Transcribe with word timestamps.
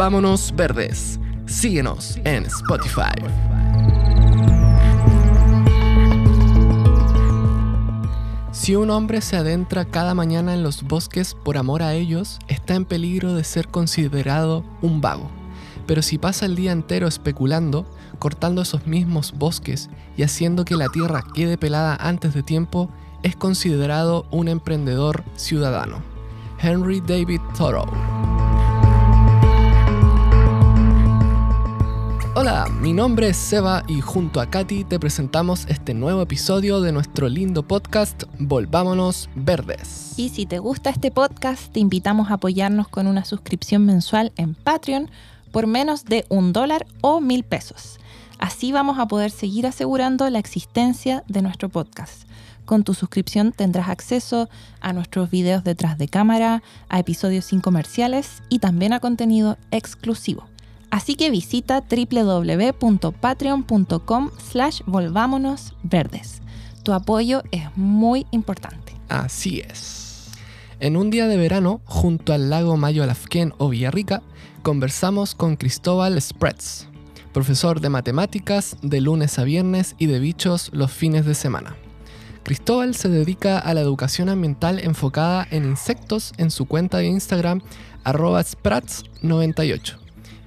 Volvámonos 0.00 0.54
Verdes. 0.56 1.20
Síguenos 1.44 2.16
en 2.24 2.46
Spotify. 2.46 3.12
Si 8.50 8.76
un 8.76 8.88
hombre 8.88 9.20
se 9.20 9.36
adentra 9.36 9.84
cada 9.84 10.14
mañana 10.14 10.54
en 10.54 10.62
los 10.62 10.84
bosques 10.84 11.34
por 11.34 11.58
amor 11.58 11.82
a 11.82 11.92
ellos, 11.92 12.38
está 12.48 12.76
en 12.76 12.86
peligro 12.86 13.34
de 13.34 13.44
ser 13.44 13.68
considerado 13.68 14.64
un 14.80 15.02
vago. 15.02 15.28
Pero 15.86 16.00
si 16.00 16.16
pasa 16.16 16.46
el 16.46 16.56
día 16.56 16.72
entero 16.72 17.06
especulando, 17.06 17.84
cortando 18.18 18.62
esos 18.62 18.86
mismos 18.86 19.34
bosques 19.36 19.90
y 20.16 20.22
haciendo 20.22 20.64
que 20.64 20.76
la 20.76 20.88
tierra 20.88 21.22
quede 21.34 21.58
pelada 21.58 21.94
antes 22.00 22.32
de 22.32 22.42
tiempo, 22.42 22.88
es 23.22 23.36
considerado 23.36 24.24
un 24.30 24.48
emprendedor 24.48 25.24
ciudadano. 25.36 25.98
Henry 26.58 27.02
David 27.02 27.42
Thoreau. 27.54 28.19
Hola, 32.36 32.68
mi 32.80 32.92
nombre 32.92 33.30
es 33.30 33.36
Seba 33.36 33.82
y 33.88 34.00
junto 34.00 34.40
a 34.40 34.48
Katy 34.48 34.84
te 34.84 35.00
presentamos 35.00 35.66
este 35.66 35.94
nuevo 35.94 36.22
episodio 36.22 36.80
de 36.80 36.92
nuestro 36.92 37.28
lindo 37.28 37.66
podcast 37.66 38.22
Volvámonos 38.38 39.28
Verdes. 39.34 40.14
Y 40.16 40.28
si 40.28 40.46
te 40.46 40.60
gusta 40.60 40.90
este 40.90 41.10
podcast, 41.10 41.72
te 41.72 41.80
invitamos 41.80 42.30
a 42.30 42.34
apoyarnos 42.34 42.86
con 42.86 43.08
una 43.08 43.24
suscripción 43.24 43.84
mensual 43.84 44.30
en 44.36 44.54
Patreon 44.54 45.10
por 45.50 45.66
menos 45.66 46.04
de 46.04 46.24
un 46.28 46.52
dólar 46.52 46.86
o 47.00 47.20
mil 47.20 47.42
pesos. 47.42 47.98
Así 48.38 48.70
vamos 48.70 49.00
a 49.00 49.08
poder 49.08 49.32
seguir 49.32 49.66
asegurando 49.66 50.30
la 50.30 50.38
existencia 50.38 51.24
de 51.26 51.42
nuestro 51.42 51.68
podcast. 51.68 52.28
Con 52.64 52.84
tu 52.84 52.94
suscripción 52.94 53.50
tendrás 53.50 53.88
acceso 53.88 54.48
a 54.80 54.92
nuestros 54.92 55.30
videos 55.30 55.64
detrás 55.64 55.98
de 55.98 56.06
cámara, 56.06 56.62
a 56.88 57.00
episodios 57.00 57.46
sin 57.46 57.60
comerciales 57.60 58.44
y 58.48 58.60
también 58.60 58.92
a 58.92 59.00
contenido 59.00 59.58
exclusivo. 59.72 60.49
Así 60.90 61.14
que 61.14 61.30
visita 61.30 61.84
www.patreon.com 61.88 64.30
slash 64.50 64.80
volvámonos 64.86 65.74
verdes. 65.82 66.42
Tu 66.82 66.92
apoyo 66.92 67.42
es 67.52 67.64
muy 67.76 68.26
importante. 68.32 68.96
Así 69.08 69.60
es. 69.60 70.30
En 70.80 70.96
un 70.96 71.10
día 71.10 71.28
de 71.28 71.36
verano, 71.36 71.80
junto 71.84 72.32
al 72.32 72.50
lago 72.50 72.76
Mayo 72.76 73.02
Alafquén 73.02 73.52
o 73.58 73.68
Villarrica, 73.68 74.22
conversamos 74.62 75.34
con 75.34 75.56
Cristóbal 75.56 76.20
Spreads, 76.20 76.88
profesor 77.32 77.80
de 77.80 77.90
matemáticas 77.90 78.76
de 78.82 79.00
lunes 79.00 79.38
a 79.38 79.44
viernes 79.44 79.94
y 79.98 80.06
de 80.06 80.18
bichos 80.18 80.70
los 80.72 80.90
fines 80.90 81.26
de 81.26 81.34
semana. 81.34 81.76
Cristóbal 82.42 82.94
se 82.94 83.10
dedica 83.10 83.58
a 83.58 83.74
la 83.74 83.82
educación 83.82 84.30
ambiental 84.30 84.80
enfocada 84.80 85.46
en 85.50 85.66
insectos 85.66 86.32
en 86.38 86.50
su 86.50 86.64
cuenta 86.64 86.98
de 86.98 87.06
Instagram 87.06 87.60
arroba 88.02 88.40
sprats98 88.40 89.99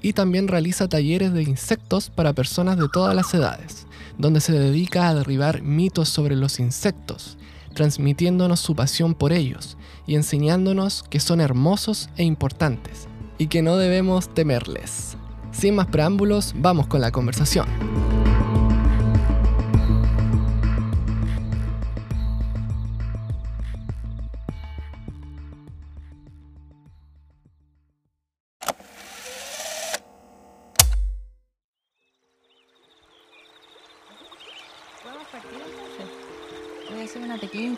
y 0.03 0.13
también 0.13 0.47
realiza 0.47 0.87
talleres 0.87 1.33
de 1.33 1.41
insectos 1.41 2.11
para 2.11 2.33
personas 2.33 2.77
de 2.77 2.87
todas 2.89 3.15
las 3.15 3.33
edades, 3.33 3.87
donde 4.19 4.41
se 4.41 4.51
dedica 4.51 5.07
a 5.07 5.15
derribar 5.15 5.63
mitos 5.63 6.09
sobre 6.09 6.35
los 6.35 6.59
insectos, 6.59 7.37
transmitiéndonos 7.73 8.59
su 8.59 8.75
pasión 8.75 9.15
por 9.15 9.33
ellos 9.33 9.77
y 10.05 10.13
enseñándonos 10.13 11.03
que 11.09 11.19
son 11.19 11.41
hermosos 11.41 12.09
e 12.17 12.23
importantes 12.23 13.07
y 13.39 13.47
que 13.47 13.63
no 13.63 13.77
debemos 13.77 14.31
temerles. 14.31 15.17
Sin 15.51 15.75
más 15.75 15.87
preámbulos, 15.87 16.53
vamos 16.57 16.85
con 16.87 17.01
la 17.01 17.11
conversación. 17.11 18.12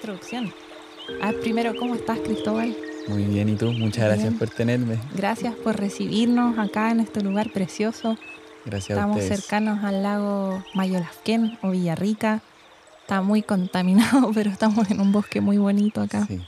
Introducción. 0.05 0.53
A 1.21 1.31
ver, 1.31 1.41
primero, 1.41 1.75
¿cómo 1.75 1.95
estás, 1.95 2.19
Cristóbal? 2.19 2.75
Muy 3.07 3.23
bien, 3.23 3.49
¿y 3.49 3.55
tú? 3.55 3.71
Muchas 3.71 4.05
gracias 4.05 4.29
Bien. 4.29 4.37
por 4.37 4.49
tenerme. 4.49 4.99
Gracias 5.15 5.55
por 5.55 5.77
recibirnos 5.77 6.59
acá 6.59 6.91
en 6.91 6.99
este 6.99 7.21
lugar 7.21 7.51
precioso. 7.51 8.15
Gracias 8.65 8.97
Estamos 8.97 9.17
a 9.17 9.19
ustedes. 9.19 9.39
cercanos 9.41 9.83
al 9.83 10.03
lago 10.03 10.63
Mayolasquén 10.75 11.57
o 11.63 11.71
Villarrica. 11.71 12.41
Está 13.01 13.21
muy 13.21 13.41
contaminado, 13.41 14.31
pero 14.35 14.51
estamos 14.51 14.89
en 14.91 15.01
un 15.01 15.11
bosque 15.11 15.41
muy 15.41 15.57
bonito 15.57 16.01
acá. 16.01 16.25
Sí. 16.27 16.39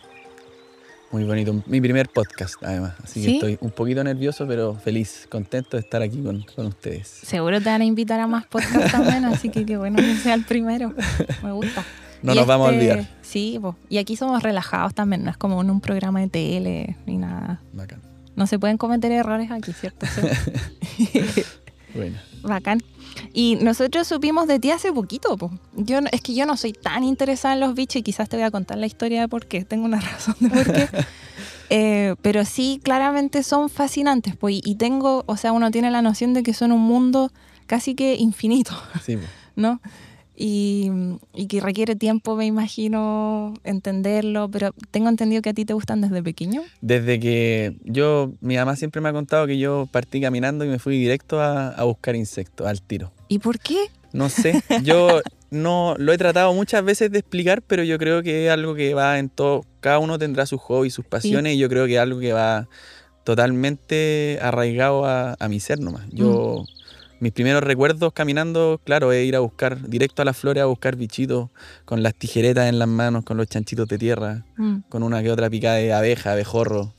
Muy 1.12 1.24
bonito. 1.24 1.64
Mi 1.66 1.82
primer 1.82 2.10
podcast, 2.10 2.62
además. 2.64 2.94
Así 3.04 3.24
que 3.24 3.34
estoy 3.36 3.58
un 3.62 3.72
poquito 3.72 4.04
nervioso, 4.04 4.46
pero 4.48 4.76
feliz, 4.76 5.26
contento 5.32 5.78
de 5.78 5.82
estar 5.82 6.02
aquí 6.04 6.22
con, 6.22 6.44
con 6.56 6.68
ustedes. 6.68 7.08
Seguro 7.08 7.60
te 7.60 7.70
van 7.70 7.82
a 7.82 7.86
invitar 7.86 8.20
a 8.20 8.28
más 8.28 8.46
podcasts 8.46 8.92
también, 8.92 9.26
así 9.26 9.50
que 9.50 9.66
qué 9.66 9.78
bueno 9.78 9.98
que 9.98 10.16
sea 10.18 10.36
el 10.36 10.44
primero. 10.44 10.94
Me 11.44 11.52
gusta. 11.54 11.84
No 12.24 12.34
Y 12.34 12.36
nos 12.36 12.48
vamos 12.48 12.68
a 12.70 12.72
este- 12.74 12.92
olvidar. 12.92 13.10
Sí, 13.22 13.60
po. 13.62 13.76
y 13.90 13.98
aquí 13.98 14.16
somos 14.16 14.42
relajados 14.44 14.94
también, 14.94 15.24
no 15.24 15.30
es 15.32 15.38
como 15.38 15.62
en 15.62 15.70
un 15.70 15.82
programa 15.82 16.20
de 16.22 16.28
tele 16.30 16.96
ni 17.06 17.18
nada. 17.18 17.62
Bacán. 17.74 18.02
No 18.36 18.46
se 18.48 18.60
pueden 18.60 18.78
cometer 18.78 19.12
errores 19.12 19.50
aquí, 19.52 19.74
¿cierto? 19.74 20.06
Bueno. 21.96 22.18
Bacán. 22.44 22.84
Y 23.34 23.56
nosotros 23.56 24.08
supimos 24.08 24.48
de 24.48 24.60
ti 24.60 24.70
hace 24.72 24.92
poquito, 24.94 25.36
po. 25.38 25.52
Yo 25.76 26.02
no- 26.02 26.10
es 26.12 26.22
que 26.22 26.36
yo 26.36 26.46
no 26.46 26.56
soy 26.58 26.74
tan 26.74 27.04
interesada 27.04 27.56
en 27.56 27.60
los 27.62 27.74
bichos 27.74 27.98
y 27.98 28.04
quizás 28.04 28.30
te 28.30 28.36
voy 28.38 28.46
a 28.46 28.52
contar 28.52 28.78
la 28.78 28.86
historia 28.86 29.22
de 29.22 29.28
por 29.28 29.48
qué. 29.48 29.64
Tengo 29.66 29.86
una 29.86 30.00
razón 30.02 30.36
de 30.40 30.50
por 30.50 30.72
qué. 30.74 30.88
Eh, 31.70 32.16
pero 32.22 32.46
sí, 32.46 32.80
claramente 32.82 33.44
son 33.44 33.70
fascinantes, 33.70 34.38
pues. 34.38 34.56
Y- 34.56 34.62
Y 34.64 34.76
tengo, 34.76 35.24
o 35.28 35.36
sea, 35.36 35.52
uno 35.52 35.70
tiene 35.70 35.92
la 35.92 36.02
noción 36.02 36.34
de 36.34 36.42
que 36.42 36.54
son 36.54 36.72
un 36.72 36.80
mundo 36.80 37.30
casi 37.66 37.94
que 37.94 38.16
infinito, 38.16 38.72
Sí, 39.04 39.18
po. 39.18 39.24
¿no? 39.58 39.82
Y, 40.40 40.92
y 41.34 41.48
que 41.48 41.60
requiere 41.62 41.96
tiempo, 41.96 42.36
me 42.36 42.46
imagino, 42.46 43.56
entenderlo. 43.64 44.52
Pero 44.52 44.72
tengo 44.92 45.10
entendido 45.10 45.42
que 45.42 45.50
a 45.50 45.54
ti 45.54 45.66
te 45.66 45.74
gustan 45.74 46.00
desde 46.02 46.22
pequeño. 46.22 46.62
Desde 46.82 47.20
que 47.20 47.76
yo, 47.84 48.34
mi 48.40 48.56
mamá 48.56 48.76
siempre 48.76 49.02
me 49.02 49.10
ha 49.10 49.14
contado 49.14 49.48
que 49.48 49.58
yo 49.58 49.88
partí 49.92 50.22
caminando 50.22 50.64
y 50.64 50.68
me 50.68 50.78
fui 50.78 51.00
directo 51.00 51.42
a, 51.42 51.70
a 51.70 51.84
buscar 51.86 52.16
insectos, 52.16 52.68
al 52.68 52.84
tiro. 52.84 53.12
¿Y 53.28 53.40
por 53.40 53.58
qué? 53.58 53.78
No 54.14 54.30
sé, 54.30 54.62
yo 54.84 55.22
no 55.50 55.96
lo 55.98 56.14
he 56.14 56.18
tratado 56.18 56.54
muchas 56.54 56.84
veces 56.84 57.12
de 57.12 57.20
explicar, 57.20 57.62
pero 57.62 57.84
yo 57.84 57.98
creo 57.98 58.24
que 58.24 58.46
es 58.46 58.52
algo 58.52 58.74
que 58.74 58.94
va 58.94 59.20
en 59.20 59.30
todo, 59.30 59.66
cada 59.80 60.00
uno 60.00 60.18
tendrá 60.18 60.46
sus 60.46 60.62
hobbies, 60.62 60.94
sus 60.94 61.06
pasiones, 61.06 61.56
y 61.56 61.58
yo 61.58 61.68
creo 61.68 61.86
que 61.88 61.96
es 61.96 62.00
algo 62.00 62.20
que 62.20 62.32
va 62.32 62.68
totalmente 63.24 64.40
arraigado 64.42 65.06
a, 65.06 65.36
a 65.38 65.50
mi 65.50 65.60
ser 65.60 65.80
nomás. 65.80 66.06
Yo, 66.12 66.66
mis 67.20 67.32
primeros 67.32 67.64
recuerdos 67.64 68.14
caminando, 68.14 68.80
claro, 68.84 69.12
es 69.12 69.26
ir 69.26 69.36
a 69.36 69.40
buscar, 69.40 69.88
directo 69.90 70.22
a 70.22 70.26
las 70.26 70.38
flores 70.38 70.62
a 70.64 70.66
buscar 70.68 70.96
bichitos, 70.96 71.50
con 71.86 72.04
las 72.04 72.14
tijeretas 72.16 72.70
en 72.70 72.80
las 72.80 72.88
manos, 72.88 73.24
con 73.26 73.38
los 73.38 73.48
chanchitos 73.48 73.88
de 73.88 73.98
tierra, 73.98 74.44
Mm. 74.58 74.78
con 74.90 75.04
una 75.04 75.22
que 75.24 75.32
otra 75.32 75.50
picada 75.50 75.76
de 75.76 75.94
abeja, 75.94 76.34
abejorro. 76.34 76.94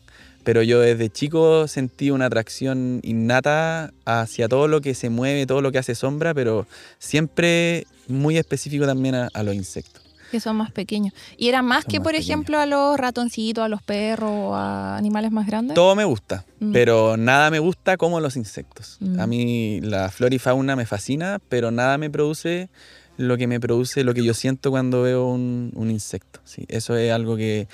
Pero 0.45 0.63
yo 0.63 0.81
desde 0.81 1.11
chico 1.11 1.69
sentí 1.69 2.11
una 2.11 2.27
atracción 2.27 3.01
innata 3.03 3.93
hacia 4.07 4.49
todo 4.49 4.67
lo 4.67 4.81
que 4.81 4.95
se 4.95 5.11
mueve, 5.11 5.47
todo 5.47 5.61
lo 5.61 5.71
que 5.73 5.79
hace 5.79 5.95
sombra, 5.95 6.33
pero 6.33 6.67
siempre 6.99 7.87
muy 8.07 8.39
específico 8.39 8.87
también 8.87 9.15
a, 9.15 9.29
a 9.35 9.43
los 9.43 9.55
insectos. 9.55 9.98
Que 10.31 10.41
son 10.41 10.57
más 10.57 10.71
pequeños. 10.73 11.15
¿Y 11.37 11.49
era 11.49 11.63
más 11.63 11.85
Son 11.85 11.91
que, 11.93 11.99
más 11.99 12.05
por 12.05 12.13
pequeños. 12.13 12.29
ejemplo, 12.31 12.59
a 12.61 12.67
los 12.67 12.99
ratoncitos, 12.99 13.65
a 13.65 13.69
los 13.69 13.83
perros 13.83 14.31
o 14.33 14.55
a 14.55 14.97
animales 14.97 15.31
más 15.33 15.47
grandes? 15.47 15.75
Todo 15.75 15.95
me 15.95 16.05
gusta, 16.05 16.45
Mm. 16.61 16.73
pero 16.73 17.17
nada 17.17 17.51
me 17.51 17.59
gusta 17.61 17.97
como 17.97 18.21
los 18.21 18.37
insectos. 18.37 18.97
Mm. 19.01 19.21
A 19.21 19.27
mí 19.27 19.81
la 19.81 20.11
flora 20.11 20.35
y 20.35 20.39
fauna 20.39 20.75
me 20.77 20.87
fascina, 20.87 21.39
pero 21.49 21.71
nada 21.71 21.99
me 21.99 22.11
produce 22.11 22.69
lo 23.17 23.37
que 23.37 23.47
me 23.47 23.59
produce, 23.59 24.05
lo 24.05 24.15
que 24.15 24.23
yo 24.23 24.33
siento 24.35 24.71
cuando 24.71 25.03
veo 25.03 25.27
un, 25.29 25.73
un 25.75 25.91
insecto. 25.91 26.41
Sí, 26.45 26.65
eso 26.69 26.97
es 26.97 27.11
algo 27.13 27.37
que, 27.37 27.67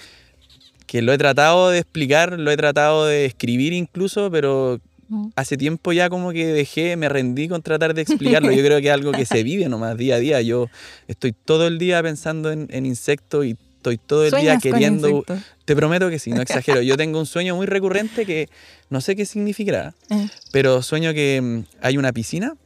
que 0.86 1.02
lo 1.02 1.12
he 1.12 1.18
tratado 1.18 1.70
de 1.70 1.78
explicar, 1.80 2.38
lo 2.38 2.50
he 2.50 2.56
tratado 2.56 3.06
de 3.06 3.24
escribir 3.26 3.72
incluso, 3.72 4.30
pero 4.30 4.80
Mm. 5.14 5.30
hace 5.36 5.56
tiempo 5.56 5.92
ya 5.92 6.08
como 6.10 6.32
que 6.32 6.46
dejé, 6.46 6.96
me 6.96 7.08
rendí 7.08 7.48
con 7.48 7.62
tratar 7.62 7.94
de 7.94 8.02
explicarlo. 8.02 8.50
Yo 8.50 8.64
creo 8.64 8.80
que 8.80 8.88
es 8.88 8.92
algo 8.92 9.12
que 9.12 9.24
se 9.26 9.42
vive 9.44 9.68
nomás 9.68 9.96
día 9.96 10.16
a 10.16 10.18
día. 10.18 10.42
Yo 10.42 10.68
estoy 11.06 11.32
todo 11.32 11.66
el 11.68 11.78
día 11.78 12.02
pensando 12.02 12.50
en, 12.50 12.66
en 12.70 12.84
insectos 12.84 13.46
y 13.46 13.56
estoy 13.76 13.98
todo 13.98 14.24
el 14.24 14.30
día 14.30 14.38
¿Sueñas 14.40 14.62
con 14.62 14.72
queriendo... 14.72 15.08
insectos? 15.08 15.38
Te 15.64 15.76
prometo 15.76 16.10
que 16.10 16.18
sí, 16.18 16.30
no 16.30 16.42
exagero. 16.48 16.82
Yo 16.82 16.96
tengo 16.96 17.18
un 17.18 17.26
sueño 17.26 17.54
muy 17.54 17.66
recurrente 17.66 18.26
que 18.26 18.48
no 18.90 19.00
sé 19.00 19.14
qué 19.14 19.24
significará, 19.24 19.94
Eh, 20.10 20.28
pero 20.52 20.82
sueño 20.82 21.14
que 21.14 21.40
mm, 21.40 21.64
hay 21.80 21.96
una 21.96 22.12
piscina 22.12 22.56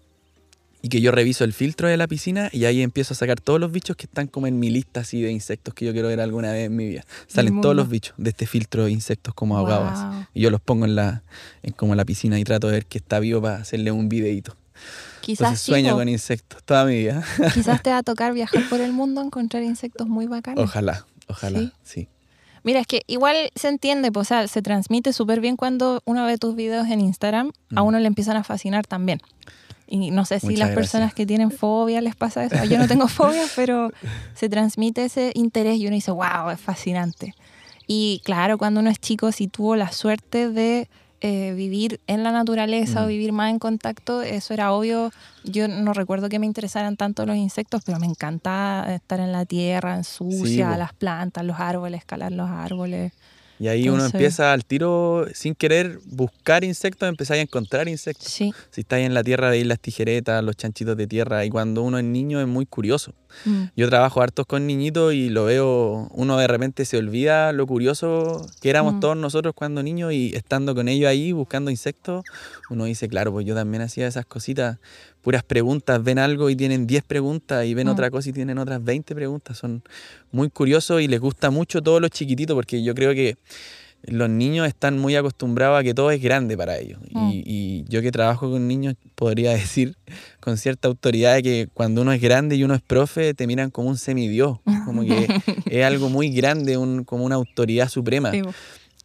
y 0.88 0.90
que 0.90 1.00
yo 1.02 1.12
reviso 1.12 1.44
el 1.44 1.52
filtro 1.52 1.86
de 1.86 1.98
la 1.98 2.06
piscina 2.08 2.48
y 2.50 2.64
ahí 2.64 2.80
empiezo 2.80 3.12
a 3.12 3.16
sacar 3.16 3.38
todos 3.40 3.60
los 3.60 3.70
bichos 3.70 3.94
que 3.94 4.06
están 4.06 4.26
como 4.26 4.46
en 4.46 4.58
mi 4.58 4.70
lista 4.70 5.00
así 5.00 5.20
de 5.20 5.30
insectos 5.30 5.74
que 5.74 5.84
yo 5.84 5.92
quiero 5.92 6.08
ver 6.08 6.18
alguna 6.20 6.50
vez 6.52 6.64
en 6.66 6.76
mi 6.76 6.86
vida. 6.88 7.04
Salen 7.26 7.60
todos 7.60 7.76
los 7.76 7.88
bichos 7.90 8.14
de 8.16 8.30
este 8.30 8.46
filtro 8.46 8.86
de 8.86 8.90
insectos 8.92 9.34
como 9.34 9.58
ahogados. 9.58 10.00
Wow. 10.00 10.24
Y 10.32 10.40
yo 10.40 10.50
los 10.50 10.60
pongo 10.62 10.86
en 10.86 10.94
la 10.94 11.22
en 11.62 11.72
como 11.74 11.94
la 11.94 12.06
piscina 12.06 12.38
y 12.38 12.44
trato 12.44 12.68
de 12.68 12.72
ver 12.72 12.86
que 12.86 12.96
está 12.96 13.20
vivo 13.20 13.42
para 13.42 13.56
hacerle 13.56 13.92
un 13.92 14.08
videito. 14.08 14.56
Quizás, 15.20 15.40
Entonces 15.40 15.60
sueño 15.60 15.94
con 15.94 16.08
insectos 16.08 16.62
toda 16.64 16.86
mi 16.86 16.96
vida. 16.96 17.22
quizás 17.54 17.82
te 17.82 17.90
va 17.90 17.98
a 17.98 18.02
tocar 18.02 18.32
viajar 18.32 18.62
por 18.70 18.80
el 18.80 18.92
mundo, 18.94 19.20
encontrar 19.20 19.62
insectos 19.62 20.08
muy 20.08 20.26
bacanes. 20.26 20.64
Ojalá, 20.64 21.04
ojalá, 21.26 21.58
Sí. 21.58 21.72
sí. 21.82 22.08
Mira, 22.64 22.80
es 22.80 22.86
que 22.86 23.02
igual 23.06 23.36
se 23.54 23.68
entiende, 23.68 24.10
pues, 24.10 24.26
o 24.26 24.28
sea, 24.28 24.48
se 24.48 24.62
transmite 24.62 25.12
súper 25.12 25.40
bien 25.40 25.56
cuando 25.56 26.02
uno 26.06 26.24
ve 26.26 26.38
tus 26.38 26.54
videos 26.56 26.88
en 26.88 27.00
Instagram, 27.00 27.52
a 27.74 27.82
Mm. 27.82 27.86
uno 27.86 27.98
le 27.98 28.06
empiezan 28.06 28.36
a 28.36 28.44
fascinar 28.44 28.86
también. 28.86 29.20
Y 29.90 30.10
no 30.10 30.24
sé 30.26 30.38
si 30.38 30.46
Muchas 30.46 30.58
las 30.58 30.68
gracias. 30.68 30.92
personas 30.92 31.14
que 31.14 31.24
tienen 31.24 31.50
fobia 31.50 32.00
les 32.00 32.14
pasa 32.14 32.44
eso. 32.44 32.62
Yo 32.64 32.78
no 32.78 32.86
tengo 32.86 33.08
fobia, 33.08 33.44
pero 33.56 33.90
se 34.34 34.48
transmite 34.48 35.06
ese 35.06 35.32
interés 35.34 35.78
y 35.78 35.86
uno 35.86 35.94
dice, 35.94 36.10
wow, 36.10 36.50
es 36.52 36.60
fascinante. 36.60 37.34
Y 37.86 38.20
claro, 38.24 38.58
cuando 38.58 38.80
uno 38.80 38.90
es 38.90 38.98
chico, 39.00 39.32
si 39.32 39.48
tuvo 39.48 39.74
la 39.74 39.90
suerte 39.90 40.50
de 40.50 40.90
eh, 41.20 41.52
vivir 41.56 42.00
en 42.06 42.22
la 42.22 42.30
naturaleza 42.32 43.02
o 43.02 43.08
vivir 43.08 43.32
más 43.32 43.50
en 43.50 43.58
contacto, 43.58 44.20
eso 44.22 44.52
era 44.52 44.72
obvio. 44.72 45.10
Yo 45.42 45.66
no 45.68 45.94
recuerdo 45.94 46.28
que 46.28 46.38
me 46.38 46.44
interesaran 46.46 46.96
tanto 46.96 47.24
los 47.24 47.36
insectos, 47.36 47.82
pero 47.84 47.98
me 47.98 48.06
encantaba 48.06 48.94
estar 48.94 49.18
en 49.20 49.32
la 49.32 49.46
tierra, 49.46 49.96
en 49.96 50.04
sucia, 50.04 50.76
las 50.76 50.92
plantas, 50.92 51.44
los 51.44 51.58
árboles, 51.58 52.00
escalar 52.00 52.30
los 52.30 52.48
árboles. 52.50 53.12
Y 53.60 53.68
ahí 53.68 53.88
uno 53.88 54.04
empieza 54.04 54.52
al 54.52 54.64
tiro, 54.64 55.26
sin 55.34 55.54
querer 55.54 55.98
buscar 56.06 56.62
insectos, 56.64 57.08
empezáis 57.08 57.40
a 57.40 57.42
encontrar 57.42 57.88
insectos. 57.88 58.28
Sí. 58.28 58.52
Si 58.70 58.82
estáis 58.82 59.04
en 59.06 59.14
la 59.14 59.24
tierra, 59.24 59.50
veis 59.50 59.66
las 59.66 59.80
tijeretas, 59.80 60.42
los 60.44 60.56
chanchitos 60.56 60.96
de 60.96 61.06
tierra. 61.06 61.44
Y 61.44 61.50
cuando 61.50 61.82
uno 61.82 61.98
es 61.98 62.04
niño 62.04 62.40
es 62.40 62.46
muy 62.46 62.66
curioso. 62.66 63.14
Mm. 63.44 63.64
Yo 63.76 63.88
trabajo 63.88 64.22
hartos 64.22 64.46
con 64.46 64.66
niñitos 64.66 65.12
y 65.12 65.28
lo 65.28 65.44
veo, 65.44 66.08
uno 66.12 66.38
de 66.38 66.46
repente 66.46 66.84
se 66.84 66.96
olvida 66.96 67.52
lo 67.52 67.66
curioso 67.66 68.46
que 68.60 68.70
éramos 68.70 68.94
Mm. 68.94 69.00
todos 69.00 69.16
nosotros 69.16 69.54
cuando 69.54 69.82
niños 69.82 70.12
y 70.12 70.34
estando 70.34 70.74
con 70.74 70.88
ellos 70.88 71.08
ahí 71.08 71.32
buscando 71.32 71.70
insectos, 71.70 72.24
uno 72.70 72.84
dice, 72.84 73.08
claro, 73.08 73.32
pues 73.32 73.44
yo 73.44 73.54
también 73.54 73.82
hacía 73.82 74.06
esas 74.06 74.24
cositas, 74.24 74.78
puras 75.28 75.42
preguntas, 75.44 76.02
ven 76.02 76.18
algo 76.18 76.48
y 76.48 76.56
tienen 76.56 76.86
10 76.86 77.02
preguntas 77.04 77.66
y 77.66 77.74
ven 77.74 77.86
Mm. 77.86 77.90
otra 77.90 78.10
cosa 78.10 78.30
y 78.30 78.32
tienen 78.32 78.56
otras 78.56 78.82
20 78.82 79.14
preguntas. 79.14 79.58
Son 79.58 79.82
muy 80.32 80.48
curiosos 80.48 81.02
y 81.02 81.06
les 81.06 81.20
gusta 81.20 81.50
mucho 81.50 81.82
todos 81.82 82.00
los 82.00 82.10
chiquititos 82.10 82.54
porque 82.54 82.82
yo 82.82 82.94
creo 82.94 83.12
que 83.12 83.36
los 84.04 84.30
niños 84.30 84.66
están 84.66 84.98
muy 84.98 85.16
acostumbrados 85.16 85.78
a 85.78 85.82
que 85.82 85.92
todo 85.92 86.10
es 86.12 86.22
grande 86.22 86.56
para 86.56 86.78
ellos. 86.78 86.98
Mm. 87.12 87.28
Y, 87.30 87.42
y 87.46 87.84
yo 87.90 88.00
que 88.00 88.10
trabajo 88.10 88.50
con 88.50 88.66
niños 88.66 88.94
podría 89.16 89.50
decir 89.62 89.96
con 90.40 90.56
cierta 90.56 90.88
autoridad 90.88 91.34
de 91.34 91.42
que 91.42 91.68
cuando 91.74 92.00
uno 92.00 92.12
es 92.12 92.22
grande 92.22 92.56
y 92.56 92.64
uno 92.64 92.74
es 92.74 92.80
profe, 92.80 93.34
te 93.34 93.46
miran 93.46 93.68
como 93.70 93.90
un 93.90 93.98
semidios, 93.98 94.60
como 94.86 95.02
que 95.02 95.26
es 95.66 95.84
algo 95.84 96.08
muy 96.08 96.30
grande, 96.30 96.78
un- 96.78 97.04
como 97.04 97.24
una 97.26 97.34
autoridad 97.34 97.90
suprema. 97.90 98.30
Sí, 98.30 98.40
po. 98.42 98.54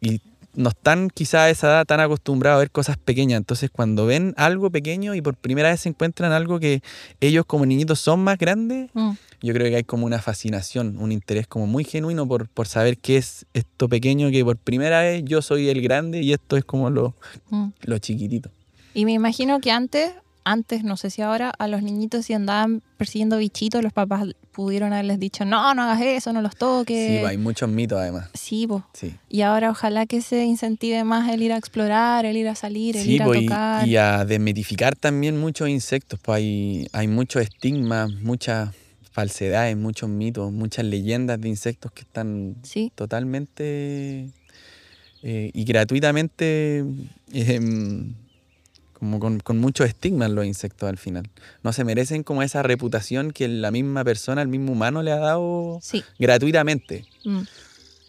Y 0.00 0.20
no 0.56 0.68
están 0.70 1.10
quizás 1.10 1.40
a 1.42 1.50
esa 1.50 1.66
edad 1.68 1.84
tan 1.86 2.00
acostumbrados 2.00 2.56
a 2.56 2.60
ver 2.60 2.70
cosas 2.70 2.96
pequeñas. 2.96 3.38
Entonces 3.38 3.70
cuando 3.70 4.06
ven 4.06 4.34
algo 4.36 4.70
pequeño 4.70 5.14
y 5.14 5.20
por 5.22 5.36
primera 5.36 5.70
vez 5.70 5.80
se 5.80 5.88
encuentran 5.88 6.32
algo 6.32 6.60
que 6.60 6.82
ellos 7.20 7.44
como 7.46 7.66
niñitos 7.66 7.98
son 8.00 8.20
más 8.24 8.38
grandes, 8.38 8.90
Mm. 8.94 9.10
yo 9.42 9.52
creo 9.54 9.68
que 9.68 9.76
hay 9.76 9.84
como 9.84 10.06
una 10.06 10.20
fascinación, 10.20 10.96
un 10.98 11.12
interés 11.12 11.46
como 11.46 11.66
muy 11.66 11.84
genuino 11.84 12.26
por, 12.28 12.48
por 12.48 12.66
saber 12.66 12.98
qué 12.98 13.16
es 13.16 13.46
esto 13.54 13.88
pequeño 13.88 14.30
que 14.30 14.44
por 14.44 14.56
primera 14.56 15.00
vez 15.00 15.22
yo 15.24 15.42
soy 15.42 15.68
el 15.68 15.82
grande 15.82 16.22
y 16.22 16.32
esto 16.32 16.56
es 16.56 16.64
como 16.64 16.90
lo, 16.90 17.14
Mm. 17.50 17.68
lo 17.82 17.98
chiquitito. 17.98 18.50
Y 18.94 19.04
me 19.04 19.12
imagino 19.12 19.60
que 19.60 19.70
antes, 19.72 20.12
antes, 20.44 20.84
no 20.84 20.96
sé 20.96 21.10
si 21.10 21.22
ahora, 21.22 21.52
a 21.58 21.68
los 21.68 21.82
niñitos 21.82 22.26
si 22.26 22.32
andaban 22.34 22.82
persiguiendo 22.98 23.38
bichitos, 23.38 23.82
los 23.82 23.92
papás 23.92 24.24
pudieron 24.52 24.92
haberles 24.92 25.18
dicho, 25.18 25.44
no, 25.44 25.74
no 25.74 25.82
hagas 25.82 26.00
eso, 26.02 26.32
no 26.32 26.42
los 26.42 26.52
Sí, 26.52 26.58
toques. 26.58 27.20
pues, 27.20 27.30
hay 27.30 27.38
muchos 27.38 27.68
mitos 27.68 27.98
además. 27.98 28.28
Sí, 28.34 28.66
po. 28.66 28.84
Sí. 28.92 29.14
Y 29.28 29.40
ahora 29.42 29.70
ojalá 29.70 30.06
que 30.06 30.20
se 30.22 30.44
incentive 30.44 31.02
más 31.04 31.28
el 31.32 31.42
ir 31.42 31.52
a 31.52 31.56
explorar, 31.56 32.24
el 32.26 32.36
ir 32.36 32.48
a 32.48 32.54
salir, 32.54 32.96
el 32.96 33.02
Sí, 33.04 33.14
ir 33.14 33.22
a 33.22 33.26
pues, 33.26 33.40
y- 33.42 33.46
tocar. 33.46 33.88
y, 33.88 33.96
a 33.96 34.24
desmitificar 34.24 34.94
también 34.96 35.40
muchos 35.40 35.68
insectos. 35.68 36.20
Pues 36.22 36.36
hay, 36.36 36.86
hay 36.92 37.08
muchos 37.08 37.42
estigmas, 37.42 38.10
muchas 38.10 38.70
falsedades, 39.10 39.76
muchos 39.76 40.08
mitos, 40.08 40.52
muchas 40.52 40.84
leyendas 40.84 41.40
de 41.40 41.48
insectos 41.48 41.90
que 41.92 42.02
están 42.02 42.56
Sí, 42.62 42.92
totalmente 42.94 44.30
eh, 45.22 45.50
y 45.54 45.64
gratuitamente 45.64 46.84
em, 47.32 48.14
como 49.04 49.20
con, 49.20 49.38
con 49.40 49.58
muchos 49.58 49.86
estigmas 49.86 50.30
los 50.30 50.46
insectos 50.46 50.88
al 50.88 50.96
final. 50.96 51.28
No 51.62 51.74
se 51.74 51.84
merecen 51.84 52.22
como 52.22 52.42
esa 52.42 52.62
reputación 52.62 53.32
que 53.32 53.48
la 53.48 53.70
misma 53.70 54.02
persona, 54.02 54.40
el 54.40 54.48
mismo 54.48 54.72
humano 54.72 55.02
le 55.02 55.12
ha 55.12 55.18
dado 55.18 55.78
sí. 55.82 56.02
gratuitamente. 56.18 57.04
Mm. 57.22 57.40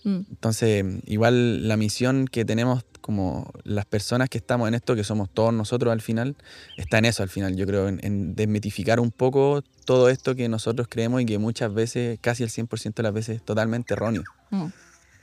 Mm. 0.05 0.25
Entonces, 0.29 0.85
igual 1.05 1.67
la 1.67 1.75
misión 1.75 2.29
que 2.29 2.45
tenemos 2.45 2.85
como 3.01 3.51
las 3.65 3.85
personas 3.85 4.29
que 4.29 4.37
estamos 4.37 4.69
en 4.69 4.73
esto, 4.73 4.95
que 4.95 5.03
somos 5.03 5.29
todos 5.29 5.53
nosotros 5.53 5.91
al 5.91 5.99
final, 5.99 6.37
está 6.77 6.99
en 6.99 7.05
eso 7.05 7.23
al 7.23 7.29
final, 7.29 7.57
yo 7.57 7.67
creo, 7.67 7.89
en, 7.89 7.99
en 8.01 8.33
desmitificar 8.33 9.01
un 9.01 9.11
poco 9.11 9.63
todo 9.83 10.07
esto 10.07 10.33
que 10.33 10.47
nosotros 10.47 10.87
creemos 10.89 11.21
y 11.21 11.25
que 11.25 11.37
muchas 11.39 11.73
veces, 11.73 12.19
casi 12.21 12.43
el 12.43 12.49
100% 12.49 12.93
de 12.93 13.03
las 13.03 13.13
veces, 13.13 13.35
es 13.35 13.43
totalmente 13.43 13.95
erróneo. 13.95 14.23
Mm. 14.49 14.67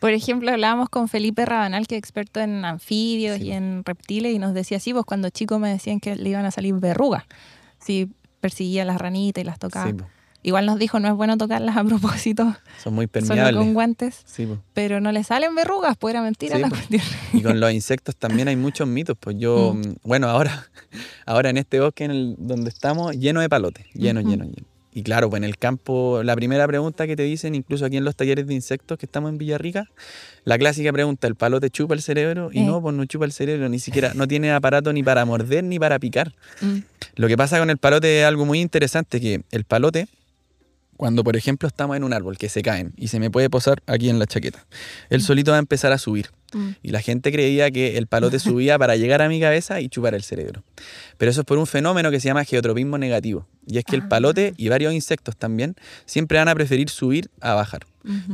Por 0.02 0.10
ejemplo, 0.10 0.50
hablábamos 0.50 0.88
con 0.90 1.08
Felipe 1.08 1.46
Rabanal, 1.46 1.87
que 1.87 1.94
es 1.94 2.00
experto 2.00 2.40
en 2.40 2.64
anfibios 2.64 3.38
Sí. 3.38 3.44
y 3.44 3.52
en 3.52 3.82
reptiles, 3.84 4.34
y 4.34 4.38
nos 4.38 4.52
decía 4.52 4.76
así, 4.76 4.93
pues 4.93 5.04
cuando 5.06 5.31
chico 5.31 5.58
me 5.58 5.70
decían 5.70 6.00
que 6.00 6.14
le 6.16 6.28
iban 6.28 6.44
a 6.44 6.50
salir 6.50 6.75
verrugas 6.75 7.25
si 7.78 8.10
perseguía 8.40 8.84
las 8.84 9.00
ranitas 9.00 9.43
y 9.43 9.46
las 9.46 9.58
tocaba. 9.58 9.90
Sí, 9.90 9.96
Igual 10.44 10.66
nos 10.66 10.76
dijo, 10.81 10.99
no 10.99 11.06
es 11.06 11.14
bueno 11.14 11.37
tocarlas 11.38 11.76
a 11.76 11.84
propósito, 11.84 12.56
son 12.82 12.94
muy 12.94 13.04
solo 13.06 13.12
permeables. 13.28 13.54
con 13.56 13.75
guantes, 13.75 14.22
Sí, 14.26 14.49
pero 14.75 15.00
no 15.00 15.12
le 15.12 15.22
salen 15.22 15.54
verrugas, 15.54 15.96
pues 15.96 16.14
era 16.14 16.20
mentira 16.20 16.56
Sí, 16.56 16.62
la 16.62 16.69
cuestión. 16.69 17.02
Y 17.32 17.43
con 17.43 17.60
los 17.60 17.72
insectos 17.72 18.16
también 18.16 18.49
hay 18.49 18.56
muchos 18.56 18.88
mitos. 18.88 19.16
Pues 19.20 19.37
yo, 19.38 19.72
Mm. 19.75 19.78
mm, 19.78 19.94
bueno, 20.02 20.26
ahora, 20.28 20.66
ahora 21.26 21.50
en 21.50 21.58
este 21.58 21.78
bosque 21.78 22.02
en 22.02 22.10
el, 22.10 22.34
donde 22.38 22.70
estamos, 22.70 23.12
lleno 23.16 23.40
de 23.40 23.49
palotes, 23.49 23.87
lleno, 23.94 24.20
lleno, 24.20 24.43
lleno. 24.44 24.66
Y 24.94 25.02
claro, 25.02 25.30
pues 25.30 25.40
en 25.40 25.44
el 25.44 25.56
campo, 25.56 26.22
la 26.22 26.34
primera 26.36 26.66
pregunta 26.66 27.06
que 27.06 27.16
te 27.16 27.22
dicen, 27.22 27.54
incluso 27.54 27.86
aquí 27.86 27.96
en 27.96 28.04
los 28.04 28.14
talleres 28.14 28.46
de 28.46 28.52
insectos 28.52 28.98
que 28.98 29.06
estamos 29.06 29.30
en 29.30 29.38
Villarrica, 29.38 29.86
la 30.44 30.58
clásica 30.58 30.92
pregunta, 30.92 31.26
¿el 31.26 31.34
palote 31.34 31.70
chupa 31.70 31.94
el 31.94 32.02
cerebro? 32.02 32.50
Y 32.52 32.58
Eh. 32.60 32.64
no, 32.64 32.82
pues 32.82 32.94
no 32.94 33.04
chupa 33.06 33.24
el 33.24 33.32
cerebro, 33.32 33.68
ni 33.70 33.78
siquiera, 33.78 34.12
no 34.14 34.28
tiene 34.28 34.52
aparato 34.52 34.92
ni 34.92 35.02
para 35.02 35.24
morder 35.24 35.64
ni 35.64 35.78
para 35.78 35.98
picar. 35.98 36.34
Mm, 36.60 36.78
Lo 37.16 37.28
que 37.28 37.36
pasa 37.36 37.58
con 37.58 37.70
el 37.70 37.78
palote 37.78 38.20
es 38.20 38.26
algo 38.26 38.44
muy 38.44 38.60
interesante, 38.60 39.20
que 39.20 39.42
el 39.50 39.64
palote, 39.64 40.08
cuando 41.02 41.25
por 41.25 41.37
ejemplo 41.37 41.66
estamos 41.66 41.96
en 41.96 42.04
un 42.04 42.12
árbol 42.12 42.38
que 42.38 42.49
se 42.49 42.62
caen 42.62 42.93
y 42.96 43.08
se 43.08 43.19
me 43.19 43.28
puede 43.28 43.50
posar 43.50 43.82
aquí 43.88 44.08
en 44.08 44.20
la 44.20 44.26
chaqueta, 44.28 44.64
él 45.10 45.20
solito 45.20 45.50
va 45.50 45.56
a 45.56 45.58
empezar 45.58 45.90
a 45.90 45.99
subir. 45.99 46.28
mm, 46.52 46.69
Y 46.81 46.90
la 46.93 47.00
gente 47.00 47.32
creía 47.32 47.72
que 47.72 47.99
el 47.99 48.06
palote 48.06 48.38
subía 48.38 48.78
para 48.78 48.94
llegar 48.94 49.20
a 49.20 49.28
mi 49.28 49.40
cabeza 49.40 49.81
y 49.81 49.88
chupar 49.88 50.14
el 50.14 50.22
cerebro. 50.22 50.62
Pero 51.19 51.32
eso 51.32 51.40
es 51.40 51.44
por 51.44 51.58
un 51.58 51.66
fenómeno 51.66 52.12
que 52.12 52.20
se 52.20 52.28
llama 52.28 52.44
geotropismo 52.44 52.99
negativo. 52.99 53.49
Y 53.66 53.78
es 53.78 53.84
que 53.84 53.96
el 53.96 54.02
Ah. 54.02 54.08
palote 54.10 54.54
y 54.56 54.68
varios 54.68 54.94
insectos 54.94 55.37
también 55.37 55.75
siempre 56.06 56.38
van 56.38 56.47
a 56.47 56.54
preferir 56.54 56.88
subir 56.88 57.30
a 57.40 57.54
bajar. 57.54 57.82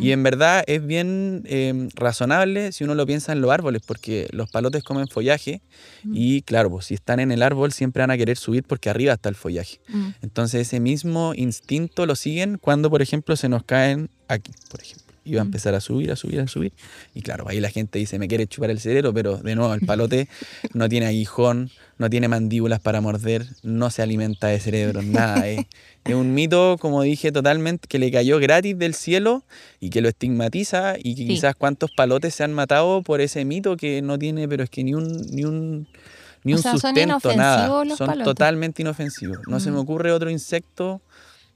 Y 0.00 0.12
en 0.12 0.22
verdad 0.22 0.64
es 0.66 0.84
bien 0.86 1.42
eh, 1.46 1.88
razonable 1.94 2.72
si 2.72 2.84
uno 2.84 2.94
lo 2.94 3.06
piensa 3.06 3.32
en 3.32 3.40
los 3.40 3.50
árboles, 3.50 3.82
porque 3.86 4.28
los 4.32 4.50
palotes 4.50 4.82
comen 4.82 5.08
follaje 5.08 5.60
y 6.04 6.42
claro, 6.42 6.70
pues 6.70 6.86
si 6.86 6.94
están 6.94 7.20
en 7.20 7.30
el 7.32 7.42
árbol 7.42 7.72
siempre 7.72 8.02
van 8.02 8.10
a 8.10 8.16
querer 8.16 8.36
subir 8.36 8.64
porque 8.64 8.90
arriba 8.90 9.12
está 9.12 9.28
el 9.28 9.34
follaje. 9.34 9.80
Mm, 9.88 10.08
Entonces 10.22 10.62
ese 10.66 10.80
mismo 10.80 11.32
instinto 11.34 12.06
lo 12.06 12.16
siguen 12.16 12.58
cuando, 12.58 12.90
por 12.90 13.02
ejemplo, 13.02 13.36
se 13.36 13.48
nos 13.48 13.62
caen 13.64 14.10
aquí, 14.28 14.52
por 14.70 14.80
ejemplo. 14.80 15.07
Y 15.28 15.34
va 15.34 15.42
a 15.42 15.44
empezar 15.44 15.74
a 15.74 15.80
subir, 15.80 16.10
a 16.10 16.16
subir, 16.16 16.40
a 16.40 16.48
subir. 16.48 16.72
Y 17.14 17.22
claro, 17.22 17.46
ahí 17.48 17.60
la 17.60 17.70
gente 17.70 17.98
dice, 17.98 18.18
me 18.18 18.28
quiere 18.28 18.46
chupar 18.46 18.70
el 18.70 18.80
cerebro, 18.80 19.12
pero 19.12 19.36
de 19.36 19.54
nuevo, 19.54 19.74
el 19.74 19.82
palote 19.82 20.28
no 20.74 20.88
tiene 20.88 21.06
aguijón, 21.06 21.70
no 21.98 22.08
tiene 22.08 22.28
mandíbulas 22.28 22.80
para 22.80 23.00
morder, 23.00 23.44
no 23.62 23.90
se 23.90 24.02
alimenta 24.02 24.46
de 24.48 24.58
cerebro, 24.60 25.02
nada. 25.02 25.46
Es, 25.46 25.66
es 26.04 26.14
un 26.14 26.32
mito, 26.34 26.76
como 26.80 27.02
dije, 27.02 27.30
totalmente 27.32 27.86
que 27.88 27.98
le 27.98 28.10
cayó 28.10 28.38
gratis 28.38 28.78
del 28.78 28.94
cielo 28.94 29.44
y 29.80 29.90
que 29.90 30.00
lo 30.00 30.08
estigmatiza 30.08 30.94
y 30.98 31.14
que 31.14 31.22
Sí. 31.22 31.28
quizás 31.28 31.54
cuántos 31.56 31.90
palotes 31.90 32.34
se 32.34 32.44
han 32.44 32.52
matado 32.54 33.02
por 33.02 33.20
ese 33.20 33.44
mito 33.44 33.76
que 33.76 34.00
no 34.00 34.18
tiene, 34.18 34.48
pero 34.48 34.64
es 34.64 34.70
que 34.70 34.82
ni 34.84 34.94
un, 34.94 35.06
ni 35.30 35.44
un, 35.44 35.86
ni 36.44 36.54
O 36.54 36.56
un 36.56 36.62
sea, 36.62 36.72
son 36.72 36.80
sustento, 36.80 37.34
nada. 37.36 37.56
inofensivos 37.66 37.86
los 37.88 37.98
Son 37.98 38.06
palotes. 38.06 38.24
totalmente 38.24 38.80
inofensivos. 38.82 39.38
No 39.46 39.60
se 39.60 39.70
me 39.70 39.76
Mm. 39.76 39.80
ocurre 39.80 40.12
otro 40.12 40.30
insecto, 40.30 41.02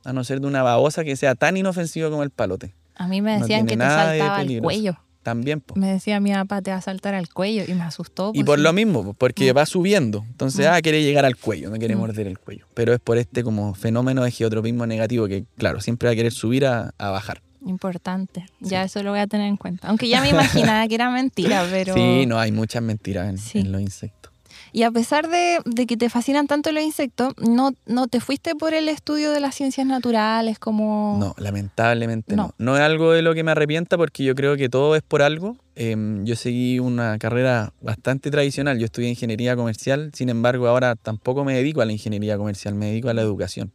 a 0.05 0.13
no 0.13 0.25
ser 0.25 0.41
de 0.41 0.49
una 0.49 0.65
babosa, 0.65 1.05
que 1.05 1.15
sea 1.15 1.37
tan 1.37 1.57
inofensivo 1.57 2.11
como 2.11 2.25
el 2.25 2.31
palote. 2.31 2.75
A 3.03 3.09
mí 3.09 3.21
me 3.21 3.39
decían 3.41 3.67
que 3.67 3.77
te 3.77 3.83
saltaba 3.85 4.41
el 4.41 4.47
peligroso. 4.47 4.65
cuello. 4.65 4.97
También, 5.23 5.61
po. 5.61 5.77
Me 5.77 5.87
decía 5.93 6.19
mi 6.19 6.33
papá, 6.33 6.63
te 6.63 6.73
va 6.73 6.79
a 6.79 6.81
saltar 6.81 7.15
al 7.15 7.29
cuello, 7.29 7.63
y 7.69 7.75
me 7.75 7.83
asustó. 7.85 8.31
Y 8.35 8.39
pues, 8.39 8.47
por 8.47 8.59
sí. 8.59 8.63
lo 8.65 8.73
mismo, 8.73 9.05
po, 9.05 9.15
porque 9.15 9.53
Mm. 9.53 9.57
va 9.57 9.67
subiendo. 9.67 10.25
Entonces, 10.29 10.67
Mm. 10.67 10.71
ah, 10.73 10.81
quiere 10.83 11.03
llegar 11.05 11.25
al 11.25 11.37
cuello, 11.37 11.71
no 11.71 11.77
quiere 11.77 11.95
Mm. 11.95 11.99
morder 12.01 12.27
el 12.27 12.39
cuello. 12.41 12.67
Pero 12.75 12.93
es 12.93 12.99
por 12.99 13.19
este 13.19 13.45
como 13.45 13.75
fenómeno 13.75 14.25
de 14.25 14.33
geotropismo 14.33 14.85
negativo 14.87 15.29
que, 15.29 15.45
claro, 15.59 15.81
siempre 15.81 16.09
va 16.09 16.13
a 16.13 16.17
querer 16.17 16.33
subir 16.33 16.67
a, 16.67 16.93
a 16.99 17.11
bajar. 17.11 17.41
Importante. 17.65 18.47
Ya 18.59 18.83
eso 18.83 19.03
lo 19.05 19.11
voy 19.11 19.21
a 19.21 19.29
tener 19.29 19.47
en 19.47 19.57
cuenta. 19.57 19.87
Aunque 19.87 20.09
ya 20.09 20.21
me 20.21 20.29
imaginaba 20.31 20.89
que 20.89 20.97
era 20.97 21.09
mentira, 21.11 21.65
pero... 21.71 21.95
Sí, 21.95 22.27
no, 22.27 22.39
hay 22.41 22.51
muchas 22.51 22.83
mentiras 22.83 23.29
en, 23.29 23.39
Sí. 23.39 23.59
en 23.61 23.71
los 23.71 23.81
insectos. 23.81 24.32
Y 24.73 24.85
a 24.85 24.91
pesar 24.91 25.29
de, 25.29 25.59
de 25.67 25.87
que 25.87 25.97
te 25.99 26.09
fascinan 26.09 26.47
tanto 26.47 26.73
los 26.73 26.83
insectos, 26.83 27.35
no, 27.39 27.73
no 27.87 28.09
te 28.09 28.21
fuiste 28.21 28.55
por 28.55 28.73
el 28.73 28.89
estudio 28.89 29.31
de 29.31 29.39
las 29.41 29.55
ciencias 29.55 29.87
naturales 29.87 30.59
como... 30.59 31.17
No, 31.21 31.35
lamentablemente 31.37 32.37
no. 32.37 32.55
No. 32.59 32.73
no. 32.73 32.77
es 32.77 32.83
algo 32.83 33.13
de 33.13 33.21
lo 33.23 33.35
que 33.35 33.45
me 33.45 33.51
arrepienta 33.51 33.97
porque 33.99 34.25
yo 34.25 34.35
creo 34.35 34.57
que 34.57 34.69
todo 34.69 34.97
es 34.97 35.03
por 35.03 35.21
algo. 35.23 35.57
Em, 35.75 36.25
yo 36.25 36.37
seguí 36.37 36.79
una 36.79 37.19
carrera 37.19 37.73
bastante 37.81 38.31
tradicional. 38.31 38.79
Yo 38.79 38.87
estudié 38.87 39.09
ingeniería 39.11 39.57
comercial, 39.57 40.11
sin 40.15 40.29
embargo 40.31 40.67
ahora 40.69 40.97
tampoco 40.97 41.45
me 41.45 41.55
dedico 41.55 41.81
a 41.83 41.85
la 41.87 41.93
ingeniería 41.93 42.37
comercial, 42.39 42.75
me 42.75 42.87
dedico 42.87 43.09
a 43.09 43.15
la 43.15 43.23
educación, 43.23 43.73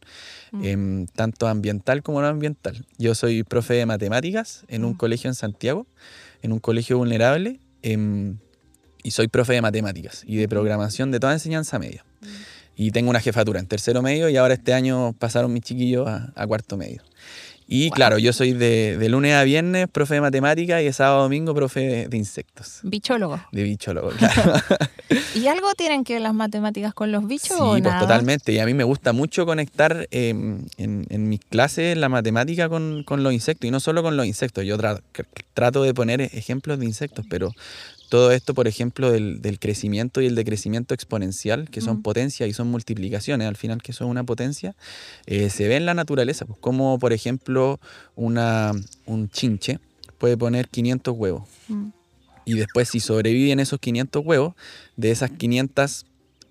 Mm. 0.50 0.64
em, 0.64 1.06
tanto 1.06 1.46
ambiental 1.46 2.02
como 2.02 2.20
no 2.22 2.26
ambiental. 2.26 2.86
Yo 2.98 3.14
soy 3.14 3.42
profe 3.44 3.74
de 3.74 3.84
matemáticas 3.86 4.64
en 4.68 4.84
un 4.84 4.92
Mm. 4.92 4.96
colegio 4.96 5.28
en 5.30 5.34
Santiago. 5.34 5.86
en 6.40 6.52
un 6.52 6.60
colegio 6.60 6.98
vulnerable 6.98 7.58
em, 7.82 8.38
y 9.02 9.10
soy 9.12 9.28
profe 9.28 9.54
de 9.54 9.62
matemáticas 9.62 10.24
y 10.26 10.36
de 10.36 10.48
programación 10.48 11.10
de 11.10 11.20
toda 11.20 11.32
enseñanza 11.32 11.78
media. 11.78 12.04
Y 12.76 12.92
tengo 12.92 13.10
una 13.10 13.20
jefatura 13.20 13.58
en 13.58 13.66
tercero 13.66 14.02
medio 14.02 14.28
y 14.28 14.36
ahora 14.36 14.54
este 14.54 14.72
año 14.72 15.12
pasaron 15.18 15.52
mis 15.52 15.62
chiquillos 15.62 16.06
a, 16.06 16.32
a 16.36 16.46
cuarto 16.46 16.76
medio. 16.76 17.02
Y 17.70 17.90
claro, 17.90 18.16
yo 18.16 18.32
soy 18.32 18.54
de, 18.54 18.96
de, 18.96 19.08
lunes 19.10 19.34
a 19.34 19.44
viernes 19.44 19.88
profe 19.88 20.14
de 20.14 20.22
matemáticas 20.22 20.80
y 20.80 20.86
de 20.86 20.92
sábado 20.94 21.18
a 21.18 21.22
domingo 21.24 21.54
profe 21.54 21.80
de, 21.80 22.08
de 22.08 22.16
insectos. 22.16 22.80
Bichólogo. 22.82 23.44
De 23.52 23.62
bichólogo, 23.62 24.08
claro. 24.18 24.54
¿Y 25.34 25.48
algo 25.48 25.74
tienen 25.74 26.02
que 26.02 26.14
ver 26.14 26.22
las 26.22 26.32
matemáticas 26.32 26.94
con 26.94 27.12
los 27.12 27.26
bichos 27.26 27.48
sí, 27.48 27.62
o 27.62 27.72
pues 27.72 27.82
nada? 27.82 28.00
totalmente. 28.00 28.52
Y 28.52 28.58
a 28.58 28.64
mí 28.64 28.72
me 28.72 28.84
gusta 28.84 29.12
mucho 29.12 29.44
conectar 29.44 30.08
eh, 30.10 30.30
en, 30.30 30.66
en, 30.78 31.28
mis 31.28 31.40
clases 31.40 31.94
la 31.98 32.08
matemática 32.08 32.70
con, 32.70 33.02
con, 33.04 33.22
los 33.22 33.34
insectos. 33.34 33.68
Y 33.68 33.70
no 33.70 33.80
solo 33.80 34.02
con 34.02 34.16
los 34.16 34.24
insectos. 34.24 34.64
Yo 34.64 34.78
tra 34.78 35.02
trato 35.52 35.82
de 35.82 35.92
poner 35.92 36.22
ejemplos 36.22 36.78
de 36.78 36.86
insectos, 36.86 37.26
pero 37.28 37.52
todo 38.08 38.32
esto, 38.32 38.54
por 38.54 38.66
ejemplo, 38.68 39.10
del, 39.10 39.42
del, 39.42 39.58
crecimiento 39.58 40.20
y 40.20 40.26
el 40.26 40.34
decrecimiento 40.34 40.94
exponencial, 40.94 41.68
que 41.70 41.80
son 41.80 41.98
mm. 41.98 42.02
potencias 42.02 42.48
y 42.48 42.52
son 42.52 42.68
multiplicaciones, 42.68 43.46
al 43.46 43.56
final 43.56 43.82
que 43.82 43.92
son 43.92 44.08
una 44.08 44.24
potencia, 44.24 44.74
eh, 45.26 45.50
se 45.50 45.68
ve 45.68 45.76
en 45.76 45.86
la 45.86 45.94
naturaleza. 45.94 46.46
Pues, 46.46 46.58
como, 46.58 46.98
por 46.98 47.12
ejemplo, 47.12 47.78
una, 48.16 48.72
un 49.06 49.28
chinche 49.28 49.78
puede 50.18 50.36
poner 50.36 50.68
500 50.68 51.14
huevos. 51.16 51.42
Mm. 51.68 51.88
Y 52.44 52.54
después, 52.54 52.88
si 52.88 53.00
sobreviven 53.00 53.60
esos 53.60 53.78
500 53.78 54.24
huevos, 54.24 54.54
de 54.96 55.10
esas 55.10 55.30
500 55.30 56.06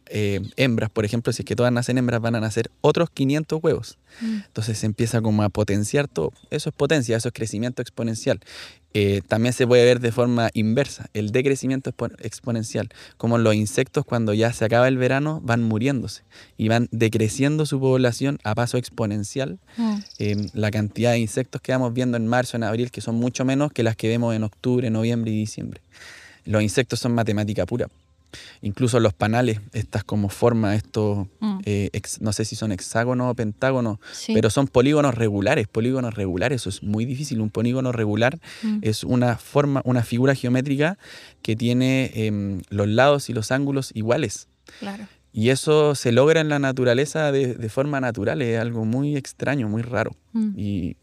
eh, 0.10 0.42
hembras, 0.56 0.90
por 0.90 1.06
ejemplo, 1.06 1.34
si 1.34 1.42
es 1.42 1.46
que 1.46 1.56
todas 1.56 1.72
nacen 1.72 1.98
hembras, 1.98 2.22
van 2.22 2.36
a 2.36 2.40
nacer 2.40 2.70
otros 2.82 3.10
500 3.10 3.60
huevos. 3.62 3.98
Mm. 4.22 4.40
Entonces 4.48 4.78
se 4.80 4.86
empieza 4.86 5.22
como 5.22 5.44
a 5.44 5.50
potenciar 5.50 6.08
todo. 6.08 6.32
Eso 6.50 6.70
es 6.70 6.76
potencia, 6.76 7.18
eso 7.18 7.30
es 7.30 7.34
crecimiento 7.34 7.82
exponencial. 7.82 8.40
Eh, 8.94 9.22
también 9.28 9.54
se 9.54 9.68
puede 9.68 9.86
ver 9.86 10.00
de 10.00 10.12
forma 10.12 10.50
inversa, 10.54 11.08
el 11.14 11.32
decrecimiento 11.32 11.94
exponencial, 12.20 12.90
como 13.18 13.38
los 13.38 13.54
insectos 13.54 14.06
cuando 14.06 14.34
ya 14.34 14.52
se 14.54 14.66
acaba 14.66 14.88
el 14.88 14.98
verano 14.98 15.40
van 15.44 15.62
muriéndose 15.62 16.24
y 16.58 16.68
van 16.68 16.88
decreciendo 16.92 17.66
su 17.68 17.80
población 17.80 18.40
a 18.44 18.56
paso 18.56 18.78
exponencial. 18.78 19.60
Mm. 19.78 19.98
Eh, 20.20 20.48
la 20.54 20.72
cantidad 20.72 21.12
de 21.12 21.20
insectos 21.20 21.62
que 21.62 21.74
vamos 21.74 21.94
viendo 21.94 22.18
en 22.18 22.26
marzo, 22.28 22.58
en 22.58 22.64
abril, 22.64 22.90
que 22.90 23.02
son 23.02 23.16
mucho 23.16 23.46
menos 23.46 23.72
que 23.72 23.84
las 23.84 23.96
que 23.96 24.08
vemos 24.08 24.36
en 24.36 24.44
octubre, 24.44 24.90
noviembre 24.90 25.32
y 25.32 25.36
diciembre. 25.36 25.82
Los 26.46 26.64
insectos 26.64 27.00
son 27.00 27.14
matemática 27.14 27.66
pura. 27.66 27.90
Incluso 28.62 29.00
los 29.00 29.13
panales, 29.13 29.62
estas 29.74 30.03
como 30.03 30.29
formas, 30.29 30.77
estos, 30.77 31.27
mm. 31.39 31.60
eh, 31.65 31.89
ex, 31.94 32.22
no 32.22 32.34
sé 32.34 32.46
si 32.46 32.56
son 32.56 32.72
hexágonos 32.72 33.32
o 33.32 33.36
pentágonos, 33.36 34.00
sí. 34.12 34.34
pero 34.34 34.50
son 34.50 34.67
polígonos 34.67 35.15
regulares, 35.15 35.67
polígonos 35.67 36.13
regulares, 36.13 36.62
eso 36.62 36.70
es 36.70 36.84
muy 36.84 37.06
difícil. 37.06 37.41
Un 37.41 37.50
polígono 37.50 37.91
regular 37.91 38.39
mm. 38.63 38.79
es 38.82 39.03
una 39.03 39.38
forma, 39.38 39.82
una 39.86 40.03
figura 40.03 40.36
geométrica 40.36 40.98
que 41.41 41.56
tiene 41.56 42.12
eh, 42.13 42.62
los 42.70 42.88
lados 42.88 43.29
y 43.29 43.34
los 43.34 43.51
ángulos 43.51 43.91
iguales. 43.94 44.48
Claro. 44.79 45.08
Y 45.32 45.50
eso 45.50 45.94
se 45.94 46.12
logra 46.12 46.41
en 46.41 46.50
la 46.50 46.60
naturaleza 46.60 47.32
de, 47.32 47.53
de 47.53 47.70
forma 47.70 48.01
natural, 48.01 48.41
es 48.41 48.60
algo 48.60 48.86
muy 48.86 49.15
extraño, 49.15 49.70
muy 49.70 49.84
raro. 49.84 50.15
Mm. 50.34 50.53
Y 50.58 50.98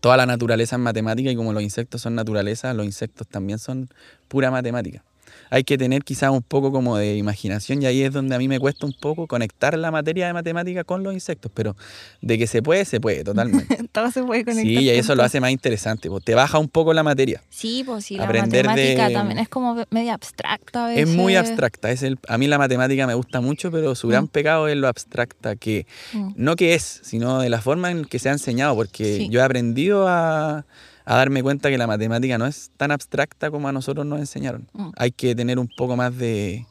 toda 0.00 0.16
la 0.16 0.26
naturaleza 0.26 0.76
es 0.76 0.82
matemática 0.82 1.30
y 1.30 1.36
como 1.36 1.52
los 1.52 1.62
insectos 1.62 2.02
son 2.02 2.14
naturaleza, 2.14 2.72
los 2.72 2.86
insectos 2.86 3.28
también 3.28 3.58
son 3.58 3.90
pura 4.28 4.50
matemática 4.50 5.04
hay 5.52 5.64
que 5.64 5.76
tener 5.76 6.02
quizás 6.02 6.30
un 6.30 6.40
poco 6.40 6.72
como 6.72 6.96
de 6.96 7.18
imaginación 7.18 7.82
y 7.82 7.86
ahí 7.86 8.02
es 8.02 8.10
donde 8.10 8.34
a 8.34 8.38
mí 8.38 8.48
me 8.48 8.58
cuesta 8.58 8.86
un 8.86 8.94
poco 8.94 9.26
conectar 9.26 9.76
la 9.76 9.90
materia 9.90 10.26
de 10.26 10.32
matemática 10.32 10.82
con 10.82 11.02
los 11.02 11.12
insectos, 11.12 11.52
pero 11.54 11.76
de 12.22 12.38
que 12.38 12.46
se 12.46 12.62
puede, 12.62 12.86
se 12.86 13.00
puede, 13.00 13.22
totalmente. 13.22 13.76
Todo 13.92 14.10
se 14.10 14.22
puede 14.22 14.46
conectar. 14.46 14.64
Sí, 14.64 14.78
y 14.78 14.88
eso 14.88 15.14
lo 15.14 15.22
hace 15.22 15.40
más 15.40 15.50
interesante, 15.50 16.08
pues 16.08 16.24
te 16.24 16.34
baja 16.34 16.58
un 16.58 16.70
poco 16.70 16.94
la 16.94 17.02
materia. 17.02 17.42
Sí, 17.50 17.82
pues 17.84 18.06
sí, 18.06 18.16
la 18.16 18.28
matemática 18.28 19.08
de... 19.08 19.12
también 19.12 19.40
es 19.40 19.50
como 19.50 19.84
media 19.90 20.14
abstracta 20.14 20.86
a 20.86 20.88
veces. 20.88 21.10
Es 21.10 21.14
muy 21.14 21.36
abstracta, 21.36 21.90
es 21.90 22.02
el, 22.02 22.18
a 22.28 22.38
mí 22.38 22.46
la 22.46 22.56
matemática 22.56 23.06
me 23.06 23.12
gusta 23.12 23.42
mucho, 23.42 23.70
pero 23.70 23.94
su 23.94 24.08
gran 24.08 24.24
mm. 24.24 24.28
pecado 24.28 24.68
es 24.68 24.76
lo 24.78 24.88
abstracta, 24.88 25.54
que 25.56 25.86
mm. 26.14 26.32
no 26.34 26.56
que 26.56 26.72
es, 26.72 27.02
sino 27.04 27.40
de 27.40 27.50
la 27.50 27.60
forma 27.60 27.90
en 27.90 28.06
que 28.06 28.18
se 28.18 28.30
ha 28.30 28.32
enseñado, 28.32 28.74
porque 28.74 29.18
sí. 29.18 29.28
yo 29.28 29.40
he 29.40 29.42
aprendido 29.42 30.08
a 30.08 30.64
a 31.04 31.16
darme 31.16 31.42
cuenta 31.42 31.70
que 31.70 31.78
la 31.78 31.86
matemática 31.86 32.38
no 32.38 32.46
es 32.46 32.70
tan 32.76 32.90
abstracta 32.90 33.50
como 33.50 33.68
a 33.68 33.72
nosotros 33.72 34.06
nos 34.06 34.20
enseñaron. 34.20 34.68
Mm. 34.72 34.90
Hay 34.96 35.12
que 35.12 35.34
tener 35.34 35.58
un 35.58 35.68
poco 35.68 35.96
más 35.96 36.16
de, 36.16 36.66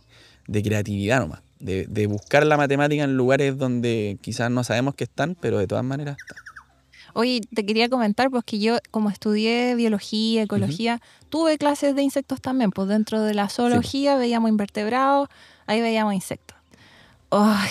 de 0.47 0.63
creatividad 0.63 1.19
nomás, 1.19 1.41
de, 1.59 1.85
de, 1.87 2.07
buscar 2.07 2.45
la 2.45 2.57
matemática 2.57 3.03
en 3.03 3.17
lugares 3.17 3.57
donde 3.57 4.17
quizás 4.21 4.49
no 4.51 4.63
sabemos 4.63 4.95
que 4.95 5.03
están, 5.03 5.35
pero 5.39 5.57
de 5.57 5.67
todas 5.67 5.83
maneras 5.83 6.17
están. 6.19 6.37
Oye, 7.13 7.41
te 7.53 7.65
quería 7.65 7.89
comentar, 7.89 8.29
pues 8.29 8.45
que 8.45 8.59
yo 8.59 8.77
como 8.89 9.09
estudié 9.09 9.75
biología, 9.75 10.43
ecología, 10.43 10.95
uh 10.95 10.97
-huh. 10.97 11.29
tuve 11.29 11.57
clases 11.57 11.93
de 11.93 12.03
insectos 12.03 12.39
también, 12.39 12.71
pues 12.71 12.87
dentro 12.87 13.21
de 13.21 13.33
la 13.33 13.49
zoología 13.49 14.13
sí. 14.13 14.19
veíamos 14.19 14.49
invertebrados, 14.49 15.27
ahí 15.65 15.81
veíamos 15.81 16.13
insectos. 16.13 16.57
Ay, 17.31 17.69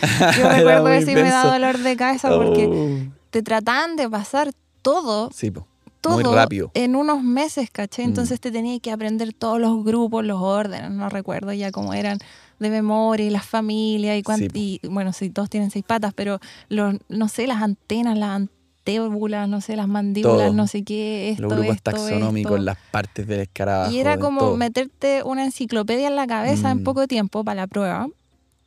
yo 0.38 0.48
recuerdo 0.48 0.86
que 0.86 1.02
sí 1.02 1.14
me 1.14 1.22
da 1.22 1.44
dolor 1.44 1.78
de 1.78 1.96
cabeza 1.96 2.34
porque 2.34 2.66
oh. 2.66 3.12
te 3.30 3.42
trataban 3.42 3.96
de 3.96 4.08
pasar 4.08 4.52
todo 4.82 5.30
sí, 5.32 5.50
po 5.50 5.66
todo 6.04 6.20
muy 6.20 6.34
rápido. 6.34 6.70
en 6.74 6.96
unos 6.96 7.22
meses, 7.22 7.70
¿caché? 7.70 8.02
Entonces 8.02 8.38
mm. 8.38 8.42
te 8.42 8.50
tenías 8.50 8.80
que 8.80 8.90
aprender 8.90 9.32
todos 9.32 9.60
los 9.60 9.84
grupos, 9.84 10.24
los 10.24 10.40
órdenes, 10.40 10.90
no 10.90 11.08
recuerdo 11.08 11.52
ya 11.52 11.70
cómo 11.72 11.94
eran 11.94 12.18
de 12.58 12.70
memoria 12.70 13.26
y 13.26 13.30
las 13.30 13.46
familias 13.46 14.18
y, 14.18 14.22
sí. 14.36 14.80
y 14.82 14.88
bueno, 14.88 15.12
sí, 15.12 15.30
todos 15.30 15.50
tienen 15.50 15.70
seis 15.70 15.84
patas, 15.84 16.12
pero 16.14 16.38
los, 16.68 16.94
no 17.08 17.28
sé, 17.28 17.46
las 17.46 17.62
antenas, 17.62 18.16
las 18.16 18.30
antébulas, 18.84 19.48
no 19.48 19.60
sé, 19.60 19.76
las 19.76 19.88
mandíbulas, 19.88 20.48
todo. 20.48 20.52
no 20.52 20.66
sé 20.66 20.84
qué, 20.84 21.30
esto, 21.30 21.42
Los 21.42 21.52
grupos 21.54 21.76
esto, 21.76 21.90
taxonómicos, 21.90 22.52
esto. 22.52 22.64
las 22.64 22.78
partes 22.90 23.26
del 23.26 23.40
escarabajo. 23.40 23.92
Y 23.92 23.98
era 23.98 24.18
como 24.18 24.40
todo. 24.40 24.56
meterte 24.56 25.22
una 25.24 25.44
enciclopedia 25.44 26.08
en 26.08 26.16
la 26.16 26.26
cabeza 26.26 26.68
mm. 26.68 26.76
Mm. 26.76 26.78
en 26.78 26.84
poco 26.84 27.06
tiempo 27.06 27.44
para 27.44 27.62
la 27.62 27.66
prueba. 27.66 28.08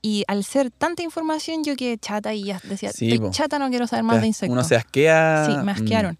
Y 0.02 0.24
al 0.28 0.44
ser 0.44 0.72
tanta 0.72 1.04
información, 1.04 1.64
yo 1.64 1.76
quedé 1.76 1.98
chata 1.98 2.34
y 2.34 2.46
ya 2.46 2.62
decía, 2.64 2.92
Sí, 2.92 3.12
estoy 3.12 3.28
po. 3.28 3.32
chata, 3.32 3.60
no 3.60 3.70
quiero 3.70 3.88
saber 3.88 4.04
más 4.04 4.22
de 4.22 4.28
insectos. 4.28 4.54
Uno 4.54 4.64
se 4.64 4.76
asquea. 4.76 5.46
Sí, 5.48 5.58
me 5.58 5.74
mm, 5.74 6.18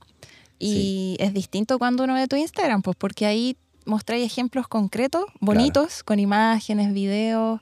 Y 0.60 1.18
es 1.20 1.34
distinto 1.34 1.78
cuando 1.80 2.04
uno 2.04 2.14
ve 2.16 2.28
tu 2.28 2.36
Instagram, 2.36 2.82
pues 2.82 2.96
porque 2.98 3.26
ahí 3.26 3.56
mostráis 3.86 4.26
ejemplos 4.26 4.68
concretos, 4.68 5.26
bonitos, 5.40 6.04
con 6.04 6.20
imágenes, 6.20 6.94
videos, 6.94 7.62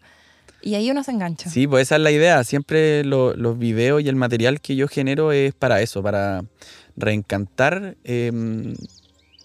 y 0.62 0.74
ahí 0.75 0.90
uno 0.90 1.04
se 1.04 1.12
engancha. 1.12 1.50
Sí, 1.50 1.68
pues 1.68 1.84
esa 1.84 1.98
es 1.98 2.02
la 2.02 2.12
idea. 2.12 2.44
Siempre 2.44 3.04
lo- 3.04 3.36
los 3.36 3.60
videos 3.60 4.02
y 4.02 4.08
el 4.10 4.16
material 4.16 4.62
que 4.62 4.75
yo 4.75 4.88
genero 4.88 5.32
es 5.32 5.54
para 5.54 5.82
eso, 5.82 6.02
para 6.02 6.44
reencantar 6.96 7.96
eh, 8.04 8.32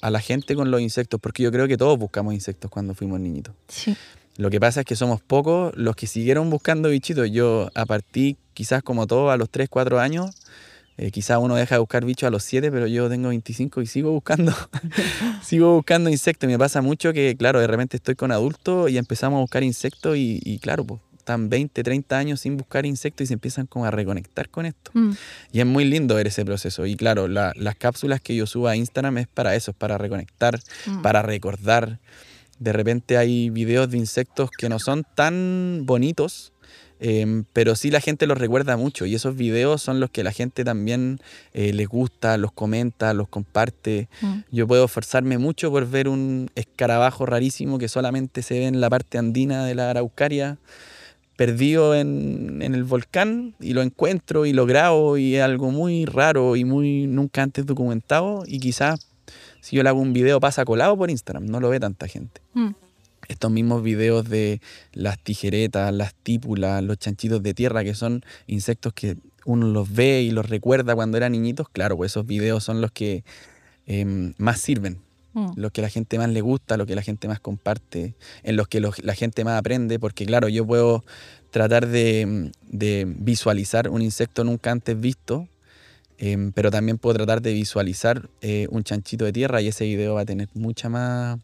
a 0.01 0.11
la 0.11 0.21
gente 0.21 0.55
con 0.55 0.71
los 0.71 0.81
insectos, 0.81 1.21
porque 1.21 1.43
yo 1.43 1.53
creo 1.53 1.69
que 1.69 1.77
todos 1.77 1.99
buscamos 1.99 2.33
insectos 2.33 2.71
cuando 2.71 2.95
fuimos 2.95 3.21
niñitos. 3.21 3.55
Sí. 3.69 3.97
Lo 4.39 4.49
que 4.49 4.59
pasa 4.61 4.81
es 4.81 4.87
que 4.87 4.97
somos 4.97 5.21
pocos 5.21 5.75
los 5.77 5.95
que 5.97 6.07
siguieron 6.07 6.49
buscando 6.49 6.89
bichitos. 6.89 7.31
Yo 7.31 7.69
a 7.75 7.85
partir, 7.85 8.37
quizás 8.55 8.83
como 8.83 9.07
todos, 9.07 9.31
a 9.31 9.37
los 9.37 9.51
3, 9.51 9.69
4 9.69 10.01
años, 10.01 10.31
eh, 11.03 11.11
quizás 11.11 11.39
uno 11.41 11.55
deja 11.57 11.77
de 11.77 11.79
buscar 11.79 12.05
bichos 12.05 12.27
a 12.27 12.31
los 12.31 12.45
7, 12.45 12.71
pero 12.71 12.87
yo 12.87 13.09
tengo 13.09 13.29
25 13.31 13.81
y 13.83 13.87
sigo 13.87 14.11
buscando, 14.13 14.53
sigo 15.43 15.75
buscando 15.77 16.11
insectos. 16.11 16.49
Y 16.49 16.53
me 16.53 16.59
pasa 16.59 16.83
mucho 16.83 17.13
que, 17.13 17.37
claro, 17.37 17.61
de 17.61 17.67
repente 17.67 17.97
estoy 17.97 18.15
con 18.15 18.33
adultos 18.33 18.91
y 18.91 18.99
empezamos 18.99 19.39
a 19.39 19.41
buscar 19.41 19.63
insectos 19.63 20.17
y, 20.17 20.41
y 20.45 20.59
claro, 20.59 20.85
pues 20.85 21.01
están 21.17 21.49
20, 21.49 21.83
30 21.83 22.19
años 22.19 22.41
sin 22.41 22.57
buscar 22.57 22.87
insectos 22.87 23.25
y 23.25 23.27
se 23.29 23.35
empiezan 23.35 23.67
como 23.67 23.85
a 23.85 23.91
reconectar 23.91 24.49
con 24.49 24.67
esto. 24.67 24.91
Mm. 24.95 25.11
Y 25.53 25.61
es 25.61 25.67
muy 25.67 25.85
lindo 25.85 26.15
ver 26.17 26.27
ese 26.27 26.45
proceso. 26.45 26.87
Y 26.87 26.97
claro, 26.97 27.29
la- 27.29 27.53
las 27.57 27.77
cápsulas 27.77 28.21
que 28.21 28.35
yo 28.35 28.47
subo 28.47 28.69
a 28.69 28.77
Instagram 28.77 29.19
es 29.19 29.29
para 29.29 29.55
eso, 29.55 29.71
es 29.71 29.77
para 29.77 29.97
reconectar, 29.99 30.61
Mm. 30.87 31.03
para 31.03 31.23
recordar. 31.23 31.99
De 32.59 32.73
repente 32.73 33.17
hay 33.17 33.49
videos 33.51 33.91
de 33.91 33.97
insectos 33.99 34.51
que 34.51 34.69
no 34.69 34.79
son 34.79 35.05
tan 35.15 35.83
bonitos, 35.85 36.50
eh, 37.01 37.43
pero 37.53 37.75
sí 37.75 37.91
la 37.91 38.01
gente 38.01 38.27
los 38.27 38.39
recuerda 38.39 38.77
mucho. 38.77 39.07
Y 39.07 39.15
esos 39.15 39.35
videos 39.35 39.83
son 39.83 39.99
los 40.01 40.11
que 40.11 40.23
la 40.23 40.33
gente 40.33 40.65
también 40.65 41.19
eh, 41.55 41.73
les 41.73 41.89
gusta, 41.89 42.37
los 42.37 42.53
comenta, 42.53 43.15
los 43.15 43.29
comparte. 43.29 44.09
Mm. 44.21 44.39
Yo 44.53 44.69
puedo 44.69 44.85
esforzarme 44.85 45.39
mucho 45.39 45.71
por 45.71 45.89
ver 45.89 46.09
un 46.09 46.51
escarabajo 46.55 47.27
rarísimo 47.27 47.79
que 47.79 47.89
solamente 47.89 48.43
se 48.43 48.59
ve 48.59 48.67
en 48.67 48.81
la 48.81 48.91
parte 48.91 49.19
andina 49.19 49.65
de 49.65 49.75
la 49.75 49.91
Araucaria, 49.91 50.59
perdido 51.37 51.95
en, 51.95 52.61
en 52.61 52.75
el 52.75 52.85
volcán, 52.85 53.55
y 53.61 53.73
lo 53.73 53.81
encuentro 53.81 54.45
y 54.45 54.53
lo 54.53 54.67
grabo, 54.67 55.17
y 55.17 55.37
es 55.37 55.43
algo 55.43 55.71
muy 55.71 56.05
raro 56.05 56.55
y 56.55 56.65
muy 56.65 57.07
nunca 57.07 57.43
antes 57.43 57.65
documentado. 57.65 58.45
Y 58.47 58.61
quizás 58.61 59.07
si 59.61 59.77
yo 59.77 59.83
le 59.83 59.89
hago 59.89 60.01
un 60.01 60.13
video 60.13 60.41
pasa 60.41 60.65
colado 60.65 60.97
por 60.97 61.11
Instagram, 61.11 61.47
no 61.47 61.61
lo 61.61 61.71
ve 61.71 61.81
tanta 61.81 62.07
gente. 62.09 62.41
Mm. 62.55 62.71
Estos 63.31 63.51
mismos 63.53 63.83
videos 63.85 64.29
de 64.29 64.61
las 64.93 65.17
tijeretas, 65.23 65.95
las 65.95 66.15
típulas, 66.15 66.83
los 66.83 66.99
chanchitos 66.99 67.41
de 67.45 67.55
tierra, 67.55 67.85
que 67.85 67.95
son 67.95 68.25
insectos 68.49 68.93
que 68.93 69.17
uno 69.45 69.69
los 69.69 69.93
ve 69.95 70.23
y 70.23 70.33
los 70.33 70.49
recuerda 70.49 70.97
cuando 70.97 71.17
eran 71.17 71.31
niñitos, 71.33 71.69
claro, 71.69 71.97
pues 71.97 72.11
esos 72.13 72.27
videos 72.27 72.65
son 72.65 72.81
los 72.81 72.91
que 72.91 73.23
em, 73.87 74.35
más 74.39 74.61
sirven, 74.61 74.99
Mm. 75.33 75.53
los 75.57 75.71
que 75.71 75.81
la 75.81 75.89
gente 75.89 76.19
más 76.19 76.29
le 76.29 76.41
gusta, 76.41 76.77
los 76.77 76.87
que 76.89 76.95
la 76.97 77.03
gente 77.03 77.29
más 77.29 77.39
comparte, 77.41 78.15
en 78.43 78.57
los 78.57 78.67
que 78.67 78.81
los- 78.81 79.03
la 79.05 79.15
gente 79.15 79.45
más 79.45 79.59
aprende, 79.59 79.99
porque 80.01 80.27
claro, 80.27 80.49
yo 80.49 80.67
puedo 80.67 81.05
tratar 81.53 81.87
de, 81.87 82.51
de 82.69 83.05
visualizar 83.07 83.89
un 83.89 84.03
insecto 84.03 84.43
nunca 84.45 84.71
antes 84.73 85.01
visto 85.01 85.49
Em, 86.23 86.53
pero 86.53 86.71
también 86.71 86.99
puedo 86.99 87.15
tratar 87.15 87.41
de 87.41 87.55
visualizar 87.55 88.29
eh, 88.43 88.67
un 88.71 88.85
chanchito 88.85 89.25
de 89.25 89.33
tierra 89.33 89.63
y 89.63 89.69
ese 89.69 89.87
video 89.87 90.13
va 90.17 90.21
a 90.21 90.27
tener 90.27 90.49
mucha 90.53 90.91
más, 90.91 91.39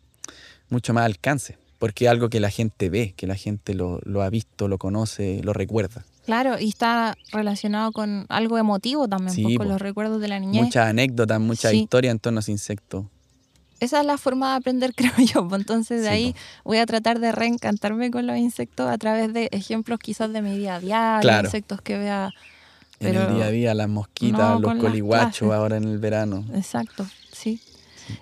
mucho 0.69 0.93
más 0.93 1.07
alcance, 1.07 1.57
porque 1.79 2.07
es 2.07 2.11
algo 2.11 2.29
que 2.29 2.41
la 2.41 2.51
gente 2.51 2.89
ve, 2.91 3.15
que 3.17 3.27
la 3.27 3.35
gente 3.35 3.75
lo, 3.75 4.01
lo 4.05 4.23
ha 4.23 4.31
visto, 4.31 4.69
lo 4.69 4.79
conoce, 4.79 5.41
lo 5.43 5.53
recuerda. 5.53 6.05
Claro, 6.25 6.59
y 6.59 6.69
está 6.69 7.17
relacionado 7.31 7.93
con 7.93 8.27
algo 8.29 8.59
emotivo 8.59 9.07
también, 9.07 9.35
Sí, 9.35 9.43
pues, 9.45 9.57
con 9.59 9.69
los 9.69 9.81
recuerdos 9.81 10.21
de 10.21 10.29
la 10.29 10.41
niñez. 10.41 10.65
Muchas 10.65 10.89
anécdotas, 10.89 11.41
muchas 11.41 11.71
Sí. 11.71 11.83
historias 11.83 12.13
en 12.13 12.19
torno 12.19 12.39
a 12.39 12.41
ese 12.41 12.51
insecto. 12.53 13.09
Esa 13.79 14.01
es 14.01 14.07
la 14.07 14.17
forma 14.19 14.51
de 14.51 14.57
aprender, 14.57 14.93
creo 14.97 15.13
yo. 15.19 15.47
pues, 15.49 15.61
Entonces 15.61 16.01
de 16.03 16.09
Sí, 16.09 16.13
ahí 16.13 16.35
voy 16.65 16.79
a 16.79 16.87
tratar 16.87 17.21
de 17.21 17.31
reencantarme 17.31 18.11
con 18.11 18.27
los 18.27 18.37
insectos 18.39 18.89
a 18.91 18.99
través 18.99 19.33
de 19.33 19.49
ejemplos 19.53 19.99
quizás 20.01 20.33
de 20.33 20.43
mi 20.43 20.57
día 20.59 20.77
a 20.77 20.81
día, 20.81 21.19
Claro. 21.21 21.47
insectos 21.47 21.81
que 21.83 21.97
vea. 21.99 22.33
En 22.99 23.15
el 23.15 23.35
día 23.35 23.45
a 23.45 23.51
día, 23.51 23.75
las 23.75 23.89
mosquitas, 23.91 24.55
no 24.55 24.59
los 24.59 24.75
coliguachos 24.79 25.53
ahora 25.53 25.77
en 25.77 25.85
el 25.85 25.99
verano. 25.99 26.45
Exacto, 26.55 27.07
sí. 27.31 27.61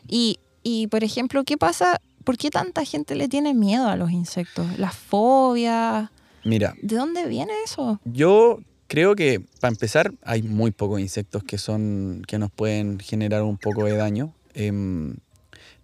Y, 0.08 0.40
y, 0.64 0.88
por 0.88 1.04
ejemplo, 1.04 1.44
¿qué 1.44 1.56
pasa? 1.56 2.00
¿Por 2.24 2.36
qué 2.38 2.50
tanta 2.50 2.84
gente 2.84 3.14
le 3.14 3.28
tiene 3.28 3.54
miedo 3.54 3.86
a 3.88 3.96
los 3.96 4.10
insectos? 4.10 4.78
Las 4.78 4.96
fobias. 4.96 6.10
Mira, 6.44 6.74
¿De 6.82 6.96
dónde 6.96 7.26
viene 7.26 7.52
eso? 7.64 8.00
yo 8.04 8.60
creo 8.86 9.14
que 9.16 9.40
para 9.60 9.72
empezar 9.72 10.12
hay 10.22 10.42
muy 10.42 10.70
pocos 10.70 11.00
insectos 11.00 11.42
que 11.42 11.56
son 11.58 12.22
que 12.26 12.38
nos 12.38 12.50
pueden 12.50 12.98
generar 13.00 13.42
un 13.42 13.56
poco 13.56 13.84
de 13.84 13.96
daño, 13.96 14.34
em, 14.54 15.16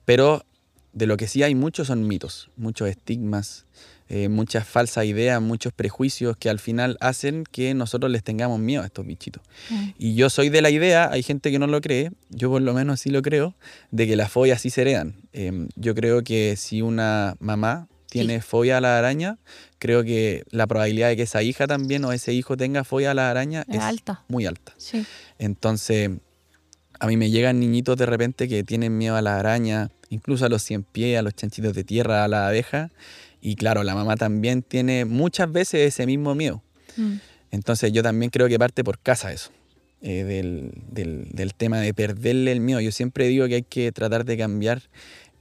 pero 0.05 0.45
de 0.93 1.07
lo 1.07 1.17
que 1.17 1.27
sí 1.27 1.43
hay 1.43 1.55
muchos 1.55 1.87
son 1.87 2.07
mitos, 2.07 2.51
muchos 2.57 2.89
estigmas, 2.89 3.65
eh, 4.13 4.29
muchas 4.29 4.67
falsas 4.67 5.05
ideas, 5.05 5.41
muchos 5.41 5.73
prejuicios 5.73 6.37
que 6.37 6.51
al 6.51 6.59
final 6.59 6.97
hacen 7.01 7.45
que 7.45 7.73
nosotros 7.75 8.11
les 8.11 8.25
tengamos 8.25 8.59
miedo 8.59 8.83
a 8.83 8.87
estos 8.87 9.07
bichitos. 9.07 9.41
Mm, 9.71 9.89
Y 9.99 10.15
yo 10.17 10.29
soy 10.31 10.49
de 10.49 10.61
la 10.63 10.71
idea, 10.71 11.09
hay 11.13 11.23
gente 11.23 11.51
que 11.53 11.59
no 11.61 11.69
lo 11.69 11.81
cree, 11.81 12.11
yo 12.29 12.51
por 12.51 12.61
lo 12.61 12.75
menos 12.75 12.99
sí 13.01 13.11
lo 13.11 13.23
creo, 13.23 13.55
de 13.93 14.07
que 14.09 14.17
las 14.17 14.31
fobias 14.33 14.61
sí 14.61 14.71
se 14.71 14.81
heredan. 14.83 15.15
Em, 15.33 15.69
yo 15.77 15.95
creo 15.95 16.23
que 16.25 16.57
si 16.57 16.83
una 16.83 17.37
mamá 17.39 17.87
tiene 18.09 18.41
fobia 18.43 18.79
a 18.79 18.81
la 18.81 18.99
araña, 18.99 19.39
creo 19.79 20.03
que 20.03 20.43
la 20.51 20.67
probabilidad 20.67 21.09
de 21.11 21.17
que 21.17 21.23
esa 21.23 21.45
hija 21.45 21.69
también 21.69 22.05
o 22.05 22.11
ese 22.13 22.33
hijo 22.33 22.57
tenga 22.57 22.83
fobia 22.83 23.13
a 23.13 23.15
la 23.15 23.31
araña 23.31 23.65
Es 23.69 23.77
es 23.77 23.83
alta. 23.83 24.25
muy 24.27 24.45
alta. 24.47 24.75
Sí. 24.77 25.07
Entonces, 25.39 26.11
a 26.99 27.07
mí 27.07 27.17
me 27.17 27.31
llegan 27.31 27.61
niñitos 27.61 27.97
de 27.97 28.07
repente 28.07 28.49
que 28.49 28.65
tienen 28.65 28.99
miedo 28.99 29.15
a 29.15 29.23
la 29.23 29.39
araña, 29.39 29.91
incluso 30.09 30.45
a 30.45 30.49
los 30.49 30.63
cien 30.63 30.83
pies, 30.83 31.19
a 31.19 31.23
los 31.23 31.35
chanchitos 31.35 31.73
de 31.75 31.85
tierra, 31.85 32.25
a 32.25 32.29
la 32.29 32.49
abeja. 32.49 32.91
Y 33.41 33.57
claro, 33.57 33.83
la 33.85 33.95
mamá 33.95 34.17
también 34.17 34.63
tiene 34.63 35.05
muchas 35.05 35.51
veces 35.51 35.81
ese 35.95 36.07
mismo 36.07 36.35
miedo. 36.35 36.63
Mm, 36.97 37.15
Entonces 37.53 37.93
yo 37.93 38.03
también 38.03 38.31
creo 38.31 38.49
que 38.49 38.59
parte 38.59 38.85
por 38.85 38.99
casa 38.99 39.33
eso, 39.33 39.51
eh, 40.03 40.25
del, 40.25 40.73
del- 40.91 41.29
del 41.33 41.55
tema 41.55 41.81
de 41.81 41.93
perderle 41.95 42.53
el 42.53 42.61
miedo. 42.61 42.81
Yo 42.81 42.93
siempre 42.93 43.27
digo 43.29 43.47
que 43.49 43.55
hay 43.57 43.63
que 43.63 43.91
tratar 43.93 44.25
de 44.25 44.37
cambiar 44.39 44.83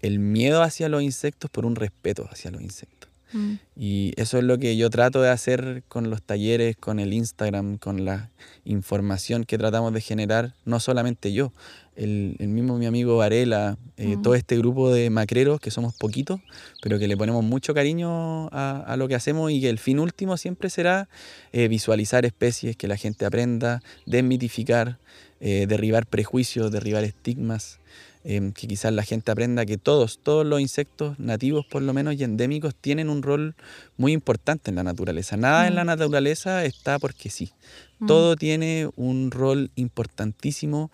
el 0.02 0.20
miedo 0.20 0.64
hacia 0.64 0.90
los 0.90 1.04
insectos 1.04 1.50
por 1.52 1.66
un 1.66 1.76
respeto 1.76 2.28
hacia 2.32 2.52
los 2.52 2.62
insectos. 2.62 3.10
mm. 3.34 3.54
Y 3.76 4.14
eso 4.18 4.38
es 4.38 4.44
lo 4.44 4.58
que 4.58 4.76
yo 4.78 4.90
trato 4.90 5.22
de 5.22 5.30
hacer 5.30 5.84
con 5.88 6.10
los 6.10 6.22
talleres, 6.24 6.76
con 6.78 7.00
el 7.00 7.14
Instagram, 7.14 7.78
con 7.78 8.06
la 8.06 8.30
información 8.66 9.44
que 9.44 9.58
tratamos 9.58 9.94
de 9.94 10.02
generar, 10.02 10.54
no 10.66 10.80
solamente 10.80 11.32
yo, 11.34 11.52
el, 12.00 12.38
el 12.40 12.48
mismo 12.48 12.78
mi 12.78 12.86
amigo 12.86 13.18
Varela, 13.18 13.78
eh, 13.98 14.16
todo 14.24 14.34
este 14.34 14.58
grupo 14.58 14.92
de 14.92 15.10
macreros, 15.10 15.60
que 15.60 15.70
somos 15.70 15.94
poquitos, 15.94 16.40
pero 16.82 16.98
que 16.98 17.08
le 17.08 17.18
ponemos 17.18 17.44
mucho 17.44 17.74
cariño 17.74 18.48
a, 18.48 18.84
a 18.88 18.96
lo 18.96 19.08
que 19.10 19.16
hacemos 19.16 19.52
y 19.52 19.60
que 19.60 19.70
el 19.70 19.80
fin 19.80 20.00
último 20.00 20.38
siempre 20.38 20.70
será 20.70 21.10
eh, 21.52 21.68
visualizar 21.68 22.26
especies, 22.26 22.78
que 22.78 22.88
la 22.88 22.96
gente 22.96 23.26
aprenda, 23.26 23.82
desmitificar, 24.06 24.98
eh, 25.42 25.66
derribar 25.68 26.06
prejuicios, 26.08 26.72
derribar 26.72 27.04
estigmas 27.04 27.80
que 28.22 28.68
quizás 28.68 28.92
la 28.94 29.04
gente 29.04 29.32
aprenda 29.32 29.66
que 29.66 29.78
todos, 29.78 30.20
todos 30.22 30.46
los 30.46 30.60
insectos 30.60 31.18
nativos 31.20 31.66
por 31.66 31.82
lo 31.82 31.94
menos 31.94 32.16
y 32.16 32.24
endémicos 32.24 32.76
tienen 32.76 33.10
un 33.10 33.24
rol 33.24 33.56
muy 33.96 34.12
importante 34.12 34.70
en 34.70 34.76
la 34.76 34.84
naturaleza. 34.84 35.38
Nada 35.38 35.66
en 35.68 35.74
Mm. 35.74 35.76
la 35.78 35.86
naturaleza 35.86 36.66
está 36.66 37.00
porque 37.00 37.30
sí. 37.30 37.54
Mm. 38.00 38.08
Todo 38.08 38.36
tiene 38.36 38.90
un 38.98 39.32
rol 39.32 39.72
importantísimo, 39.76 40.92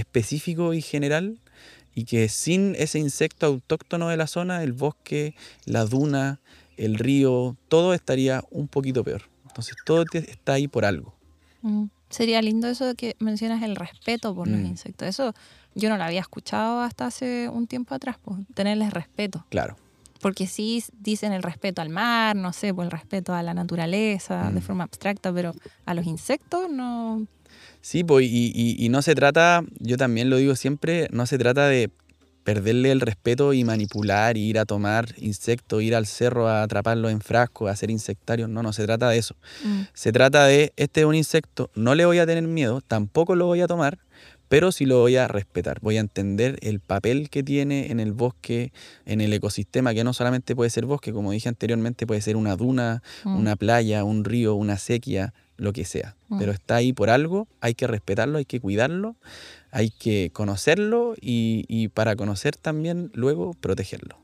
específico 0.00 0.74
y 0.74 0.82
general 0.82 1.38
y 1.94 2.04
que 2.04 2.28
sin 2.28 2.74
ese 2.76 2.98
insecto 2.98 3.46
autóctono 3.46 4.08
de 4.08 4.16
la 4.16 4.26
zona, 4.26 4.62
el 4.62 4.72
bosque, 4.72 5.34
la 5.64 5.84
duna, 5.86 6.40
el 6.76 6.96
río, 6.98 7.56
todo 7.68 7.94
estaría 7.94 8.44
un 8.50 8.68
poquito 8.68 9.02
peor. 9.02 9.22
Entonces 9.48 9.76
todo 9.84 10.04
está 10.12 10.52
ahí 10.52 10.68
por 10.68 10.84
algo. 10.84 11.14
Mm. 11.62 11.84
Sería 12.10 12.40
lindo 12.42 12.68
eso 12.68 12.84
de 12.86 12.94
que 12.94 13.16
mencionas 13.18 13.62
el 13.62 13.74
respeto 13.76 14.34
por 14.34 14.46
los 14.46 14.60
Mm. 14.60 14.66
insectos. 14.66 15.08
Eso 15.08 15.34
yo 15.74 15.88
no 15.88 15.96
lo 15.96 16.04
había 16.04 16.20
escuchado 16.20 16.80
hasta 16.82 17.06
hace 17.06 17.48
un 17.48 17.66
tiempo 17.66 17.94
atrás, 17.94 18.16
pues, 18.22 18.38
tenerles 18.54 18.92
respeto. 18.92 19.44
Claro. 19.48 19.76
Porque 20.20 20.46
sí 20.46 20.84
dicen 21.00 21.32
el 21.32 21.42
respeto 21.42 21.82
al 21.82 21.88
mar, 21.88 22.36
no 22.36 22.52
sé, 22.52 22.72
pues 22.74 22.86
el 22.86 22.90
respeto 22.92 23.34
a 23.34 23.42
la 23.42 23.54
naturaleza 23.54 24.50
de 24.52 24.60
Mm. 24.60 24.62
forma 24.62 24.84
abstracta, 24.84 25.32
pero 25.32 25.54
a 25.86 25.94
los 25.94 26.06
insectos 26.06 26.70
no. 26.70 27.26
Sí, 27.86 28.02
pues, 28.02 28.26
y, 28.26 28.50
y- 28.52 28.74
y 28.84 28.88
no 28.88 29.00
se 29.00 29.14
trata, 29.14 29.62
yo 29.78 29.96
también 29.96 30.28
lo 30.28 30.38
digo 30.38 30.56
siempre, 30.56 31.06
no 31.12 31.24
se 31.24 31.38
trata 31.38 31.68
de 31.68 31.88
perderle 32.42 32.90
el 32.90 33.00
respeto 33.00 33.52
y 33.52 33.62
manipular, 33.62 34.36
y 34.36 34.40
ir 34.40 34.58
a 34.58 34.64
tomar 34.64 35.14
insectos, 35.18 35.84
ir 35.84 35.94
al 35.94 36.04
cerro 36.06 36.48
a 36.48 36.64
atraparlos 36.64 37.12
en 37.12 37.20
frascos, 37.20 37.68
a 37.68 37.72
hacer 37.72 37.92
insectarios. 37.92 38.48
No, 38.48 38.64
no 38.64 38.72
se 38.72 38.82
trata 38.86 39.08
de 39.10 39.18
eso. 39.18 39.36
Mm, 39.64 39.82
Se 39.94 40.10
trata 40.10 40.46
de, 40.46 40.72
este 40.76 41.02
es 41.02 41.06
un 41.06 41.14
insecto, 41.14 41.70
no 41.76 41.94
le 41.94 42.04
voy 42.06 42.18
a 42.18 42.26
tener 42.26 42.42
miedo, 42.48 42.80
tampoco 42.80 43.36
lo 43.36 43.46
voy 43.46 43.60
a 43.60 43.68
tomar, 43.68 43.98
pero 44.48 44.72
sí 44.72 44.84
lo 44.84 44.98
voy 44.98 45.14
a 45.14 45.28
respetar. 45.28 45.78
Voy 45.80 45.96
a 45.96 46.00
entender 46.00 46.58
el 46.62 46.80
papel 46.80 47.30
que 47.30 47.44
tiene 47.44 47.92
en 47.92 48.00
el 48.00 48.10
bosque, 48.12 48.72
en 49.04 49.20
el 49.20 49.32
ecosistema, 49.32 49.94
que 49.94 50.02
no 50.02 50.12
solamente 50.12 50.56
puede 50.56 50.70
ser 50.70 50.86
bosque, 50.86 51.12
como 51.12 51.30
dije 51.30 51.48
anteriormente, 51.48 52.04
puede 52.04 52.20
ser 52.20 52.34
una 52.34 52.56
duna, 52.56 53.00
mm. 53.22 53.36
una 53.36 53.54
playa, 53.54 54.02
un 54.02 54.24
río, 54.24 54.56
una 54.56 54.76
sequía, 54.76 55.34
lo 55.56 55.72
que 55.72 55.84
sea. 55.84 56.16
Mm. 56.28 56.38
Pero 56.38 56.52
está 56.52 56.76
ahí 56.76 56.92
por 56.92 57.10
algo, 57.10 57.48
hay 57.60 57.74
que 57.74 57.86
respetarlo, 57.86 58.38
hay 58.38 58.44
que 58.44 58.60
cuidarlo, 58.60 59.16
hay 59.70 59.90
que 59.90 60.30
conocerlo 60.32 61.14
y, 61.20 61.64
y 61.68 61.88
para 61.88 62.16
conocer 62.16 62.56
también 62.56 63.10
luego 63.14 63.54
protegerlo. 63.54 64.18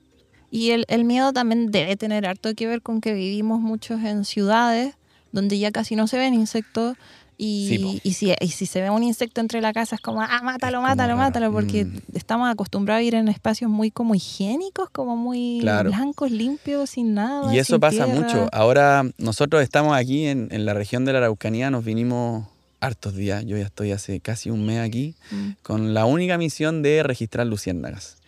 Y 0.51 0.71
el, 0.71 0.85
el 0.89 1.05
miedo 1.05 1.33
también 1.33 1.71
debe 1.71 1.97
tener 1.97 2.27
harto 2.27 2.55
que 2.55 2.67
ver 2.67 2.83
con 2.83 3.01
que 3.01 3.15
vivimos 3.15 3.61
muchos 3.61 4.03
en 4.03 4.25
ciudades 4.25 4.95
donde 5.33 5.59
ya 5.59 5.73
casi 5.73 5.97
no 5.97 6.07
se 6.07 6.19
ven 6.19 6.35
insectos. 6.35 6.97
Y, 7.45 7.67
Sí, 7.69 8.01
y, 8.05 8.13
si, 8.13 8.33
y 8.41 8.49
si 8.49 8.67
se 8.67 8.81
ve 8.81 8.91
un 8.91 9.03
insecto 9.03 9.41
entre 9.41 9.61
la 9.61 9.73
casa 9.73 9.97
es 9.97 10.01
como, 10.01 10.23
ah, 10.23 10.41
mátalo, 10.45 10.79
como 10.79 10.87
mátalo, 10.89 11.09
raro. 11.09 11.17
mátalo, 11.17 11.53
porque 11.53 11.87
Mm. 11.87 11.99
estamos 12.15 12.49
acostumbrados 12.49 13.01
a 13.01 13.03
ir 13.03 13.15
en 13.17 13.27
espacios 13.27 13.69
muy 13.69 13.91
como 13.91 14.15
higiénicos, 14.15 14.89
como 14.91 15.17
muy 15.17 15.59
Claro. 15.61 15.91
blancos, 15.91 16.31
limpios, 16.31 16.91
sin 16.91 17.15
nada. 17.15 17.53
Y 17.53 17.59
eso 17.59 17.81
pasa 17.81 18.05
tierra. 18.05 18.21
mucho. 18.21 18.49
Ahora 18.53 19.05
nosotros 19.19 19.61
estamos 19.63 19.97
aquí 19.97 20.27
en, 20.27 20.49
en 20.53 20.65
la 20.65 20.73
región 20.75 21.05
de 21.05 21.13
la 21.15 21.19
Araucanía, 21.19 21.71
nos 21.71 21.85
vinimos 21.85 22.47
hartos 22.81 23.15
días, 23.17 23.45
yo 23.45 23.57
ya 23.57 23.65
estoy 23.65 23.91
hace 23.93 24.21
casi 24.21 24.51
un 24.51 24.65
mes 24.65 24.79
aquí, 24.81 25.15
Mm, 25.33 25.51
con 25.63 25.95
la 25.95 26.05
única 26.05 26.39
misión 26.39 26.83
de 26.83 27.03
registrar 27.03 27.47
luciérnagas. 27.49 28.19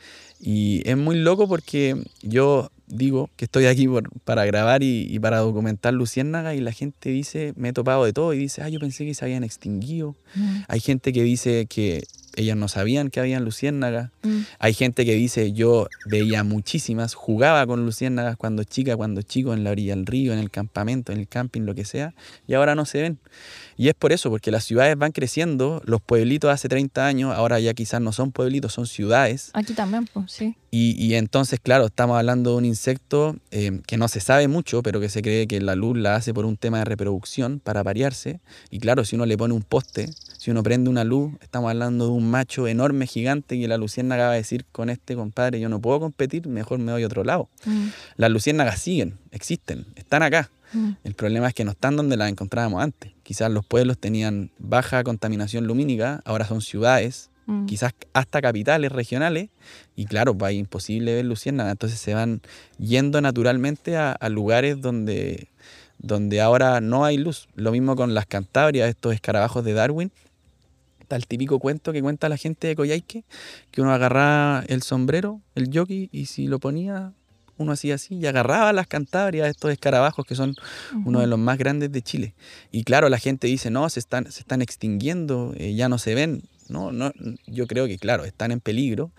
Y 0.40 0.82
es 0.88 0.96
muy 0.96 1.16
loco 1.16 1.46
porque 1.48 2.02
yo 2.22 2.70
digo 2.86 3.30
que 3.36 3.46
estoy 3.46 3.66
aquí 3.66 3.86
por- 3.88 4.10
para 4.24 4.44
grabar 4.44 4.82
y, 4.82 5.06
y 5.08 5.18
para 5.18 5.38
documentar 5.38 5.94
luciérnagas 5.94 6.54
y 6.56 6.60
la 6.60 6.72
gente 6.72 7.10
dice, 7.10 7.52
me 7.56 7.70
he 7.70 7.72
topado 7.72 8.04
de 8.04 8.12
todo 8.12 8.32
y 8.34 8.38
dice, 8.38 8.62
ah, 8.62 8.68
yo 8.68 8.80
pensé 8.80 9.04
que 9.06 9.14
se 9.14 9.24
habían 9.24 9.44
extinguido. 9.44 10.16
mm, 10.34 10.56
Hay 10.68 10.80
gente 10.80 11.12
que 11.12 11.22
dice 11.22 11.66
que 11.66 12.04
ellas 12.36 12.56
no 12.56 12.68
sabían 12.68 13.10
que 13.10 13.20
habían 13.20 13.44
luciérnagas. 13.44 14.10
mm. 14.22 14.40
Hay 14.58 14.74
gente 14.74 15.04
que 15.04 15.14
dice, 15.14 15.52
yo 15.52 15.88
veía 16.06 16.44
muchísimas, 16.44 17.14
jugaba 17.14 17.66
con 17.66 17.84
luciérnagas 17.84 18.36
cuando 18.36 18.64
chica, 18.64 18.96
cuando 18.96 19.22
chico, 19.22 19.54
en 19.54 19.64
la 19.64 19.70
orilla 19.70 19.94
del 19.94 20.06
río, 20.06 20.32
en 20.32 20.38
el 20.38 20.50
campamento, 20.50 21.12
en 21.12 21.18
el 21.20 21.28
camping, 21.28 21.62
lo 21.62 21.74
que 21.74 21.84
sea, 21.84 22.14
y 22.46 22.54
ahora 22.54 22.74
no 22.74 22.84
se 22.84 23.02
ven. 23.02 23.18
Y 23.76 23.88
es 23.88 23.94
por 23.94 24.12
eso, 24.12 24.30
porque 24.30 24.50
las 24.50 24.64
ciudades 24.64 24.96
van 24.96 25.12
creciendo, 25.12 25.82
los 25.84 26.00
pueblitos 26.00 26.50
hace 26.50 26.68
30 26.68 27.06
años, 27.06 27.34
ahora 27.34 27.58
ya 27.60 27.74
quizás 27.74 28.00
no 28.00 28.12
son 28.12 28.30
pueblitos, 28.32 28.72
son 28.72 28.86
ciudades, 28.86 29.50
Aquí 29.52 29.72
también, 29.74 30.06
pues 30.12 30.30
sí. 30.32 30.56
y, 30.70 30.92
y 31.04 31.14
entonces, 31.14 31.58
claro, 31.60 31.86
estamos 31.86 32.16
hablando 32.18 32.50
de 32.52 32.56
un 32.56 32.64
insecto 32.64 33.36
eh, 33.50 33.80
que 33.86 33.96
no 33.96 34.08
se 34.08 34.20
sabe 34.20 34.48
mucho, 34.48 34.82
pero 34.82 35.00
que 35.00 35.08
se 35.08 35.22
cree 35.22 35.46
que 35.46 35.60
la 35.60 35.74
luz 35.74 35.96
la 35.96 36.14
hace 36.16 36.32
por 36.32 36.44
un 36.44 36.56
tema 36.56 36.78
de 36.78 36.84
reproducción, 36.84 37.60
para 37.60 37.82
parearse. 37.82 38.40
Y 38.70 38.78
claro, 38.78 39.04
si 39.04 39.16
uno 39.16 39.26
le 39.26 39.36
pone 39.36 39.54
un 39.54 39.62
poste, 39.62 40.08
si 40.44 40.50
uno 40.50 40.62
prende 40.62 40.90
una 40.90 41.04
luz, 41.04 41.32
estamos 41.40 41.70
hablando 41.70 42.04
de 42.04 42.10
un 42.10 42.30
macho 42.30 42.68
enorme, 42.68 43.06
gigante, 43.06 43.58
que 43.58 43.66
la 43.66 43.78
luciérnaga 43.78 44.26
va 44.26 44.32
a 44.32 44.34
decir 44.34 44.66
con 44.72 44.90
este 44.90 45.16
compadre, 45.16 45.58
yo 45.58 45.70
no 45.70 45.80
puedo 45.80 46.00
competir, 46.00 46.46
mejor 46.48 46.78
me 46.80 46.92
voy 46.92 47.02
a 47.02 47.06
otro 47.06 47.24
lado. 47.24 47.48
Mm, 47.64 47.86
Las 48.18 48.30
luciérnagas 48.30 48.78
siguen, 48.78 49.16
existen, 49.30 49.86
están 49.96 50.22
acá. 50.22 50.50
mm, 50.74 50.90
El 51.02 51.14
problema 51.14 51.48
es 51.48 51.54
que 51.54 51.64
no 51.64 51.70
están 51.70 51.96
donde 51.96 52.18
las 52.18 52.28
encontrábamos 52.28 52.82
antes. 52.82 53.12
Quizás 53.22 53.50
los 53.50 53.64
pueblos 53.64 53.96
tenían 53.96 54.50
baja 54.58 55.02
contaminación 55.02 55.66
lumínica, 55.66 56.20
ahora 56.26 56.44
son 56.44 56.60
ciudades, 56.60 57.30
mm. 57.46 57.64
quizás 57.64 57.94
hasta 58.12 58.42
capitales 58.42 58.92
regionales, 58.92 59.48
y 59.96 60.04
claro, 60.04 60.36
pues 60.36 60.50
ahí 60.50 60.58
imposible 60.58 61.14
ver 61.14 61.24
luciérnagas, 61.24 61.72
entonces 61.72 61.98
se 61.98 62.12
van 62.12 62.42
yendo 62.76 63.22
naturalmente 63.22 63.96
a, 63.96 64.12
a 64.12 64.28
lugares 64.28 64.78
donde, 64.82 65.48
donde 65.96 66.42
ahora 66.42 66.82
no 66.82 67.06
hay 67.06 67.16
luz. 67.16 67.48
Lo 67.54 67.72
mismo 67.72 67.96
con 67.96 68.12
las 68.12 68.26
Cantabrias, 68.26 68.90
estos 68.90 69.14
escarabajos 69.14 69.64
de 69.64 69.72
Darwin, 69.72 70.12
Está 71.04 71.16
el 71.16 71.26
típico 71.26 71.58
cuento 71.58 71.92
que 71.92 72.00
cuenta 72.00 72.30
la 72.30 72.38
gente 72.38 72.66
de 72.66 72.74
Coyhaique, 72.74 73.24
que 73.70 73.82
uno 73.82 73.92
agarraba 73.92 74.64
el 74.68 74.82
sombrero, 74.82 75.42
el 75.54 75.68
jockey, 75.70 76.08
y 76.10 76.24
si 76.24 76.46
lo 76.46 76.58
ponía, 76.58 77.12
uno 77.58 77.72
hacía 77.72 77.96
así 77.96 78.14
y 78.14 78.24
agarraba 78.24 78.72
las 78.72 78.86
cantabrias, 78.86 79.50
estos 79.50 79.70
escarabajos 79.70 80.24
que 80.24 80.34
son 80.34 80.54
uno 81.04 81.20
de 81.20 81.26
los 81.26 81.38
más 81.38 81.58
grandes 81.58 81.92
de 81.92 82.00
Chile. 82.00 82.34
Y 82.72 82.84
claro, 82.84 83.10
la 83.10 83.18
gente 83.18 83.46
dice, 83.46 83.70
no, 83.70 83.86
se 83.90 84.00
están, 84.00 84.32
se 84.32 84.40
están 84.40 84.62
extinguiendo, 84.62 85.52
eh, 85.58 85.74
ya 85.74 85.90
no 85.90 85.98
se 85.98 86.14
ven. 86.14 86.44
No, 86.70 86.90
no, 86.90 87.12
yo 87.46 87.66
creo 87.66 87.86
que 87.86 87.98
claro, 87.98 88.24
están 88.24 88.50
en 88.50 88.60
peligro, 88.60 89.12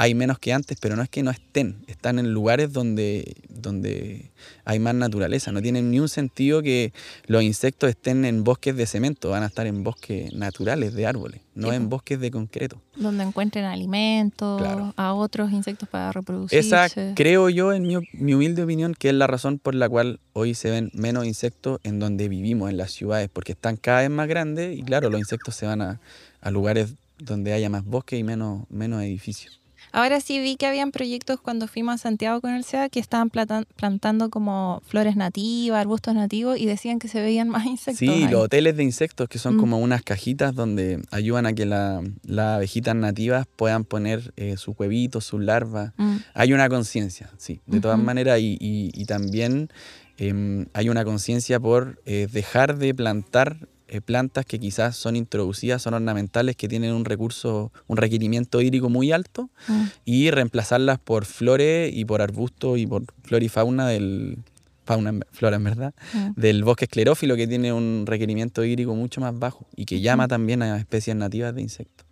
hay 0.00 0.14
menos 0.14 0.38
que 0.38 0.54
antes, 0.54 0.78
pero 0.80 0.96
no 0.96 1.02
es 1.02 1.10
que 1.10 1.22
no 1.22 1.30
estén, 1.30 1.84
están 1.86 2.18
en 2.18 2.32
lugares 2.32 2.72
donde, 2.72 3.36
donde 3.50 4.30
hay 4.64 4.78
más 4.78 4.94
naturaleza. 4.94 5.52
No 5.52 5.60
tienen 5.60 5.90
ni 5.90 6.00
un 6.00 6.08
sentido 6.08 6.62
que 6.62 6.94
los 7.26 7.42
insectos 7.42 7.90
estén 7.90 8.24
en 8.24 8.42
bosques 8.42 8.74
de 8.74 8.86
cemento, 8.86 9.28
van 9.28 9.42
a 9.42 9.46
estar 9.48 9.66
en 9.66 9.84
bosques 9.84 10.32
naturales 10.32 10.94
de 10.94 11.06
árboles, 11.06 11.42
no 11.54 11.70
en 11.70 11.90
bosques 11.90 12.18
de 12.18 12.30
concreto. 12.30 12.80
Donde 12.96 13.24
encuentren 13.24 13.66
alimentos 13.66 14.62
a 14.96 15.12
otros 15.12 15.52
insectos 15.52 15.86
para 15.86 16.12
reproducirse. 16.12 16.66
Esa 16.66 16.88
creo 17.14 17.50
yo, 17.50 17.74
en 17.74 17.86
mi, 17.86 17.96
mi, 18.14 18.32
humilde 18.32 18.62
opinión, 18.62 18.94
que 18.94 19.10
es 19.10 19.14
la 19.14 19.26
razón 19.26 19.58
por 19.58 19.74
la 19.74 19.86
cual 19.86 20.18
hoy 20.32 20.54
se 20.54 20.70
ven 20.70 20.90
menos 20.94 21.26
insectos 21.26 21.78
en 21.84 21.98
donde 21.98 22.30
vivimos, 22.30 22.70
en 22.70 22.78
las 22.78 22.92
ciudades, 22.92 23.28
porque 23.30 23.52
están 23.52 23.76
cada 23.76 24.00
vez 24.00 24.08
más 24.08 24.28
grandes 24.28 24.78
y 24.78 24.82
claro, 24.82 25.10
los 25.10 25.20
insectos 25.20 25.56
se 25.56 25.66
van 25.66 25.82
a, 25.82 26.00
a 26.40 26.50
lugares 26.50 26.94
donde 27.18 27.52
haya 27.52 27.68
más 27.68 27.84
bosque 27.84 28.16
y 28.16 28.24
menos, 28.24 28.62
menos 28.70 29.02
edificios. 29.02 29.59
Ahora 29.92 30.20
sí 30.20 30.38
vi 30.38 30.56
que 30.56 30.66
habían 30.66 30.92
proyectos 30.92 31.40
cuando 31.40 31.66
fuimos 31.66 31.96
a 31.96 31.98
Santiago 31.98 32.40
con 32.40 32.54
el 32.54 32.64
SEA 32.64 32.88
que 32.88 33.00
estaban 33.00 33.30
plantando 33.30 34.30
como 34.30 34.82
flores 34.86 35.16
nativas, 35.16 35.80
arbustos 35.80 36.14
nativos 36.14 36.58
y 36.58 36.66
decían 36.66 36.98
que 36.98 37.08
se 37.08 37.20
veían 37.20 37.48
más 37.48 37.66
insectos. 37.66 37.98
Sí, 37.98 38.28
los 38.28 38.44
hoteles 38.44 38.76
de 38.76 38.84
insectos 38.84 39.28
que 39.28 39.38
son 39.38 39.56
mm. 39.56 39.60
como 39.60 39.78
unas 39.78 40.02
cajitas 40.02 40.54
donde 40.54 41.02
ayudan 41.10 41.46
a 41.46 41.52
que 41.52 41.66
las 41.66 42.02
abejitas 42.38 42.94
nativas 42.94 43.46
puedan 43.56 43.84
poner 43.84 44.32
eh, 44.36 44.56
sus 44.56 44.78
huevitos, 44.78 45.24
sus 45.24 45.40
larvas. 45.40 45.92
Mm. 45.96 46.16
Hay 46.34 46.52
una 46.52 46.68
conciencia, 46.68 47.30
sí, 47.36 47.60
de 47.66 47.80
todas 47.80 47.98
maneras 47.98 48.38
y, 48.40 49.04
también 49.06 49.70
em, 50.18 50.66
hay 50.72 50.88
una 50.88 51.04
conciencia 51.04 51.58
por 51.58 52.00
eh, 52.04 52.28
dejar 52.30 52.78
de 52.78 52.94
plantar 52.94 53.68
eh, 53.92 54.00
plantas 54.00 54.46
que 54.46 54.60
quizás 54.60 54.94
son 54.94 55.16
introducidas, 55.16 55.82
son 55.82 55.94
ornamentales, 55.94 56.54
que 56.54 56.68
tienen 56.68 56.92
un 56.92 57.04
recurso, 57.04 57.72
un 57.88 57.96
requerimiento 57.96 58.60
hídrico 58.60 58.88
muy 58.88 59.10
alto, 59.10 59.50
mm. 59.66 59.84
y 60.04 60.30
reemplazarlas 60.30 61.00
por 61.00 61.24
flores 61.24 61.92
y 61.92 62.04
por 62.04 62.22
arbustos 62.22 62.78
y 62.78 62.86
por 62.86 63.04
flora 63.24 63.44
y 63.44 63.48
fauna 63.48 63.88
del 63.88 64.38
fauna, 64.84 65.12
flora 65.32 65.56
en 65.56 65.64
verdad, 65.64 65.94
mm. 66.14 66.40
del 66.40 66.62
bosque 66.62 66.84
esclerófilo 66.84 67.34
que 67.34 67.48
tiene 67.48 67.72
un 67.72 68.04
requerimiento 68.06 68.64
hídrico 68.64 68.94
mucho 68.94 69.20
más 69.20 69.36
bajo 69.36 69.66
y 69.74 69.86
que 69.86 70.00
llama 70.00 70.28
también 70.28 70.62
a 70.62 70.78
especies 70.78 71.16
nativas 71.16 71.52
de 71.52 71.62
insectos. 71.62 72.06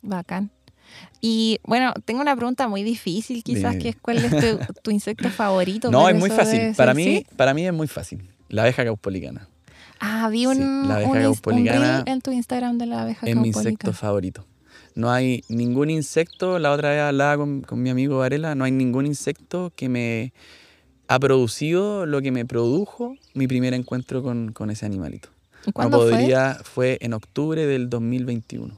Bacán. 0.00 0.50
Y 1.20 1.58
bueno, 1.64 1.92
tengo 2.04 2.20
una 2.20 2.36
pregunta 2.36 2.68
muy 2.68 2.84
difícil, 2.84 3.42
quizás, 3.42 3.76
que 3.76 3.88
es 3.90 3.96
cuál 3.96 4.18
es 4.18 4.32
tu, 4.82 4.90
insecto 4.92 5.28
favorito. 5.28 5.90
No, 5.90 6.08
es 6.08 6.16
muy 6.16 6.30
fácil. 6.30 6.72
Para 6.76 6.94
mí, 6.94 7.26
para 7.36 7.52
mí 7.52 7.66
es 7.66 7.72
muy 7.72 7.88
fácil. 7.88 8.30
La 8.48 8.62
abeja 8.62 8.84
caupolicana. 8.84 9.48
Ah, 10.00 10.28
vi 10.30 10.46
un, 10.46 10.88
la 10.88 10.96
abeja 10.96 11.10
un, 11.10 12.08
en 12.08 12.20
tu 12.20 12.30
Instagram 12.30 12.78
de 12.78 12.86
la 12.86 13.02
abeja 13.02 13.26
Es 13.26 13.36
mi 13.36 13.48
insecto 13.48 13.92
favorito. 13.92 14.44
No 14.94 15.10
hay 15.10 15.44
ningún 15.48 15.90
insecto, 15.90 16.58
la 16.58 16.72
otra 16.72 16.90
vez 16.90 17.00
hablaba 17.00 17.36
con, 17.36 17.62
con 17.62 17.82
mi 17.82 17.90
amigo 17.90 18.18
Varela, 18.18 18.54
no 18.54 18.64
hay 18.64 18.72
ningún 18.72 19.06
insecto 19.06 19.72
que 19.76 19.88
me 19.88 20.32
ha 21.06 21.18
producido 21.18 22.04
lo 22.04 22.20
que 22.20 22.30
me 22.30 22.44
produjo 22.44 23.16
mi 23.34 23.46
primer 23.46 23.74
encuentro 23.74 24.22
con, 24.22 24.52
con 24.52 24.70
ese 24.70 24.86
animalito. 24.86 25.30
¿Cuándo 25.72 25.98
podría, 25.98 26.54
fue? 26.54 26.64
fue 26.64 26.98
en 27.00 27.14
octubre 27.14 27.66
del 27.66 27.90
2021. 27.90 28.74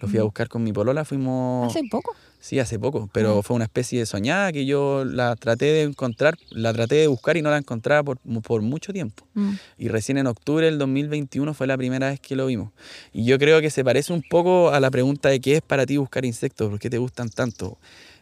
Lo 0.00 0.08
fui 0.08 0.18
a 0.18 0.22
mm. 0.22 0.24
buscar 0.24 0.48
con 0.48 0.62
mi 0.62 0.72
polola, 0.72 1.04
fuimos... 1.04 1.70
¿Hace 1.70 1.82
poco? 1.90 2.14
Sí, 2.40 2.58
hace 2.60 2.78
poco, 2.78 3.10
pero 3.12 3.42
fue 3.42 3.56
una 3.56 3.64
especie 3.64 3.98
de 3.98 4.06
soñada 4.06 4.52
que 4.52 4.66
yo 4.66 5.04
la 5.04 5.34
traté 5.34 5.66
de 5.66 5.82
encontrar, 5.82 6.36
la 6.50 6.72
traté 6.72 6.96
de 6.96 7.06
buscar 7.08 7.36
y 7.36 7.42
no 7.42 7.50
la 7.50 7.58
encontraba 7.58 8.04
por, 8.04 8.18
por 8.42 8.62
mucho 8.62 8.92
tiempo. 8.92 9.26
Mm. 9.34 9.54
Y 9.78 9.88
recién 9.88 10.18
en 10.18 10.26
octubre 10.28 10.66
del 10.66 10.78
2021 10.78 11.54
fue 11.54 11.66
la 11.66 11.76
primera 11.76 12.10
vez 12.10 12.20
que 12.20 12.36
lo 12.36 12.46
vimos. 12.46 12.70
Y 13.12 13.24
yo 13.24 13.38
creo 13.38 13.60
que 13.60 13.70
se 13.70 13.82
parece 13.82 14.12
un 14.12 14.22
poco 14.22 14.70
a 14.70 14.78
la 14.78 14.90
pregunta 14.90 15.28
de 15.28 15.40
qué 15.40 15.56
es 15.56 15.62
para 15.62 15.86
ti 15.86 15.96
buscar 15.96 16.24
insectos, 16.24 16.70
por 16.70 16.78
qué 16.78 16.88
te 16.88 16.98
gustan 16.98 17.30
tanto. 17.30 17.78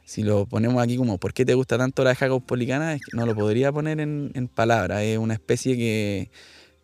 Si 0.06 0.22
lo 0.22 0.46
ponemos 0.46 0.82
aquí 0.82 0.96
como 0.96 1.18
por 1.18 1.32
qué 1.32 1.44
te 1.44 1.54
gusta 1.54 1.78
tanto 1.78 2.04
la 2.04 2.10
abeja 2.10 2.28
caupolicana, 2.28 2.98
no 3.12 3.26
lo 3.26 3.34
podría 3.34 3.72
poner 3.72 4.00
en, 4.00 4.30
en 4.34 4.48
palabras. 4.48 5.02
Es 5.02 5.18
una 5.18 5.34
especie 5.34 5.76
que, 5.76 6.30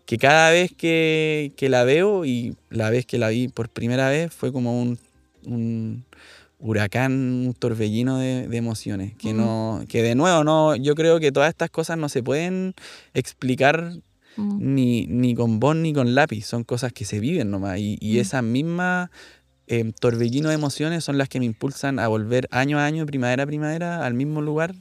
que 0.07 0.19
cada 0.19 0.51
vez 0.51 0.73
que, 0.77 1.53
que, 1.57 1.69
la 1.69 1.85
veo 1.85 2.25
y 2.25 2.57
la 2.71 2.91
vez 2.91 3.07
que 3.07 3.19
la 3.19 3.29
vi 3.29 3.49
por 3.49 3.69
primera 3.69 4.09
vez 4.09 4.33
fue 4.33 4.53
como 4.53 4.81
un, 4.81 4.99
un 5.45 6.05
huracán, 6.61 7.13
un 7.13 7.55
torbellino 7.59 8.19
de, 8.19 8.45
emociones. 8.57 9.15
Que, 9.17 9.33
no, 9.33 9.85
que 9.89 10.03
de 10.03 10.15
nuevo, 10.15 10.45
no, 10.45 10.77
yo 10.77 10.95
creo 10.95 11.19
que 11.19 11.33
todas 11.33 11.49
estas 11.49 11.71
cosas 11.71 11.99
no 11.99 12.09
se 12.09 12.23
pueden 12.23 12.75
explicar 13.15 13.93
ni, 14.37 15.07
ni, 15.07 15.35
con 15.35 15.59
voz 15.59 15.77
ni 15.77 15.93
con 15.93 16.15
lápiz. 16.15 16.45
Son 16.45 16.65
cosas 16.65 16.93
que 16.93 17.05
se 17.05 17.21
viven 17.21 17.51
nomás. 17.51 17.79
Y, 17.79 17.99
y 18.01 18.19
esas 18.19 18.43
mismas 18.43 19.11
eh, 19.67 19.93
torbellino 19.99 20.49
de 20.49 20.55
emociones 20.55 21.05
son 21.05 21.17
las 21.17 21.29
que 21.29 21.39
me 21.39 21.47
impulsan 21.47 21.99
a 21.99 22.09
volver 22.09 22.49
año 22.51 22.79
a 22.79 22.85
año, 22.85 23.07
primavera 23.07 23.45
a 23.45 23.47
primavera, 23.47 24.05
al 24.05 24.15
mismo 24.15 24.43
lugar 24.43 24.75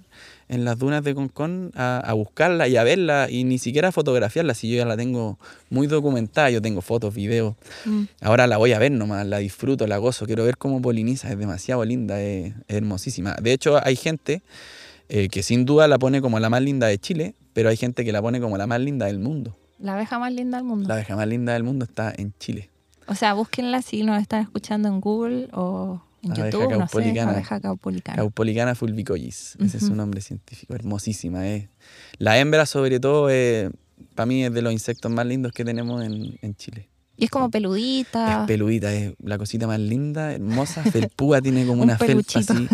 en 0.50 0.66
las 0.66 0.78
dunas 0.78 1.04
de 1.04 1.16
Concón 1.16 1.72
a, 1.76 2.12
buscarla 2.14 2.68
y 2.68 2.76
a 2.76 2.84
verla 2.84 3.28
y 3.30 3.44
ni 3.44 3.60
siquiera 3.60 3.90
a 3.90 3.92
fotografiarla, 3.92 4.56
si 4.56 4.70
yo 4.70 4.78
ya 4.78 4.86
la 4.86 4.98
tengo 4.98 5.38
muy 5.70 5.88
documentada, 5.88 6.50
yo 6.50 6.62
tengo 6.62 6.82
fotos, 6.82 7.14
videos. 7.14 7.56
Mm. 7.86 8.04
Ahora 8.22 8.48
la 8.48 8.58
voy 8.58 8.74
a 8.74 8.80
ver 8.80 8.92
nomás, 8.92 9.26
la 9.26 9.38
disfruto, 9.38 9.86
la 9.88 9.98
gozo, 9.98 10.26
quiero 10.26 10.44
ver 10.44 10.58
cómo 10.58 10.82
poliniza, 10.82 11.30
es 11.30 11.38
demasiado 11.38 11.86
linda, 11.86 12.20
es, 12.20 12.54
hermosísima. 12.68 13.36
De 13.42 13.54
hecho, 13.54 13.80
hay 13.84 13.96
gente 13.96 14.42
eh, 15.08 15.30
que 15.30 15.44
sin 15.44 15.66
duda 15.66 15.88
la 15.88 16.00
pone 16.00 16.20
como 16.20 16.40
la 16.40 16.50
más 16.50 16.64
linda 16.64 16.88
de 16.88 16.98
Chile, 16.98 17.36
pero 17.54 17.70
hay 17.70 17.78
gente 17.78 18.04
que 18.04 18.12
la 18.12 18.22
pone 18.22 18.42
como 18.42 18.58
la 18.58 18.66
más 18.66 18.82
linda 18.82 19.06
del 19.06 19.20
mundo. 19.20 19.56
La 19.78 19.94
abeja 19.94 20.18
más 20.18 20.34
linda 20.34 20.58
del 20.58 20.66
mundo. 20.66 20.88
La 20.90 20.96
abeja 20.96 21.16
más 21.16 21.28
linda 21.28 21.54
del 21.54 21.64
mundo 21.64 21.86
está 21.86 22.12
en 22.18 22.34
Chile. 22.40 22.70
O 23.08 23.16
sea, 23.16 23.34
búsquenla 23.34 23.82
si 23.82 24.04
nos 24.04 24.22
están 24.22 24.42
escuchando 24.42 24.88
en 24.88 25.00
Google 25.00 25.48
o 25.54 26.02
en 26.24 26.36
YouTube, 26.36 26.70
caupolicana. 26.70 27.26
No 27.26 27.32
sé, 27.32 27.38
abeja 27.38 27.60
caupolicana. 27.62 28.16
Caupolicana 28.18 28.76
fulvicollis, 28.76 29.58
ese 29.60 29.78
es 29.78 29.86
su 29.86 29.96
nombre 29.96 30.22
científico, 30.22 30.74
hermosísima. 30.74 31.48
Eh. 31.48 31.70
La 32.18 32.38
hembra, 32.40 32.66
sobre 32.66 33.00
todo, 33.00 33.30
eh, 33.30 33.70
para 34.16 34.26
mí 34.26 34.46
es 34.46 34.54
de 34.54 34.62
los 34.62 34.74
insectos 34.74 35.12
más 35.12 35.26
lindos 35.26 35.52
que 35.52 35.66
tenemos 35.66 36.04
en, 36.04 36.38
en, 36.42 36.56
Chile. 36.56 36.90
Y 37.18 37.26
es 37.26 37.32
como 37.32 37.50
peludita. 37.50 38.42
Es 38.42 38.48
peludita, 38.48 38.94
es 38.94 39.14
la 39.24 39.38
cosita 39.38 39.68
más 39.68 39.80
linda, 39.80 40.34
hermosa, 40.34 40.84
felpúa, 40.84 41.42
tiene 41.42 41.66
como 41.66 41.84
una 41.84 41.98
felpa 41.98 42.40
así. 42.40 42.68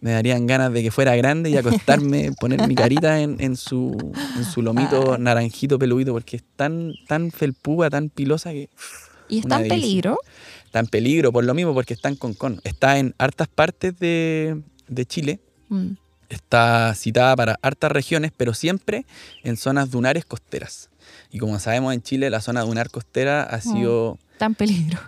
Me 0.00 0.12
darían 0.12 0.46
ganas 0.46 0.72
de 0.72 0.82
que 0.82 0.90
fuera 0.90 1.16
grande 1.16 1.50
y 1.50 1.56
acostarme, 1.56 2.30
poner 2.40 2.68
mi 2.68 2.74
carita 2.74 3.20
en, 3.20 3.40
en, 3.40 3.56
su, 3.56 3.96
en 4.36 4.44
su 4.44 4.62
lomito 4.62 5.14
ah. 5.14 5.18
naranjito 5.18 5.78
peludito, 5.78 6.12
porque 6.12 6.36
es 6.36 6.44
tan, 6.54 6.92
tan 7.08 7.30
felpúa, 7.30 7.90
tan 7.90 8.10
pilosa 8.10 8.52
que... 8.52 8.68
¿Y 9.28 9.40
está 9.40 9.60
en 9.60 9.68
peligro? 9.68 10.18
Está 10.76 10.80
en 10.80 10.88
peligro 10.88 11.32
por 11.32 11.44
lo 11.44 11.54
mismo, 11.54 11.72
porque 11.72 11.94
está 11.94 12.10
en 12.10 12.16
Concón. 12.16 12.60
Está 12.64 12.98
en 12.98 13.14
hartas 13.16 13.48
partes 13.48 13.98
de, 13.98 14.62
Chile. 15.06 15.40
Mm. 15.70 15.92
Está 16.28 16.94
citada 16.94 17.34
para 17.34 17.58
hartas 17.62 17.90
regiones, 17.92 18.30
pero 18.36 18.52
siempre 18.52 19.06
en 19.42 19.56
zonas 19.56 19.90
dunares 19.90 20.26
costeras. 20.26 20.90
Y 21.30 21.38
como 21.38 21.58
sabemos 21.60 21.94
en 21.94 22.02
Chile, 22.02 22.28
la 22.28 22.42
zona 22.42 22.60
dunar 22.62 22.90
costera 22.90 23.42
ha 23.44 23.56
mm. 23.56 23.60
sido... 23.62 24.18
En 24.38 24.54
peligro. 24.54 24.98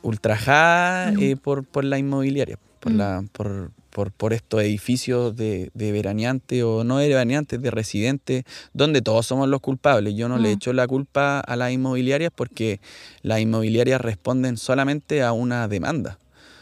Ultrajada 0.00 1.12
mm. 1.12 1.22
eh, 1.22 1.36
por, 1.36 1.64
por 1.64 1.84
la 1.84 1.98
inmobiliaria, 1.98 2.58
por, 2.80 2.92
la, 2.92 3.22
por, 3.32 3.72
por, 3.94 4.32
estos 4.32 4.60
edificios 4.62 5.36
de, 5.36 5.70
de 5.72 5.92
veraneantes 5.92 6.62
o 6.64 6.82
no 6.82 6.98
de 6.98 7.08
veraneantes, 7.08 7.62
de 7.62 7.70
residentes, 7.70 8.44
donde 8.72 9.00
todos 9.02 9.24
somos 9.24 9.48
los 9.48 9.60
culpables. 9.60 10.14
Yo 10.14 10.28
no 10.28 10.38
le 10.38 10.48
mm. 10.48 10.52
echo 10.52 10.72
la 10.72 10.86
culpa 10.88 11.38
a 11.38 11.56
las 11.56 11.70
inmobiliarias 11.70 12.32
porque 12.34 12.80
las 13.22 13.40
inmobiliarias 13.40 14.00
responden 14.00 14.56
solamente 14.56 15.22
a 15.22 15.32
una 15.32 15.68
demanda. 15.68 16.18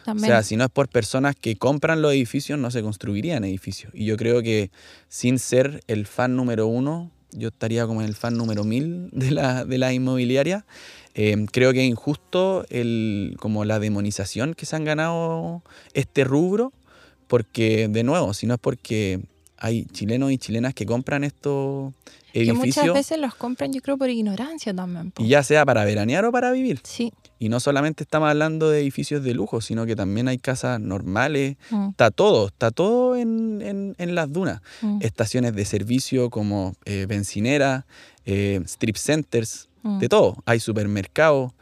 O 0.07 0.19
sea, 0.19 0.43
si 0.43 0.57
no 0.57 0.65
es 0.65 0.71
por 0.71 0.89
personas 0.89 1.37
que 1.41 1.57
compran 1.57 2.03
los 2.03 2.13
edificios, 2.13 2.59
no 2.59 2.71
se 2.71 2.83
construirían 2.83 3.45
edificios. 3.45 3.93
Y 3.95 4.05
yo 4.05 4.17
creo 4.17 4.43
que 4.43 4.71
sin 5.09 5.39
ser 5.39 5.83
el 5.87 6.07
fan 6.07 6.35
número 6.35 6.67
uno, 6.67 7.11
yo 7.31 7.49
estaría 7.49 7.87
como 7.87 8.03
en 8.03 8.09
el 8.09 8.15
fan 8.15 8.37
número 8.37 8.65
mil 8.65 9.09
de 9.13 9.31
la, 9.31 9.65
de 9.65 9.79
la 9.79 9.93
inmobiliaria. 9.93 10.67
Eh, 11.15 11.47
creo 11.53 11.73
que 11.73 11.85
es 11.85 11.89
injusto 11.89 12.67
el, 12.69 13.37
como 13.39 13.65
la 13.65 13.79
demonización 13.79 14.55
que 14.55 14.67
se 14.67 14.77
han 14.77 14.85
ganado 14.85 15.63
este 15.95 16.25
rubro 16.25 16.73
porque, 17.33 17.89
de 17.89 18.05
nuevo, 18.05 18.35
si 18.35 18.47
no 18.47 18.53
es 18.53 18.61
porque 18.61 19.19
hay 19.57 19.87
chilenos 19.87 20.33
y 20.33 20.37
chilenas 20.37 20.75
que 20.75 20.85
compran 20.85 21.25
estos 21.25 21.95
edificios. 22.35 22.75
Que 22.75 22.83
muchas 22.83 22.93
veces 22.93 23.19
los 23.19 23.35
compran, 23.35 23.73
yo 23.73 23.81
creo, 23.81 23.97
por 23.97 24.11
ignorancia 24.11 24.75
también. 24.75 25.15
Y 25.17 25.29
ya 25.29 25.43
sea 25.43 25.65
para 25.65 25.83
veranear 25.87 26.27
o 26.27 26.31
para 26.31 26.53
vivir. 26.53 26.81
Sí. 26.85 27.15
Y 27.39 27.49
no 27.49 27.59
solamente 27.59 28.03
estamos 28.03 28.29
hablando 28.29 28.69
de 28.69 28.81
edificios 28.81 29.25
de 29.25 29.33
lujo, 29.33 29.63
sino 29.63 29.87
que 29.87 29.97
también 29.97 30.29
hay 30.29 30.37
casas 30.37 30.79
normales. 30.79 31.57
Mm. 31.71 31.89
Está 31.89 32.11
todo, 32.11 32.49
está 32.49 32.71
todo 32.71 33.17
en, 33.17 33.97
las 33.99 34.31
dunas. 34.31 34.61
Mm. 34.83 34.99
Estaciones 35.01 35.55
de 35.55 35.65
servicio 35.65 36.29
como 36.29 36.75
eh, 36.85 37.07
bencineras, 37.09 37.87
eh, 38.27 38.61
strip 38.67 38.97
centers, 38.97 39.71
mm. 39.85 40.01
de 40.01 40.09
todo. 40.11 40.37
Hay 40.45 40.61
supermercados. 40.61 41.53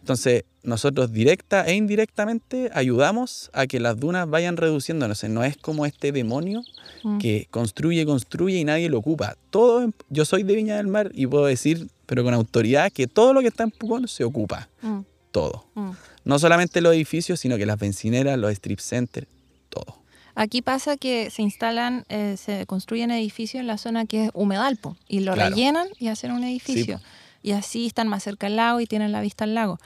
Entonces, 0.00 0.44
nosotros 0.62 1.12
directa 1.12 1.64
e 1.66 1.74
indirectamente 1.74 2.70
ayudamos 2.74 3.50
a 3.52 3.66
que 3.66 3.80
las 3.80 3.98
dunas 3.98 4.28
vayan 4.28 4.56
reduciéndose. 4.56 5.28
No 5.28 5.44
es 5.44 5.56
como 5.56 5.86
este 5.86 6.12
demonio 6.12 6.62
Mm. 7.04 7.18
que 7.18 7.46
construye, 7.50 8.04
construye 8.04 8.58
y 8.58 8.64
nadie 8.64 8.88
lo 8.90 8.98
ocupa. 8.98 9.36
Todo, 9.50 9.82
en- 9.82 9.94
yo 10.10 10.24
soy 10.24 10.42
de 10.42 10.54
Viña 10.54 10.76
del 10.76 10.86
Mar 10.88 11.10
y 11.14 11.26
puedo 11.26 11.46
decir, 11.46 11.88
pero 12.06 12.24
con 12.24 12.34
autoridad, 12.34 12.90
que 12.92 13.06
todo 13.06 13.32
lo 13.32 13.40
que 13.40 13.48
está 13.48 13.62
en 13.64 13.70
Pucón 13.70 14.06
se 14.08 14.24
ocupa. 14.24 14.68
Mm, 14.82 15.00
Todo. 15.30 15.64
mm. 15.74 15.90
No 16.24 16.38
solamente 16.38 16.80
los 16.80 16.92
edificios, 16.94 17.40
sino 17.40 17.56
que 17.56 17.64
las 17.64 17.78
bencineras, 17.78 18.38
los 18.38 18.50
strip 18.52 18.80
centers, 18.80 19.26
todo. 19.70 19.96
Aquí 20.34 20.60
pasa 20.62 20.96
que 20.96 21.30
se 21.30 21.42
instalan, 21.42 22.04
eh, 22.08 22.36
se 22.36 22.66
construyen 22.66 23.10
edificios 23.10 23.60
en 23.60 23.66
la 23.66 23.78
zona 23.78 24.06
que 24.06 24.26
es 24.26 24.30
humedal, 24.34 24.76
po, 24.76 24.96
y 25.08 25.20
lo 25.20 25.32
Claro. 25.34 25.54
rellenan 25.54 25.88
y 25.98 26.08
hacen 26.08 26.32
un 26.32 26.44
edificio. 26.44 26.98
po. 26.98 27.04
Y 27.42 27.52
así 27.52 27.86
están 27.86 28.08
más 28.08 28.22
cerca 28.22 28.46
al 28.48 28.56
lago 28.56 28.80
y 28.80 28.86
tienen 28.86 29.12
la 29.12 29.20
vista 29.20 29.44
al 29.44 29.54
lago. 29.54 29.78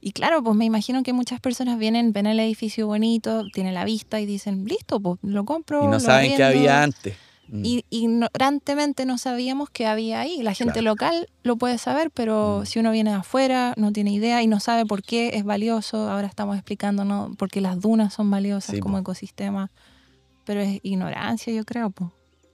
Y 0.00 0.12
claro, 0.12 0.42
pues 0.42 0.56
me 0.56 0.64
imagino 0.64 1.02
que 1.04 1.12
muchas 1.12 1.38
personas 1.40 1.78
vienen, 1.78 2.12
ven 2.12 2.26
el 2.26 2.40
edificio 2.40 2.86
bonito, 2.88 3.44
tienen 3.52 3.74
la 3.74 3.84
vista 3.84 4.18
y 4.20 4.26
dicen, 4.26 4.64
listo, 4.64 4.98
pues 5.00 5.18
lo 5.22 5.44
compro. 5.44 5.82
Y 5.82 5.86
no 5.86 5.92
lo 5.92 6.00
saben 6.00 6.34
qué 6.36 6.42
arriendo". 6.42 6.70
había 6.70 6.82
antes. 6.82 7.16
Mm. 7.48 7.64
Y 7.64 7.84
ignorantemente 7.90 9.04
no 9.04 9.18
sabíamos 9.18 9.68
qué 9.70 9.86
había 9.86 10.20
ahí. 10.20 10.42
La 10.42 10.54
gente 10.54 10.72
Claro. 10.80 10.86
local 10.92 11.28
lo 11.42 11.56
puede 11.56 11.76
saber, 11.78 12.10
pero 12.10 12.60
Mm. 12.62 12.66
si 12.66 12.78
uno 12.78 12.90
viene 12.92 13.10
de 13.10 13.16
afuera, 13.16 13.74
no 13.76 13.92
tiene 13.92 14.12
idea 14.12 14.42
y 14.42 14.46
no 14.46 14.58
sabe 14.58 14.86
por 14.86 15.02
qué 15.02 15.30
es 15.34 15.44
valioso. 15.44 16.10
Ahora 16.10 16.26
estamos 16.26 16.56
explicando, 16.56 17.04
¿no? 17.04 17.34
Porque 17.38 17.60
las 17.60 17.78
dunas 17.80 18.14
son 18.14 18.30
valiosas 18.30 18.74
Sí, 18.76 18.80
como 18.80 18.94
po. 18.96 19.00
ecosistema. 19.02 19.70
Pero 20.44 20.60
es 20.60 20.80
ignorancia, 20.82 21.52
yo 21.52 21.64
creo. 21.64 21.90
Pues. 21.90 22.10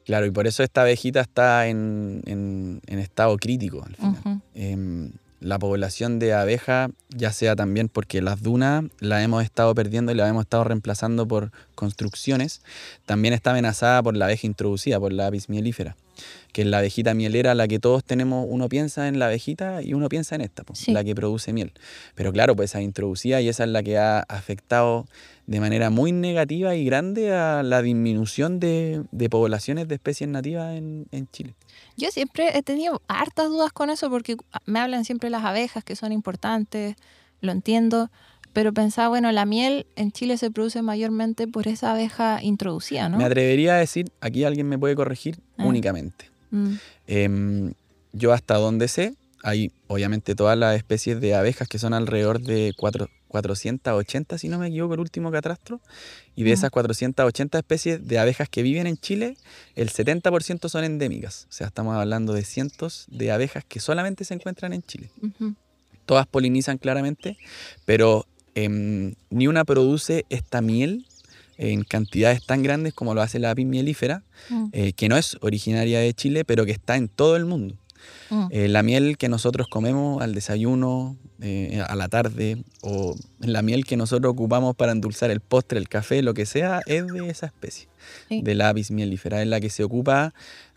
Claro, 0.09 0.25
y 0.25 0.31
por 0.31 0.47
eso 0.47 0.62
esta 0.62 0.81
abejita 0.81 1.21
está 1.21 1.66
en, 1.68 2.23
en- 2.25 2.81
en 2.87 2.99
estado 2.99 3.37
crítico 3.37 3.85
al 3.85 3.94
final. 3.94 4.40
Em, 4.55 5.11
la 5.40 5.59
población 5.59 6.18
de 6.18 6.33
abeja, 6.33 6.88
ya 7.11 7.31
sea 7.31 7.55
también 7.55 7.90
porque 7.90 8.23
las 8.23 8.42
dunas 8.42 8.85
las 9.01 9.23
hemos 9.23 9.44
estado 9.44 9.75
perdiendo 9.75 10.11
y 10.11 10.14
las 10.14 10.31
hemos 10.31 10.44
estado 10.47 10.64
reemplazando 10.64 11.29
por 11.29 11.53
construcciones, 11.75 12.62
también 13.05 13.35
está 13.35 13.51
amenazada 13.51 14.03
por 14.03 14.16
la 14.16 14.25
abeja 14.25 14.47
introducida, 14.47 14.99
por 14.99 15.12
la 15.12 15.27
apis 15.27 15.51
mielífera, 15.51 15.94
que 16.53 16.62
es 16.62 16.66
la 16.68 16.79
abejita 16.79 17.12
mielera, 17.12 17.55
la 17.55 17.68
que 17.68 17.79
todos 17.79 18.03
tenemos, 18.03 18.47
uno 18.49 18.68
piensa 18.71 19.09
en 19.09 19.18
la 19.18 19.27
abejita 19.27 19.83
y 19.83 19.92
uno 19.92 20.09
piensa 20.09 20.35
en 20.37 20.40
esta, 20.40 20.64
Sí. 20.73 20.90
la 20.92 21.05
que 21.05 21.14
produce 21.14 21.53
miel. 21.53 21.73
Pero 22.14 22.33
claro, 22.33 22.57
pues 22.57 22.71
esa 22.71 22.81
introducida 22.81 23.42
y 23.42 23.49
esa 23.51 23.64
es 23.64 23.71
la 23.71 23.83
que 23.83 23.99
ha 23.99 24.21
afectado 24.21 25.07
de 25.48 25.61
manera 25.61 25.88
muy 25.88 26.12
negativa 26.12 26.74
y 26.76 26.84
grande 26.84 27.32
a 27.32 27.62
la 27.62 27.80
disminución 27.80 28.61
de, 28.61 29.02
de 29.12 29.30
poblaciones 29.30 29.88
de 29.88 29.94
especies 29.94 30.28
nativas 30.28 30.76
en, 30.76 31.06
en 31.11 31.26
Chile. 31.32 31.54
Yo 31.96 32.11
siempre 32.11 32.56
he 32.56 32.62
tenido 32.62 33.00
hartas 33.08 33.48
dudas 33.48 33.72
con 33.72 33.88
eso 33.88 34.11
porque 34.11 34.37
me 34.66 34.78
hablan 34.78 35.06
siempre 35.06 35.30
las 35.30 35.42
abejas 35.44 35.82
que 35.84 35.96
son 35.96 36.12
importantes, 36.12 36.96
lo 37.40 37.50
entiendo, 37.50 38.11
pero 38.52 38.74
pensaba, 38.74 39.08
bueno, 39.08 39.32
la 39.32 39.46
miel 39.46 39.87
en 39.96 40.12
Chile 40.12 40.37
se 40.37 40.50
produce 40.50 40.82
mayormente 40.82 41.48
por 41.48 41.66
esa 41.66 41.92
abeja 41.92 42.42
introducida, 42.42 43.08
¿no? 43.08 43.16
Me 43.16 43.24
atrevería 43.24 43.74
a 43.74 43.78
decir, 43.78 44.12
aquí 44.20 44.44
alguien 44.44 44.68
me 44.68 44.78
puede 44.78 44.94
corregir, 44.96 45.38
Ah. 45.56 45.64
únicamente. 45.64 46.30
Mm, 46.50 46.74
Em, 47.06 47.72
yo 48.12 48.32
hasta 48.34 48.56
donde 48.56 48.87
sé, 48.88 49.14
hay 49.42 49.70
obviamente 49.87 50.35
todas 50.35 50.57
las 50.59 50.77
especies 50.77 51.20
de 51.20 51.35
abejas 51.35 51.68
que 51.68 51.79
son 51.79 51.94
alrededor 51.94 52.40
de 52.40 52.74
cuatro- 52.77 53.09
480, 53.29 54.38
si 54.38 54.48
no 54.48 54.59
me 54.59 54.68
equivoco, 54.68 54.94
el 54.94 55.01
último 55.01 55.31
catastro. 55.31 55.81
Y 56.35 56.44
de 56.44 56.53
esas 56.53 56.70
480 56.70 57.59
especies 57.59 58.07
de 58.09 58.18
abejas 58.18 58.48
que 58.48 58.62
viven 58.62 58.87
en 58.87 58.96
Chile, 58.96 59.37
el 59.74 59.90
70% 59.90 60.68
son 60.70 60.85
endémicas. 60.85 61.46
O 61.51 61.53
sea, 61.53 61.66
estamos 61.66 61.94
hablando 61.94 62.33
de 62.33 62.42
cientos 62.44 63.05
de 63.11 63.31
abejas 63.31 63.64
que 63.68 63.81
solamente 63.81 64.24
se 64.24 64.33
encuentran 64.35 64.72
en 64.72 64.83
Chile. 64.83 65.11
Todas 66.07 66.27
polinizan 66.27 66.79
claramente, 66.79 67.37
pero 67.85 68.24
em, 68.55 69.14
ni 69.31 69.46
una 69.46 69.64
produce 69.64 70.24
esta 70.31 70.62
miel 70.62 71.05
en 71.59 71.85
cantidades 71.85 72.44
tan 72.46 72.62
grandes 72.62 72.94
como 72.94 73.14
lo 73.14 73.20
hace 73.20 73.38
la 73.38 73.51
apis 73.51 73.66
mielífera, 73.66 74.22
Mm, 74.48 74.68
eh, 74.72 74.92
que 74.94 75.09
no 75.09 75.16
es 75.18 75.37
originaria 75.42 75.98
de 76.01 76.14
Chile, 76.14 76.44
pero 76.44 76.64
que 76.64 76.72
está 76.72 76.96
en 76.96 77.09
todo 77.09 77.37
el 77.37 77.44
mundo. 77.44 77.74
Mm. 78.31 78.47
Eh, 78.51 78.68
la 78.68 78.83
miel 78.83 79.16
que 79.16 79.29
nosotros 79.29 79.68
comemos 79.68 80.23
al 80.23 80.35
desayuno, 80.35 81.16
eh, 81.40 81.83
a 81.87 81.94
la 81.97 82.09
tarde, 82.09 82.62
o 82.83 83.14
la 83.40 83.62
miel 83.62 83.85
que 83.85 83.97
nosotros 83.97 84.33
ocupamos 84.33 84.75
para 84.77 84.92
endulzar 84.92 85.31
el 85.31 85.40
postre, 85.40 85.79
el 85.79 85.88
café, 85.88 86.23
lo 86.23 86.35
que 86.35 86.47
sea, 86.47 86.81
es 86.87 87.07
de 87.07 87.29
esa 87.29 87.47
especie, 87.47 87.88
Sí. 88.29 88.42
de 88.42 88.55
la 88.55 88.71
apis 88.71 88.90
mellifera, 88.90 89.42
es 89.42 89.49
la 89.49 89.61
que 89.61 89.71
se 89.71 89.85
ocupa 89.85 90.35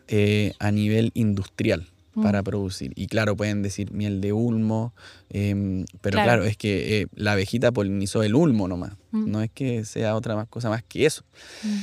eh, 0.08 0.54
a 0.60 0.72
nivel 0.72 1.12
industrial 1.14 1.88
Mm. 2.14 2.24
para 2.24 2.44
producir. 2.44 2.92
Y 2.98 3.08
claro, 3.08 3.38
pueden 3.38 3.62
decir 3.62 3.94
miel 3.94 4.20
de 4.20 4.34
ulmo, 4.34 4.94
em, 5.30 5.86
pero 6.02 6.16
Claro. 6.16 6.26
claro, 6.28 6.44
es 6.44 6.58
que 6.58 7.08
la 7.16 7.32
abejita 7.32 7.72
polinizó 7.72 8.22
el 8.24 8.36
ulmo 8.36 8.68
nomás, 8.68 8.92
Mm. 9.12 9.32
no 9.32 9.42
es 9.42 9.50
que 9.54 9.86
sea 9.86 10.16
otra 10.18 10.36
más 10.36 10.50
cosa 10.50 10.70
más 10.70 10.84
que 10.84 11.06
eso. 11.06 11.24
Mm. 11.64 11.78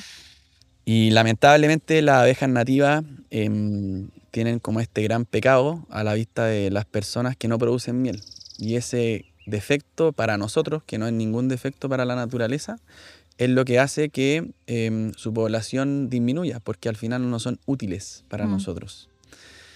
Y 0.85 1.11
lamentablemente 1.13 2.03
las 2.03 2.17
abejas 2.23 2.49
nativas 2.51 3.05
em, 3.31 4.09
tienen 4.31 4.59
como 4.59 4.81
este 4.81 5.03
gran 5.03 5.25
pecado 5.25 5.87
a 5.91 6.05
la 6.05 6.15
vista 6.15 6.47
de 6.47 6.71
las 6.71 6.85
personas 6.85 7.37
que 7.37 7.49
no 7.49 7.59
producen 7.59 8.03
miel. 8.03 8.23
Y 8.59 8.75
ese 8.77 9.25
defecto 9.47 10.13
para 10.13 10.37
nosotros, 10.37 10.83
que 10.85 10.99
no 10.99 11.07
es 11.07 11.13
ningún 11.13 11.49
defecto 11.49 11.89
para 11.89 12.05
la 12.05 12.15
naturaleza, 12.17 12.79
es 13.39 13.49
lo 13.51 13.65
que 13.65 13.79
hace 13.79 14.09
que 14.11 14.51
em, 14.67 15.13
su 15.15 15.33
población 15.33 16.11
disminuya, 16.11 16.61
porque 16.61 16.89
al 16.89 16.97
final 16.97 17.31
no 17.31 17.39
son 17.39 17.61
útiles 17.67 18.25
para 18.29 18.47
Mm. 18.47 18.51
nosotros. 18.51 19.09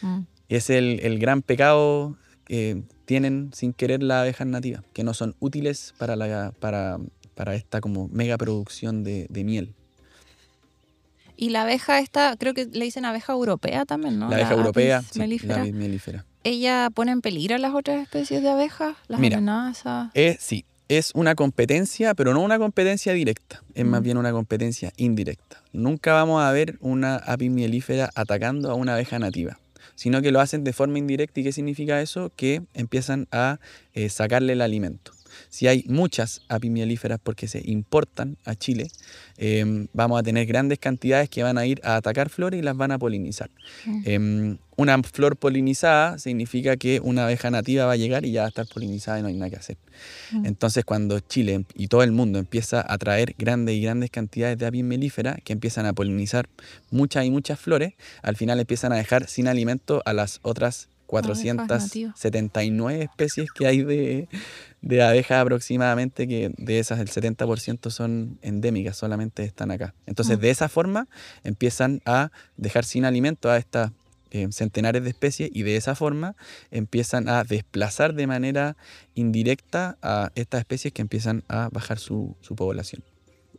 Mm. 0.02 0.20
Es 0.48 0.68
el, 0.68 1.00
el 1.02 1.18
gran 1.18 1.42
pecado 1.42 2.16
que 2.44 2.82
tienen 3.04 3.50
sin 3.54 3.72
querer 3.72 4.02
las 4.02 4.22
abejas 4.22 4.46
nativas, 4.46 4.82
que 4.92 5.04
no 5.04 5.14
son 5.14 5.34
útiles 5.38 5.94
para, 5.96 6.16
la, 6.16 6.52
para, 6.58 6.98
para 7.34 7.54
esta 7.54 7.80
como 7.80 8.08
mega 8.08 8.36
producción 8.36 9.04
de, 9.04 9.26
de 9.30 9.44
miel. 9.44 9.74
Y 11.42 11.48
la 11.48 11.62
abeja 11.62 11.98
esta, 11.98 12.36
creo 12.36 12.54
que 12.54 12.66
le 12.66 12.84
dicen 12.84 13.04
abeja 13.04 13.32
europea 13.32 13.84
también, 13.84 14.16
¿no? 14.16 14.28
La 14.28 14.36
abeja 14.36 14.54
europea, 14.54 15.02
sí, 15.02 15.18
la 15.18 15.26
mellifera. 15.72 16.24
¿Ella 16.44 16.88
pone 16.94 17.10
en 17.10 17.20
peligro 17.20 17.56
a 17.56 17.58
las 17.58 17.74
otras 17.74 18.00
especies 18.00 18.42
de 18.42 18.48
abejas? 18.48 18.94
¿Las 19.08 19.18
Mira. 19.18 19.38
amenaza? 19.38 20.12
Es, 20.14 20.36
sí, 20.40 20.64
es 20.88 21.10
una 21.16 21.34
competencia, 21.34 22.14
pero 22.14 22.32
no 22.32 22.42
una 22.42 22.60
competencia 22.60 23.12
directa, 23.12 23.60
es 23.74 23.84
más 23.84 24.02
Mm. 24.02 24.04
bien 24.04 24.16
una 24.18 24.30
competencia 24.30 24.92
indirecta. 24.96 25.60
Nunca 25.72 26.12
vamos 26.12 26.40
a 26.40 26.52
ver 26.52 26.76
una 26.80 27.16
apis 27.16 27.50
mellifera 27.50 28.08
atacando 28.14 28.70
a 28.70 28.74
una 28.74 28.94
abeja 28.94 29.18
nativa, 29.18 29.58
sino 29.96 30.22
que 30.22 30.30
lo 30.30 30.38
hacen 30.38 30.62
de 30.62 30.72
forma 30.72 30.98
indirecta. 30.98 31.40
¿Y 31.40 31.42
qué 31.42 31.50
significa 31.52 32.00
eso? 32.00 32.30
Que 32.36 32.62
empiezan 32.72 33.26
a 33.32 33.58
eh, 33.94 34.08
sacarle 34.10 34.52
el 34.52 34.60
alimento. 34.60 35.10
Si 35.48 35.66
hay 35.66 35.84
muchas 35.88 36.42
apis 36.48 36.70
mellíferas 36.70 37.18
porque 37.22 37.48
se 37.48 37.62
importan 37.64 38.36
a 38.44 38.54
Chile, 38.54 38.88
em, 39.36 39.88
vamos 39.92 40.18
a 40.18 40.22
tener 40.22 40.46
grandes 40.46 40.78
cantidades 40.78 41.28
que 41.28 41.42
van 41.42 41.58
a 41.58 41.66
ir 41.66 41.80
a 41.84 41.96
atacar 41.96 42.28
flores 42.28 42.58
y 42.58 42.62
las 42.62 42.76
van 42.76 42.92
a 42.92 42.98
polinizar. 42.98 43.50
Mm. 43.84 44.02
Em, 44.04 44.58
una 44.76 45.00
flor 45.02 45.36
polinizada 45.36 46.18
significa 46.18 46.76
que 46.76 47.00
una 47.00 47.24
abeja 47.24 47.50
nativa 47.50 47.84
va 47.84 47.92
a 47.92 47.96
llegar 47.96 48.24
y 48.24 48.32
ya 48.32 48.40
va 48.40 48.46
a 48.46 48.48
estar 48.48 48.66
polinizada 48.66 49.18
y 49.18 49.22
no 49.22 49.28
hay 49.28 49.34
nada 49.34 49.50
que 49.50 49.56
hacer. 49.56 49.76
Mm. 50.32 50.46
Entonces, 50.46 50.84
cuando 50.84 51.20
Chile 51.20 51.64
y 51.74 51.88
todo 51.88 52.02
el 52.02 52.12
mundo 52.12 52.38
empieza 52.38 52.84
a 52.86 52.98
traer 52.98 53.34
grandes 53.38 53.74
y 53.74 53.82
grandes 53.82 54.10
cantidades 54.10 54.58
de 54.58 54.66
apis 54.66 54.82
mellifera 54.82 55.36
que 55.44 55.52
empiezan 55.52 55.86
a 55.86 55.92
polinizar 55.92 56.48
muchas 56.90 57.24
y 57.26 57.30
muchas 57.30 57.60
flores, 57.60 57.94
al 58.22 58.36
final 58.36 58.60
empiezan 58.60 58.92
a 58.92 58.96
dejar 58.96 59.28
sin 59.28 59.46
alimento 59.46 60.02
a 60.04 60.12
las 60.12 60.40
otras 60.42 60.88
nativas. 61.12 62.14
479 62.14 63.02
especies 63.02 63.52
que 63.52 63.66
hay 63.66 63.82
de, 63.82 64.28
de 64.80 65.02
abejas 65.02 65.42
aproximadamente, 65.42 66.26
que 66.26 66.52
de 66.56 66.78
esas 66.78 66.98
el 67.00 67.08
70% 67.08 67.90
son 67.90 68.38
endémicas, 68.42 68.96
solamente 68.96 69.44
están 69.44 69.70
acá. 69.70 69.94
Entonces, 70.06 70.38
Mm. 70.38 70.40
de 70.40 70.50
esa 70.50 70.68
forma 70.68 71.08
empiezan 71.44 72.00
a 72.06 72.30
dejar 72.56 72.84
sin 72.84 73.04
alimento 73.04 73.50
a 73.50 73.58
estas 73.58 73.92
eh, 74.34 74.48
centenares 74.50 75.02
de 75.04 75.10
especies 75.10 75.50
y 75.52 75.62
de 75.62 75.76
esa 75.76 75.94
forma 75.94 76.36
empiezan 76.70 77.28
a 77.28 77.44
desplazar 77.44 78.14
de 78.14 78.26
manera 78.26 78.76
indirecta 79.14 79.98
a 80.00 80.30
estas 80.34 80.60
especies 80.60 80.94
que 80.94 81.02
empiezan 81.02 81.44
a 81.48 81.68
bajar 81.70 81.98
su, 81.98 82.34
su 82.40 82.56
población. 82.56 83.02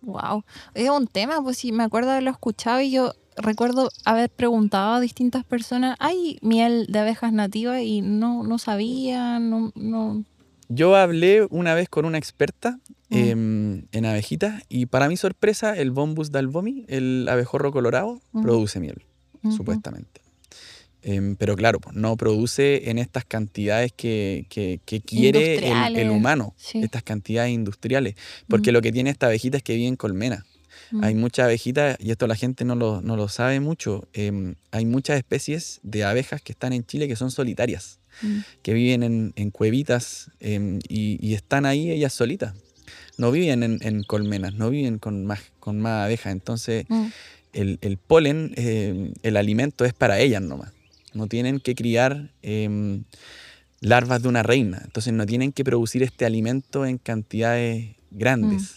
Wow, 0.02 0.44
es 0.74 0.90
un 0.90 1.06
tema, 1.08 1.42
pues 1.44 1.60
sí, 1.60 1.72
me 1.72 1.84
acuerdo 1.84 2.10
haberlo 2.12 2.32
escuchado 2.32 2.82
y 2.82 2.92
yo 2.92 3.14
recuerdo 3.38 3.90
haber 4.06 4.30
preguntado 4.30 4.94
a 4.94 5.00
distintas 5.00 5.44
personas, 5.46 5.96
¿hay 6.00 6.38
miel 6.42 6.88
de 6.90 7.00
abejas 7.00 7.34
nativas? 7.34 7.82
Y 7.82 8.02
no, 8.02 8.44
no 8.44 8.58
sabían, 8.58 9.50
no, 9.50 9.72
no... 9.76 10.24
Yo 10.70 10.96
hablé 10.96 11.46
una 11.52 11.74
vez 11.76 11.90
con 11.90 12.06
una 12.06 12.18
experta 12.18 12.80
em, 13.10 13.86
en 13.92 14.06
abejitas 14.06 14.64
y 14.70 14.88
para 14.88 15.08
mi 15.08 15.18
sorpresa 15.18 15.78
el 15.78 15.92
Bombus 15.92 16.32
dalbomi, 16.32 16.86
el 16.88 17.28
abejorro 17.30 17.72
colorado, 17.72 18.22
produce 18.42 18.80
miel, 18.80 19.04
supuestamente. 19.56 20.22
Em, 21.06 21.36
pero 21.36 21.56
claro, 21.58 21.80
pues, 21.82 21.96
no 21.98 22.16
produce 22.16 22.90
en 22.90 22.98
estas 22.98 23.26
cantidades 23.26 23.92
que, 23.92 24.46
que- 24.50 24.80
que 24.86 25.02
quiere 25.02 25.56
el, 26.02 26.10
humano, 26.10 26.54
sí. 26.58 26.80
estas 26.82 27.04
cantidades 27.04 27.52
industriales. 27.52 28.16
Porque 28.48 28.72
lo 28.72 28.82
que 28.82 28.94
tiene 28.94 29.10
esta 29.10 29.26
abejita 29.28 29.58
es 29.58 29.64
que 29.64 29.76
vive 29.76 29.90
en 29.90 29.98
colmena. 29.98 30.46
Mm. 30.94 31.04
Hay 31.04 31.16
muchas 31.16 31.46
abejitas, 31.46 31.98
y 32.00 32.12
esto 32.12 32.28
la 32.28 32.36
gente 32.36 32.64
no 32.66 32.76
lo, 32.76 33.02
no 33.02 33.18
lo 33.18 33.28
sabe 33.28 33.60
mucho, 33.60 34.08
em, 34.14 34.56
hay 34.72 34.86
muchas 34.86 35.18
especies 35.18 35.80
de 35.84 36.04
abejas 36.04 36.42
que 36.42 36.52
están 36.54 36.72
en 36.72 36.86
Chile 36.86 37.08
que 37.08 37.16
son 37.16 37.32
solitarias. 37.32 38.00
Mm. 38.22 38.38
que 38.62 38.74
viven 38.76 39.02
en, 39.02 39.34
en 39.36 39.50
cuevitas 39.50 40.30
em, 40.40 40.78
y, 40.88 41.18
y 41.20 41.34
están 41.34 41.66
ahí 41.66 41.90
ellas 41.90 42.14
solitas. 42.14 42.54
No 43.18 43.32
viven 43.32 43.64
en, 43.64 43.80
en 43.82 44.04
colmenas, 44.04 44.54
no 44.54 44.70
viven 44.70 45.00
con 45.00 45.26
más, 45.26 45.40
con 45.60 45.80
más 45.82 46.06
abejas. 46.06 46.32
Entonces, 46.32 46.86
Mm. 46.90 47.08
el, 47.54 47.80
el 47.82 47.98
polen, 47.98 48.54
eh, 48.56 49.14
el 49.24 49.36
alimento 49.36 49.84
es 49.84 49.94
para 49.94 50.20
ellas 50.20 50.44
nomás. 50.44 50.72
No 51.16 51.26
tienen 51.26 51.60
que 51.60 51.74
criar 51.74 52.30
em, 52.44 53.04
larvas 53.82 54.22
de 54.22 54.28
una 54.30 54.44
reina. 54.44 54.82
Entonces, 54.84 55.12
no 55.12 55.26
tienen 55.26 55.52
que 55.52 55.64
producir 55.64 56.04
este 56.04 56.24
alimento 56.26 56.86
en 56.86 57.00
cantidades 57.00 57.96
grandes. 58.12 58.76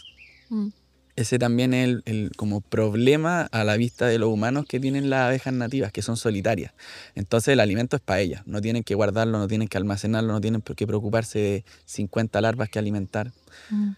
Mm. 0.49 0.69
Ese 1.17 1.39
también 1.39 1.73
es 1.73 1.85
el, 1.85 2.03
el 2.05 2.31
como 2.37 2.61
problema 2.61 3.41
a 3.51 3.63
la 3.63 3.75
vista 3.75 4.05
de 4.05 4.19
los 4.19 4.29
humanos 4.29 4.65
que 4.65 4.79
tienen 4.79 5.09
las 5.09 5.25
abejas 5.25 5.51
nativas, 5.51 5.91
que 5.91 6.01
son 6.01 6.15
solitarias. 6.15 6.73
Entonces 7.15 7.53
el 7.53 7.59
alimento 7.59 7.95
es 7.95 8.01
para 8.01 8.21
ellas. 8.21 8.43
No 8.45 8.61
tienen 8.61 8.83
que 8.83 8.95
guardarlo, 8.95 9.39
no 9.39 9.47
tienen 9.47 9.67
que 9.67 9.77
almacenarlo, 9.77 10.31
no 10.31 10.39
tienen 10.39 10.61
por 10.61 10.75
qué 10.75 10.87
preocuparse 10.87 11.39
de 11.39 11.65
50 11.85 12.39
larvas 12.39 12.69
que 12.69 12.79
alimentar. 12.79 13.33
Mm. 13.71 13.93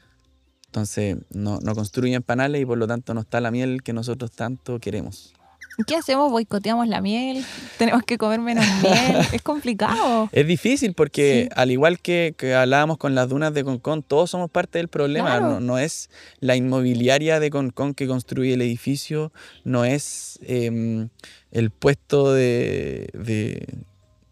Entonces 0.67 1.17
no, 1.29 1.60
no 1.60 1.75
construyen 1.75 2.23
panales 2.23 2.62
y 2.62 2.65
por 2.65 2.77
lo 2.77 2.88
tanto 2.88 3.13
no 3.13 3.21
está 3.21 3.41
la 3.41 3.51
miel 3.51 3.84
que 3.84 3.91
nosotros 3.91 4.32
tanto 4.32 4.79
queremos. 4.79 5.34
¿Y 5.79 5.83
¿Qué 5.85 5.95
hacemos? 5.95 6.29
¿Boicoteamos 6.29 6.89
la 6.89 6.99
miel? 6.99 7.45
¿Tenemos 7.77 8.03
que 8.03 8.17
comer 8.17 8.41
menos 8.41 8.65
miel? 8.83 9.25
Es 9.33 9.41
complicado. 9.41 10.27
Es 10.33 10.45
difícil 10.45 10.93
porque 10.93 11.47
Sí. 11.49 11.49
al 11.55 11.71
igual 11.71 11.99
que, 11.99 12.33
que 12.37 12.53
hablábamos 12.53 12.97
con 12.97 13.15
las 13.15 13.29
dunas 13.29 13.53
de 13.53 13.63
Concón, 13.63 14.03
todos 14.03 14.29
somos 14.29 14.51
parte 14.51 14.77
del 14.79 14.89
problema. 14.89 15.37
Claro. 15.37 15.53
No, 15.53 15.59
no 15.61 15.77
es 15.77 16.09
la 16.41 16.57
inmobiliaria 16.57 17.39
de 17.39 17.49
Concón 17.49 17.93
que 17.93 18.07
construye 18.07 18.55
el 18.55 18.61
edificio, 18.61 19.31
no 19.63 19.85
es 19.85 20.37
em, 20.43 21.07
el 21.51 21.71
puesto 21.71 22.33
de, 22.33 23.07
de 23.13 23.65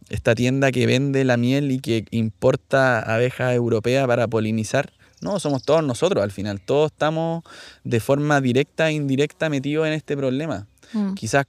esta 0.09 0.35
tienda 0.35 0.73
que 0.73 0.85
vende 0.85 1.23
la 1.23 1.37
miel 1.37 1.71
y 1.71 1.79
que 1.79 2.03
importa 2.11 2.99
abejas 2.99 3.53
europeas 3.55 4.05
para 4.05 4.27
polinizar. 4.27 4.91
No, 5.21 5.39
somos 5.39 5.63
todos 5.63 5.83
nosotros 5.83 6.21
al 6.23 6.31
final. 6.31 6.59
Todos 6.59 6.91
estamos 6.91 7.43
de 7.85 7.99
forma 8.01 8.39
directa 8.41 8.89
e 8.89 8.93
indirecta 8.93 9.49
metidos 9.49 9.87
en 9.87 9.93
este 9.93 10.15
problema. 10.17 10.67
Mm. 10.93 11.13
Quizás 11.13 11.45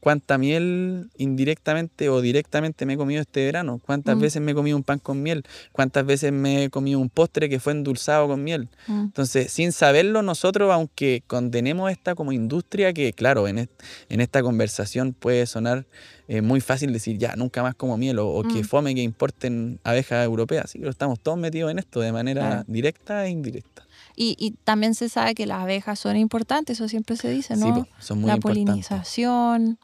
cuánta 0.00 0.38
miel 0.38 1.10
indirectamente 1.18 2.08
o 2.08 2.22
directamente 2.22 2.86
me 2.86 2.94
he 2.94 2.96
comido 2.96 3.20
este 3.20 3.44
verano, 3.44 3.82
cuántas 3.84 4.16
Mm. 4.16 4.20
veces 4.20 4.40
me 4.40 4.52
he 4.52 4.54
comido 4.54 4.74
un 4.78 4.82
pan 4.82 4.98
con 4.98 5.22
miel, 5.22 5.44
cuántas 5.72 6.06
veces 6.06 6.32
me 6.32 6.64
he 6.64 6.70
comido 6.70 6.98
un 7.00 7.10
postre 7.10 7.50
que 7.50 7.60
fue 7.60 7.72
endulzado 7.74 8.26
con 8.26 8.42
miel. 8.42 8.68
Mm. 8.86 9.00
Entonces, 9.00 9.52
sin 9.52 9.72
saberlo, 9.72 10.22
nosotros, 10.22 10.72
aunque 10.72 11.22
condenemos 11.26 11.90
esta 11.92 12.14
como 12.14 12.32
industria, 12.32 12.94
que 12.94 13.12
claro, 13.12 13.46
en, 13.46 13.58
est- 13.58 13.82
en 14.08 14.22
esta 14.22 14.42
conversación 14.42 15.12
puede 15.12 15.44
sonar 15.46 15.84
eh, 16.28 16.40
muy 16.40 16.60
fácil 16.60 16.92
decir, 16.94 17.18
ya, 17.18 17.34
nunca 17.36 17.62
más 17.62 17.74
como 17.74 17.98
miel, 17.98 18.20
o, 18.20 18.28
o 18.28 18.42
que 18.44 18.62
fome 18.64 18.94
que 18.94 19.02
importen 19.02 19.80
abejas 19.84 20.24
europeas, 20.24 20.70
sí, 20.70 20.78
pero 20.78 20.90
estamos 20.92 21.18
todos 21.20 21.36
metidos 21.36 21.72
en 21.72 21.78
esto 21.78 22.00
de 22.00 22.12
manera 22.12 22.40
Claro. 22.46 22.64
directa 22.68 23.26
e 23.26 23.30
indirecta. 23.30 23.84
Y, 24.22 24.36
y 24.38 24.50
también 24.64 24.94
se 24.94 25.08
sabe 25.08 25.34
que 25.34 25.46
las 25.46 25.60
abejas 25.62 25.98
son 25.98 26.16
importantes, 26.16 26.76
eso 26.78 26.88
siempre 26.88 27.16
se 27.16 27.30
dice, 27.30 27.54
Sí, 27.54 27.60
¿no? 27.60 27.74
po, 27.74 27.88
son 28.00 28.20
muy 28.20 28.28
la 28.28 28.36
polinización. 28.36 29.78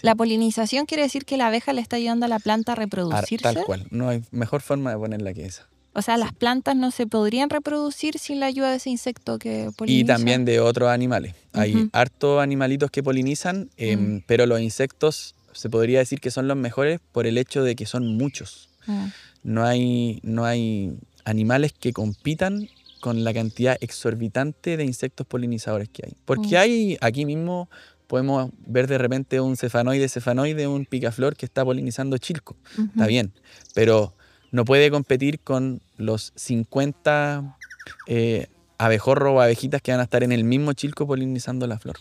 La 0.00 0.14
polinización 0.14 0.86
quiere 0.86 1.02
decir 1.02 1.26
que 1.26 1.36
la 1.36 1.48
abeja 1.48 1.72
le 1.74 1.82
está 1.82 1.96
ayudando 1.96 2.24
a 2.24 2.28
la 2.28 2.38
planta 2.38 2.72
a 2.72 2.74
Ar- 2.74 2.78
reproducirse. 2.78 3.42
Tal 3.42 3.62
cual, 3.64 3.86
no 3.90 4.08
hay 4.08 4.22
mejor 4.30 4.62
forma 4.62 4.90
de 4.90 4.96
ponerla 4.96 5.34
que 5.34 5.44
esa. 5.44 5.68
O 5.92 6.00
sea, 6.02 6.16
las 6.16 6.32
plantas 6.32 6.74
no 6.76 6.90
se 6.90 7.06
podrían 7.06 7.50
reproducir 7.50 8.18
sin 8.18 8.40
la 8.40 8.46
ayuda 8.46 8.70
de 8.70 8.78
ese 8.78 8.88
insecto 8.90 9.38
que 9.38 9.70
poliniza. 9.76 10.00
Y 10.02 10.04
también 10.06 10.44
de 10.46 10.58
otros 10.60 10.88
animales. 10.88 11.34
Hay 11.52 11.88
hartos 11.92 12.42
animalitos 12.42 12.90
que 12.90 13.02
polinizan, 13.02 13.68
em, 13.76 14.16
Mm. 14.16 14.22
pero 14.26 14.46
los 14.46 14.60
insectos 14.60 15.34
se 15.52 15.68
podría 15.68 15.98
decir 16.00 16.20
que 16.20 16.30
son 16.32 16.48
los 16.48 16.56
mejores 16.56 17.00
por 17.12 17.26
el 17.26 17.36
hecho 17.38 17.62
de 17.62 17.76
que 17.76 17.86
son 17.86 18.16
muchos. 18.16 18.70
Mm. 18.86 19.04
No 19.44 19.64
hay, 19.64 20.18
no 20.22 20.46
hay 20.46 20.96
animales 21.24 21.72
que 21.78 21.92
compitan 21.92 22.68
con 23.04 23.22
la 23.22 23.34
cantidad 23.34 23.76
exorbitante 23.82 24.78
de 24.78 24.84
insectos 24.86 25.26
polinizadores 25.26 25.90
que 25.90 26.06
hay. 26.06 26.14
Porque 26.24 26.54
Mm. 26.56 26.56
hay 26.56 26.96
aquí 27.02 27.26
mismo, 27.26 27.68
podemos 28.06 28.50
ver 28.66 28.86
de 28.86 28.96
repente 28.96 29.40
un 29.42 29.58
cefanoide, 29.58 30.08
cefanoide, 30.08 30.66
un 30.66 30.86
picaflor 30.86 31.36
que 31.36 31.44
está 31.44 31.62
polinizando 31.66 32.16
chilco. 32.16 32.56
Está 32.94 33.06
bien, 33.06 33.34
pero 33.74 34.14
no 34.52 34.64
puede 34.64 34.90
competir 34.90 35.40
con 35.40 35.82
los 35.98 36.32
50 36.36 37.58
eh, 38.06 38.46
abejorros 38.78 39.34
o 39.34 39.40
abejitas 39.42 39.82
que 39.82 39.90
van 39.92 40.00
a 40.00 40.04
estar 40.04 40.22
en 40.22 40.32
el 40.32 40.44
mismo 40.44 40.72
chilco 40.72 41.06
polinizando 41.06 41.66
la 41.66 41.78
flor. 41.78 41.96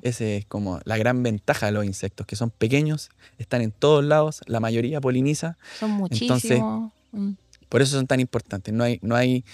Esa 0.00 0.24
es 0.24 0.46
como 0.46 0.80
la 0.84 0.96
gran 0.96 1.22
ventaja 1.22 1.66
de 1.66 1.72
los 1.72 1.84
insectos, 1.84 2.26
que 2.26 2.34
son 2.34 2.48
pequeños, 2.50 3.10
están 3.36 3.60
en 3.60 3.72
todos 3.72 4.02
lados, 4.02 4.40
la 4.46 4.58
mayoría 4.60 5.02
poliniza, 5.02 5.58
Son 5.78 5.90
Entonces, 6.10 6.60
muchísimos. 6.60 6.92
Mm. 7.12 7.32
por 7.68 7.82
eso 7.82 7.96
son 7.96 8.06
tan 8.06 8.20
importantes. 8.20 8.72
No 8.72 8.84
hay, 8.84 8.98
no 9.02 9.14
hay, 9.16 9.44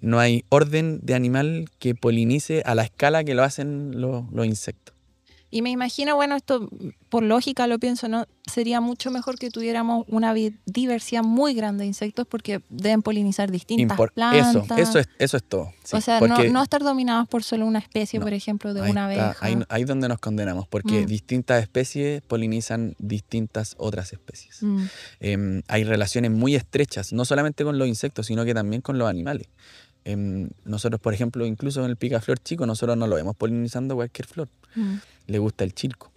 no 0.00 0.18
hay 0.20 0.44
orden 0.48 1.00
de 1.02 1.14
animal 1.14 1.66
que 1.78 1.94
polinice 1.94 2.62
a 2.66 2.74
la 2.74 2.82
escala 2.84 3.24
que 3.24 3.34
lo 3.34 3.42
hacen 3.42 4.00
los, 4.00 4.24
los 4.32 4.46
insectos. 4.46 4.94
Y 5.50 5.62
me 5.62 5.70
imagino, 5.70 6.16
bueno, 6.16 6.34
esto 6.34 6.68
por 7.08 7.22
lógica 7.22 7.68
lo 7.68 7.78
pienso, 7.78 8.08
¿no? 8.08 8.26
Sería 8.44 8.80
mucho 8.80 9.12
mejor 9.12 9.38
que 9.38 9.50
tuviéramos 9.50 10.04
una 10.08 10.34
diversidad 10.66 11.22
muy 11.22 11.54
grande 11.54 11.82
de 11.82 11.86
insectos 11.86 12.26
porque 12.28 12.60
deben 12.70 13.02
polinizar 13.02 13.52
distintas 13.52 13.96
Impor- 13.96 14.10
plantas. 14.12 14.48
eso, 14.48 14.66
eso 14.76 14.98
es, 14.98 15.08
eso 15.20 15.36
es 15.36 15.44
todo. 15.44 15.72
sí, 15.84 15.96
o 15.96 16.00
sea, 16.00 16.18
no, 16.20 16.60
estar 16.60 16.82
dominados 16.82 17.28
por 17.28 17.44
solo 17.44 17.66
una 17.66 17.78
especie, 17.78 18.18
No, 18.18 18.24
por 18.26 18.32
ejemplo, 18.32 18.74
de 18.74 18.80
una 18.80 19.12
está, 19.12 19.26
abeja. 19.28 19.46
ahí, 19.46 19.56
ahí 19.68 19.84
donde 19.84 20.08
nos 20.08 20.18
condenamos, 20.18 20.66
porque 20.66 21.02
Mm. 21.04 21.06
distintas 21.06 21.62
especies 21.62 22.20
polinizan 22.22 22.96
distintas 22.98 23.76
otras 23.78 24.12
especies. 24.12 24.60
Mm, 24.60 24.84
Em, 25.20 25.62
hay 25.68 25.84
relaciones 25.84 26.32
muy 26.32 26.56
estrechas, 26.56 27.12
no 27.12 27.24
solamente 27.24 27.62
con 27.62 27.78
los 27.78 27.86
insectos, 27.86 28.26
sino 28.26 28.44
que 28.44 28.54
también 28.54 28.82
con 28.82 28.98
los 28.98 29.08
animales. 29.08 29.46
Em, 30.04 30.50
nosotros, 30.64 31.00
por 31.00 31.14
ejemplo, 31.14 31.46
incluso 31.46 31.82
en 31.84 31.90
el 31.90 31.96
picaflor 31.96 32.38
chico, 32.38 32.66
nosotros 32.66 32.96
no 32.96 33.06
lo 33.06 33.16
vemos 33.16 33.36
polinizando 33.36 33.94
cualquier 33.94 34.26
flor, 34.26 34.48
mm, 34.74 34.94
le 35.28 35.38
gusta 35.38 35.64
el 35.64 35.74
chilco. 35.74 36.10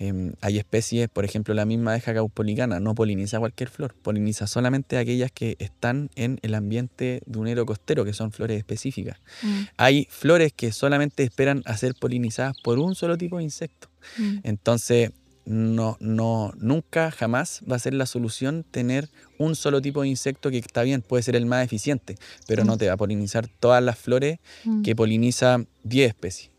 Em, 0.00 0.34
hay 0.42 0.58
especies, 0.58 1.08
por 1.08 1.24
ejemplo, 1.24 1.54
la 1.54 1.64
misma 1.64 1.90
abeja 1.90 2.14
caupolicana 2.14 2.78
no 2.78 2.94
poliniza 2.94 3.40
cualquier 3.40 3.68
flor, 3.68 3.94
poliniza 3.94 4.46
solamente 4.46 4.96
aquellas 4.96 5.32
que 5.32 5.56
están 5.58 6.10
en 6.14 6.38
el 6.42 6.54
ambiente 6.54 7.20
dunero 7.26 7.66
costero, 7.66 8.04
que 8.04 8.12
son 8.12 8.30
flores 8.30 8.58
específicas. 8.58 9.18
mm, 9.42 9.62
Hay 9.76 10.06
flores 10.08 10.52
que 10.52 10.70
solamente 10.70 11.24
esperan 11.24 11.62
a 11.64 11.76
ser 11.76 11.96
polinizadas 11.96 12.56
por 12.62 12.78
un 12.78 12.94
solo 12.94 13.18
tipo 13.18 13.38
de 13.38 13.42
insecto. 13.44 13.88
mm. 14.18 14.38
Entonces, 14.44 15.10
no, 15.50 15.96
no, 15.98 16.52
nunca, 16.58 17.10
jamás 17.10 17.62
va 17.70 17.76
a 17.76 17.78
ser 17.78 17.94
la 17.94 18.04
solución 18.04 18.64
tener 18.70 19.08
un 19.38 19.56
solo 19.56 19.80
tipo 19.80 20.02
de 20.02 20.08
insecto 20.08 20.50
que 20.50 20.58
está 20.58 20.82
bien, 20.82 21.00
puede 21.00 21.22
ser 21.22 21.36
el 21.36 21.46
más 21.46 21.64
eficiente, 21.64 22.16
pero 22.46 22.64
no 22.64 22.74
Mm. 22.74 22.78
te 22.78 22.86
va 22.88 22.92
a 22.92 22.96
polinizar 22.98 23.48
todas 23.48 23.82
las 23.82 23.98
flores 23.98 24.40
Mm. 24.64 24.82
que 24.82 24.94
poliniza 24.94 25.64
10 25.84 26.08
especies. 26.10 26.50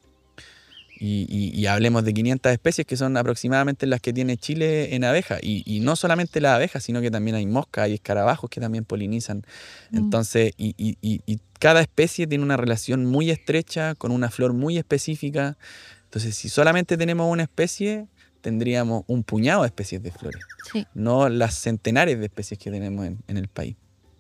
Y, 1.02 1.26
y- 1.30 1.58
y 1.58 1.66
hablemos 1.68 2.04
de 2.04 2.14
500 2.14 2.52
especies 2.52 2.86
que 2.86 2.98
son 2.98 3.16
aproximadamente 3.16 3.86
las 3.88 4.02
que 4.02 4.12
tiene 4.12 4.36
Chile 4.36 4.94
en 4.96 5.06
abeja. 5.06 5.38
Y, 5.42 5.64
y 5.66 5.80
no 5.80 5.96
solamente 5.96 6.42
las 6.42 6.56
abejas, 6.56 6.84
sino 6.84 7.00
que 7.00 7.10
también 7.10 7.36
hay 7.36 7.46
moscas, 7.46 7.86
hay 7.86 7.94
escarabajos 7.94 8.50
que 8.50 8.60
también 8.60 8.84
polinizan. 8.84 9.46
Mm. 9.92 9.98
Entonces, 9.98 10.52
y 10.58 11.40
cada 11.60 11.80
especie 11.82 12.28
tiene 12.28 12.44
una 12.44 12.58
relación 12.58 13.06
muy 13.06 13.30
estrecha 13.32 13.96
con 13.96 14.12
una 14.12 14.30
flor 14.30 14.52
muy 14.54 14.78
específica. 14.78 15.58
Entonces, 16.06 16.36
si 16.36 16.50
solamente 16.50 16.98
tenemos 16.98 17.32
una 17.32 17.44
especie, 17.44 18.08
tendríamos 18.42 19.04
un 19.08 19.24
puñado 19.24 19.62
de 19.62 19.68
especies 19.68 20.02
de 20.04 20.12
flores, 20.12 20.42
Sí, 20.72 20.86
no 20.94 21.30
las 21.30 21.56
centenares 21.56 22.20
de 22.20 22.26
especies 22.26 22.60
que 22.60 22.72
tenemos 22.72 23.06
en, 23.06 23.20
en 23.28 23.38
el 23.38 23.48
país. 23.48 23.76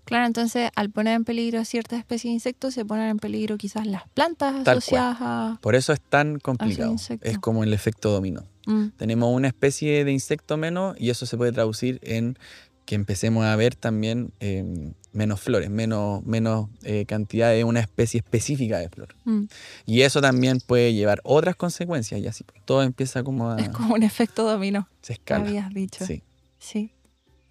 claro, 0.05 0.25
entonces 0.25 0.69
al 0.75 0.89
poner 0.89 1.13
en 1.15 1.23
peligro 1.23 1.63
ciertas 1.65 1.99
especies 1.99 2.31
de 2.31 2.33
insectos, 2.33 2.73
se 2.73 2.83
ponen 2.85 3.09
en 3.09 3.17
peligro 3.19 3.57
quizás 3.57 3.85
las 3.85 4.07
plantas 4.09 4.53
cual. 4.63 4.77
asociadas 4.77 5.17
a... 5.21 5.59
Por 5.61 5.75
eso 5.75 5.93
es 5.93 6.01
tan 6.01 6.39
complicado. 6.39 6.95
Es 7.21 7.37
como 7.39 7.63
el 7.63 7.73
efecto 7.73 8.09
dominó. 8.11 8.43
Mm, 8.65 8.87
Tenemos 8.97 9.33
una 9.35 9.47
especie 9.47 10.03
de 10.03 10.11
insecto 10.11 10.57
menos 10.57 10.95
y 10.99 11.09
eso 11.11 11.25
se 11.25 11.37
puede 11.37 11.51
traducir 11.51 11.99
en 12.01 12.37
que 12.85 12.95
empecemos 12.95 13.45
a 13.45 13.55
ver 13.55 13.75
también 13.75 14.31
eh, 14.39 14.93
menos 15.11 15.39
flores, 15.41 15.69
menos, 15.69 16.23
menos 16.25 16.69
eh, 16.83 17.05
cantidad 17.05 17.51
de 17.51 17.63
una 17.63 17.79
especie 17.79 18.19
específica 18.19 18.77
de 18.79 18.89
flor. 18.89 19.15
mm. 19.25 19.43
Y 19.85 20.01
eso 20.01 20.21
también 20.21 20.59
puede 20.65 20.93
llevar 20.93 21.19
otras 21.23 21.55
consecuencias 21.55 22.21
y 22.21 22.27
así 22.27 22.43
todo 22.65 22.83
empieza 22.83 23.23
como 23.23 23.49
a... 23.49 23.57
Es 23.59 23.69
como 23.69 23.93
un 23.95 24.03
efecto 24.03 24.43
dominó, 24.43 24.87
se 25.01 25.13
escala. 25.13 25.45
habías 25.47 25.73
dicho. 25.73 26.05
Sí, 26.05 26.23
Sí. 26.59 26.91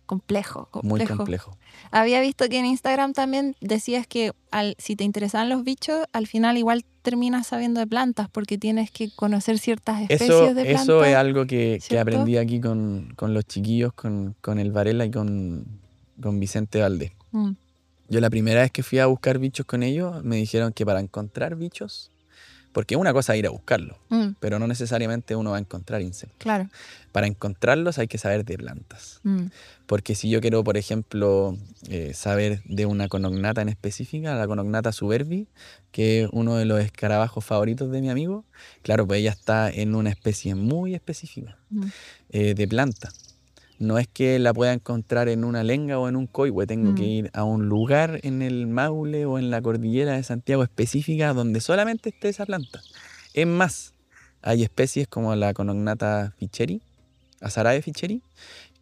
Complejo, 0.06 0.68
complejo. 0.70 0.88
muy 1.10 1.16
complejo. 1.18 1.58
Había 1.90 2.22
visto 2.22 2.48
que 2.48 2.58
en 2.58 2.64
Instagram 2.64 3.12
también 3.12 3.56
decías 3.60 4.06
que 4.06 4.32
al, 4.50 4.74
si 4.78 4.96
te 4.96 5.04
interesan 5.04 5.50
los 5.50 5.64
bichos, 5.64 6.06
al 6.14 6.26
final 6.26 6.56
igual 6.56 6.86
terminas 7.02 7.48
sabiendo 7.48 7.78
de 7.80 7.86
plantas 7.86 8.30
porque 8.30 8.56
tienes 8.56 8.90
que 8.90 9.10
conocer 9.14 9.58
ciertas 9.58 10.00
especies 10.00 10.30
Eso, 10.30 10.54
de 10.54 10.62
plantas. 10.64 10.82
eso 10.84 11.04
es 11.04 11.14
algo 11.14 11.46
que, 11.46 11.78
que 11.86 11.98
aprendí 11.98 12.38
aquí 12.38 12.58
con, 12.58 13.12
con 13.16 13.34
los 13.34 13.44
chiquillos, 13.44 13.92
con, 13.92 14.34
con 14.40 14.58
el 14.58 14.72
Varela 14.72 15.04
y 15.04 15.10
con, 15.10 15.66
con 16.22 16.40
Vicente 16.40 16.80
Valdés. 16.80 17.12
Mm, 17.32 17.52
Yo 18.10 18.20
la 18.20 18.30
primera 18.30 18.62
vez 18.62 18.70
que 18.70 18.82
fui 18.82 18.98
a 19.00 19.06
buscar 19.06 19.38
bichos 19.38 19.66
con 19.66 19.82
ellos, 19.82 20.24
me 20.24 20.36
dijeron 20.36 20.72
que 20.72 20.86
para 20.86 21.00
encontrar 21.00 21.56
bichos 21.56 22.10
Porque 22.72 22.96
una 22.96 23.12
cosa 23.14 23.32
es 23.34 23.38
ir 23.40 23.46
a 23.46 23.50
buscarlo, 23.50 23.96
Mm, 24.10 24.34
pero 24.40 24.58
no 24.58 24.66
necesariamente 24.66 25.34
uno 25.34 25.50
va 25.50 25.56
a 25.56 25.60
encontrar 25.60 26.00
insectos. 26.02 26.36
claro. 26.38 26.68
Para 27.12 27.26
encontrarlos 27.26 27.98
hay 27.98 28.06
que 28.06 28.18
saber 28.18 28.44
de 28.44 28.56
plantas. 28.58 29.20
Mm, 29.24 29.46
Porque 29.86 30.14
si 30.14 30.28
yo 30.28 30.40
quiero, 30.42 30.62
por 30.62 30.76
ejemplo, 30.76 31.56
eh, 31.88 32.12
saber 32.14 32.62
de 32.66 32.84
una 32.86 33.08
conognata 33.08 33.62
en 33.62 33.70
específica, 33.70 34.34
la 34.36 34.46
conognata 34.46 34.92
suberbi, 34.92 35.48
que 35.92 36.22
es 36.24 36.28
uno 36.32 36.56
de 36.56 36.66
los 36.66 36.78
escarabajos 36.80 37.42
favoritos 37.44 37.90
de 37.90 38.00
mi 38.02 38.10
amigo, 38.10 38.44
claro, 38.82 39.06
pues 39.06 39.20
ella 39.20 39.30
está 39.30 39.70
en 39.70 39.94
una 39.94 40.10
especie 40.10 40.54
muy 40.54 40.94
específica 40.94 41.56
mm, 41.70 41.86
eh, 42.30 42.54
de 42.54 42.68
planta. 42.68 43.10
No 43.78 43.98
es 43.98 44.08
que 44.08 44.38
la 44.38 44.52
pueda 44.52 44.72
encontrar 44.72 45.28
en 45.28 45.44
una 45.44 45.62
lenga 45.62 45.98
o 45.98 46.08
en 46.08 46.16
un 46.16 46.26
coihue, 46.26 46.66
tengo 46.66 46.94
que 46.94 47.02
Mm. 47.04 47.06
ir 47.06 47.30
a 47.32 47.44
un 47.44 47.68
lugar 47.68 48.18
en 48.22 48.42
el 48.42 48.66
Maule 48.66 49.24
o 49.24 49.38
en 49.38 49.50
la 49.50 49.62
cordillera 49.62 50.12
de 50.12 50.22
Santiago 50.22 50.62
específica 50.64 51.32
donde 51.32 51.60
solamente 51.60 52.08
esté 52.10 52.28
esa 52.28 52.44
planta. 52.44 52.80
Es 53.34 53.46
más, 53.46 53.94
hay 54.42 54.62
especies 54.64 55.06
como 55.08 55.34
la 55.36 55.54
conognata 55.54 56.34
ficheri, 56.38 56.82
Azarae 57.40 57.82
ficheri, 57.82 58.20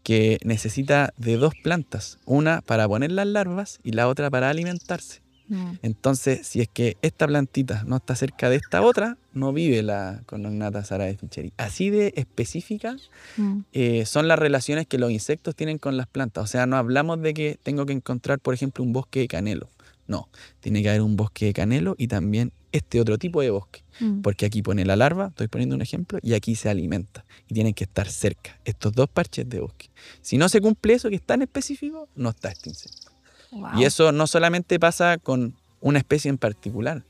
que 0.03 0.39
necesita 0.45 1.13
de 1.19 1.37
dos 1.37 1.53
plantas, 1.63 2.19
una 2.25 2.63
para 2.63 2.89
poner 2.89 3.11
las 3.13 3.27
larvas 3.27 3.81
y 3.83 3.93
la 3.93 4.09
otra 4.09 4.31
para 4.31 4.49
alimentarse. 4.49 5.21
mm, 5.49 5.73
Entonces, 5.83 6.47
si 6.47 6.61
es 6.61 6.69
que 6.69 6.97
esta 7.03 7.27
plantita 7.27 7.83
no 7.87 7.97
está 7.97 8.17
cerca 8.17 8.49
de 8.49 8.57
esta 8.57 8.83
otra, 8.83 9.19
no 9.37 9.53
vive 9.53 9.82
la 9.82 10.22
conognata 10.26 10.80
Azarae 10.80 11.16
ficheri. 11.16 11.53
Así 11.59 11.91
de 11.91 12.14
específica 12.16 12.97
mm, 13.37 13.61
eh, 13.72 14.07
son 14.07 14.28
las 14.28 14.39
relaciones 14.39 14.87
que 14.87 14.99
los 14.99 15.11
insectos 15.11 15.55
tienen 15.55 15.78
con 15.78 15.97
las 15.97 16.07
plantas. 16.07 16.45
O 16.45 16.47
sea, 16.47 16.66
no 16.66 16.76
hablamos 16.76 17.20
de 17.20 17.34
que 17.34 17.59
tengo 17.62 17.87
que 17.87 17.93
encontrar, 17.93 18.41
por 18.41 18.55
ejemplo, 18.55 18.82
un 18.82 18.93
bosque 18.93 19.20
de 19.20 19.28
canelo. 19.28 19.68
No, 20.09 20.28
tiene 20.61 20.82
que 20.82 20.89
haber 20.89 21.03
un 21.03 21.16
bosque 21.16 21.47
de 21.47 21.53
canelo 21.53 21.97
y 21.99 22.09
también 22.09 22.53
este 22.72 23.01
otro 23.01 23.18
tipo 23.18 23.43
de 23.43 23.51
bosque. 23.51 23.82
mm. 24.01 24.22
Porque 24.22 24.47
aquí 24.47 24.62
pone 24.62 24.84
la 24.84 24.97
larva, 24.97 25.28
estoy 25.28 25.49
poniendo 25.49 25.76
un 25.76 25.82
ejemplo, 25.82 26.18
y 26.22 26.32
aquí 26.32 26.55
se 26.55 26.70
alimenta. 26.70 27.24
Y 27.47 27.55
tienen 27.55 27.74
que 27.74 27.84
estar 27.84 28.09
cerca, 28.09 28.59
estos 28.64 28.95
dos 28.95 29.09
parches 29.09 29.49
de 29.49 29.61
bosque. 29.61 29.91
Si 30.22 30.39
no 30.39 30.49
se 30.49 30.61
cumple 30.61 30.95
eso 30.95 31.11
que 31.11 31.16
es 31.16 31.22
tan 31.22 31.43
específico, 31.43 32.09
no 32.16 32.30
está 32.30 32.51
este 32.51 32.70
insecto. 32.70 33.12
Wow. 33.51 33.78
Y 33.78 33.84
eso 33.84 34.12
no 34.12 34.26
solamente 34.26 34.78
pasa 34.78 35.18
con 35.18 35.57
una 35.80 35.99
especie 35.99 36.28
en 36.30 36.39
particular, 36.39 37.05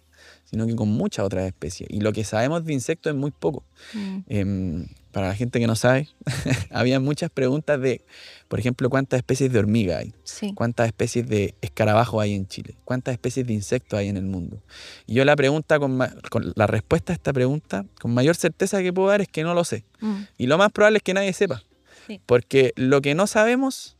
sino 0.49 0.67
que 0.67 0.75
con 0.75 0.89
muchas 0.89 1.27
otras 1.27 1.47
especies. 1.47 1.89
Y 1.93 2.01
lo 2.01 2.13
que 2.13 2.25
sabemos 2.25 2.65
de 2.65 2.73
insectos 2.73 3.11
es 3.13 3.17
muy 3.19 3.31
poco. 3.33 3.65
Mm, 3.93 4.19
Em, 4.29 4.87
para 5.13 5.29
la 5.29 5.35
gente 5.35 5.59
que 5.59 5.67
no 5.67 5.77
sabe, 5.77 6.09
había 6.71 7.01
muchas 7.01 7.31
preguntas 7.31 7.81
de, 7.81 8.05
por 8.49 8.59
ejemplo, 8.61 8.91
cuántas 8.91 9.17
especies 9.19 9.51
de 9.51 9.59
hormiga 9.59 9.99
hay, 9.99 10.13
sí. 10.25 10.53
cuántas 10.55 10.87
especies 10.87 11.27
de 11.27 11.55
escarabajo 11.63 12.21
hay 12.21 12.35
en 12.35 12.47
Chile, 12.47 12.77
cuántas 12.85 13.13
especies 13.13 13.47
de 13.47 13.55
insectos 13.55 13.99
hay 13.99 14.09
en 14.09 14.19
el 14.19 14.25
mundo. 14.25 14.63
Y 15.07 15.15
yo 15.15 15.25
la 15.25 15.35
pregunta 15.35 15.79
con 15.79 15.99
la 16.55 16.67
respuesta 16.67 17.13
a 17.13 17.17
esta 17.17 17.33
pregunta, 17.33 17.87
con 17.99 18.13
mayor 18.13 18.37
certeza 18.37 18.83
que 18.83 18.93
puedo 18.93 19.09
dar 19.09 19.23
es 19.23 19.29
que 19.29 19.43
no 19.43 19.55
lo 19.55 19.65
sé. 19.65 19.85
Mm, 20.01 20.23
Y 20.37 20.47
lo 20.49 20.59
más 20.59 20.71
probable 20.71 20.99
es 20.99 21.03
que 21.03 21.15
nadie 21.15 21.33
sepa. 21.33 21.63
Sí. 22.07 22.21
Porque 22.27 22.73
lo 22.77 23.01
que 23.01 23.15
no 23.15 23.27
sabemos, 23.27 23.97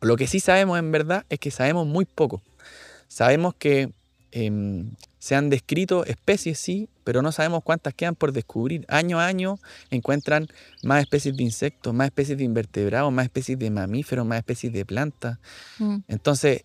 lo 0.00 0.16
que 0.16 0.26
sí 0.26 0.40
sabemos 0.40 0.78
en 0.78 0.90
verdad, 0.90 1.24
es 1.30 1.38
que 1.38 1.50
sabemos 1.52 1.86
muy 1.86 2.04
poco. 2.06 2.42
Sabemos 3.06 3.54
que 3.54 3.92
em, 4.34 4.90
se 5.18 5.34
han 5.36 5.48
descrito 5.48 6.04
especies, 6.04 6.58
sí, 6.58 6.88
pero 7.04 7.22
no 7.22 7.30
sabemos 7.32 7.62
cuántas 7.62 7.94
quedan 7.94 8.14
por 8.16 8.32
descubrir. 8.32 8.84
Año 8.88 9.18
a 9.20 9.26
año 9.26 9.58
encuentran 9.90 10.48
más 10.82 11.02
especies 11.02 11.36
de 11.36 11.42
insectos, 11.44 11.94
más 11.94 12.06
especies 12.06 12.36
de 12.36 12.44
invertebrados, 12.44 13.12
más 13.12 13.24
especies 13.24 13.58
de 13.58 13.70
mamíferos, 13.70 14.26
más 14.26 14.38
especies 14.38 14.72
de 14.72 14.84
plantas. 14.84 15.38
mm, 15.78 15.96
Entonces, 16.08 16.62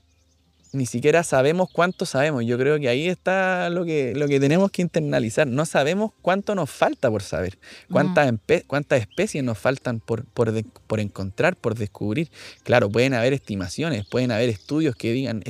ni 0.71 0.85
siquiera 0.85 1.23
sabemos 1.23 1.69
cuánto 1.71 2.05
sabemos. 2.05 2.45
Yo 2.45 2.57
creo 2.57 2.79
que 2.79 2.89
ahí 2.89 3.07
está 3.07 3.69
lo 3.69 3.85
que, 3.85 4.13
lo 4.15 4.27
que 4.27 4.39
tenemos 4.39 4.69
que 4.71 4.81
internalizar. 4.83 5.47
No 5.47 5.65
sabemos 5.65 6.11
cuánto 6.21 6.53
nos 6.53 6.69
falta 6.69 7.09
por 7.09 7.23
saber, 7.23 7.57
cuántas, 7.91 8.33
cuántas 8.67 9.01
especies 9.01 9.43
nos 9.43 9.57
faltan 9.57 9.99
por, 9.99 10.25
por, 10.25 10.51
de- 10.51 10.65
por 10.87 10.99
encontrar, 10.99 11.55
por 11.55 11.73
descubrir. 11.75 12.29
Claro, 12.63 12.89
pueden 12.89 13.13
haber 13.15 13.33
estimaciones, 13.33 14.05
pueden 14.05 14.31
haber 14.31 14.49
estudios 14.49 14.95
que 14.95 15.11
digan 15.11 15.41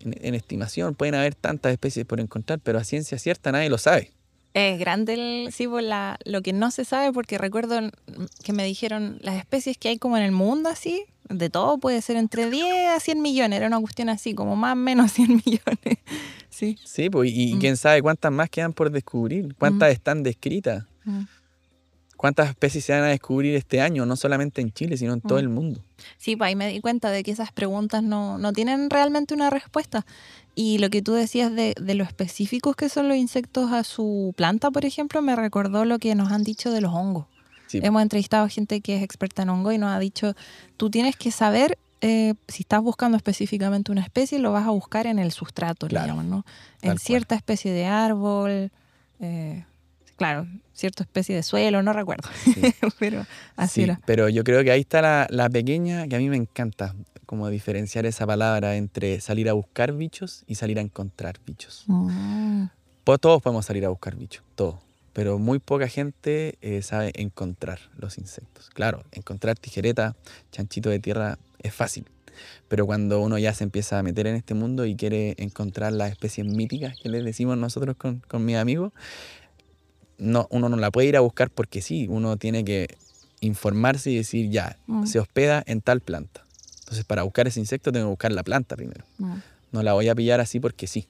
en, 0.00 0.14
en 0.20 0.34
estimación, 0.34 0.94
pueden 0.94 1.14
haber 1.14 1.34
tantas 1.34 1.72
especies 1.72 2.06
por 2.06 2.20
encontrar, 2.20 2.58
pero 2.62 2.78
a 2.78 2.84
ciencia 2.84 3.18
cierta 3.18 3.52
nadie 3.52 3.68
lo 3.70 3.78
sabe. 3.78 4.10
Es 4.52 4.80
grande 4.80 5.14
el, 5.14 5.52
sí, 5.52 5.68
por 5.68 5.82
la, 5.82 6.18
lo 6.24 6.42
que 6.42 6.52
no 6.52 6.70
se 6.72 6.84
sabe, 6.84 7.12
porque 7.12 7.38
recuerdo 7.38 7.80
mm, 7.82 7.90
que 8.42 8.52
me 8.52 8.64
dijeron 8.64 9.18
las 9.22 9.36
especies 9.36 9.78
que 9.78 9.88
hay 9.90 9.98
como 9.98 10.16
en 10.16 10.24
el 10.24 10.32
mundo, 10.32 10.68
así, 10.68 11.04
de 11.28 11.50
todo 11.50 11.78
puede 11.78 12.02
ser 12.02 12.16
entre 12.16 12.50
10 12.50 12.88
a 12.88 12.98
100 12.98 13.22
millones, 13.22 13.56
era 13.58 13.68
una 13.68 13.80
cuestión 13.80 14.08
así, 14.08 14.34
como 14.34 14.56
más 14.56 14.72
o 14.72 14.76
menos 14.76 15.12
100 15.12 15.42
millones. 15.46 15.98
Sí. 16.48 16.76
Sí, 16.84 17.08
pues, 17.10 17.30
y, 17.32 17.54
Mm. 17.54 17.58
quién 17.60 17.76
sabe 17.76 18.02
cuántas 18.02 18.32
más 18.32 18.50
quedan 18.50 18.72
por 18.72 18.90
descubrir, 18.90 19.54
cuántas 19.56 19.92
están 19.92 20.22
descritas, 20.24 20.84
Mm. 21.04 21.22
Cuántas 22.20 22.50
especies 22.50 22.84
se 22.84 22.92
van 22.92 23.02
a 23.04 23.06
descubrir 23.06 23.54
este 23.54 23.80
año, 23.80 24.04
no 24.04 24.14
solamente 24.14 24.60
en 24.60 24.70
Chile, 24.72 24.98
sino 24.98 25.14
en 25.14 25.22
todo 25.22 25.36
Mm. 25.38 25.40
el 25.40 25.48
mundo. 25.48 25.80
Sí, 26.18 26.36
pues 26.36 26.48
ahí 26.48 26.54
me 26.54 26.68
di 26.68 26.80
cuenta 26.82 27.10
de 27.10 27.22
que 27.22 27.30
esas 27.30 27.50
preguntas 27.50 28.02
no, 28.02 28.36
no 28.36 28.52
tienen 28.52 28.90
realmente 28.90 29.32
una 29.32 29.48
respuesta. 29.48 30.04
Y 30.54 30.76
lo 30.78 30.90
que 30.90 31.00
tú 31.00 31.14
decías 31.14 31.50
de, 31.54 31.74
de 31.80 31.94
lo 31.94 32.04
específicos 32.04 32.76
que 32.76 32.90
son 32.90 33.08
los 33.08 33.16
insectos 33.16 33.72
a 33.72 33.84
su 33.84 34.34
planta, 34.36 34.70
por 34.70 34.84
ejemplo, 34.84 35.22
me 35.22 35.34
recordó 35.34 35.86
lo 35.86 35.98
que 35.98 36.14
nos 36.14 36.30
han 36.30 36.44
dicho 36.44 36.70
de 36.70 36.82
los 36.82 36.92
hongos. 36.92 37.24
Sí. 37.68 37.80
Hemos 37.82 38.02
entrevistado 38.02 38.44
a 38.44 38.48
gente 38.50 38.82
que 38.82 38.96
es 38.98 39.02
experta 39.02 39.42
en 39.42 39.48
hongo 39.48 39.72
y 39.72 39.78
nos 39.78 39.90
ha 39.90 39.98
dicho, 39.98 40.34
tú 40.76 40.90
tienes 40.90 41.16
que 41.16 41.30
saber 41.30 41.78
eh, 42.02 42.34
si 42.48 42.64
estás 42.64 42.82
buscando 42.82 43.16
específicamente 43.16 43.92
una 43.92 44.02
especie, 44.02 44.38
lo 44.40 44.52
vas 44.52 44.66
a 44.66 44.70
buscar 44.70 45.06
en 45.06 45.18
el 45.18 45.32
sustrato, 45.32 45.86
Claro, 45.88 46.08
llaman, 46.08 46.28
¿no? 46.28 46.44
En 46.82 46.98
cierta 46.98 47.34
especie 47.34 47.72
de 47.72 47.86
árbol, 47.86 48.70
eh, 49.20 49.64
claro, 50.20 50.46
cierta 50.74 51.02
especie 51.02 51.34
de 51.34 51.42
suelo, 51.42 51.82
no 51.82 51.94
recuerdo, 51.94 52.28
Sí. 52.44 52.60
pero 52.98 53.24
así 53.56 53.76
Sí, 53.76 53.82
era. 53.84 54.00
pero 54.04 54.28
yo 54.28 54.44
creo 54.44 54.62
que 54.62 54.70
ahí 54.70 54.80
está 54.82 55.00
la, 55.00 55.26
la 55.30 55.48
pequeña, 55.48 56.06
que 56.08 56.16
a 56.16 56.18
mí 56.18 56.28
me 56.28 56.36
encanta, 56.36 56.94
como 57.24 57.48
diferenciar 57.48 58.04
esa 58.04 58.26
palabra 58.26 58.76
entre 58.76 59.18
salir 59.22 59.48
a 59.48 59.54
buscar 59.54 59.94
bichos 59.94 60.44
y 60.46 60.56
salir 60.56 60.78
a 60.78 60.82
encontrar 60.82 61.38
bichos. 61.46 61.86
Po- 63.04 63.16
Todos 63.16 63.40
podemos 63.40 63.64
salir 63.64 63.86
a 63.86 63.88
buscar 63.88 64.14
bichos, 64.14 64.44
todos. 64.56 64.74
Pero 65.14 65.38
muy 65.38 65.58
poca 65.58 65.88
gente 65.88 66.56
eh, 66.60 66.82
sabe 66.82 67.12
encontrar 67.14 67.78
los 67.96 68.18
insectos. 68.18 68.68
Claro, 68.74 69.04
encontrar 69.12 69.58
tijereta, 69.58 70.16
chanchito 70.52 70.90
de 70.90 70.98
tierra 70.98 71.38
es 71.60 71.72
fácil. 71.72 72.04
Pero 72.68 72.86
cuando 72.86 73.20
uno 73.20 73.36
ya 73.38 73.52
se 73.52 73.64
empieza 73.64 73.98
a 73.98 74.02
meter 74.02 74.26
en 74.26 74.36
este 74.36 74.54
mundo 74.54 74.86
y 74.86 74.94
quiere 74.96 75.34
encontrar 75.38 75.92
las 75.92 76.10
especies 76.12 76.46
míticas 76.46 76.96
que 77.02 77.08
les 77.08 77.24
decimos 77.24 77.58
nosotros 77.58 77.96
con, 77.96 78.20
con 78.28 78.44
mis 78.44 78.56
amigos, 78.56 78.92
no, 80.20 80.46
uno 80.50 80.68
no 80.68 80.76
la 80.76 80.90
puede 80.90 81.08
ir 81.08 81.16
a 81.16 81.20
buscar 81.20 81.50
porque 81.50 81.82
sí, 81.82 82.06
uno 82.08 82.36
tiene 82.36 82.64
que 82.64 82.96
informarse 83.40 84.10
y 84.10 84.16
decir, 84.16 84.50
ya, 84.50 84.76
Mm. 84.86 85.06
se 85.06 85.18
hospeda 85.18 85.62
en 85.66 85.80
tal 85.80 86.00
planta. 86.00 86.44
Entonces, 86.80 87.04
para 87.04 87.22
buscar 87.22 87.48
ese 87.48 87.58
insecto 87.60 87.90
tengo 87.90 88.06
que 88.06 88.10
buscar 88.10 88.32
la 88.32 88.42
planta 88.42 88.76
primero. 88.76 89.04
mm. 89.18 89.34
No 89.72 89.82
la 89.82 89.92
voy 89.94 90.08
a 90.08 90.14
pillar 90.14 90.40
así 90.40 90.60
porque 90.60 90.86
sí. 90.86 91.06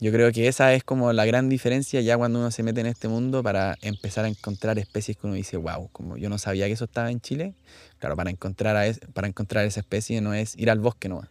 Yo 0.00 0.12
creo 0.12 0.30
que 0.30 0.46
esa 0.46 0.72
es 0.74 0.84
como 0.84 1.12
la 1.12 1.24
gran 1.26 1.48
diferencia 1.48 2.00
ya 2.00 2.16
cuando 2.16 2.38
uno 2.38 2.50
se 2.52 2.62
mete 2.62 2.80
en 2.80 2.86
este 2.86 3.08
mundo 3.08 3.42
para 3.42 3.76
empezar 3.82 4.24
a 4.24 4.28
encontrar 4.28 4.78
especies 4.78 5.16
que 5.16 5.26
uno 5.26 5.34
dice, 5.34 5.56
wow, 5.56 5.88
como 5.92 6.16
yo 6.16 6.28
no 6.28 6.38
sabía 6.38 6.66
que 6.66 6.72
eso 6.72 6.84
estaba 6.84 7.10
en 7.10 7.20
Chile. 7.20 7.54
Claro, 7.98 8.14
para 8.16 8.30
encontrar, 8.30 8.76
a 8.76 8.86
es- 8.86 9.00
para 9.12 9.26
encontrar 9.26 9.64
esa 9.66 9.80
especie 9.80 10.20
no 10.20 10.34
es 10.34 10.56
ir 10.56 10.70
al 10.70 10.78
bosque, 10.78 11.08
no. 11.08 11.22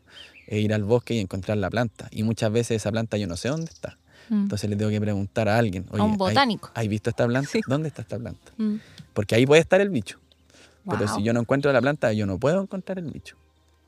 Es 0.48 0.60
ir 0.60 0.74
al 0.74 0.84
bosque 0.84 1.14
y 1.14 1.20
encontrar 1.20 1.58
la 1.58 1.70
planta. 1.70 2.10
Y 2.12 2.24
muchas 2.24 2.52
veces 2.52 2.78
esa 2.78 2.92
planta 2.92 3.16
yo 3.18 3.26
no 3.28 3.38
sé 3.38 3.48
dónde 3.50 3.72
está. 3.72 3.98
Mm. 4.30 4.44
Entonces 4.44 4.70
le 4.70 4.76
tengo 4.76 4.92
que 4.92 5.00
preguntar 5.02 5.48
a 5.50 5.58
alguien, 5.58 5.86
oye, 5.92 6.02
a 6.02 6.06
un 6.06 6.12
¿hay- 6.12 6.18
botánico. 6.18 6.70
¿hay, 6.74 6.88
visto 6.88 7.10
esta 7.10 7.26
planta? 7.28 7.50
Sí. 7.52 7.62
¿Dónde 7.68 7.88
está 7.90 8.02
esta 8.02 8.18
planta? 8.18 8.52
Mm. 8.58 8.76
Porque 9.14 9.36
ahí 9.36 9.46
puede 9.46 9.62
estar 9.62 9.80
el 9.82 9.90
bicho. 9.90 10.20
Pero 10.90 11.06
Wow. 11.06 11.16
si 11.18 11.24
yo 11.24 11.34
no 11.34 11.40
encuentro 11.42 11.72
la 11.74 11.82
planta, 11.82 12.14
yo 12.14 12.26
no 12.26 12.38
puedo 12.38 12.62
encontrar 12.62 12.98
el 13.00 13.12
bicho. 13.12 13.36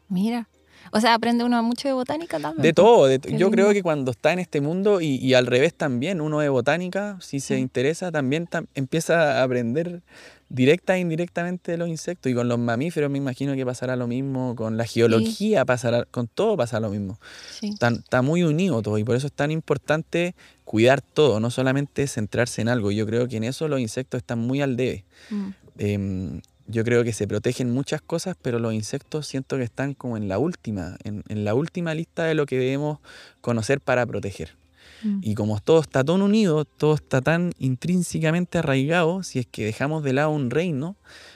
Mira. 0.10 0.48
O 0.92 1.00
sea, 1.02 1.14
aprende 1.14 1.44
uno 1.44 1.62
mucho 1.62 1.88
de 1.88 1.94
botánica 1.94 2.40
también. 2.40 2.62
De 2.64 2.74
todo, 2.74 3.06
de 3.08 3.20
yo 3.38 3.52
creo 3.52 3.66
lindo. 3.68 3.74
que 3.74 3.84
cuando 3.84 4.12
está 4.12 4.32
en 4.34 4.40
este 4.40 4.60
mundo 4.62 5.02
y, 5.02 5.16
y 5.18 5.34
al 5.34 5.46
revés 5.46 5.74
también, 5.74 6.20
uno 6.22 6.40
de 6.40 6.50
botánica, 6.50 7.18
si 7.22 7.40
se 7.42 7.60
interesa, 7.60 8.12
también 8.12 8.48
tam- 8.48 8.68
empieza 8.76 9.40
a 9.40 9.44
aprender 9.44 10.02
directa 10.50 10.97
e 10.97 11.00
indirectamente 11.00 11.72
de 11.72 11.78
los 11.78 11.88
insectos. 11.88 12.32
Y 12.32 12.36
con 12.36 12.47
los 12.47 12.60
mamíferos 12.60 13.10
me 13.10 13.18
imagino 13.18 13.56
que 13.56 13.66
pasará 13.66 13.95
lo 13.95 14.08
mismo, 14.08 14.56
con 14.56 14.78
la 14.78 14.86
geología 14.86 15.64
pasará, 15.66 16.06
con 16.06 16.28
todo 16.28 16.58
pasa 16.58 16.80
lo 16.80 16.89
mismo. 16.89 17.20
Sí. 17.60 17.70
Está, 17.70 17.89
está 17.89 18.22
muy 18.22 18.43
unido 18.43 18.82
todo 18.82 18.97
y 18.97 19.04
por 19.04 19.16
eso 19.16 19.28
es 19.28 19.34
tan 19.34 19.52
importante 19.52 20.36
cuidar 20.66 21.02
todo, 21.02 21.39
no 21.39 21.52
solamente 21.52 22.06
centrarse 22.08 22.62
en 22.62 22.70
algo. 22.70 22.91
Yo 22.91 23.06
creo 23.06 23.28
que 23.28 23.38
en 23.38 23.43
eso 23.43 23.68
los 23.68 23.80
insectos 23.80 24.20
están 24.20 24.39
muy 24.39 24.62
al 24.62 24.76
debe. 24.76 25.06
Mm. 25.30 25.50
Em, 25.78 26.41
yo 26.68 26.84
creo 26.84 27.04
que 27.04 27.14
se 27.14 27.28
protegen 27.28 27.72
muchas 27.72 28.02
cosas, 28.02 28.36
pero 28.39 28.60
los 28.60 28.74
insectos 28.74 29.26
siento 29.26 29.58
que 29.58 29.64
están 29.64 29.95
como 29.95 30.18
en 30.18 30.28
la 30.28 30.38
última, 30.38 30.97
en, 31.04 31.24
en 31.28 31.43
la 31.43 31.56
última 31.56 31.95
lista 31.95 32.26
de 32.26 32.36
lo 32.36 32.45
que 32.45 32.60
debemos 32.60 33.00
conocer 33.41 33.82
para 33.82 34.06
proteger. 34.06 34.59
Mm. 35.04 35.20
Y 35.22 35.36
como 35.36 35.60
todo 35.60 35.80
está 35.80 36.04
tan 36.04 36.22
unido, 36.22 36.66
todo 36.66 36.93
está 36.95 37.22
tan 37.22 37.52
intrínsecamente 37.60 38.58
arraigado, 38.58 39.24
si 39.24 39.39
es 39.39 39.45
que 39.47 39.66
dejamos 39.66 40.04
de 40.04 40.14
lado 40.14 40.30
un 40.32 40.50
reino, 40.50 40.95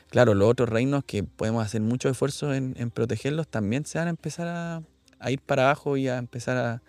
claro, 0.10 0.34
los 0.34 0.50
otros 0.50 0.70
reinos 0.70 1.04
que 1.06 1.24
podemos 1.24 1.66
hacer 1.66 1.82
mucho 1.82 2.10
esfuerzo 2.10 2.54
en, 2.54 2.76
en 2.78 2.92
protegerlos 2.92 3.48
también 3.48 3.86
se 3.86 3.98
van 4.00 4.08
a 4.08 4.10
empezar 4.12 4.48
a, 4.48 4.82
a 5.20 5.32
ir 5.32 5.40
para 5.42 5.64
abajo 5.64 5.96
y 5.98 6.08
a 6.08 6.18
empezar 6.18 6.58
a, 6.58 6.82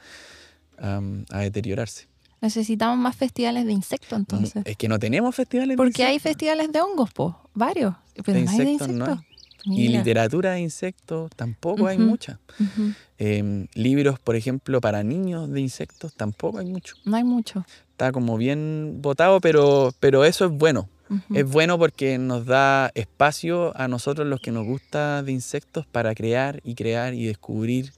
a- 0.79 1.01
a 1.31 1.39
deteriorarse. 1.41 2.09
Necesitamos 2.41 2.99
más 2.99 3.17
festivales 3.17 3.65
de 3.65 3.73
insectos 3.73 4.19
entonces. 4.19 4.63
Es 4.67 4.77
que 4.77 4.87
no 4.89 4.99
tenemos 4.99 5.35
festivales 5.35 5.71
de 5.71 5.77
Porque 5.77 6.05
hay 6.05 6.15
insectos. 6.17 6.31
festivales 6.33 6.73
de 6.73 6.81
hongos, 6.83 7.11
po, 7.13 7.41
varios. 7.55 7.95
Pero 8.23 8.39
De 8.39 8.45
no 8.45 8.51
hay 8.51 8.59
de 8.59 8.65
insectos 8.65 8.89
no 8.97 9.05
hay. 9.07 9.19
Insectos. 9.65 9.77
Y 9.79 9.89
Mira. 9.89 9.99
literatura 9.99 10.53
de 10.53 10.61
insectos 10.61 11.31
tampoco 11.37 11.87
hay 11.87 11.97
Ujú. 11.97 12.07
mucha. 12.07 12.41
Ujú. 12.61 12.93
Em, 13.19 13.67
libros, 13.75 14.19
por 14.19 14.37
ejemplo, 14.37 14.81
para 14.81 15.03
niños 15.03 15.51
de 15.51 15.61
insectos 15.61 16.13
tampoco 16.15 16.59
hay 16.59 16.67
mucho. 16.67 16.97
No 17.05 17.17
hay 17.17 17.25
mucho. 17.25 17.65
Está 17.91 18.13
como 18.13 18.37
bien 18.37 18.99
votado, 19.01 19.41
pero, 19.41 19.93
pero 20.01 20.25
eso 20.25 20.45
es 20.47 20.51
bueno. 20.51 20.89
Ujú. 21.11 21.35
Es 21.35 21.45
bueno 21.49 21.79
porque 21.79 22.17
nos 22.19 22.47
da 22.47 22.91
espacio 22.95 23.77
a 23.77 23.89
nosotros 23.89 24.27
los 24.27 24.41
que 24.41 24.51
nos 24.51 24.65
gusta 24.65 25.23
de 25.23 25.33
insectos 25.33 25.87
para 25.87 26.15
crear 26.15 26.61
y 26.65 26.75
crear 26.75 27.15
y 27.15 27.27
descubrir 27.27 27.93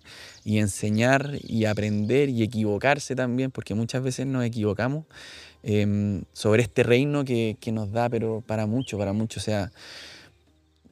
y 0.45 0.59
enseñar 0.59 1.39
y 1.41 1.65
aprender 1.67 2.29
y 2.29 2.43
equivocarse 2.43 3.15
también, 3.15 3.51
porque 3.53 3.75
muchas 3.75 4.03
veces 4.03 4.27
nos 4.27 4.45
equivocamos 4.45 5.07
em, 5.63 6.25
sobre 6.33 6.63
este 6.63 6.83
reino 6.83 7.25
que, 7.25 7.57
que 7.61 7.73
nos 7.73 7.91
da, 7.91 8.09
pero 8.09 8.43
para 8.47 8.67
mucho, 8.67 8.99
para 8.99 9.13
mucho. 9.13 9.41
O 9.41 9.43
sea, 9.43 9.71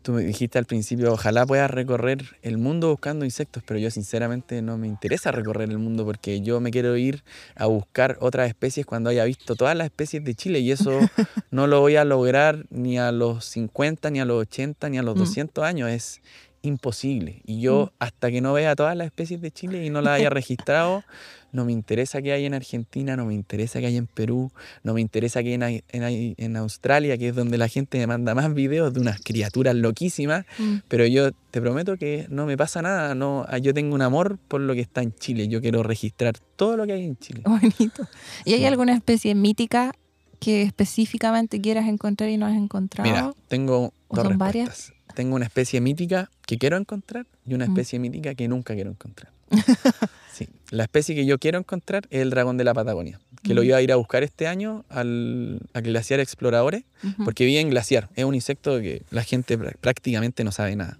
tú 0.04 0.12
me 0.12 0.22
dijiste 0.22 0.58
al 0.58 0.66
principio, 0.66 1.10
ojalá 1.12 1.46
puedas 1.46 1.70
recorrer 1.70 2.36
el 2.42 2.58
mundo 2.58 2.90
buscando 2.90 3.24
insectos, 3.24 3.62
pero 3.66 3.80
yo 3.80 3.90
sinceramente 3.90 4.60
no 4.60 4.76
me 4.76 4.86
interesa 4.86 5.32
recorrer 5.32 5.70
el 5.70 5.78
mundo 5.78 6.04
porque 6.04 6.42
yo 6.42 6.60
me 6.60 6.70
quiero 6.70 6.94
ir 6.98 7.24
a 7.56 7.64
buscar 7.66 8.18
otras 8.20 8.46
especies 8.48 8.84
cuando 8.84 9.08
haya 9.08 9.24
visto 9.24 9.56
todas 9.56 9.74
las 9.74 9.86
especies 9.86 10.22
de 10.22 10.34
Chile 10.34 10.58
y 10.60 10.70
eso 10.70 10.90
no 11.50 11.66
lo 11.66 11.80
voy 11.80 11.96
a 11.96 12.04
lograr 12.04 12.66
ni 12.68 12.98
a 12.98 13.10
los 13.12 13.46
50, 13.46 14.10
ni 14.10 14.20
a 14.20 14.26
los 14.26 14.42
80, 14.42 14.90
ni 14.90 14.98
a 14.98 15.02
los 15.02 15.16
Mm. 15.16 15.18
200 15.20 15.64
años. 15.64 15.90
Es 15.90 16.20
imposible. 16.64 17.40
Y 17.44 17.60
yo, 17.60 17.92
hasta 17.98 18.30
que 18.30 18.40
no 18.40 18.52
vea 18.52 18.74
todas 18.76 18.96
las 18.96 19.06
especies 19.06 19.40
de 19.40 19.50
Chile 19.50 19.84
y 19.84 19.90
no 19.90 20.00
las 20.00 20.18
haya 20.18 20.30
registrado, 20.30 21.04
no 21.52 21.64
me 21.64 21.72
interesa 21.72 22.20
que 22.20 22.32
hay 22.32 22.46
en 22.46 22.54
Argentina, 22.54 23.16
no 23.16 23.26
me 23.26 23.34
interesa 23.34 23.78
que 23.78 23.86
hay 23.86 23.96
en 23.96 24.06
Perú, 24.08 24.50
no 24.82 24.92
me 24.94 25.00
interesa 25.00 25.40
que 25.42 25.50
hay 25.50 25.54
en, 25.54 25.82
en- 26.02 26.34
en 26.36 26.56
Australia, 26.56 27.16
que 27.16 27.28
es 27.28 27.34
donde 27.36 27.58
la 27.58 27.68
gente 27.68 27.96
me 27.98 28.06
manda 28.08 28.34
más 28.34 28.52
videos 28.54 28.92
de 28.92 29.00
unas 29.00 29.20
criaturas 29.20 29.74
loquísimas. 29.76 30.46
Mm. 30.58 30.76
Pero 30.88 31.06
yo 31.06 31.30
te 31.52 31.60
prometo 31.60 31.96
que 31.96 32.26
no 32.28 32.44
me 32.46 32.56
pasa 32.56 32.82
nada. 32.82 33.14
No, 33.14 33.44
ah, 33.48 33.58
yo 33.58 33.72
tengo 33.72 33.94
un 33.94 34.02
amor 34.02 34.38
por 34.48 34.60
lo 34.60 34.74
que 34.74 34.80
está 34.80 35.02
en 35.02 35.12
Chile. 35.14 35.46
Yo 35.46 35.60
quiero 35.60 35.82
registrar 35.84 36.34
todo 36.56 36.76
lo 36.76 36.86
que 36.86 36.94
hay 36.94 37.04
en 37.04 37.16
Chile. 37.18 37.42
Bonito. 37.46 38.08
¿Y 38.44 38.54
hay 38.54 38.60
Sí. 38.60 38.64
alguna 38.66 38.94
especie 38.94 39.34
mítica 39.36 39.92
que 40.40 40.62
específicamente 40.62 41.60
quieras 41.60 41.86
encontrar 41.88 42.30
y 42.30 42.36
no 42.36 42.46
has 42.46 42.56
encontrado? 42.56 43.08
Mira, 43.08 43.32
tengo 43.48 43.92
¿O 44.08 44.16
dos 44.16 44.24
son 44.26 44.38
varias? 44.38 44.92
Tengo 45.14 45.36
una 45.36 45.44
especie 45.44 45.80
mítica 45.80 46.30
que 46.46 46.58
quiero 46.58 46.76
encontrar 46.76 47.26
y 47.46 47.54
una 47.54 47.66
Mm. 47.66 47.70
especie 47.70 47.98
mítica 47.98 48.34
que 48.34 48.48
nunca 48.48 48.74
quiero 48.74 48.90
encontrar. 48.90 49.32
sí, 50.32 50.48
la 50.70 50.84
especie 50.84 51.14
que 51.14 51.26
yo 51.26 51.38
quiero 51.38 51.58
encontrar 51.58 52.06
es 52.10 52.20
el 52.22 52.30
dragón 52.30 52.56
de 52.56 52.64
la 52.64 52.74
Patagonia, 52.74 53.20
que 53.42 53.54
lo 53.54 53.62
Mm. 53.62 53.64
iba 53.66 53.76
a 53.76 53.82
ir 53.82 53.92
a 53.92 53.96
buscar 53.96 54.22
este 54.24 54.46
año 54.46 54.84
al, 54.88 55.60
a 55.72 55.80
Glaciar 55.80 56.20
Exploradores, 56.20 56.84
porque 57.24 57.44
vive 57.44 57.60
en 57.60 57.70
glaciar. 57.70 58.08
Es 58.16 58.24
un 58.24 58.34
insecto 58.34 58.80
que 58.80 59.02
la 59.10 59.22
gente 59.22 59.58
prá- 59.58 59.76
prácticamente 59.80 60.42
no 60.44 60.50
sabe 60.52 60.74
nada. 60.76 60.98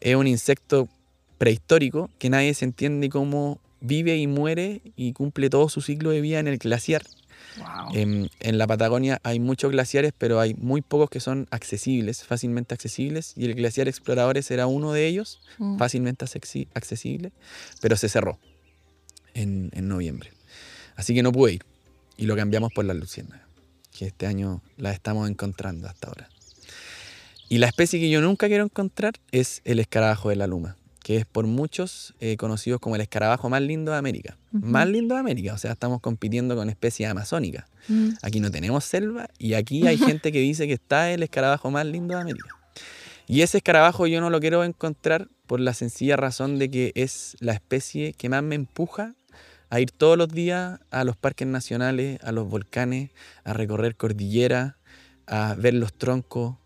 Es 0.00 0.16
un 0.16 0.26
insecto 0.26 0.88
prehistórico 1.38 2.10
que 2.18 2.30
nadie 2.30 2.54
se 2.54 2.64
entiende 2.64 3.08
cómo 3.08 3.60
vive 3.80 4.16
y 4.16 4.26
muere 4.26 4.80
y 4.96 5.12
cumple 5.12 5.50
todo 5.50 5.68
su 5.68 5.80
ciclo 5.82 6.10
de 6.10 6.20
vida 6.22 6.38
en 6.38 6.48
el 6.48 6.58
glaciar. 6.58 7.02
Wow. 7.58 7.94
En, 7.94 8.30
en 8.40 8.58
la 8.58 8.66
Patagonia 8.66 9.20
hay 9.22 9.38
muchos 9.38 9.70
glaciares, 9.70 10.12
pero 10.16 10.40
hay 10.40 10.54
muy 10.54 10.80
pocos 10.80 11.08
que 11.10 11.20
son 11.20 11.46
accesibles, 11.50 12.24
fácilmente 12.24 12.74
accesibles, 12.74 13.32
y 13.36 13.44
el 13.44 13.54
glaciar 13.54 13.86
Exploradores 13.88 14.50
era 14.50 14.66
uno 14.66 14.92
de 14.92 15.06
ellos, 15.06 15.40
Mm. 15.58 15.78
fácilmente 15.78 16.24
accesi- 16.24 16.66
accesible, 16.74 17.30
pero 17.80 17.96
se 17.96 18.08
cerró 18.08 18.38
en, 19.34 19.70
en 19.72 19.86
noviembre. 19.88 20.30
Así 20.96 21.14
que 21.14 21.22
no 21.22 21.30
pude 21.32 21.54
ir, 21.54 21.64
y 22.16 22.26
lo 22.26 22.34
cambiamos 22.36 22.72
por 22.72 22.84
las 22.84 22.96
luciérnagas, 22.96 23.46
que 23.96 24.06
este 24.06 24.26
año 24.26 24.60
las 24.76 24.94
estamos 24.94 25.28
encontrando 25.30 25.86
hasta 25.88 26.08
ahora. 26.08 26.28
Y 27.48 27.58
la 27.58 27.66
especie 27.68 28.00
que 28.00 28.10
yo 28.10 28.20
nunca 28.20 28.48
quiero 28.48 28.64
encontrar 28.64 29.14
es 29.30 29.60
el 29.64 29.78
escarabajo 29.78 30.28
de 30.30 30.36
la 30.36 30.46
luma, 30.46 30.76
que 31.04 31.18
es 31.18 31.26
por 31.26 31.46
muchos 31.46 32.14
eh, 32.18 32.38
conocido 32.38 32.78
como 32.78 32.96
el 32.96 33.02
escarabajo 33.02 33.50
más 33.50 33.60
lindo 33.60 33.92
de 33.92 33.98
América. 33.98 34.38
Más 34.52 34.88
lindo 34.88 35.14
de 35.14 35.20
América, 35.20 35.52
o 35.52 35.58
sea, 35.58 35.72
estamos 35.72 36.00
compitiendo 36.00 36.56
con 36.56 36.70
especies 36.70 37.10
amazónicas. 37.10 37.66
Mm. 37.88 38.12
Aquí 38.22 38.40
no 38.40 38.50
tenemos 38.50 38.86
selva 38.86 39.28
y 39.38 39.52
aquí 39.52 39.86
hay 39.86 39.98
gente 39.98 40.32
que 40.32 40.40
dice 40.40 40.66
que 40.66 40.72
está 40.72 41.10
el 41.10 41.22
escarabajo 41.22 41.70
más 41.70 41.84
lindo 41.84 42.14
de 42.14 42.22
América. 42.22 42.48
Y 43.26 43.42
ese 43.42 43.58
escarabajo 43.58 44.06
yo 44.06 44.22
no 44.22 44.30
lo 44.30 44.40
quiero 44.40 44.64
encontrar 44.64 45.28
por 45.46 45.60
la 45.60 45.74
sencilla 45.74 46.16
razón 46.16 46.58
de 46.58 46.70
que 46.70 46.92
es 46.94 47.36
la 47.38 47.52
especie 47.52 48.14
que 48.14 48.30
más 48.30 48.42
me 48.42 48.54
empuja 48.54 49.14
a 49.68 49.80
ir 49.80 49.90
todos 49.90 50.16
los 50.16 50.28
días 50.28 50.80
a 50.90 51.04
los 51.04 51.16
parques 51.16 51.46
nacionales, 51.46 52.18
a 52.22 52.32
los 52.32 52.48
volcanes, 52.48 53.10
a 53.44 53.52
recorrer 53.52 53.96
cordilleras, 53.96 54.76
a 55.26 55.54
ver 55.54 55.74
los 55.74 55.92
troncos, 55.92 56.56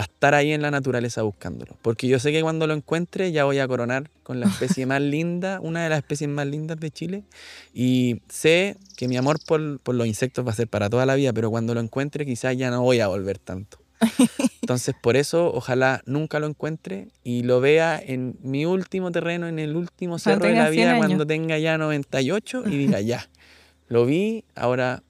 a 0.00 0.04
estar 0.04 0.34
ahí 0.34 0.52
en 0.52 0.62
la 0.62 0.70
naturaleza 0.70 1.22
buscándolo. 1.22 1.76
Porque 1.82 2.08
yo 2.08 2.18
sé 2.18 2.32
que 2.32 2.42
cuando 2.42 2.66
lo 2.66 2.74
encuentre 2.74 3.32
ya 3.32 3.44
voy 3.44 3.58
a 3.58 3.68
coronar 3.68 4.10
con 4.22 4.40
la 4.40 4.46
especie 4.46 4.86
más 4.86 5.00
linda, 5.00 5.60
una 5.60 5.82
de 5.84 5.88
las 5.90 5.98
especies 5.98 6.28
más 6.28 6.46
lindas 6.46 6.78
de 6.78 6.90
Chile. 6.90 7.22
Y 7.74 8.20
sé 8.28 8.76
que 8.96 9.08
mi 9.08 9.16
amor 9.16 9.38
por, 9.46 9.80
por 9.80 9.94
los 9.94 10.06
insectos 10.06 10.46
va 10.46 10.50
a 10.52 10.54
ser 10.54 10.68
para 10.68 10.90
toda 10.90 11.06
la 11.06 11.14
vida, 11.14 11.32
pero 11.32 11.50
cuando 11.50 11.74
lo 11.74 11.80
encuentre 11.80 12.26
quizás 12.26 12.56
ya 12.56 12.70
no 12.70 12.82
voy 12.82 13.00
a 13.00 13.08
volver 13.08 13.38
tanto. 13.38 13.78
Entonces 14.62 14.94
por 15.00 15.16
eso 15.16 15.52
ojalá 15.52 16.02
nunca 16.06 16.38
lo 16.40 16.46
encuentre 16.46 17.08
y 17.22 17.42
lo 17.42 17.60
vea 17.60 18.00
en 18.02 18.36
mi 18.42 18.64
último 18.64 19.10
terreno, 19.12 19.46
en 19.48 19.58
el 19.58 19.76
último 19.76 20.18
cerro 20.18 20.46
de 20.46 20.54
la 20.54 20.70
100 20.70 20.72
vida, 20.72 20.96
cuando 20.96 21.26
tenga 21.26 21.58
ya 21.58 21.76
98 21.76 22.64
y 22.66 22.76
diga 22.76 23.00
ya, 23.00 23.28
lo 23.88 24.06
vi, 24.06 24.44
ahora 24.54 25.02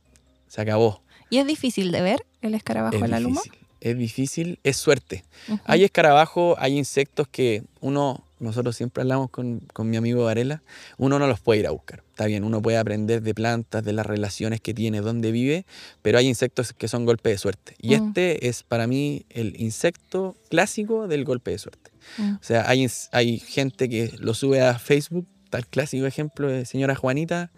se 0.49 0.61
acabó. 0.61 1.03
¿Y 1.28 1.38
es 1.38 1.47
difícil 1.47 1.93
de 1.93 2.01
ver 2.03 2.26
el 2.43 2.55
escarabajo 2.55 2.97
Es 2.97 3.03
de 3.03 3.09
la 3.09 3.20
luma? 3.20 3.41
difícil, 3.43 3.59
es 3.81 3.97
difícil, 3.97 4.59
es 4.62 4.76
suerte. 4.76 5.24
Hay 5.64 5.85
escarabajos, 5.85 6.57
hay 6.59 6.76
insectos 6.76 7.28
que 7.28 7.64
uno, 7.81 8.24
nosotros 8.39 8.76
siempre 8.76 9.03
hablamos 9.03 9.31
con, 9.31 9.61
con 9.72 9.89
mi 9.89 9.97
amigo 9.97 10.24
Varela, 10.24 10.62
uno 10.99 11.18
no 11.18 11.26
los 11.26 11.41
puede 11.41 11.61
ir 11.61 11.66
a 11.66 11.70
buscar. 11.70 12.03
Está 12.11 12.26
bien, 12.26 12.45
uno 12.45 12.61
puede 12.61 12.76
aprender 12.78 13.22
de 13.22 13.35
plantas, 13.35 13.83
de 13.83 13.93
las 13.93 14.07
relaciones 14.07 14.61
que 14.61 14.74
tiene, 14.74 15.01
dónde 15.01 15.33
vive, 15.33 15.64
pero 16.03 16.18
hay 16.18 16.26
insectos 16.26 16.72
que 16.72 16.89
son 16.89 17.07
golpe 17.07 17.31
de 17.31 17.39
suerte. 17.39 17.74
Y 17.81 17.91
Mm. 17.97 18.09
este 18.09 18.49
es 18.49 18.62
para 18.62 18.87
mí 18.87 19.24
el 19.31 19.59
insecto 19.61 20.37
clásico 20.51 21.09
del 21.09 21.24
golpe 21.24 21.53
de 21.53 21.59
suerte. 21.59 21.91
Mm. 22.18 22.35
O 22.35 22.43
sea, 22.43 22.68
hay, 22.68 22.87
hay 23.12 23.39
gente 23.39 23.89
que 23.89 24.12
lo 24.18 24.35
sube 24.35 24.61
a 24.61 24.78
Facebook, 24.78 25.26
tal 25.49 25.66
clásico 25.66 26.07
ejemplo 26.07 26.49
de 26.49 26.64
señora 26.64 26.95
Juanita, 26.95 27.51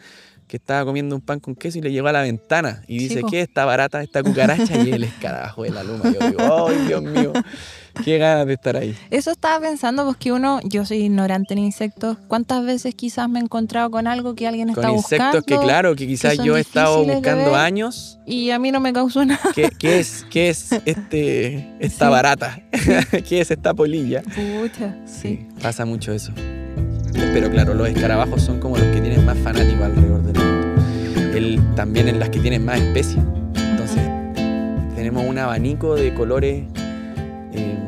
que 0.52 0.58
estaba 0.58 0.84
comiendo 0.84 1.14
un 1.16 1.22
pan 1.22 1.40
con 1.40 1.54
queso 1.54 1.78
y 1.78 1.80
le 1.80 1.90
llegó 1.90 2.08
a 2.08 2.12
la 2.12 2.20
ventana 2.20 2.82
y 2.86 2.98
dice. 2.98 3.22
¿qué 3.30 3.40
está 3.40 3.64
barata 3.64 4.02
esta 4.02 4.22
cucaracha? 4.22 4.76
y 4.82 4.90
el 4.90 5.04
escarabajo 5.04 5.62
de 5.62 5.70
la 5.70 5.82
luma. 5.82 6.04
Yo 6.12 6.28
digo, 6.28 6.68
¡ay, 6.68 6.76
Dios 6.86 7.02
mío! 7.02 7.32
¡Qué 8.04 8.18
ganas 8.18 8.46
de 8.46 8.52
estar 8.52 8.76
ahí! 8.76 8.94
Eso 9.10 9.30
estaba 9.30 9.66
pensando, 9.66 10.04
porque 10.04 10.30
uno, 10.30 10.60
yo 10.64 10.84
soy 10.84 10.98
ignorante 11.04 11.54
en 11.54 11.60
insectos. 11.60 12.18
¿Cuántas 12.28 12.66
veces 12.66 12.94
quizás 12.94 13.30
me 13.30 13.38
he 13.38 13.42
encontrado 13.42 13.90
con 13.90 14.06
algo 14.06 14.34
que 14.34 14.46
alguien 14.46 14.68
Con 14.74 14.84
está 14.84 14.92
insectos 14.92 15.40
buscando? 15.40 15.42
que, 15.46 15.58
claro, 15.66 15.96
que 15.96 16.06
quizás 16.06 16.36
yo 16.36 16.58
he 16.58 16.60
estado 16.60 17.02
de 17.06 17.14
buscando 17.14 17.54
años. 17.56 18.18
Y 18.26 18.50
a 18.50 18.58
mí 18.58 18.70
no 18.72 18.80
me 18.80 18.92
causó 18.92 19.24
nada. 19.24 19.40
¿Qué, 19.54 19.70
qué 19.78 20.00
es, 20.00 20.26
qué 20.30 20.50
es 20.50 20.70
este, 20.84 21.66
esta 21.80 22.08
Sí. 22.08 22.10
barata? 22.10 22.60
¿Qué 23.26 23.40
es 23.40 23.50
esta 23.50 23.72
polilla? 23.72 24.20
Pucha, 24.20 24.94
sí. 25.06 25.22
Sí, 25.22 25.48
pasa 25.62 25.86
mucho 25.86 26.12
eso. 26.12 26.30
Pero 27.32 27.50
claro, 27.50 27.72
los 27.72 27.88
escarabajos 27.88 28.42
son 28.42 28.60
como 28.60 28.76
los 28.76 28.86
que 28.88 29.00
tienen 29.00 29.24
más 29.24 29.38
fanáticos 29.38 29.84
alrededor 29.84 30.22
mundo. 30.22 30.31
El, 31.34 31.60
también 31.74 32.08
en 32.08 32.18
las 32.18 32.28
que 32.30 32.40
tienen 32.40 32.64
más 32.64 32.80
especies. 32.80 33.24
Entonces, 33.54 34.02
tenemos 34.94 35.24
un 35.26 35.38
abanico 35.38 35.94
de 35.94 36.12
colores 36.14 36.64
eh, 37.52 37.78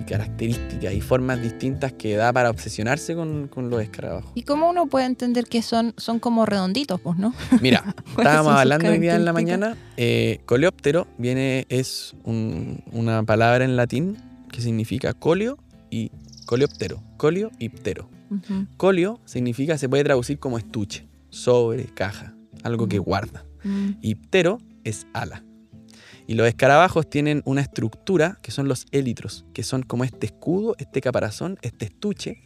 y 0.00 0.04
características 0.04 0.92
y 0.92 1.00
formas 1.00 1.40
distintas 1.40 1.92
que 1.94 2.14
da 2.16 2.32
para 2.32 2.50
obsesionarse 2.50 3.14
con, 3.14 3.48
con 3.48 3.70
los 3.70 3.80
escarabajos. 3.82 4.30
¿Y 4.34 4.42
cómo 4.42 4.68
uno 4.68 4.86
puede 4.86 5.06
entender 5.06 5.46
que 5.46 5.62
son, 5.62 5.94
son 5.96 6.18
como 6.18 6.44
redonditos, 6.46 7.00
pues, 7.00 7.16
no? 7.18 7.34
Mira, 7.62 7.80
¿Cuáles 8.14 8.18
estábamos 8.18 8.52
hablando 8.52 8.88
hoy 8.90 8.98
día 8.98 9.16
en 9.16 9.24
la 9.24 9.32
mañana. 9.32 9.76
eh, 9.96 10.40
coleóptero 10.46 11.06
viene, 11.16 11.66
es 11.70 12.14
un- 12.24 12.82
una 12.92 13.22
palabra 13.22 13.64
en 13.64 13.76
latín 13.76 14.18
que 14.52 14.60
significa 14.60 15.14
colio 15.14 15.58
y 15.90 16.10
coleóptero. 16.46 17.02
Colio 17.16 17.50
y 17.58 17.70
ptero. 17.70 18.08
Ujú. 18.30 18.66
Colio 18.76 19.20
significa, 19.24 19.78
se 19.78 19.88
puede 19.88 20.04
traducir 20.04 20.38
como 20.38 20.58
estuche, 20.58 21.06
sobre, 21.30 21.84
caja, 21.86 22.34
algo 22.64 22.88
que 22.88 23.00
Mm. 23.00 23.04
guarda. 23.04 23.44
Mm. 23.64 23.90
Y 24.02 24.14
ptero 24.16 24.58
es 24.84 25.06
ala. 25.12 25.44
Y 26.26 26.34
los 26.34 26.46
escarabajos 26.46 27.08
tienen 27.08 27.42
una 27.46 27.62
estructura 27.62 28.38
que 28.42 28.50
son 28.50 28.68
los 28.68 28.86
élitros, 28.90 29.46
que 29.54 29.62
son 29.62 29.82
como 29.82 30.04
este 30.04 30.26
escudo, 30.26 30.74
este 30.78 31.00
caparazón, 31.00 31.56
este 31.62 31.86
estuche 31.86 32.42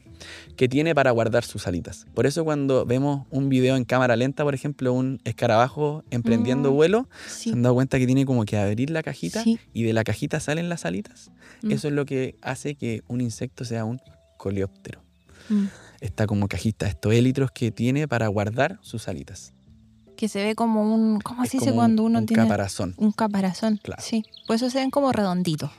que 0.57 0.69
tiene 0.69 0.95
para 0.95 1.11
guardar 1.11 1.43
sus 1.43 1.67
alitas. 1.67 2.07
Por 2.15 2.27
eso 2.27 2.45
cuando 2.45 2.87
vemos 2.87 3.27
un 3.31 3.49
video 3.49 3.75
en 3.75 3.85
cámara 3.85 4.15
lenta, 4.15 4.45
por 4.45 4.55
ejemplo, 4.55 4.93
un 4.93 5.21
escarabajo 5.25 6.05
emprendiendo 6.11 6.71
Mm. 6.71 6.75
vuelo, 6.77 7.09
Sí. 7.27 7.51
se 7.51 7.57
han 7.57 7.63
dado 7.63 7.75
cuenta 7.75 7.99
que 7.99 8.07
tiene 8.07 8.25
como 8.25 8.45
que 8.45 8.57
abrir 8.57 8.91
la 8.91 9.03
cajita 9.03 9.43
Sí. 9.43 9.59
y 9.73 9.83
de 9.83 9.93
la 9.93 10.05
cajita 10.05 10.39
salen 10.39 10.69
las 10.69 10.85
alitas. 10.85 11.33
Mm. 11.63 11.73
Eso 11.73 11.89
es 11.89 11.95
lo 11.95 12.05
que 12.07 12.37
hace 12.41 12.77
que 12.77 13.03
un 13.09 13.21
insecto 13.21 13.65
sea 13.65 13.85
un 13.85 14.01
coleóptero 14.39 15.03
Mm. 15.49 15.65
está 16.01 16.27
como 16.29 16.47
cajita, 16.47 16.87
estos 16.87 17.13
élitros 17.15 17.51
que 17.51 17.73
tiene 17.73 18.07
para 18.07 18.29
guardar 18.29 18.79
sus 18.83 19.09
alitas. 19.09 19.55
Que 20.23 20.29
se 20.29 20.41
ve 20.45 20.55
como 20.55 20.85
un. 20.95 21.21
¿Cómo 21.21 21.43
Es 21.43 21.51
se 21.51 21.57
dice 21.59 21.71
un- 21.71 21.77
cuando 21.79 22.05
uno 22.05 22.21
un 22.21 22.27
tiene 22.27 22.45
caparazón. 22.45 22.95
un 22.97 23.11
caparazón? 23.11 23.81
Claro. 23.83 24.01
Sí. 24.07 24.25
Por 24.47 24.55
eso 24.55 24.71
se 24.71 24.79
ven 24.79 24.91
como 24.93 25.11
redonditos. 25.11 25.73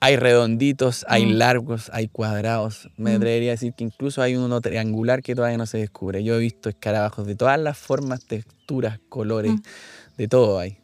Hay 0.00 0.16
redonditos, 0.16 1.06
hay 1.08 1.24
Mm. 1.24 1.30
largos, 1.38 1.90
hay 1.94 2.08
cuadrados. 2.08 2.90
Me 2.98 3.12
Mm. 3.12 3.16
atrevería 3.16 3.50
a 3.52 3.54
decir 3.54 3.72
que 3.72 3.84
incluso 3.84 4.20
hay 4.20 4.36
uno 4.36 4.60
triangular 4.60 5.22
que 5.22 5.34
todavía 5.34 5.56
no 5.56 5.64
se 5.64 5.78
descubre. 5.78 6.22
Yo 6.22 6.34
he 6.34 6.38
visto 6.40 6.68
escarabajos 6.68 7.26
de 7.26 7.36
todas 7.36 7.58
las 7.58 7.78
formas, 7.78 8.22
texturas, 8.26 8.98
colores, 9.08 9.52
Mm. 9.52 9.62
de 10.18 10.28
todo 10.28 10.58
hay. 10.58 10.76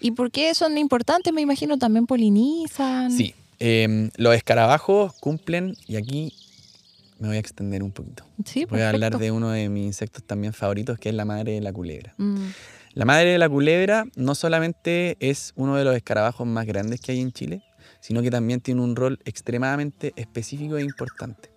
¿Y 0.00 0.12
por 0.12 0.30
qué 0.30 0.54
son 0.54 0.78
importantes? 0.78 1.34
Me 1.34 1.42
imagino 1.42 1.76
también 1.76 2.06
polinizan. 2.06 3.10
Sí, 3.12 3.34
em, 3.58 4.08
los 4.16 4.34
escarabajos 4.34 5.12
cumplen, 5.20 5.76
y 5.86 5.96
aquí 5.96 6.32
me 7.22 7.28
voy 7.28 7.36
a 7.36 7.40
extender 7.40 7.82
un 7.84 7.92
poquito. 7.92 8.24
Sí, 8.44 8.64
Voy 8.64 8.80
a 8.80 8.90
hablar 8.90 9.16
de 9.16 9.30
uno 9.30 9.50
de 9.50 9.68
mis 9.68 9.86
insectos 9.86 10.24
también 10.24 10.52
favoritos, 10.52 10.98
que 10.98 11.08
es 11.08 11.14
la 11.14 11.24
madre 11.24 11.52
de 11.52 11.60
la 11.60 11.72
culebra. 11.72 12.14
Mm, 12.18 12.46
La 12.94 13.04
madre 13.04 13.30
de 13.30 13.38
la 13.38 13.48
culebra 13.48 14.04
no 14.16 14.34
solamente 14.34 15.16
es 15.20 15.52
uno 15.54 15.76
de 15.76 15.84
los 15.84 15.94
escarabajos 15.96 16.46
más 16.46 16.66
grandes 16.66 17.00
que 17.00 17.12
hay 17.12 17.20
en 17.20 17.30
Chile, 17.32 17.62
sino 18.00 18.20
que 18.22 18.30
también 18.30 18.60
tiene 18.60 18.80
un 18.82 18.96
rol 18.96 19.20
extremadamente 19.24 20.12
específico 20.16 20.76
e 20.76 20.82
importante. 20.82 21.50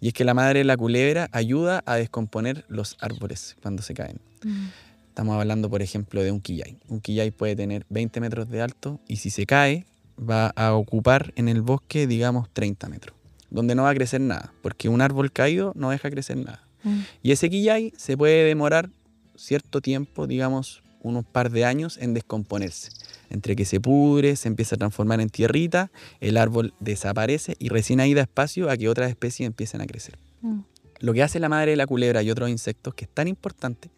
Y 0.00 0.08
es 0.08 0.12
que 0.14 0.24
la 0.24 0.34
madre 0.34 0.58
de 0.60 0.64
la 0.66 0.76
culebra 0.76 1.28
ayuda 1.32 1.82
a 1.86 1.96
descomponer 1.96 2.64
los 2.68 2.96
árboles 3.00 3.56
cuando 3.62 3.82
se 3.82 3.94
caen. 3.94 4.20
mm. 4.44 4.66
Estamos 5.08 5.34
hablando, 5.40 5.68
por 5.68 5.82
ejemplo, 5.82 6.22
de 6.22 6.30
un 6.30 6.40
quillay. 6.40 6.76
Un 6.86 7.00
quillay 7.00 7.32
puede 7.32 7.56
tener 7.56 7.84
20 7.88 8.20
metros 8.20 8.48
de 8.50 8.60
alto 8.62 9.00
y 9.08 9.16
si 9.16 9.30
se 9.30 9.46
cae 9.46 9.84
va 10.16 10.48
a 10.54 10.74
ocupar 10.74 11.32
en 11.34 11.48
el 11.48 11.60
bosque, 11.62 12.06
digamos, 12.06 12.48
30 12.52 12.88
metros, 12.88 13.16
donde 13.50 13.74
no 13.74 13.84
va 13.84 13.90
a 13.90 13.94
crecer 13.94 14.20
nada, 14.20 14.52
porque 14.62 14.88
un 14.88 15.00
árbol 15.00 15.32
caído 15.32 15.72
no 15.74 15.90
deja 15.90 16.10
crecer 16.10 16.36
nada. 16.36 16.62
Mm. 16.84 17.00
Y 17.22 17.32
ese 17.32 17.50
quillay 17.50 17.92
se 17.96 18.16
puede 18.16 18.44
demorar 18.44 18.90
cierto 19.36 19.80
tiempo, 19.80 20.26
digamos 20.26 20.82
unos 21.00 21.24
par 21.24 21.50
de 21.50 21.64
años, 21.64 21.96
en 21.98 22.12
descomponerse. 22.12 22.90
Entre 23.30 23.56
que 23.56 23.64
se 23.64 23.80
pudre, 23.80 24.36
se 24.36 24.48
empieza 24.48 24.74
a 24.74 24.78
transformar 24.78 25.20
en 25.20 25.30
tierrita, 25.30 25.90
el 26.20 26.36
árbol 26.36 26.74
desaparece 26.80 27.56
y 27.58 27.68
recién 27.68 28.00
ahí 28.00 28.14
da 28.14 28.22
espacio 28.22 28.68
a 28.68 28.76
que 28.76 28.88
otras 28.88 29.08
especies 29.08 29.46
empiecen 29.46 29.80
a 29.80 29.86
crecer. 29.86 30.18
Mm. 30.42 30.60
Lo 31.00 31.14
que 31.14 31.22
hace 31.22 31.38
la 31.38 31.48
madre 31.48 31.72
de 31.72 31.76
la 31.76 31.86
culebra 31.86 32.22
y 32.22 32.30
otros 32.30 32.50
insectos, 32.50 32.94
que 32.94 33.04
es 33.04 33.10
tan 33.10 33.28
importante, 33.28 33.90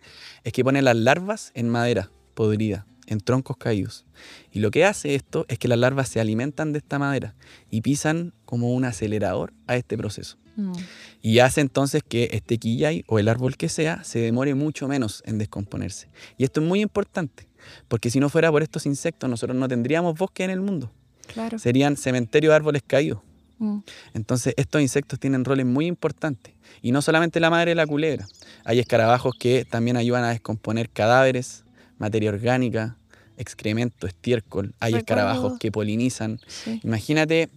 es 0.44 0.52
que 0.52 0.62
pone 0.62 0.82
las 0.82 0.96
larvas 0.96 1.50
en 1.54 1.68
madera 1.68 2.10
podrida, 2.34 2.86
en 3.10 3.20
troncos 3.20 3.56
caídos. 3.58 4.06
Y 4.50 4.60
lo 4.60 4.70
que 4.70 4.84
hace 4.84 5.14
esto 5.14 5.44
es 5.48 5.58
que 5.58 5.68
las 5.68 5.78
larvas 5.78 6.08
se 6.08 6.20
alimentan 6.20 6.72
de 6.72 6.78
esta 6.78 6.98
madera 6.98 7.34
y 7.70 7.82
pisan 7.82 8.32
como 8.46 8.72
un 8.72 8.84
acelerador 8.84 9.52
a 9.66 9.76
este 9.76 9.98
proceso. 9.98 10.38
Mm. 10.56 10.72
Y 11.20 11.40
hace 11.40 11.60
entonces 11.60 12.02
que 12.06 12.30
este 12.32 12.58
quillay 12.58 13.04
o 13.08 13.18
el 13.18 13.28
árbol 13.28 13.56
que 13.56 13.68
sea 13.68 14.04
se 14.04 14.20
demore 14.20 14.54
mucho 14.54 14.88
menos 14.88 15.22
en 15.26 15.38
descomponerse. 15.38 16.08
Y 16.38 16.44
esto 16.44 16.60
es 16.60 16.66
muy 16.66 16.80
importante, 16.80 17.48
porque 17.88 18.10
si 18.10 18.20
no 18.20 18.28
fuera 18.28 18.50
por 18.50 18.62
estos 18.62 18.86
insectos 18.86 19.28
nosotros 19.28 19.56
no 19.56 19.68
tendríamos 19.68 20.16
bosque 20.16 20.44
en 20.44 20.50
el 20.50 20.60
mundo. 20.60 20.90
Claro. 21.26 21.58
Serían 21.58 21.96
cementerios 21.96 22.52
de 22.52 22.56
árboles 22.56 22.82
caídos. 22.86 23.20
Mm. 23.58 23.78
Entonces 24.14 24.54
estos 24.56 24.80
insectos 24.80 25.18
tienen 25.18 25.44
roles 25.44 25.66
muy 25.66 25.86
importantes. 25.86 26.54
Y 26.80 26.92
no 26.92 27.02
solamente 27.02 27.40
la 27.40 27.50
madre 27.50 27.72
de 27.72 27.74
la 27.74 27.86
culebra. 27.86 28.26
Hay 28.64 28.78
escarabajos 28.78 29.34
que 29.38 29.64
también 29.64 29.96
ayudan 29.96 30.24
a 30.24 30.30
descomponer 30.30 30.88
cadáveres, 30.88 31.64
materia 31.98 32.30
orgánica, 32.30 32.96
excremento, 33.40 34.06
estiércol. 34.06 34.74
Hay 34.80 34.92
Recuerdo- 34.92 34.98
escarabajos 34.98 35.58
que 35.58 35.72
polinizan. 35.72 36.38
Sí. 36.46 36.80
Imagínate 36.84 37.48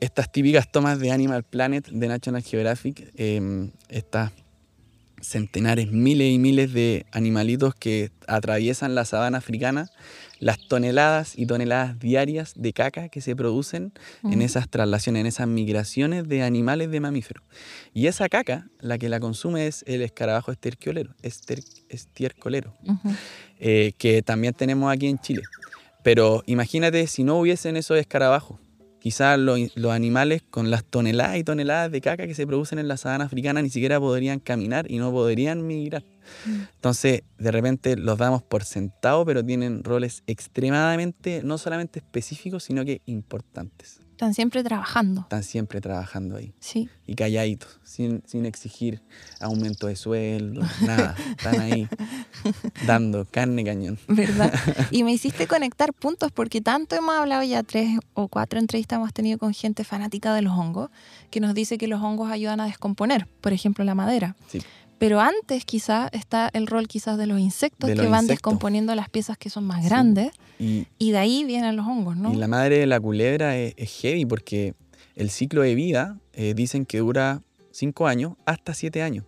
estas 0.00 0.30
típicas 0.30 0.70
tomas 0.70 0.98
de 1.00 1.10
Animal 1.10 1.42
Planet 1.44 1.88
de 1.88 2.08
National 2.08 2.42
Geographic, 2.42 3.10
eh, 3.16 3.70
estas 3.88 4.32
centenares, 5.20 5.92
miles 5.92 6.32
y 6.32 6.38
miles 6.38 6.72
de 6.72 7.06
animalitos 7.12 7.74
que 7.76 8.10
atraviesan 8.26 8.94
la 8.96 9.04
sabana 9.04 9.38
africana, 9.38 9.88
las 10.42 10.58
toneladas 10.58 11.38
y 11.38 11.46
toneladas 11.46 11.98
diarias 12.00 12.54
de 12.56 12.72
caca 12.72 13.08
que 13.08 13.20
se 13.20 13.36
producen 13.36 13.92
en 14.24 14.42
esas 14.42 14.68
traslaciones, 14.68 15.20
en 15.20 15.26
esas 15.26 15.46
migraciones 15.46 16.26
de 16.26 16.42
animales 16.42 16.90
de 16.90 16.98
mamíferos. 16.98 17.44
Y 17.94 18.08
esa 18.08 18.28
caca, 18.28 18.68
la 18.80 18.98
que 18.98 19.08
la 19.08 19.20
consume 19.20 19.68
es 19.68 19.84
el 19.86 20.02
escarabajo 20.02 20.50
estercolero, 20.50 21.14
ester- 21.22 21.62
estiercolero 21.88 22.74
eh, 23.60 23.92
que 23.98 24.22
también 24.22 24.52
tenemos 24.54 24.92
aquí 24.92 25.06
en 25.06 25.18
Chile. 25.20 25.42
Pero 26.02 26.42
imagínate 26.46 27.06
si 27.06 27.22
no 27.22 27.38
hubiesen 27.38 27.76
esos 27.76 27.96
escarabajos. 27.96 28.58
Quizás 29.02 29.36
los, 29.36 29.58
los 29.74 29.90
animales 29.90 30.44
con 30.48 30.70
las 30.70 30.84
toneladas 30.84 31.36
y 31.36 31.42
toneladas 31.42 31.90
de 31.90 32.00
caca 32.00 32.24
que 32.28 32.36
se 32.36 32.46
producen 32.46 32.78
en 32.78 32.86
la 32.86 32.96
sabana 32.96 33.24
africana 33.24 33.60
ni 33.60 33.68
siquiera 33.68 33.98
podrían 33.98 34.38
caminar 34.38 34.88
y 34.88 34.98
no 34.98 35.10
podrían 35.10 35.66
migrar. 35.66 36.04
Mm. 36.46 36.60
Entonces, 36.76 37.24
de 37.36 37.50
repente 37.50 37.96
los 37.96 38.16
damos 38.16 38.44
por 38.44 38.62
sentado, 38.62 39.24
pero 39.26 39.44
tienen 39.44 39.82
roles 39.82 40.22
extremadamente, 40.28 41.42
no 41.42 41.58
solamente 41.58 41.98
específicos, 41.98 42.62
sino 42.62 42.84
que 42.84 43.02
importantes. 43.06 44.01
Están 44.22 44.34
siempre 44.34 44.62
trabajando. 44.62 45.22
Están 45.22 45.42
siempre 45.42 45.80
trabajando 45.80 46.36
ahí 46.36 46.54
Sí. 46.60 46.88
y 47.08 47.16
calladitos, 47.16 47.80
sin, 47.82 48.22
sin 48.24 48.46
exigir 48.46 49.02
aumento 49.40 49.88
de 49.88 49.96
sueldo, 49.96 50.62
nada. 50.82 51.16
Están 51.36 51.58
ahí 51.60 51.88
dando 52.86 53.24
carne 53.28 53.64
cañón. 53.64 53.98
¿Verdad? 54.06 54.52
Y 54.92 55.02
me 55.02 55.10
hiciste 55.12 55.48
conectar 55.48 55.92
puntos 55.92 56.30
porque 56.30 56.60
tanto 56.60 56.94
hemos 56.94 57.16
hablado 57.16 57.42
ya 57.42 57.64
tres 57.64 57.98
o 58.14 58.28
cuatro 58.28 58.60
entrevistas 58.60 58.98
hemos 58.98 59.12
tenido 59.12 59.38
con 59.38 59.52
gente 59.54 59.82
fanática 59.82 60.32
de 60.34 60.42
los 60.42 60.52
hongos 60.52 60.90
que 61.30 61.40
nos 61.40 61.52
dice 61.52 61.76
que 61.76 61.88
los 61.88 62.00
hongos 62.00 62.30
ayudan 62.30 62.60
a 62.60 62.66
descomponer, 62.66 63.26
por 63.40 63.52
ejemplo, 63.52 63.84
la 63.84 63.96
madera. 63.96 64.36
Sí. 64.46 64.60
Pero 65.02 65.20
antes 65.20 65.64
quizás 65.64 66.08
está 66.12 66.48
el 66.52 66.66
rol 66.66 66.86
quizás 66.86 67.18
de 67.18 67.26
los 67.26 67.40
insectos 67.40 67.88
De 67.90 67.94
que 67.96 68.02
van 68.02 68.24
insectos. 68.24 68.28
descomponiendo 68.28 68.94
las 68.94 69.08
piezas 69.10 69.36
que 69.36 69.50
son 69.50 69.64
más 69.64 69.82
Sí. 69.82 69.88
grandes 69.88 70.30
Y, 70.60 70.86
y 70.98 71.10
de 71.10 71.18
ahí 71.18 71.44
vienen 71.44 71.74
los 71.76 71.86
hongos, 71.86 72.16
¿no? 72.16 72.32
Y 72.32 72.36
la 72.36 72.46
madre 72.46 72.78
de 72.78 72.86
la 72.86 73.00
culebra 73.00 73.56
es, 73.58 73.74
es 73.76 73.90
heavy 74.00 74.24
porque 74.26 74.74
el 75.16 75.30
ciclo 75.30 75.62
de 75.62 75.74
vida 75.74 76.18
eh, 76.34 76.54
dicen 76.54 76.86
que 76.86 76.98
dura 76.98 77.42
5 77.72 78.06
años 78.06 78.34
hasta 78.46 78.74
7 78.74 79.02
años. 79.02 79.24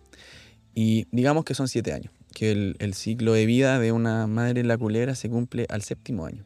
Y 0.73 1.07
digamos 1.11 1.43
que 1.43 1.53
son 1.55 1.67
7 1.67 1.91
años, 1.93 2.11
que 2.33 2.51
el, 2.51 2.75
el 2.79 2.93
ciclo 2.93 3.33
de 3.33 3.45
vida 3.45 3.77
de 3.79 3.91
una 3.91 4.27
madre 4.27 4.61
de 4.61 4.67
la 4.67 4.77
culebra 4.77 5.13
se 5.15 5.29
cumple 5.29 5.65
al 5.69 5.81
séptimo 5.81 6.25
año. 6.25 6.45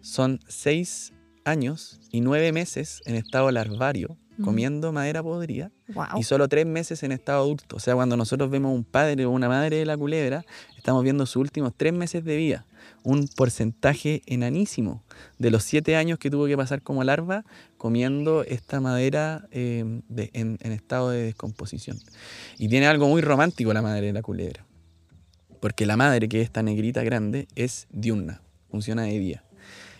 Son 0.00 0.38
6 0.48 1.12
años 1.44 2.00
y 2.12 2.20
9 2.20 2.52
meses 2.52 3.00
en 3.06 3.16
estado 3.16 3.50
larvario 3.50 4.16
Mm. 4.36 4.44
comiendo 4.44 4.92
madera 4.92 5.22
podrida 5.22 5.70
Wow. 5.94 6.18
y 6.18 6.22
solo 6.24 6.48
3 6.48 6.66
meses 6.66 7.02
en 7.02 7.12
estado 7.12 7.42
adulto. 7.42 7.76
O 7.76 7.80
sea, 7.80 7.94
cuando 7.94 8.16
nosotros 8.16 8.50
vemos 8.50 8.74
un 8.74 8.84
padre 8.84 9.24
o 9.26 9.30
una 9.30 9.48
madre 9.48 9.76
de 9.76 9.86
la 9.86 9.96
culebra, 9.96 10.44
estamos 10.76 11.02
viendo 11.04 11.24
sus 11.26 11.36
últimos 11.36 11.72
3 11.76 11.92
meses 11.92 12.24
de 12.24 12.36
vida. 12.36 12.66
Un 13.02 13.28
porcentaje 13.28 14.22
enanísimo 14.26 15.02
de 15.38 15.50
los 15.50 15.62
7 15.64 15.94
años 15.96 16.18
que 16.18 16.30
tuvo 16.30 16.46
que 16.46 16.56
pasar 16.56 16.82
como 16.82 17.04
larva 17.04 17.44
comiendo 17.76 18.42
esta 18.44 18.80
madera 18.80 19.46
eh, 19.52 20.00
de- 20.08 20.30
en, 20.32 20.58
en 20.62 20.72
estado 20.72 21.10
de 21.10 21.22
descomposición. 21.22 21.98
Y 22.58 22.68
tiene 22.68 22.86
algo 22.86 23.08
muy 23.08 23.22
romántico 23.22 23.72
la 23.72 23.82
madre 23.82 24.06
de 24.06 24.12
la 24.14 24.22
culebra. 24.22 24.64
Porque 25.60 25.86
la 25.86 25.96
madre, 25.96 26.28
que 26.28 26.40
es 26.40 26.44
esta 26.44 26.62
negrita 26.62 27.02
grande, 27.04 27.46
es 27.54 27.86
diurna, 27.90 28.42
funciona 28.70 29.02
de 29.02 29.18
día. 29.18 29.44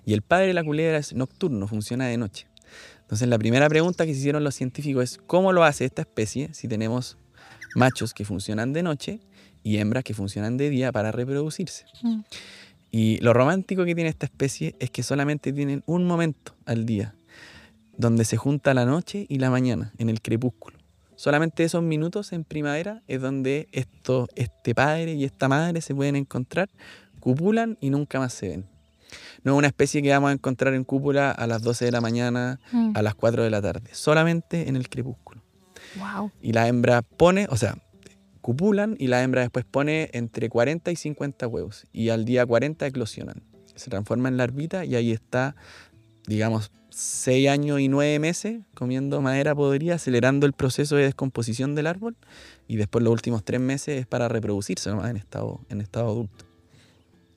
Y 0.04 0.12
el 0.12 0.20
padre 0.22 0.48
de 0.48 0.54
la 0.54 0.64
culebra 0.64 0.98
es 0.98 1.14
nocturno, 1.14 1.66
funciona 1.68 2.06
de 2.06 2.18
noche. 2.18 2.46
Entonces 3.14 3.28
la 3.28 3.38
primera 3.38 3.68
pregunta 3.68 4.06
que 4.06 4.12
se 4.12 4.18
hicieron 4.18 4.42
los 4.42 4.56
científicos 4.56 5.04
es 5.04 5.18
¿cómo 5.24 5.52
lo 5.52 5.62
hace 5.62 5.84
esta 5.84 6.02
especie 6.02 6.52
si 6.52 6.66
tenemos 6.66 7.16
machos 7.76 8.12
que 8.12 8.24
funcionan 8.24 8.72
de 8.72 8.82
noche 8.82 9.20
y 9.62 9.76
hembras 9.76 10.02
que 10.02 10.14
funcionan 10.14 10.56
de 10.56 10.68
día 10.68 10.90
para 10.90 11.12
reproducirse? 11.12 11.84
Mm. 12.02 12.22
Y 12.90 13.18
lo 13.18 13.32
romántico 13.32 13.84
que 13.84 13.94
tiene 13.94 14.10
esta 14.10 14.26
especie 14.26 14.74
es 14.80 14.90
que 14.90 15.04
solamente 15.04 15.52
tienen 15.52 15.84
un 15.86 16.04
momento 16.08 16.56
al 16.66 16.86
día, 16.86 17.14
donde 17.96 18.24
se 18.24 18.36
junta 18.36 18.74
la 18.74 18.84
noche 18.84 19.26
y 19.28 19.38
la 19.38 19.48
mañana, 19.48 19.92
en 19.98 20.08
el 20.08 20.20
crepúsculo. 20.20 20.76
Solamente 21.14 21.62
esos 21.62 21.84
minutos 21.84 22.32
en 22.32 22.42
primavera 22.42 23.04
es 23.06 23.20
donde 23.20 23.68
esto, 23.70 24.26
este 24.34 24.74
padre 24.74 25.14
y 25.14 25.22
esta 25.22 25.46
madre 25.46 25.82
se 25.82 25.94
pueden 25.94 26.16
encontrar, 26.16 26.68
cupulan 27.20 27.78
y 27.80 27.90
nunca 27.90 28.18
más 28.18 28.32
se 28.32 28.48
ven. 28.48 28.73
No 29.44 29.52
es 29.52 29.58
una 29.58 29.66
especie 29.68 30.02
que 30.02 30.10
vamos 30.10 30.30
a 30.30 30.32
encontrar 30.32 30.74
en 30.74 30.84
cúpula 30.84 31.30
a 31.30 31.46
las 31.46 31.62
12 31.62 31.84
de 31.84 31.92
la 31.92 32.00
mañana, 32.00 32.60
Mm. 32.72 32.92
a 32.96 33.02
las 33.02 33.14
4 33.14 33.44
de 33.44 33.50
la 33.50 33.62
tarde, 33.62 33.90
solamente 33.92 34.68
en 34.68 34.76
el 34.76 34.88
crepúsculo. 34.88 35.42
Wow. 35.96 36.32
Y 36.42 36.52
la 36.52 36.66
hembra 36.66 37.02
pone, 37.02 37.46
o 37.50 37.56
sea, 37.56 37.76
cupulan 38.40 38.96
y 38.98 39.06
la 39.06 39.22
hembra 39.22 39.42
después 39.42 39.64
pone 39.64 40.10
entre 40.12 40.48
40 40.48 40.90
y 40.90 40.96
50 40.96 41.46
huevos. 41.46 41.86
Y 41.92 42.08
al 42.08 42.24
día 42.24 42.44
40 42.44 42.86
eclosionan. 42.86 43.42
Se 43.74 43.90
transforma 43.90 44.28
en 44.28 44.36
larvita 44.36 44.84
y 44.84 44.96
ahí 44.96 45.12
está, 45.12 45.56
digamos, 46.26 46.70
6 46.90 47.48
años 47.48 47.80
y 47.80 47.88
9 47.88 48.18
meses 48.20 48.60
comiendo 48.74 49.20
madera 49.20 49.54
podrida, 49.54 49.96
acelerando 49.96 50.46
el 50.46 50.52
proceso 50.52 50.94
de 50.96 51.04
descomposición 51.04 51.74
del 51.74 51.86
árbol. 51.88 52.16
Y 52.68 52.76
después 52.76 53.02
los 53.02 53.12
últimos 53.12 53.44
3 53.44 53.60
meses 53.60 54.00
es 54.00 54.06
para 54.06 54.28
reproducirse 54.28 54.90
nomás 54.90 55.10
en 55.10 55.16
estado, 55.16 55.60
en 55.70 55.80
estado 55.80 56.06
adulto. 56.08 56.44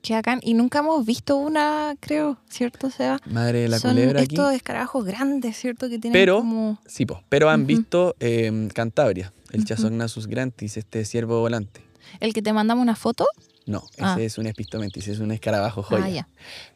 Qué 0.08 0.14
bacán. 0.14 0.40
Y 0.42 0.54
nunca 0.54 0.78
hemos 0.78 1.04
visto 1.04 1.36
una, 1.36 1.94
creo, 2.00 2.38
¿cierto, 2.48 2.88
Seba? 2.90 3.20
Madre 3.26 3.60
de 3.60 3.68
la 3.68 3.78
Son 3.78 3.90
culebra 3.90 4.22
aquí. 4.22 4.36
estos 4.36 4.54
escarabajos 4.54 5.04
grandes, 5.04 5.54
¿cierto? 5.58 5.90
Que 5.90 5.98
tienen 5.98 6.14
Pero- 6.18 6.38
como... 6.38 6.78
Sí, 6.86 7.04
po, 7.04 7.22
pero 7.28 7.50
han 7.50 7.66
visto 7.66 8.16
eh, 8.18 8.68
Cantabria, 8.74 9.34
el 9.52 9.60
Ujú. 9.60 9.68
Chasognathus 9.68 10.26
grantis, 10.26 10.78
este 10.78 11.04
ciervo 11.04 11.40
volante. 11.40 11.82
El 12.20 12.32
que 12.32 12.40
te 12.40 12.54
mandamos 12.54 12.82
una 12.82 12.96
foto. 12.96 13.26
No, 13.66 13.82
ese 13.96 14.02
Ah. 14.02 14.16
es 14.18 14.38
un 14.38 14.46
espistomentis, 14.46 15.08
es 15.08 15.18
un 15.18 15.30
escarabajo 15.30 15.82
joya. 15.82 16.04
Ah, 16.06 16.08
ya. 16.08 16.28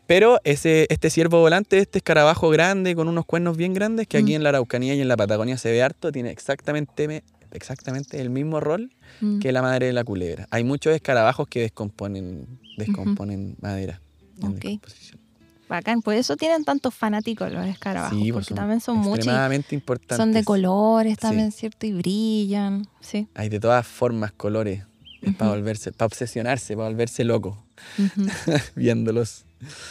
Pero 0.06 0.38
ese, 0.44 0.86
este 0.90 1.08
ciervo 1.08 1.40
volante, 1.40 1.78
este 1.78 2.00
escarabajo 2.00 2.50
grande 2.50 2.94
con 2.94 3.08
unos 3.08 3.24
cuernos 3.24 3.56
bien 3.56 3.72
grandes, 3.72 4.06
que 4.08 4.18
aquí 4.18 4.34
en 4.34 4.42
la 4.42 4.50
Araucanía 4.50 4.94
y 4.94 5.00
en 5.00 5.08
la 5.08 5.16
Patagonia 5.16 5.56
se 5.56 5.70
ve 5.70 5.82
harto, 5.82 6.12
tiene 6.12 6.28
exactamente, 6.30 7.08
me- 7.08 7.24
exactamente 7.52 8.20
el 8.20 8.28
mismo 8.28 8.60
rol 8.60 8.92
Mm. 9.22 9.38
que 9.38 9.52
la 9.52 9.62
madre 9.62 9.86
de 9.86 9.92
la 9.94 10.04
culebra. 10.04 10.46
Hay 10.50 10.64
muchos 10.64 10.94
escarabajos 10.94 11.48
que 11.48 11.60
descomponen, 11.60 12.58
descomponen 12.76 13.56
madera. 13.60 14.00
en 14.40 14.48
Ok. 14.48 14.54
descomposición. 14.54 15.20
Bacán, 15.68 16.02
por 16.02 16.14
eso 16.14 16.36
tienen 16.36 16.64
tantos 16.64 16.94
fanáticos 16.94 17.50
los 17.50 17.66
escarabajos, 17.66 18.18
Sí, 18.18 18.30
porque 18.32 18.54
también 18.54 18.80
son 18.80 18.98
muchos. 18.98 19.26
importantes. 19.70 20.16
Son 20.18 20.32
de 20.32 20.44
colores 20.44 21.12
Sí. 21.14 21.20
también, 21.20 21.50
¿cierto? 21.52 21.86
Y 21.86 21.92
brillan, 21.92 22.86
sí. 23.00 23.26
Hay 23.34 23.48
de 23.48 23.58
todas 23.60 23.86
formas, 23.86 24.32
colores. 24.32 24.84
Es 25.22 25.34
para 25.36 25.50
volverse, 25.52 25.92
para 25.92 26.06
obsesionarse, 26.06 26.74
para 26.76 26.88
volverse 26.88 27.24
loco 27.24 27.64
viéndolos. 28.76 29.44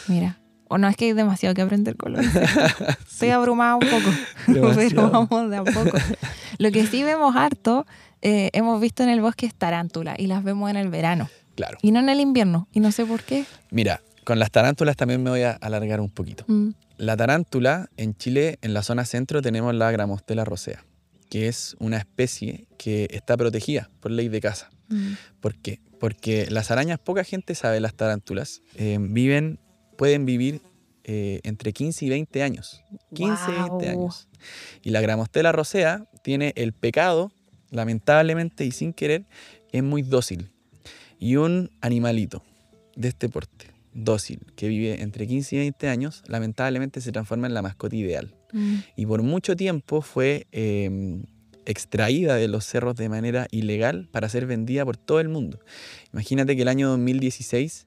Mira. 0.08 0.38
O 0.68 0.78
no 0.78 0.88
es 0.88 0.96
que 0.96 1.06
hay 1.06 1.12
demasiado 1.12 1.54
que 1.54 1.60
aprender 1.62 1.96
colores. 1.96 2.30
Estoy 3.10 3.28
abrumada 3.30 3.74
un 3.74 3.80
poco, 3.80 4.10
pero 4.46 5.10
vamos 5.10 5.50
de 5.50 5.56
a 5.58 5.64
poco. 5.64 5.98
Lo 6.58 6.70
que 6.70 6.86
sí 6.86 7.02
vemos 7.02 7.36
harto, 7.36 7.86
eh, 8.22 8.48
hemos 8.54 8.80
visto 8.80 9.02
en 9.02 9.10
el 9.10 9.20
bosque 9.20 9.44
es 9.44 9.54
tarántula 9.54 10.14
y 10.16 10.28
las 10.28 10.42
vemos 10.44 10.70
en 10.70 10.76
el 10.76 10.88
verano 10.88 11.28
Claro. 11.54 11.78
y 11.82 11.92
no 11.92 12.00
en 12.00 12.08
el 12.08 12.20
invierno. 12.20 12.68
Y 12.72 12.80
no 12.80 12.92
sé 12.92 13.04
por 13.04 13.22
qué. 13.22 13.44
Mira, 13.70 14.00
con 14.24 14.38
las 14.38 14.50
tarántulas 14.50 14.96
también 14.96 15.22
me 15.22 15.30
voy 15.30 15.42
a 15.42 15.52
alargar 15.52 16.00
un 16.00 16.08
poquito. 16.10 16.44
Mm, 16.48 16.70
La 16.98 17.16
tarántula, 17.16 17.90
en 17.96 18.14
Chile, 18.14 18.58
en 18.62 18.74
la 18.74 18.82
zona 18.82 19.04
centro, 19.04 19.42
tenemos 19.42 19.74
la 19.74 19.90
Gramostela 19.90 20.44
rosea, 20.44 20.84
que 21.28 21.48
es 21.48 21.76
una 21.80 21.98
especie 21.98 22.66
que 22.78 23.08
está 23.10 23.36
protegida 23.36 23.90
por 24.00 24.10
ley 24.12 24.28
de 24.28 24.40
caza. 24.40 24.70
mm, 24.88 25.12
¿Por 25.40 25.56
qué? 25.56 25.80
Porque 25.98 26.46
las 26.50 26.70
arañas, 26.70 26.98
poca 26.98 27.22
gente 27.24 27.54
sabe 27.54 27.80
las 27.80 27.94
tarántulas, 27.94 28.60
eh, 28.76 28.98
viven, 29.00 29.58
pueden 29.98 30.24
vivir 30.26 30.60
eh, 31.04 31.40
entre 31.42 31.72
15 31.72 32.04
y 32.06 32.08
20 32.10 32.42
años. 32.44 32.82
15 33.14 33.42
y 33.50 33.54
20 33.54 33.68
Guau. 33.68 33.80
años. 33.88 34.28
Y 34.82 34.90
la 34.90 35.00
Gramostela 35.00 35.50
rosea 35.52 36.06
tiene 36.22 36.52
el 36.56 36.72
pecado, 36.72 37.32
lamentablemente 37.70 38.64
y 38.64 38.70
sin 38.70 38.92
querer, 38.92 39.24
es 39.72 39.82
muy 39.82 40.02
dócil. 40.02 40.50
Y 41.22 41.36
un 41.36 41.70
animalito 41.80 42.42
de 42.96 43.06
este 43.06 43.28
porte, 43.28 43.66
dócil, 43.94 44.40
que 44.56 44.66
vive 44.66 45.02
entre 45.02 45.28
15 45.28 45.54
y 45.54 45.58
20 45.60 45.88
años, 45.88 46.24
lamentablemente 46.26 47.00
se 47.00 47.12
transforma 47.12 47.46
en 47.46 47.54
la 47.54 47.62
mascota 47.62 47.94
ideal. 47.94 48.34
mm, 48.52 48.74
Y 48.96 49.06
por 49.06 49.22
mucho 49.22 49.54
tiempo 49.54 50.02
fue 50.02 50.48
eh, 50.50 51.22
extraída 51.64 52.34
de 52.34 52.48
los 52.48 52.64
cerros 52.64 52.96
de 52.96 53.08
manera 53.08 53.46
ilegal 53.52 54.08
para 54.10 54.28
ser 54.28 54.46
vendida 54.46 54.84
por 54.84 54.96
todo 54.96 55.20
el 55.20 55.28
mundo. 55.28 55.60
Imagínate 56.12 56.56
que 56.56 56.62
el 56.62 56.68
año 56.68 56.88
2016 56.88 57.86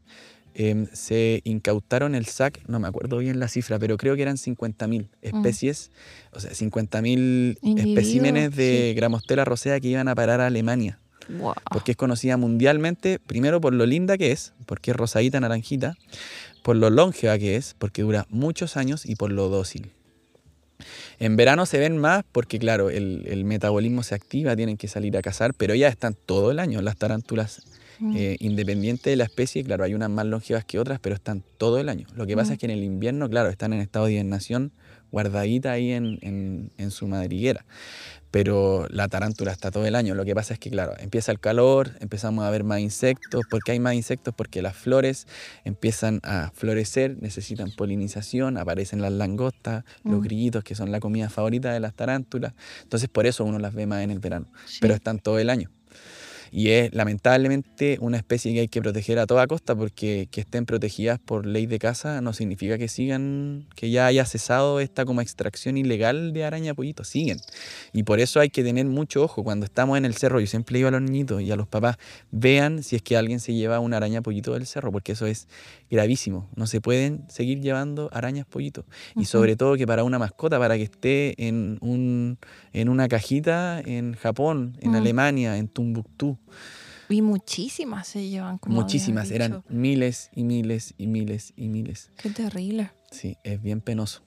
eh, 0.54 0.88
se 0.94 1.42
incautaron 1.44 2.16
el 2.16 2.28
SAC, 2.28 2.64
no 2.70 2.80
me 2.80 2.88
acuerdo 2.88 3.18
bien 3.18 3.42
la 3.42 3.50
cifra, 3.50 3.78
pero 3.78 3.98
creo 3.98 4.16
que 4.16 4.22
eran 4.22 4.38
50.000 4.38 5.10
especies, 5.22 5.92
o 6.32 6.40
sea, 6.40 6.52
50.000 6.52 7.58
Individuos, 7.62 7.86
especímenes 7.86 8.56
de 8.56 8.92
sí. 8.92 8.96
Gramostela 8.96 9.44
rosea 9.44 9.78
que 9.82 9.90
iban 9.90 10.08
a 10.08 10.16
parar 10.16 10.40
a 10.40 10.48
Alemania 10.48 11.02
Porque 11.72 11.92
es 11.92 11.98
conocida 11.98 12.38
mundialmente, 12.38 13.20
primero 13.20 13.60
por 13.62 13.74
lo 13.74 13.86
linda 13.86 14.18
que 14.18 14.32
es, 14.32 14.54
porque 14.66 14.92
es 14.92 14.98
rosadita, 14.98 15.40
naranjita, 15.40 15.96
por 16.64 16.76
lo 16.76 16.90
longeva 16.90 17.38
que 17.38 17.56
es, 17.56 17.76
porque 17.78 18.02
dura 18.04 18.26
muchos 18.30 18.78
años 18.78 19.06
y 19.06 19.16
por 19.16 19.32
lo 19.32 19.50
dócil. 19.50 19.92
En 21.20 21.36
verano 21.38 21.66
se 21.66 21.80
ven 21.80 21.98
más 21.98 22.24
porque, 22.32 22.60
claro, 22.60 22.90
el, 22.90 23.24
el 23.28 23.46
metabolismo 23.46 24.04
se 24.04 24.14
activa, 24.16 24.56
tienen 24.56 24.76
que 24.78 24.88
salir 24.88 25.16
a 25.18 25.22
cazar, 25.22 25.54
pero 25.54 25.74
ellas 25.74 25.92
están 25.92 26.16
todo 26.26 26.52
el 26.52 26.60
año. 26.60 26.82
Las 26.82 26.98
tarántulas, 26.98 27.64
Mm, 27.98 28.14
eh, 28.18 28.36
independiente 28.42 29.10
de 29.10 29.16
la 29.16 29.24
especie, 29.24 29.64
claro, 29.64 29.86
hay 29.86 29.94
unas 29.94 30.10
más 30.10 30.26
longevas 30.26 30.66
que 30.66 30.80
otras, 30.80 31.00
pero 31.00 31.16
están 31.16 31.46
todo 31.58 31.80
el 31.80 31.88
año. 31.88 32.06
Lo 32.14 32.28
que 32.28 32.36
pasa 32.36 32.50
Mm. 32.50 32.54
es 32.54 32.60
que 32.60 32.66
en 32.66 32.72
el 32.74 32.84
invierno, 32.84 33.30
claro, 33.30 33.48
están 33.48 33.72
en 33.72 33.80
estado 33.80 34.08
de 34.08 34.12
hibernación, 34.16 34.74
guardadita 35.14 35.72
ahí 35.72 35.94
en, 35.94 36.20
en- 36.22 36.72
en 36.78 36.92
su 36.92 37.08
madriguera. 37.08 37.64
Pero 38.36 38.86
la 38.90 39.08
tarántula 39.08 39.54
está 39.54 39.72
todo 39.72 39.86
el 39.86 39.96
año. 39.96 40.14
Lo 40.14 40.26
que 40.26 40.36
pasa 40.36 40.54
es 40.54 40.60
que, 40.60 40.70
claro, 40.70 40.94
empieza 41.00 41.32
el 41.32 41.40
calor, 41.40 41.92
empezamos 42.02 42.44
a 42.44 42.50
ver 42.50 42.66
más 42.66 42.82
insectos. 42.82 43.46
¿Por 43.50 43.64
qué 43.64 43.72
hay 43.72 43.80
más 43.80 43.94
insectos? 43.94 44.34
Porque 44.36 44.62
las 44.62 44.76
flores 44.76 45.26
empiezan 45.64 46.20
a 46.22 46.52
florecer, 46.54 47.16
necesitan 47.22 47.72
polinización, 47.72 48.58
aparecen 48.58 49.02
las 49.02 49.14
langostas, 49.14 49.86
los 50.04 50.20
Mm. 50.20 50.24
grillitos, 50.24 50.64
que 50.66 50.76
son 50.76 50.92
la 50.92 51.00
comida 51.00 51.30
favorita 51.30 51.72
de 51.72 51.80
las 51.80 51.94
tarántulas. 51.94 52.52
Entonces, 52.84 53.08
por 53.08 53.26
eso 53.26 53.46
uno 53.46 53.58
las 53.58 53.74
ve 53.74 53.86
más 53.88 54.04
en 54.04 54.12
el 54.12 54.20
verano. 54.20 54.48
sí. 54.66 54.80
Pero 54.82 54.94
están 54.96 55.20
todo 55.20 55.40
el 55.40 55.50
año. 55.50 55.72
Y 56.58 56.70
es 56.70 56.96
lamentablemente 56.96 57.98
una 58.00 58.16
especie 58.16 58.54
que 58.54 58.62
hay 58.62 58.68
que 58.70 58.82
proteger 58.82 59.20
a 59.20 59.28
toda 59.28 59.46
costa 59.46 59.76
porque 59.76 60.30
que 60.32 60.40
estén 60.40 60.66
protegidas 60.66 61.20
por 61.20 61.46
ley 61.46 61.66
de 61.66 61.80
caza 61.80 62.22
no 62.22 62.32
significa 62.32 62.78
que 62.78 62.88
sigan, 62.88 63.68
que 63.76 63.90
ya 63.90 64.06
haya 64.06 64.24
cesado 64.24 64.80
esta 64.80 65.04
como 65.04 65.20
extracción 65.20 65.76
ilegal 65.76 66.32
de 66.32 66.46
araña 66.46 66.74
pollito, 66.74 67.04
siguen. 67.04 67.40
Y 67.92 68.04
por 68.04 68.22
eso 68.22 68.40
hay 68.40 68.52
que 68.52 68.64
tener 68.64 68.86
mucho 68.86 69.22
ojo 69.22 69.44
cuando 69.44 69.66
estamos 69.66 69.98
en 69.98 70.06
el 70.06 70.16
cerro, 70.16 70.40
yo 70.40 70.48
siempre 70.48 70.78
digo 70.78 70.88
a 70.88 70.92
los 70.92 71.02
niñitos 71.02 71.42
y 71.42 71.52
a 71.52 71.58
los 71.58 71.68
papás, 71.68 71.98
vean 72.32 72.84
si 72.84 72.96
es 72.96 73.02
que 73.02 73.18
alguien 73.18 73.42
se 73.42 73.54
lleva 73.54 73.82
una 73.82 73.98
araña 73.98 74.22
pollito 74.22 74.54
del 74.54 74.66
cerro, 74.66 74.94
porque 74.94 75.12
eso 75.12 75.26
es 75.26 75.50
gravísimo, 75.90 76.50
no 76.56 76.68
se 76.68 76.82
pueden 76.82 77.26
seguir 77.30 77.62
llevando 77.62 78.10
arañas 78.12 78.46
pollito. 78.46 78.86
Y 79.16 79.26
sobre 79.26 79.56
todo 79.56 79.76
que 79.76 79.88
para 79.88 80.04
una 80.04 80.20
mascota, 80.20 80.60
para 80.60 80.76
que 80.78 80.84
esté 80.84 81.48
en, 81.48 81.78
un, 81.82 82.38
en 82.74 82.90
una 82.90 83.08
cajita 83.08 83.80
en 83.80 84.14
Japón, 84.14 84.78
en. 84.82 84.96
Alemania, 84.96 85.58
en 85.58 85.68
Tumbuctú. 85.68 86.38
Y 87.10 87.22
muchísimas 87.22 88.08
se 88.08 88.28
llevan 88.28 88.58
como 88.58 88.76
Muchísimas, 88.76 89.30
eran 89.30 89.64
miles 89.70 90.32
y 90.34 90.44
miles 90.44 90.96
y 90.98 91.08
miles 91.08 91.54
y 91.56 91.68
miles. 91.68 92.12
Qué 92.18 92.30
terrible. 92.30 92.92
Sí, 93.12 93.38
es 93.44 93.62
bien 93.62 93.82
penoso. 93.82 94.24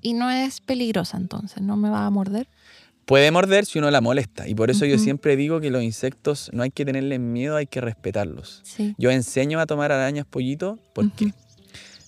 Y 0.00 0.14
no 0.14 0.30
es 0.30 0.60
peligrosa 0.60 1.16
entonces, 1.16 1.62
¿no 1.62 1.76
me 1.76 1.90
va 1.90 2.06
a 2.06 2.10
morder? 2.10 2.48
Puede 3.06 3.30
morder 3.30 3.64
si 3.66 3.78
uno 3.78 3.90
la 3.90 4.00
molesta. 4.00 4.48
Y 4.48 4.54
por 4.54 4.68
eso 4.68 4.84
yo 4.84 4.98
siempre 4.98 5.36
digo 5.36 5.60
que 5.60 5.70
los 5.70 5.82
insectos 5.82 6.50
no 6.52 6.64
hay 6.64 6.70
que 6.70 6.84
tenerles 6.84 7.20
miedo, 7.20 7.56
hay 7.56 7.66
que 7.66 7.80
respetarlos. 7.80 8.60
Sí. 8.64 8.94
Yo 8.98 9.10
enseño 9.10 9.60
a 9.60 9.66
tomar 9.66 9.92
arañas 9.92 10.26
pollito 10.26 10.78
porque 10.92 11.32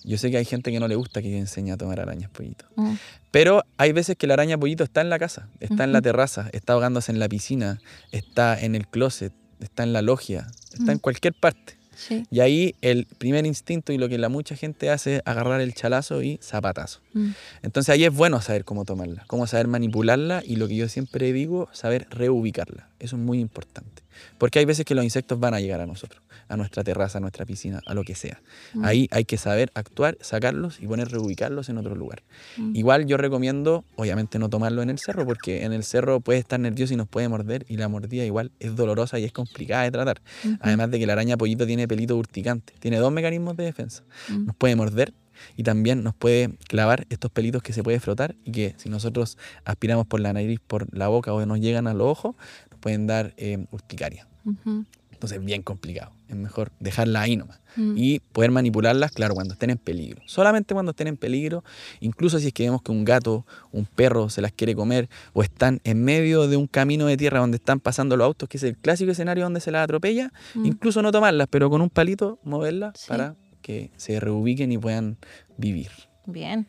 yo 0.03 0.17
sé 0.17 0.29
que 0.29 0.37
hay 0.37 0.45
gente 0.45 0.71
que 0.71 0.79
no 0.79 0.87
le 0.87 0.95
gusta 0.95 1.21
que 1.21 1.31
yo 1.31 1.37
enseñe 1.37 1.71
a 1.71 1.77
tomar 1.77 2.01
arañas 2.01 2.29
pollito. 2.29 2.65
Mm, 2.75 2.95
Pero 3.31 3.63
hay 3.77 3.93
veces 3.93 4.17
que 4.17 4.27
la 4.27 4.33
araña 4.33 4.57
pollito 4.57 4.83
está 4.83 4.99
en 5.01 5.09
la 5.09 5.19
casa, 5.19 5.47
está 5.61 5.85
en 5.85 5.93
la 5.93 6.01
terraza, 6.01 6.49
está 6.51 6.73
ahogándose 6.73 7.11
en 7.11 7.19
la 7.19 7.29
piscina, 7.29 7.79
está 8.11 8.59
en 8.59 8.75
el 8.75 8.87
closet, 8.87 9.33
está 9.61 9.83
en 9.83 9.93
la 9.93 10.01
logia, 10.01 10.47
está 10.73 10.91
en 10.91 10.99
cualquier 10.99 11.33
parte. 11.33 11.78
Sí. 11.99 12.25
Y 12.31 12.39
ahí 12.39 12.75
el 12.81 13.05
primer 13.17 13.45
instinto 13.45 13.91
y 13.91 13.97
lo 13.97 14.07
que 14.07 14.17
la 14.17 14.29
mucha 14.29 14.55
gente 14.55 14.89
hace 14.89 15.17
es 15.17 15.21
agarrar 15.25 15.59
el 15.59 15.73
chalazo 15.73 16.21
y 16.23 16.39
zapatazo. 16.41 17.01
Mm, 17.13 17.31
Entonces 17.61 17.93
ahí 17.93 18.05
es 18.05 18.13
bueno 18.13 18.39
saber 18.39 18.63
cómo 18.63 18.85
tomarla, 18.85 19.25
cómo 19.27 19.47
saber 19.47 19.67
manipularla 19.67 20.41
y 20.45 20.55
lo 20.55 20.69
que 20.69 20.77
yo 20.77 20.87
siempre 20.87 21.33
digo, 21.33 21.67
saber 21.73 22.07
reubicarla. 22.09 22.87
Eso 22.99 23.17
es 23.17 23.21
muy 23.21 23.39
importante. 23.39 24.01
Porque 24.37 24.59
hay 24.59 24.65
veces 24.65 24.85
que 24.85 24.95
los 24.95 25.03
insectos 25.03 25.39
van 25.41 25.53
a 25.53 25.59
llegar 25.59 25.81
a 25.81 25.85
nosotros, 25.85 26.21
a 26.49 26.57
nuestra 26.57 26.83
terraza, 26.83 27.19
a 27.19 27.21
nuestra 27.21 27.45
piscina, 27.45 27.81
a 27.85 27.93
lo 27.93 28.03
que 28.03 28.15
sea. 28.15 28.41
mm, 28.73 28.83
Ahí 28.83 29.07
hay 29.11 29.23
que 29.25 29.37
saber 29.37 29.71
actuar, 29.75 30.17
sacarlos 30.21 30.79
y 30.81 30.87
poner 30.87 31.09
reubicarlos 31.09 31.69
en 31.69 31.77
otro 31.77 31.95
lugar. 31.95 32.23
mm. 32.57 32.75
Igual 32.75 33.05
yo 33.05 33.17
recomiendo, 33.17 33.85
obviamente, 33.95 34.39
no 34.39 34.49
tomarlo 34.49 34.81
en 34.81 34.89
el 34.89 34.99
cerro, 34.99 35.25
porque 35.25 35.63
en 35.63 35.71
el 35.73 35.83
cerro 35.83 36.19
puede 36.19 36.39
estar 36.39 36.59
nervioso 36.59 36.93
y 36.93 36.97
nos 36.97 37.07
puede 37.07 37.29
morder, 37.29 37.65
y 37.69 37.77
la 37.77 37.87
mordida 37.87 38.25
igual 38.25 38.51
es 38.59 38.75
dolorosa 38.75 39.19
y 39.19 39.23
es 39.25 39.31
complicada 39.31 39.83
de 39.83 39.91
tratar. 39.91 40.21
Además 40.59 40.91
de 40.91 40.99
que 40.99 41.05
la 41.05 41.13
araña 41.13 41.37
pollito 41.37 41.65
tiene 41.65 41.87
pelito 41.87 42.17
urticante, 42.17 42.73
tiene 42.79 42.97
dos 42.97 43.11
mecanismos 43.11 43.55
de 43.55 43.63
defensa. 43.65 44.03
mm. 44.29 44.45
Nos 44.47 44.55
puede 44.55 44.75
morder 44.75 45.13
y 45.55 45.63
también 45.63 46.03
nos 46.03 46.13
puede 46.15 46.49
clavar 46.67 47.05
estos 47.09 47.31
pelitos 47.31 47.63
que 47.63 47.71
se 47.71 47.81
puede 47.81 47.99
frotar 48.01 48.35
y 48.43 48.51
que 48.51 48.73
si 48.77 48.89
nosotros 48.89 49.37
aspiramos 49.63 50.05
por 50.05 50.19
la 50.19 50.33
nariz, 50.33 50.59
por 50.65 50.93
la 50.93 51.07
boca 51.07 51.31
o 51.33 51.45
nos 51.45 51.59
llegan 51.61 51.87
a 51.87 51.93
los 51.93 52.07
ojos, 52.07 52.35
nos 52.71 52.79
pueden 52.81 53.07
dar 53.07 53.33
eh, 53.37 53.65
urticaria. 53.71 54.27
Ujú, 54.43 54.85
Entonces, 55.11 55.43
bien 55.43 55.61
complicado. 55.61 56.11
Es 56.29 56.35
mejor 56.35 56.71
dejarla 56.79 57.21
ahí 57.21 57.35
nomás 57.35 57.59
mm. 57.75 57.93
y 57.97 58.19
poder 58.19 58.51
manipularlas, 58.51 59.11
claro, 59.11 59.33
cuando 59.33 59.53
estén 59.53 59.71
en 59.71 59.77
peligro. 59.79 60.21
Solamente 60.27 60.73
cuando 60.75 60.91
estén 60.91 61.07
en 61.07 61.17
peligro, 61.17 61.63
incluso 61.99 62.37
si 62.39 62.47
es 62.47 62.53
que 62.53 62.63
vemos 62.63 62.83
que 62.83 62.91
un 62.91 63.03
gato, 63.03 63.45
un 63.71 63.85
perro 63.85 64.29
se 64.29 64.41
las 64.41 64.51
quiere 64.51 64.75
comer 64.75 65.09
o 65.33 65.41
están 65.41 65.81
en 65.83 66.03
medio 66.03 66.47
de 66.47 66.55
un 66.55 66.67
camino 66.67 67.07
de 67.07 67.17
tierra 67.17 67.39
donde 67.39 67.57
están 67.57 67.79
pasando 67.79 68.15
los 68.15 68.25
autos, 68.25 68.47
que 68.47 68.57
es 68.57 68.63
el 68.63 68.77
clásico 68.77 69.11
escenario 69.11 69.43
donde 69.43 69.59
se 69.59 69.71
las 69.71 69.83
atropella, 69.83 70.31
Mm. 70.53 70.65
incluso 70.67 71.01
no 71.01 71.11
tomarlas, 71.11 71.47
pero 71.49 71.69
con 71.69 71.81
un 71.81 71.89
palito 71.89 72.39
moverlas 72.43 72.93
Sí. 72.95 73.07
para 73.09 73.35
que 73.61 73.91
se 73.97 74.19
reubiquen 74.19 74.71
y 74.71 74.77
puedan 74.77 75.17
vivir. 75.57 75.89
Bien. 76.25 76.67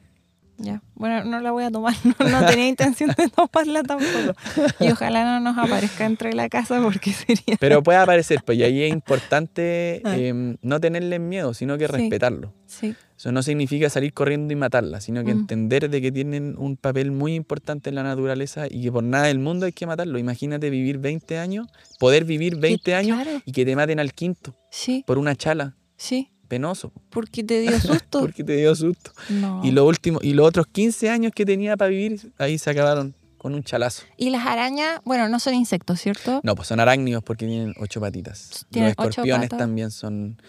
Ya. 0.62 0.82
Bueno, 0.94 1.24
no 1.24 1.40
la 1.40 1.52
voy 1.52 1.64
a 1.64 1.70
tomar. 1.70 1.94
No, 2.04 2.28
no 2.28 2.46
tenía 2.46 2.68
intención 2.68 3.10
de 3.16 3.28
tomarla 3.28 3.82
tampoco. 3.82 4.34
Y 4.78 4.90
ojalá 4.90 5.24
no 5.24 5.40
nos 5.40 5.56
aparezca 5.56 6.04
dentro 6.04 6.28
de 6.28 6.34
la 6.36 6.50
casa 6.50 6.80
porque 6.82 7.12
sería. 7.14 7.56
Pero 7.58 7.82
puede 7.82 7.98
aparecer, 7.98 8.42
pues 8.44 8.58
y 8.58 8.62
ahí 8.62 8.82
es 8.82 8.92
importante 8.92 10.02
Ah. 10.04 10.16
em, 10.18 10.56
no 10.62 10.78
tenerle 10.80 11.18
miedo, 11.18 11.54
sino 11.54 11.78
que 11.78 11.86
Sí. 11.86 11.92
respetarlo. 11.92 12.52
Sí. 12.66 12.94
Eso 13.16 13.32
no 13.32 13.42
significa 13.42 13.88
salir 13.90 14.12
corriendo 14.12 14.52
y 14.52 14.56
matarla, 14.56 15.00
sino 15.00 15.24
que 15.24 15.34
Mm. 15.34 15.38
entender 15.40 15.88
de 15.90 16.00
que 16.02 16.12
tienen 16.12 16.54
un 16.58 16.76
papel 16.76 17.10
muy 17.10 17.34
importante 17.34 17.88
en 17.90 17.94
la 17.94 18.02
naturaleza 18.02 18.66
y 18.70 18.82
que 18.82 18.92
por 18.92 19.02
nada 19.04 19.26
del 19.26 19.38
mundo 19.38 19.64
hay 19.66 19.72
que 19.72 19.86
matarlo. 19.86 20.18
Imagínate 20.18 20.68
vivir 20.70 20.98
20 20.98 21.38
años, 21.38 21.68
poder 21.98 22.24
vivir 22.24 22.56
20 22.56 22.94
años 22.94 23.22
Claro. 23.22 23.40
y 23.46 23.52
que 23.52 23.64
te 23.64 23.74
maten 23.76 23.98
al 24.00 24.12
quinto 24.12 24.54
Sí, 24.70 25.04
por 25.06 25.16
una 25.18 25.34
chala. 25.36 25.76
sí. 25.96 26.30
Penoso, 26.50 26.92
Porque 27.10 27.44
te 27.44 27.60
dio 27.60 27.78
susto. 27.78 28.18
porque 28.22 28.42
te 28.42 28.56
dio 28.56 28.74
susto. 28.74 29.12
No. 29.28 29.60
Y 29.64 29.70
lo 29.70 29.86
último, 29.86 30.18
y 30.20 30.32
los 30.32 30.48
otros 30.48 30.66
15 30.66 31.08
años 31.08 31.32
que 31.32 31.46
tenía 31.46 31.76
para 31.76 31.90
vivir, 31.90 32.32
ahí 32.38 32.58
se 32.58 32.68
acabaron 32.70 33.14
con 33.38 33.54
un 33.54 33.62
chalazo. 33.62 34.02
Y 34.16 34.30
las 34.30 34.44
arañas, 34.44 35.00
bueno, 35.04 35.28
no 35.28 35.38
son 35.38 35.54
insectos, 35.54 36.00
¿cierto? 36.00 36.40
No, 36.42 36.56
pues 36.56 36.66
son 36.66 36.80
arácnidos 36.80 37.22
porque 37.22 37.46
tienen 37.46 37.72
ocho 37.78 38.00
patitas. 38.00 38.66
Tienen 38.68 38.90
los 38.90 38.98
ocho 38.98 39.10
escorpiones 39.10 39.48
patas. 39.48 39.58
también 39.60 39.92
son, 39.92 40.42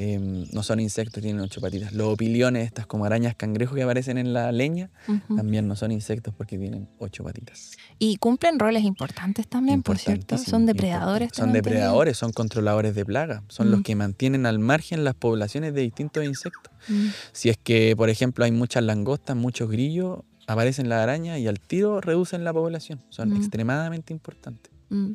em, 0.00 0.44
no 0.52 0.62
son 0.62 0.78
insectos, 0.78 1.20
tienen 1.20 1.42
ocho 1.42 1.60
patitas. 1.60 1.92
Los 1.92 2.06
opiliones, 2.06 2.64
estas 2.66 2.86
como 2.86 3.04
arañas 3.04 3.34
cangrejos 3.34 3.74
que 3.74 3.82
aparecen 3.82 4.16
en 4.16 4.32
la 4.32 4.52
leña, 4.52 4.90
también 5.34 5.66
no 5.66 5.74
son 5.74 5.90
insectos 5.90 6.32
porque 6.36 6.56
tienen 6.56 6.88
ocho 6.98 7.24
patitas. 7.24 7.72
Y 7.98 8.16
cumplen 8.18 8.60
roles 8.60 8.84
importantes 8.84 9.48
también, 9.48 9.82
por 9.82 9.98
cierto. 9.98 10.38
Son 10.38 10.66
depredadores. 10.66 11.30
Son 11.34 11.52
depredadores, 11.52 12.16
son 12.16 12.32
controladores 12.32 12.94
de 12.94 13.04
plaga, 13.04 13.42
son 13.48 13.72
los 13.72 13.82
que 13.82 13.96
mantienen 13.96 14.46
al 14.46 14.60
margen 14.60 15.02
las 15.02 15.14
poblaciones 15.16 15.74
de 15.74 15.80
distintos 15.80 16.24
insectos. 16.24 16.72
Mm. 16.88 17.08
Si 17.32 17.48
es 17.48 17.56
que, 17.58 17.96
por 17.96 18.08
ejemplo, 18.08 18.44
hay 18.44 18.52
muchas 18.52 18.84
langostas, 18.84 19.36
muchos 19.36 19.68
grillos, 19.68 20.20
aparecen 20.46 20.88
las 20.88 21.00
arañas 21.02 21.40
y 21.40 21.48
al 21.48 21.58
tiro 21.58 22.00
reducen 22.00 22.44
la 22.44 22.52
población. 22.52 23.02
Son 23.08 23.30
Mm. 23.30 23.36
extremadamente 23.36 24.12
importantes. 24.12 24.72
Mm. 24.90 25.14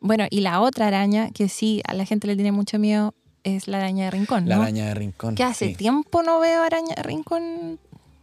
Bueno, 0.00 0.26
y 0.30 0.40
la 0.40 0.60
otra 0.60 0.88
araña 0.88 1.30
que 1.30 1.48
sí 1.48 1.80
a 1.86 1.94
la 1.94 2.04
gente 2.04 2.26
le 2.26 2.34
tiene 2.34 2.52
mucho 2.52 2.78
miedo 2.78 3.14
es 3.44 3.68
la 3.68 3.78
araña 3.78 4.06
de 4.06 4.10
rincón, 4.12 4.48
La 4.48 4.56
¿no? 4.56 4.62
araña 4.62 4.86
de 4.86 4.94
rincón. 4.94 5.34
Que 5.34 5.44
hace 5.44 5.68
sí. 5.68 5.74
tiempo 5.74 6.22
no 6.22 6.40
veo 6.40 6.62
araña 6.62 6.94
de 6.96 7.02
rincón, 7.02 7.78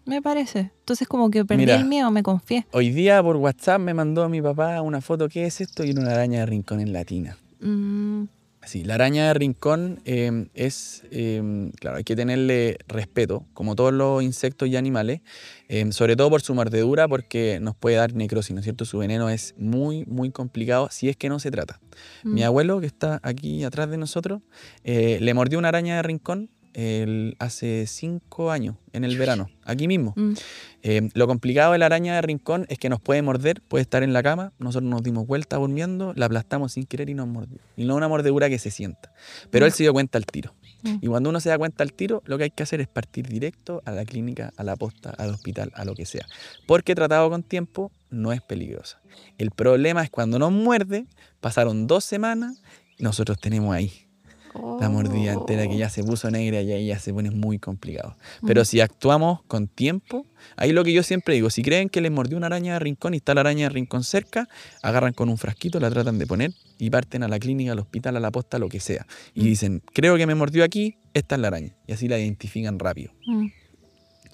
me 0.05 0.21
parece. 0.21 0.71
Entonces 0.79 1.07
como 1.07 1.29
que 1.29 1.45
perdí 1.45 1.63
Mira. 1.63 1.75
el 1.75 1.85
miedo, 1.85 2.09
me 2.11 2.23
confié. 2.23 2.65
Hoy 2.71 2.91
día 2.91 3.21
por 3.21 3.35
WhatsApp 3.37 3.79
me 3.79 3.93
mandó 3.93 4.27
mi 4.29 4.41
papá 4.41 4.81
una 4.81 5.01
foto. 5.01 5.29
¿Qué 5.29 5.45
es 5.45 5.61
esto? 5.61 5.83
Y 5.83 5.91
era 5.91 6.01
una 6.01 6.11
araña 6.11 6.39
de 6.41 6.45
rincón 6.45 6.79
en 6.79 6.93
latina. 6.93 7.37
Mm, 7.61 8.23
Sí, 8.65 8.83
la 8.83 8.95
araña 8.95 9.27
de 9.27 9.33
rincón 9.33 10.01
eh, 10.03 10.47
es, 10.53 11.03
eh, 11.11 11.71
claro, 11.79 11.97
hay 11.97 12.03
que 12.03 12.15
tenerle 12.15 12.77
respeto, 12.87 13.45
como 13.53 13.75
todos 13.75 13.93
los 13.93 14.21
insectos 14.21 14.67
y 14.67 14.75
animales, 14.75 15.21
eh, 15.69 15.89
sobre 15.91 16.15
todo 16.15 16.29
por 16.29 16.41
su 16.41 16.53
mordedura, 16.53 17.07
porque 17.07 17.59
nos 17.61 17.75
puede 17.75 17.95
dar 17.95 18.13
necrosis, 18.13 18.53
¿no 18.53 18.59
es 18.59 18.65
cierto? 18.65 18.83
Su 18.83 18.97
veneno 18.97 19.29
es 19.29 19.55
muy, 19.57 20.05
muy 20.05 20.31
complicado 20.31 20.89
si 20.91 21.07
es 21.07 21.15
que 21.15 21.29
no 21.29 21.39
se 21.39 21.51
trata. 21.51 21.79
Mi 22.23 22.41
mm. 22.41 22.45
abuelo, 22.45 22.81
que 22.81 22.87
está 22.87 23.19
aquí 23.23 23.63
atrás 23.63 23.89
de 23.89 23.97
nosotros, 23.97 24.41
eh, 24.83 25.19
le 25.21 25.33
mordió 25.33 25.57
una 25.57 25.69
araña 25.69 25.95
de 25.95 26.03
rincón 26.03 26.49
el- 26.73 27.35
hace 27.39 27.85
cinco 27.87 28.51
años, 28.51 28.75
en 28.93 29.03
el 29.03 29.17
verano, 29.17 29.49
aquí 29.63 29.87
mismo. 29.87 30.13
Mm. 30.15 30.33
Eh, 30.83 31.09
lo 31.13 31.27
complicado 31.27 31.73
de 31.73 31.77
la 31.77 31.87
araña 31.87 32.15
de 32.15 32.21
rincón 32.21 32.65
es 32.69 32.77
que 32.77 32.89
nos 32.89 33.01
puede 33.01 33.21
morder, 33.21 33.61
puede 33.61 33.81
estar 33.81 34.03
en 34.03 34.13
la 34.13 34.23
cama, 34.23 34.53
nosotros 34.59 34.89
nos 34.89 35.03
dimos 35.03 35.27
vuelta 35.27 35.57
durmiendo, 35.57 36.13
la 36.15 36.25
aplastamos 36.27 36.73
sin 36.73 36.85
querer 36.85 37.09
y 37.09 37.13
nos 37.13 37.27
mordió. 37.27 37.59
Y 37.75 37.85
no 37.85 37.95
una 37.95 38.07
mordedura 38.07 38.49
que 38.49 38.59
se 38.59 38.71
sienta. 38.71 39.11
Pero 39.49 39.65
él 39.65 39.71
se 39.71 39.83
dio 39.83 39.93
cuenta 39.93 40.17
al 40.17 40.25
tiro. 40.25 40.53
Mm. 40.83 40.97
Y 41.01 41.07
cuando 41.07 41.29
uno 41.29 41.39
se 41.39 41.49
da 41.49 41.57
cuenta 41.57 41.83
al 41.83 41.93
tiro, 41.93 42.21
lo 42.25 42.37
que 42.37 42.45
hay 42.45 42.51
que 42.51 42.63
hacer 42.63 42.79
es 42.81 42.87
partir 42.87 43.27
directo 43.27 43.81
a 43.85 43.91
la 43.91 44.05
clínica, 44.05 44.53
a 44.55 44.63
la 44.63 44.75
posta, 44.75 45.09
al 45.11 45.29
hospital, 45.29 45.71
a 45.75 45.85
lo 45.85 45.95
que 45.95 46.05
sea. 46.05 46.25
Porque 46.67 46.95
tratado 46.95 47.29
con 47.29 47.43
tiempo 47.43 47.91
no 48.09 48.31
es 48.31 48.41
peligrosa. 48.41 49.01
El 49.37 49.51
problema 49.51 50.03
es 50.03 50.09
cuando 50.09 50.39
nos 50.39 50.51
muerde, 50.51 51.05
pasaron 51.41 51.87
dos 51.87 52.05
semanas 52.05 52.61
y 52.97 53.03
nosotros 53.03 53.37
tenemos 53.39 53.75
ahí 53.75 54.08
la 54.79 54.89
mordida 54.89 55.33
entera 55.33 55.67
que 55.67 55.77
ya 55.77 55.89
se 55.89 56.03
puso 56.03 56.29
negra 56.31 56.61
y 56.61 56.71
ahí 56.71 56.87
ya 56.87 56.99
se 56.99 57.13
pone 57.13 57.31
muy 57.31 57.59
complicado. 57.59 58.15
Pero 58.45 58.61
Mm. 58.61 58.65
si 58.65 58.81
actuamos 58.81 59.41
con 59.47 59.67
tiempo, 59.67 60.25
ahí 60.55 60.71
lo 60.71 60.83
que 60.83 60.91
yo 60.93 61.03
siempre 61.03 61.33
digo, 61.35 61.49
si 61.49 61.61
creen 61.61 61.89
que 61.89 62.01
les 62.01 62.11
mordió 62.11 62.37
una 62.37 62.47
araña 62.47 62.73
de 62.73 62.79
rincón 62.79 63.13
y 63.13 63.17
está 63.17 63.33
la 63.33 63.41
araña 63.41 63.65
de 63.65 63.69
rincón 63.69 64.03
cerca, 64.03 64.47
agarran 64.81 65.13
con 65.13 65.29
un 65.29 65.37
frasquito, 65.37 65.79
la 65.79 65.89
tratan 65.89 66.17
de 66.19 66.27
poner 66.27 66.51
y 66.77 66.89
parten 66.89 67.23
a 67.23 67.27
la 67.27 67.39
clínica, 67.39 67.71
al 67.73 67.79
hospital, 67.79 68.17
a 68.17 68.19
la 68.19 68.31
posta, 68.31 68.57
lo 68.59 68.69
que 68.69 68.79
sea. 68.79 69.05
Y 69.33 69.41
Mm. 69.41 69.45
dicen, 69.45 69.83
creo 69.93 70.17
que 70.17 70.25
me 70.27 70.35
mordió 70.35 70.63
aquí, 70.63 70.97
esta 71.13 71.35
es 71.35 71.41
la 71.41 71.47
araña. 71.49 71.75
Y 71.87 71.93
así 71.93 72.07
la 72.07 72.17
identifican 72.19 72.79
rápido. 72.79 73.11
Mm. 73.27 73.47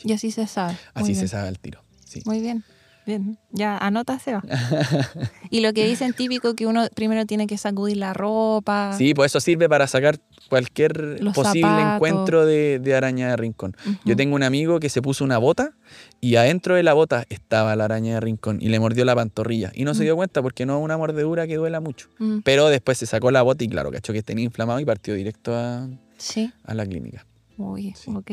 Y 0.03 0.13
así 0.13 0.31
se 0.31 0.45
sabe. 0.47 0.77
Así 0.93 1.15
se 1.15 1.27
sabe 1.27 1.47
al 1.47 1.59
tiro. 1.59 1.81
Sí. 2.05 2.21
Muy 2.25 2.39
bien. 2.41 2.63
Bien, 3.05 3.37
ya 3.51 3.77
anota, 3.77 4.17
Seba. 4.19 4.43
y 5.51 5.59
lo 5.61 5.73
que 5.73 5.85
dicen 5.85 6.13
típico 6.13 6.55
que 6.55 6.65
uno 6.65 6.87
primero 6.95 7.25
tiene 7.25 7.45
que 7.47 7.57
sacudir 7.57 7.97
la 7.97 8.13
ropa. 8.13 8.93
Sí, 8.97 9.13
pues 9.13 9.31
eso 9.31 9.39
sirve 9.39 9.69
para 9.69 9.85
sacar 9.87 10.19
cualquier 10.49 11.21
Los 11.21 11.35
posible 11.35 11.61
zapatos. 11.69 11.95
encuentro 11.95 12.45
de, 12.45 12.79
de 12.79 12.95
araña 12.95 13.29
de 13.29 13.35
rincón. 13.37 13.75
Yo 14.05 14.15
tengo 14.15 14.35
un 14.35 14.43
amigo 14.43 14.79
que 14.79 14.89
se 14.89 15.01
puso 15.01 15.23
una 15.23 15.37
bota 15.37 15.73
y 16.21 16.35
adentro 16.37 16.75
de 16.75 16.83
la 16.83 16.93
bota 16.93 17.25
estaba 17.29 17.75
la 17.75 17.85
araña 17.85 18.15
de 18.15 18.19
rincón 18.21 18.57
y 18.61 18.69
le 18.69 18.79
mordió 18.79 19.05
la 19.05 19.15
pantorrilla. 19.15 19.71
Y 19.75 19.83
no 19.83 19.93
se 19.93 20.01
Mm. 20.01 20.03
dio 20.05 20.15
cuenta 20.15 20.41
porque 20.41 20.65
no 20.65 20.77
es 20.79 20.83
una 20.83 20.97
mordedura 20.97 21.45
que 21.47 21.55
duela 21.57 21.79
mucho. 21.79 22.07
Mm, 22.19 22.39
Pero 22.43 22.67
después 22.69 22.97
se 22.97 23.05
sacó 23.05 23.29
la 23.31 23.41
bota 23.43 23.63
y 23.63 23.67
claro, 23.69 23.91
cachó 23.91 24.13
que 24.13 24.23
tenía 24.23 24.45
inflamado 24.45 24.79
y 24.79 24.85
partió 24.85 25.13
directo 25.13 25.55
a, 25.55 25.87
Sí. 26.17 26.51
a 26.63 26.73
la 26.73 26.85
clínica. 26.85 27.25
Uy, 27.57 27.93
Sí. 27.95 28.11
ok. 28.15 28.31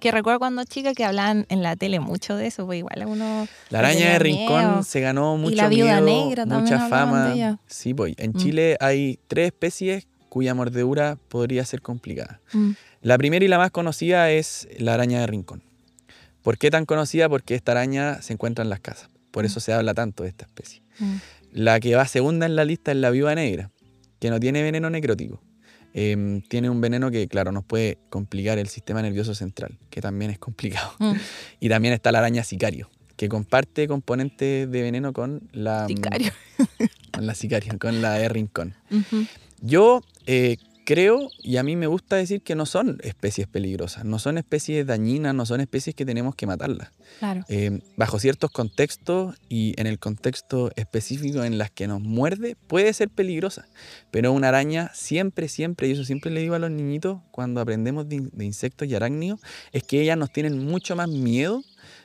Que 0.00 0.10
recuerdo 0.10 0.38
cuando 0.38 0.64
chica 0.64 0.92
que 0.94 1.04
hablaban 1.04 1.46
en 1.48 1.62
la 1.62 1.76
tele 1.76 2.00
mucho 2.00 2.36
de 2.36 2.46
eso, 2.46 2.66
pues 2.66 2.78
igual 2.78 3.02
a 3.02 3.06
uno... 3.06 3.48
La 3.70 3.78
araña 3.80 4.10
de 4.12 4.18
rincón 4.18 4.64
miedo. 4.66 4.82
se 4.82 5.00
ganó 5.00 5.36
mucho 5.36 5.56
la 5.56 5.68
viuda 5.68 6.00
miedo, 6.00 6.24
negra 6.26 6.46
también 6.46 6.62
mucha 6.78 6.88
fama. 6.88 7.28
de 7.28 7.34
ella. 7.34 7.58
Sí, 7.66 7.94
pues 7.94 8.14
en 8.18 8.30
Mm. 8.32 8.36
Chile 8.36 8.76
hay 8.80 9.18
tres 9.28 9.46
especies 9.46 10.06
cuya 10.28 10.54
mordedura 10.54 11.16
podría 11.28 11.64
ser 11.64 11.80
complicada. 11.82 12.40
Mm, 12.52 12.72
La 13.02 13.16
primera 13.18 13.44
y 13.44 13.48
la 13.48 13.58
más 13.58 13.70
conocida 13.70 14.30
es 14.30 14.68
la 14.78 14.94
araña 14.94 15.20
de 15.20 15.26
rincón. 15.28 15.62
¿Por 16.42 16.58
qué 16.58 16.70
tan 16.70 16.84
conocida? 16.86 17.28
Porque 17.28 17.54
esta 17.54 17.72
araña 17.72 18.20
se 18.22 18.32
encuentra 18.32 18.62
en 18.64 18.68
las 18.70 18.80
casas. 18.80 19.08
Por 19.30 19.44
Mm. 19.44 19.46
eso 19.46 19.60
se 19.60 19.72
habla 19.72 19.94
tanto 19.94 20.22
de 20.24 20.28
esta 20.30 20.44
especie. 20.44 20.82
La 21.52 21.80
que 21.80 21.94
va 21.94 22.06
segunda 22.06 22.46
en 22.46 22.56
la 22.56 22.64
lista 22.64 22.90
es 22.90 22.96
la 22.98 23.10
viuda 23.10 23.34
negra, 23.34 23.70
que 24.18 24.30
no 24.30 24.38
tiene 24.40 24.62
veneno 24.62 24.90
necrótico. 24.90 25.40
Em, 25.98 26.42
tiene 26.42 26.68
un 26.68 26.82
veneno 26.82 27.10
que, 27.10 27.26
claro, 27.26 27.52
nos 27.52 27.64
puede 27.64 27.96
complicar 28.10 28.58
el 28.58 28.68
sistema 28.68 29.00
nervioso 29.00 29.34
central, 29.34 29.78
que 29.88 30.02
también 30.02 30.30
es 30.30 30.38
complicado. 30.38 30.92
mm. 30.98 31.12
Y 31.60 31.70
también 31.70 31.94
está 31.94 32.12
la 32.12 32.18
araña 32.18 32.44
sicario, 32.44 32.90
que 33.16 33.30
comparte 33.30 33.88
componentes 33.88 34.70
de 34.70 34.82
veneno 34.82 35.14
con 35.14 35.48
la, 35.52 35.86
Sicario. 35.86 36.32
con 37.14 37.26
la 37.26 37.34
sicario, 37.34 37.78
con 37.78 38.02
la 38.02 38.12
de 38.12 38.28
rincón. 38.28 38.74
Yo 39.62 40.02
eh, 40.26 40.58
creo, 40.86 41.28
y 41.42 41.58
a 41.58 41.62
mí 41.62 41.74
me 41.76 41.86
gusta 41.88 42.16
decir 42.16 42.40
que 42.42 42.54
no 42.54 42.64
son 42.64 42.98
especies 43.02 43.46
peligrosas, 43.48 44.04
no 44.04 44.18
son 44.18 44.38
especies 44.38 44.86
dañinas, 44.86 45.34
no 45.34 45.44
son 45.44 45.60
especies 45.60 45.94
que 45.96 46.06
tenemos 46.06 46.34
que 46.36 46.46
matarlas. 46.46 46.90
Claro. 47.18 47.44
Eh, 47.48 47.80
bajo 47.96 48.18
ciertos 48.18 48.50
contextos 48.52 49.34
y 49.48 49.74
en 49.78 49.86
el 49.88 49.98
contexto 49.98 50.70
específico 50.76 51.42
en 51.44 51.58
las 51.58 51.70
que 51.70 51.88
nos 51.88 52.00
muerde, 52.00 52.56
puede 52.68 52.92
ser 52.94 53.10
peligrosa. 53.10 53.66
Pero 54.10 54.32
una 54.32 54.48
araña 54.48 54.90
siempre, 54.94 55.48
siempre, 55.48 55.88
y 55.88 55.90
eso 55.92 56.04
siempre 56.04 56.30
le 56.30 56.40
digo 56.40 56.54
a 56.54 56.58
los 56.60 56.70
niñitos 56.70 57.18
cuando 57.32 57.60
aprendemos 57.60 58.08
de, 58.08 58.16
in- 58.16 58.30
de 58.32 58.44
insectos 58.44 58.88
y 58.88 58.94
arácnidos, 58.94 59.40
es 59.72 59.82
que 59.82 60.00
ellas 60.00 60.16
nos 60.16 60.32
tienen 60.32 60.64
mucho 60.64 60.94
más 60.96 61.08
miedo 61.08 61.62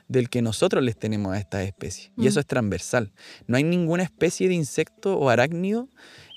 del 0.07 0.29
que 0.29 0.41
nosotros 0.41 0.83
les 0.83 0.97
tenemos 0.97 1.33
a 1.33 1.39
estas 1.39 1.65
especies. 1.65 2.11
Y 2.17 2.21
Mm. 2.23 2.27
eso 2.27 2.39
es 2.41 2.45
transversal. 2.47 3.11
No 3.47 3.55
hay 3.57 3.63
ninguna 3.63 4.03
especie 4.03 4.49
de 4.49 4.55
insecto 4.55 5.17
o 5.17 5.29
arácnido 5.29 5.87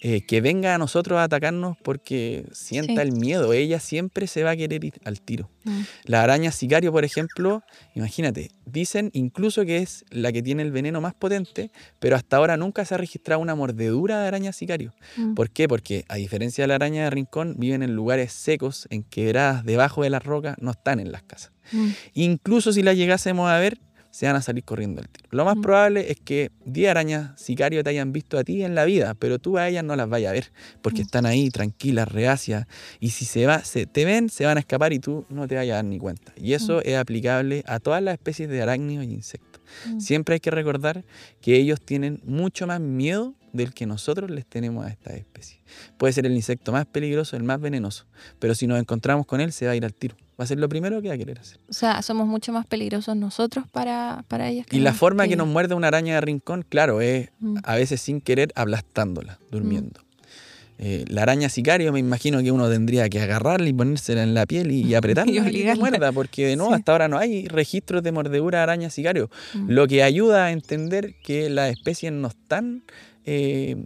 eh, 0.06 0.20
que 0.20 0.42
venga 0.42 0.74
a 0.74 0.78
nosotros 0.78 1.18
a 1.18 1.22
atacarnos 1.22 1.78
porque 1.82 2.44
sienta 2.52 3.00
Sí. 3.02 3.08
el 3.08 3.12
miedo. 3.12 3.54
Ella 3.54 3.80
siempre 3.80 4.26
se 4.26 4.42
va 4.42 4.50
a 4.50 4.56
querer 4.56 4.84
ir 4.84 5.00
al 5.04 5.22
tiro. 5.22 5.48
Mm, 5.64 5.80
La 6.04 6.22
araña 6.22 6.52
sicario, 6.52 6.92
por 6.92 7.06
ejemplo, 7.06 7.62
imagínate, 7.94 8.50
dicen 8.66 9.08
incluso 9.14 9.64
que 9.64 9.78
es 9.78 10.04
la 10.10 10.30
que 10.30 10.42
tiene 10.42 10.62
el 10.62 10.72
veneno 10.72 11.00
más 11.00 11.14
potente, 11.14 11.70
pero 12.00 12.16
hasta 12.16 12.36
ahora 12.36 12.58
nunca 12.58 12.84
se 12.84 12.94
ha 12.94 12.98
registrado 12.98 13.40
una 13.40 13.54
mordedura 13.54 14.20
de 14.20 14.28
araña 14.28 14.52
sicario. 14.52 14.92
mm. 15.16 15.32
¿Por 15.32 15.48
qué? 15.48 15.68
Porque 15.68 16.04
a 16.08 16.16
diferencia 16.16 16.64
de 16.64 16.68
la 16.68 16.74
araña 16.74 17.04
de 17.04 17.10
rincón, 17.10 17.54
viven 17.56 17.82
en 17.82 17.94
lugares 17.96 18.30
secos, 18.34 18.86
en 18.90 19.04
quebradas, 19.04 19.64
debajo 19.64 20.02
de 20.02 20.10
las 20.10 20.22
rocas, 20.22 20.56
no 20.60 20.72
están 20.72 21.00
en 21.00 21.12
las 21.12 21.22
casas. 21.22 21.50
Mm, 21.72 21.88
Incluso 22.12 22.74
si 22.74 22.82
la 22.82 22.92
llegásemos 22.92 23.48
a 23.50 23.58
ver, 23.58 23.78
se 24.14 24.26
van 24.26 24.36
a 24.36 24.42
salir 24.42 24.62
corriendo 24.62 25.00
al 25.02 25.08
tiro. 25.08 25.26
Lo 25.32 25.44
más 25.44 25.56
Mm. 25.56 25.60
probable 25.62 26.12
es 26.12 26.18
que 26.20 26.52
10 26.66 26.88
arañas 26.88 27.32
sicario 27.40 27.82
te 27.82 27.90
hayan 27.90 28.12
visto 28.12 28.38
a 28.38 28.44
ti 28.44 28.62
en 28.62 28.76
la 28.76 28.84
vida, 28.84 29.14
pero 29.14 29.40
tú 29.40 29.58
a 29.58 29.68
ellas 29.68 29.82
no 29.82 29.96
las 29.96 30.08
vayas 30.08 30.30
a 30.30 30.32
ver, 30.34 30.52
porque 30.82 31.00
Mm. 31.00 31.06
están 31.06 31.26
ahí 31.26 31.50
tranquilas, 31.50 32.06
reacias, 32.06 32.66
y 33.00 33.10
si 33.10 33.24
se, 33.24 33.44
va, 33.46 33.64
se 33.64 33.86
te 33.86 34.04
ven, 34.04 34.28
se 34.28 34.46
van 34.46 34.56
a 34.56 34.60
escapar 34.60 34.92
y 34.92 35.00
tú 35.00 35.26
no 35.30 35.48
te 35.48 35.56
vayas 35.56 35.72
a 35.72 35.76
dar 35.78 35.84
ni 35.86 35.98
cuenta. 35.98 36.32
Y 36.36 36.52
eso 36.52 36.80
es 36.82 36.96
aplicable 36.96 37.64
a 37.66 37.80
todas 37.80 38.00
las 38.04 38.14
especies 38.14 38.48
de 38.48 38.62
arácnidos 38.62 39.04
y 39.04 39.10
insectos. 39.14 39.60
mm. 39.92 39.98
Siempre 40.00 40.34
hay 40.34 40.40
que 40.40 40.52
recordar 40.52 41.04
que 41.40 41.56
ellos 41.56 41.80
tienen 41.84 42.20
mucho 42.24 42.68
más 42.68 42.80
miedo 42.80 43.34
del 43.54 43.72
que 43.72 43.86
nosotros 43.86 44.30
les 44.30 44.44
tenemos 44.44 44.84
a 44.84 44.90
esta 44.90 45.14
especie. 45.14 45.60
Puede 45.96 46.12
ser 46.12 46.26
el 46.26 46.34
insecto 46.34 46.72
más 46.72 46.84
peligroso, 46.86 47.36
el 47.36 47.42
más 47.44 47.60
venenoso, 47.60 48.04
pero 48.38 48.54
si 48.54 48.66
nos 48.66 48.78
encontramos 48.78 49.24
con 49.26 49.40
él 49.40 49.52
se 49.52 49.64
va 49.66 49.72
a 49.72 49.76
ir 49.76 49.84
al 49.84 49.94
tiro. 49.94 50.16
Va 50.38 50.44
a 50.44 50.46
ser 50.48 50.58
lo 50.58 50.68
primero 50.68 51.00
que 51.00 51.08
va 51.08 51.14
a 51.14 51.18
querer 51.18 51.38
hacer. 51.38 51.58
O 51.68 51.72
sea, 51.72 52.02
somos 52.02 52.26
mucho 52.26 52.52
más 52.52 52.66
peligrosos 52.66 53.16
nosotros 53.16 53.66
para, 53.70 54.24
para 54.26 54.48
ellas. 54.48 54.66
Y 54.72 54.80
la 54.80 54.92
forma 54.92 55.28
que 55.28 55.36
nos 55.36 55.46
muerde 55.46 55.74
una 55.76 55.86
araña 55.88 56.16
de 56.16 56.20
rincón, 56.20 56.64
claro, 56.68 57.00
es 57.00 57.30
Mm. 57.38 57.58
a 57.62 57.76
veces 57.76 58.00
sin 58.00 58.20
querer 58.20 58.50
aplastándola, 58.56 59.38
durmiendo. 59.52 60.00
Eh, 60.76 61.04
la 61.06 61.22
araña 61.22 61.48
sicario, 61.48 61.92
me 61.92 62.00
imagino 62.00 62.42
que 62.42 62.50
uno 62.50 62.68
tendría 62.68 63.08
que 63.08 63.20
agarrarla 63.20 63.68
y 63.68 63.72
ponérsela 63.72 64.24
en 64.24 64.34
la 64.34 64.44
piel 64.44 64.72
y, 64.72 64.82
y 64.82 64.94
apretarla 64.96 65.32
Y 65.32 65.60
y 65.60 65.62
que 65.62 65.74
muerda, 65.76 66.10
porque 66.10 66.46
de 66.48 66.56
nuevo 66.56 66.72
Sí. 66.72 66.78
hasta 66.80 66.90
ahora 66.92 67.06
no 67.06 67.16
hay 67.16 67.46
registros 67.46 68.02
de 68.02 68.10
mordedura 68.10 68.58
de 68.58 68.62
araña 68.64 68.90
sicario, 68.90 69.30
Mm. 69.54 69.70
lo 69.70 69.86
que 69.86 70.02
ayuda 70.02 70.46
a 70.46 70.50
entender 70.50 71.14
que 71.22 71.48
las 71.48 71.70
especies 71.70 72.12
no 72.12 72.26
están 72.26 72.82
eh, 73.24 73.84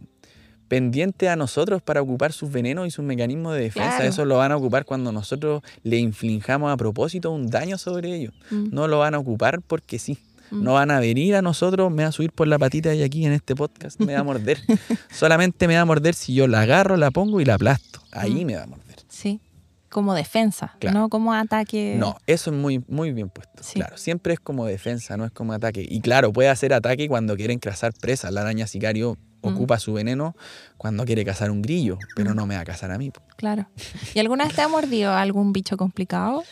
pendientes 0.68 1.28
a 1.28 1.36
nosotros 1.36 1.80
para 1.82 2.02
ocupar 2.02 2.32
sus 2.32 2.50
venenos 2.52 2.86
y 2.86 2.90
sus 2.90 3.04
mecanismos 3.04 3.54
de 3.54 3.62
defensa. 3.62 3.96
Claro. 3.96 4.04
Eso 4.10 4.24
lo 4.26 4.36
van 4.36 4.52
a 4.52 4.56
ocupar 4.56 4.84
cuando 4.84 5.12
nosotros 5.12 5.62
le 5.82 5.96
inflijamos 5.98 6.70
a 6.70 6.76
propósito 6.76 7.30
un 7.30 7.48
daño 7.48 7.78
sobre 7.78 8.14
ellos. 8.14 8.34
Mm, 8.50 8.68
No 8.72 8.86
lo 8.88 8.98
van 8.98 9.14
a 9.14 9.18
ocupar 9.18 9.62
porque 9.62 9.98
sí. 9.98 10.18
mm. 10.50 10.62
No 10.62 10.74
van 10.74 10.90
a 10.90 11.00
venir 11.00 11.36
a 11.36 11.42
nosotros, 11.42 11.90
me 11.90 12.02
va 12.02 12.10
a 12.10 12.12
subir 12.12 12.32
por 12.32 12.48
la 12.48 12.58
patita 12.58 12.94
y 12.94 13.02
aquí 13.02 13.24
en 13.24 13.32
este 13.32 13.54
podcast 13.56 13.98
me 14.00 14.12
va 14.14 14.20
a 14.20 14.24
morder. 14.24 14.58
Solamente 15.10 15.66
me 15.68 15.74
va 15.76 15.80
a 15.80 15.84
morder 15.86 16.14
si 16.14 16.34
yo 16.34 16.46
la 16.46 16.60
agarro, 16.62 16.96
la 16.98 17.10
pongo 17.10 17.40
y 17.40 17.44
la 17.46 17.54
aplasto. 17.54 18.00
Ahí 18.12 18.44
Mm. 18.44 18.46
me 18.46 18.56
va 18.56 18.62
a 18.64 18.66
morder. 18.66 18.96
Sí, 19.08 19.40
como 19.88 20.12
defensa, 20.14 20.74
Claro. 20.80 20.98
no 20.98 21.08
como 21.08 21.32
ataque. 21.32 21.96
No, 21.98 22.18
eso 22.26 22.50
es 22.50 22.56
muy, 22.56 22.84
muy 22.88 23.12
bien 23.12 23.30
puesto. 23.30 23.62
Sí. 23.62 23.74
Claro, 23.80 23.96
siempre 23.96 24.34
es 24.34 24.40
como 24.40 24.66
defensa, 24.66 25.16
no 25.16 25.24
es 25.24 25.30
como 25.32 25.54
ataque. 25.54 25.86
Y 25.88 26.02
claro, 26.02 26.30
puede 26.30 26.50
hacer 26.50 26.74
ataque 26.74 27.08
cuando 27.08 27.36
quieren 27.36 27.58
cazar 27.58 27.94
presas. 27.98 28.32
La 28.32 28.42
araña 28.42 28.66
sicario 28.66 29.16
Mm. 29.42 29.46
ocupa 29.48 29.78
su 29.78 29.92
veneno 29.92 30.34
cuando 30.76 31.04
quiere 31.04 31.24
cazar 31.24 31.50
un 31.50 31.62
grillo, 31.62 31.98
pero 32.16 32.32
Mm. 32.32 32.36
no 32.36 32.46
me 32.46 32.54
va 32.56 32.62
a 32.62 32.64
cazar 32.64 32.90
a 32.90 32.98
mí. 32.98 33.12
Claro. 33.36 33.68
¿Y 34.14 34.18
alguna 34.18 34.44
vez 34.46 34.54
te 34.54 34.62
ha 34.62 34.68
mordido 34.68 35.12
algún 35.14 35.52
bicho 35.52 35.76
complicado? 35.76 36.42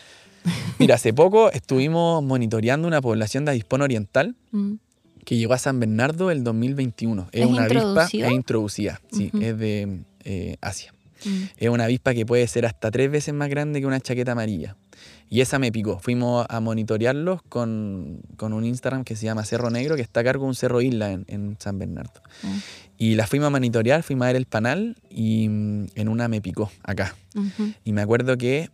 Mira, 0.79 0.95
hace 0.95 1.13
poco 1.13 1.51
estuvimos 1.51 2.23
monitoreando 2.23 2.87
una 2.87 3.01
población 3.01 3.43
de 3.45 3.51
avispón 3.51 3.81
oriental 3.81 4.35
Mm, 4.51 4.75
que 5.25 5.35
llegó 5.35 5.53
a 5.53 5.57
San 5.57 5.79
Bernardo 5.81 6.31
el 6.31 6.43
2021. 6.45 7.27
Es, 7.33 7.41
¿Es 7.41 7.47
una 7.47 7.63
avispa 7.65 8.05
es 8.05 8.31
introducida, 8.31 9.01
sí, 9.11 9.29
es 9.41 9.57
de 9.59 9.99
eh, 10.23 10.55
Asia. 10.61 10.93
mm. 11.25 11.43
Es 11.57 11.69
una 11.69 11.83
avispa 11.83 12.13
que 12.13 12.25
puede 12.25 12.47
ser 12.47 12.65
hasta 12.65 12.91
tres 12.91 13.11
veces 13.11 13.33
más 13.33 13.49
grande 13.49 13.81
que 13.81 13.85
una 13.87 13.99
chaqueta 13.99 14.31
amarilla. 14.31 14.77
Y 15.29 15.41
esa 15.41 15.59
me 15.59 15.71
picó. 15.71 15.99
Fuimos 15.99 16.45
a 16.49 16.59
monitorearlos 16.61 17.41
con, 17.43 18.21
con 18.37 18.53
un 18.53 18.63
Instagram 18.63 19.03
que 19.03 19.15
se 19.15 19.25
llama 19.25 19.43
Cerro 19.43 19.69
Negro, 19.69 19.95
que 19.95 20.01
está 20.01 20.21
a 20.21 20.23
cargo 20.23 20.43
de 20.43 20.49
un 20.49 20.55
Cerro 20.55 20.79
Isla 20.81 21.11
en, 21.11 21.25
en 21.27 21.57
San 21.59 21.77
Bernardo. 21.79 22.21
Mm. 22.43 22.47
Y 22.97 23.15
la 23.15 23.27
fuimos 23.27 23.47
a 23.47 23.49
monitorear, 23.49 24.03
fuimos 24.03 24.23
a 24.25 24.27
ver 24.27 24.35
el 24.37 24.45
panal 24.45 24.95
y 25.09 25.49
mm, 25.49 25.85
en 25.95 26.07
una 26.09 26.27
me 26.29 26.39
picó, 26.41 26.71
acá. 26.83 27.15
Ujú. 27.35 27.73
Y 27.83 27.91
me 27.91 28.01
acuerdo 28.01 28.37
que 28.37 28.69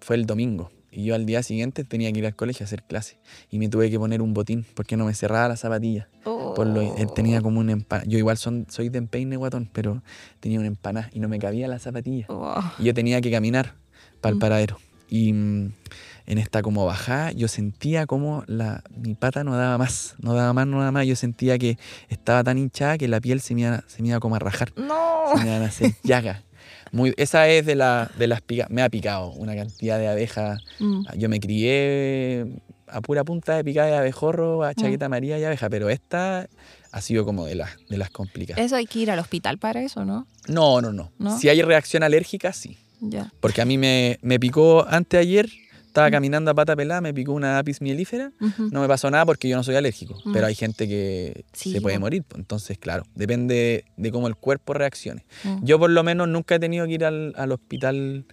fue 0.00 0.16
el 0.16 0.26
domingo. 0.26 0.70
Y 0.90 1.04
yo 1.06 1.14
al 1.16 1.26
día 1.26 1.42
siguiente 1.42 1.82
tenía 1.82 2.12
que 2.12 2.18
ir 2.20 2.26
al 2.26 2.36
colegio 2.36 2.62
a 2.64 2.66
hacer 2.66 2.82
clase. 2.84 3.18
Y 3.50 3.58
me 3.58 3.68
tuve 3.68 3.90
que 3.90 3.98
poner 3.98 4.22
un 4.22 4.32
botín 4.34 4.64
porque 4.74 4.96
no 4.96 5.06
me 5.06 5.14
cerraba 5.14 5.48
la 5.48 5.56
zapatilla. 5.56 6.08
Por 6.22 6.66
lo, 6.68 6.82
él 6.96 7.08
tenía 7.14 7.40
como 7.40 7.58
un 7.60 7.68
empanada. 7.70 8.08
Yo 8.08 8.16
igual 8.18 8.36
son, 8.36 8.66
soy 8.68 8.90
de 8.90 8.98
empeine 8.98 9.36
guatón, 9.36 9.68
pero 9.72 10.02
tenía 10.38 10.58
una 10.60 10.68
empanada 10.68 11.10
y 11.12 11.18
no 11.18 11.28
me 11.28 11.38
cabía 11.40 11.66
la 11.66 11.78
zapatilla. 11.80 12.26
Oh. 12.28 12.62
Y 12.78 12.84
yo 12.84 12.94
tenía 12.94 13.20
que 13.20 13.30
caminar 13.30 13.74
para 14.20 14.30
el 14.30 14.36
Mm. 14.36 14.40
paradero. 14.40 14.78
Y 15.14 15.32
mm, 15.32 15.72
en 16.26 16.38
esta 16.38 16.60
como 16.62 16.84
bajada 16.84 17.30
yo 17.30 17.46
sentía 17.46 18.04
como 18.06 18.42
la, 18.48 18.82
mi 18.96 19.14
pata 19.14 19.44
no 19.44 19.56
daba 19.56 19.78
más, 19.78 20.16
no 20.18 20.34
daba 20.34 20.52
más, 20.52 20.66
no 20.66 20.80
daba 20.80 20.90
más. 20.90 21.06
Yo 21.06 21.14
sentía 21.14 21.56
que 21.56 21.78
estaba 22.08 22.42
tan 22.42 22.58
hinchada 22.58 22.98
que 22.98 23.06
la 23.06 23.20
piel 23.20 23.40
se 23.40 23.54
me 23.54 23.60
iba, 23.60 23.84
se 23.86 24.02
me 24.02 24.08
iba 24.08 24.18
como 24.18 24.34
a 24.34 24.40
rajar, 24.40 24.72
No. 24.76 25.26
se 25.36 25.44
me 25.44 25.50
iban 25.50 25.62
a 25.62 25.66
hacer 25.66 25.92
llagas. 26.02 26.42
Muy, 26.90 27.14
esa 27.16 27.46
es 27.48 27.64
de, 27.64 27.76
la, 27.76 28.10
de 28.18 28.26
las 28.26 28.40
picas. 28.40 28.68
Me 28.70 28.82
ha 28.82 28.88
picado 28.88 29.30
una 29.32 29.54
cantidad 29.54 29.98
de 30.00 30.08
abejas. 30.08 30.60
Mm. 30.80 31.02
Yo 31.16 31.28
me 31.28 31.38
crié 31.38 32.46
a 32.88 33.00
pura 33.00 33.22
punta 33.22 33.54
de 33.56 33.62
picada 33.64 33.88
de 33.88 33.96
abejorro, 33.96 34.64
a 34.64 34.74
chaqueta 34.74 35.06
amarilla 35.06 35.38
y 35.38 35.44
abeja, 35.44 35.68
pero 35.68 35.90
esta 35.90 36.48
ha 36.90 37.00
sido 37.00 37.24
como 37.24 37.46
de 37.46 37.54
las, 37.54 37.70
de 37.88 37.98
las 37.98 38.10
complicadas. 38.10 38.64
Eso 38.64 38.74
hay 38.74 38.86
que 38.86 38.98
ir 39.00 39.10
al 39.12 39.18
hospital 39.20 39.58
para 39.58 39.80
eso, 39.82 40.04
¿no? 40.04 40.26
No, 40.48 40.80
no, 40.80 40.92
no, 40.92 41.12
¿No? 41.18 41.38
Si 41.38 41.48
hay 41.48 41.62
reacción 41.62 42.02
alérgica, 42.02 42.52
sí. 42.52 42.78
Ya. 43.10 43.32
Porque 43.40 43.60
a 43.62 43.64
mí 43.64 43.78
me, 43.78 44.18
me 44.22 44.38
picó 44.40 44.86
antes 44.88 45.20
ayer, 45.20 45.48
estaba 45.86 46.10
caminando 46.10 46.50
a 46.50 46.54
pata 46.54 46.74
pelada, 46.74 47.00
me 47.00 47.14
picó 47.14 47.32
una 47.32 47.58
apis 47.58 47.80
mielífera. 47.80 48.32
No 48.72 48.80
me 48.80 48.88
pasó 48.88 49.10
nada 49.10 49.24
porque 49.26 49.48
yo 49.48 49.56
no 49.56 49.62
soy 49.62 49.76
alérgico, 49.76 50.18
Mm. 50.24 50.32
pero 50.32 50.46
hay 50.46 50.54
gente 50.54 50.88
que 50.88 51.44
Sí, 51.52 51.70
se 51.72 51.80
puede 51.80 51.98
morir. 51.98 52.24
Entonces, 52.34 52.78
claro, 52.78 53.04
depende 53.14 53.84
de 53.96 54.10
cómo 54.10 54.26
el 54.26 54.34
cuerpo 54.36 54.74
reaccione. 54.74 55.24
Mm. 55.44 55.64
Yo 55.64 55.78
por 55.78 55.90
lo 55.90 56.02
menos 56.02 56.26
nunca 56.28 56.56
he 56.56 56.58
tenido 56.58 56.86
que 56.86 56.92
ir 56.94 57.04
al, 57.04 57.32
al 57.36 57.52
hospital 57.52 58.24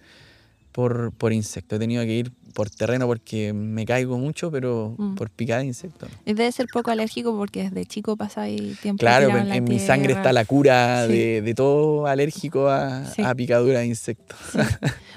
por, 0.72 1.12
por 1.12 1.32
insecto. 1.32 1.76
He 1.76 1.78
tenido 1.78 2.02
que 2.04 2.12
ir 2.14 2.32
por 2.54 2.68
terreno 2.68 3.06
porque 3.06 3.52
me 3.52 3.84
caigo 3.86 4.18
mucho, 4.18 4.50
pero 4.50 4.94
Mm. 4.98 5.14
por 5.14 5.30
picada 5.30 5.60
de 5.60 5.66
insecto. 5.66 6.06
no. 6.06 6.12
Y 6.26 6.34
debe 6.34 6.50
ser 6.52 6.66
poco 6.72 6.90
alérgico 6.90 7.34
porque 7.36 7.64
desde 7.64 7.86
chico 7.86 8.16
pasáis 8.16 8.78
tiempo 8.80 9.00
Claro, 9.00 9.28
en, 9.36 9.52
en 9.52 9.64
mi 9.64 9.78
sangre 9.78 10.12
está 10.14 10.32
la 10.32 10.44
cura 10.44 11.06
Sí. 11.06 11.12
de, 11.12 11.42
de 11.42 11.54
todo 11.54 12.06
alérgico 12.06 12.68
a, 12.68 13.04
Sí. 13.06 13.22
a 13.22 13.34
picadura 13.34 13.78
de 13.80 13.86
insectos. 13.86 14.36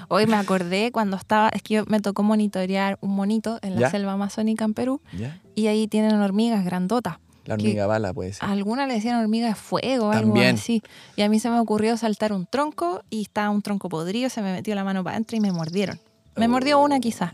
Hoy 0.08 0.26
me 0.26 0.36
acordé 0.36 0.92
cuando 0.92 1.16
estaba, 1.16 1.48
es 1.50 1.62
que 1.62 1.74
yo 1.74 1.84
me 1.88 2.00
tocó 2.00 2.22
monitorear 2.22 2.96
un 3.00 3.10
monito 3.16 3.58
en 3.62 3.74
la 3.74 3.80
¿Ya? 3.82 3.90
selva 3.90 4.12
amazónica 4.12 4.64
en 4.64 4.72
Perú 4.74 5.00
¿Ya? 5.18 5.40
y 5.54 5.66
ahí 5.66 5.88
tienen 5.88 6.14
hormigas 6.14 6.64
grandotas. 6.64 7.16
La 7.46 7.54
hormiga 7.54 7.86
bala 7.86 8.12
puede 8.12 8.32
ser. 8.32 8.48
Alguna 8.48 8.86
le 8.86 8.94
decían 8.94 9.20
hormiga 9.20 9.48
de 9.48 9.54
fuego 9.54 10.08
o 10.08 10.10
algo 10.10 10.32
También. 10.34 10.56
así. 10.56 10.82
Y 11.16 11.22
a 11.22 11.28
mí 11.28 11.38
se 11.40 11.48
me 11.48 11.58
ocurrió 11.58 11.96
saltar 11.96 12.32
un 12.32 12.46
tronco 12.46 13.02
y 13.08 13.22
estaba 13.22 13.50
un 13.50 13.62
tronco 13.62 13.88
podrido, 13.88 14.28
se 14.30 14.42
me 14.42 14.52
metió 14.52 14.74
la 14.74 14.84
mano 14.84 15.02
para 15.04 15.14
adentro 15.16 15.36
y 15.36 15.40
me 15.40 15.52
mordieron. 15.52 15.98
Me 16.36 16.48
mordió 16.48 16.80
una 16.80 17.00
quizás. 17.00 17.32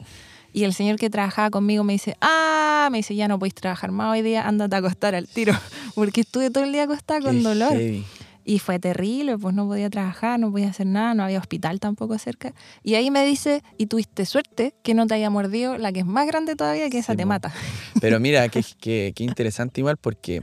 Y 0.52 0.64
el 0.64 0.74
señor 0.74 0.96
que 0.96 1.08
trabajaba 1.08 1.48
conmigo 1.50 1.82
me 1.82 1.94
dice, 1.94 2.14
ah, 2.20 2.88
me 2.92 2.98
dice, 2.98 3.14
ya 3.16 3.26
no 3.26 3.38
podéis 3.38 3.54
trabajar 3.54 3.90
más 3.90 4.12
hoy 4.12 4.20
día, 4.22 4.46
ándate 4.46 4.76
a 4.76 4.80
acostar 4.80 5.14
al 5.14 5.26
tiro. 5.26 5.54
Porque 5.94 6.20
estuve 6.20 6.50
todo 6.50 6.64
el 6.64 6.72
día 6.72 6.82
acostada 6.82 7.20
con 7.20 7.36
Qué 7.36 7.42
dolor. 7.42 7.72
heavy. 7.72 8.04
Y 8.44 8.58
fue 8.58 8.78
terrible, 8.78 9.38
pues 9.38 9.54
no 9.54 9.66
podía 9.66 9.88
trabajar, 9.90 10.38
no 10.40 10.50
podía 10.50 10.68
hacer 10.70 10.86
nada, 10.86 11.14
no 11.14 11.22
había 11.24 11.38
hospital 11.38 11.78
tampoco 11.80 12.18
cerca. 12.18 12.52
Y 12.82 12.94
ahí 12.94 13.10
me 13.10 13.24
dice, 13.24 13.62
y 13.78 13.86
tuviste 13.86 14.26
suerte 14.26 14.74
que 14.82 14.94
no 14.94 15.06
te 15.06 15.14
haya 15.14 15.30
mordido 15.30 15.78
la 15.78 15.92
que 15.92 16.00
es 16.00 16.06
más 16.06 16.26
grande 16.26 16.56
todavía, 16.56 16.90
que 16.90 16.98
esa 16.98 17.12
Sí, 17.12 17.16
te 17.18 17.24
mata. 17.26 17.52
Pero 18.00 18.18
mira, 18.20 18.48
qué, 18.48 18.64
qué- 18.80 19.12
qué 19.14 19.24
interesante 19.24 19.80
igual 19.80 19.96
porque 19.96 20.42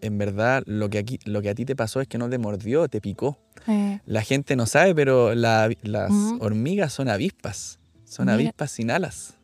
en 0.00 0.18
verdad 0.18 0.62
lo 0.66 0.90
que, 0.90 0.98
aquí, 0.98 1.18
lo 1.24 1.40
que 1.42 1.48
a 1.50 1.54
ti 1.54 1.64
te 1.64 1.74
pasó 1.76 2.00
es 2.00 2.08
que 2.08 2.18
no 2.18 2.28
te 2.28 2.38
mordió, 2.38 2.88
te 2.88 3.00
picó. 3.00 3.38
Eh, 3.68 4.00
La 4.06 4.22
gente 4.22 4.54
no 4.56 4.66
sabe, 4.66 4.94
pero 4.94 5.34
la- 5.34 5.70
las 5.82 6.12
hormigas 6.40 6.92
son 6.92 7.08
avispas. 7.08 7.78
Son 8.04 8.26
Mira. 8.26 8.34
avispas 8.34 8.70
sin 8.70 8.90
alas. 8.90 9.34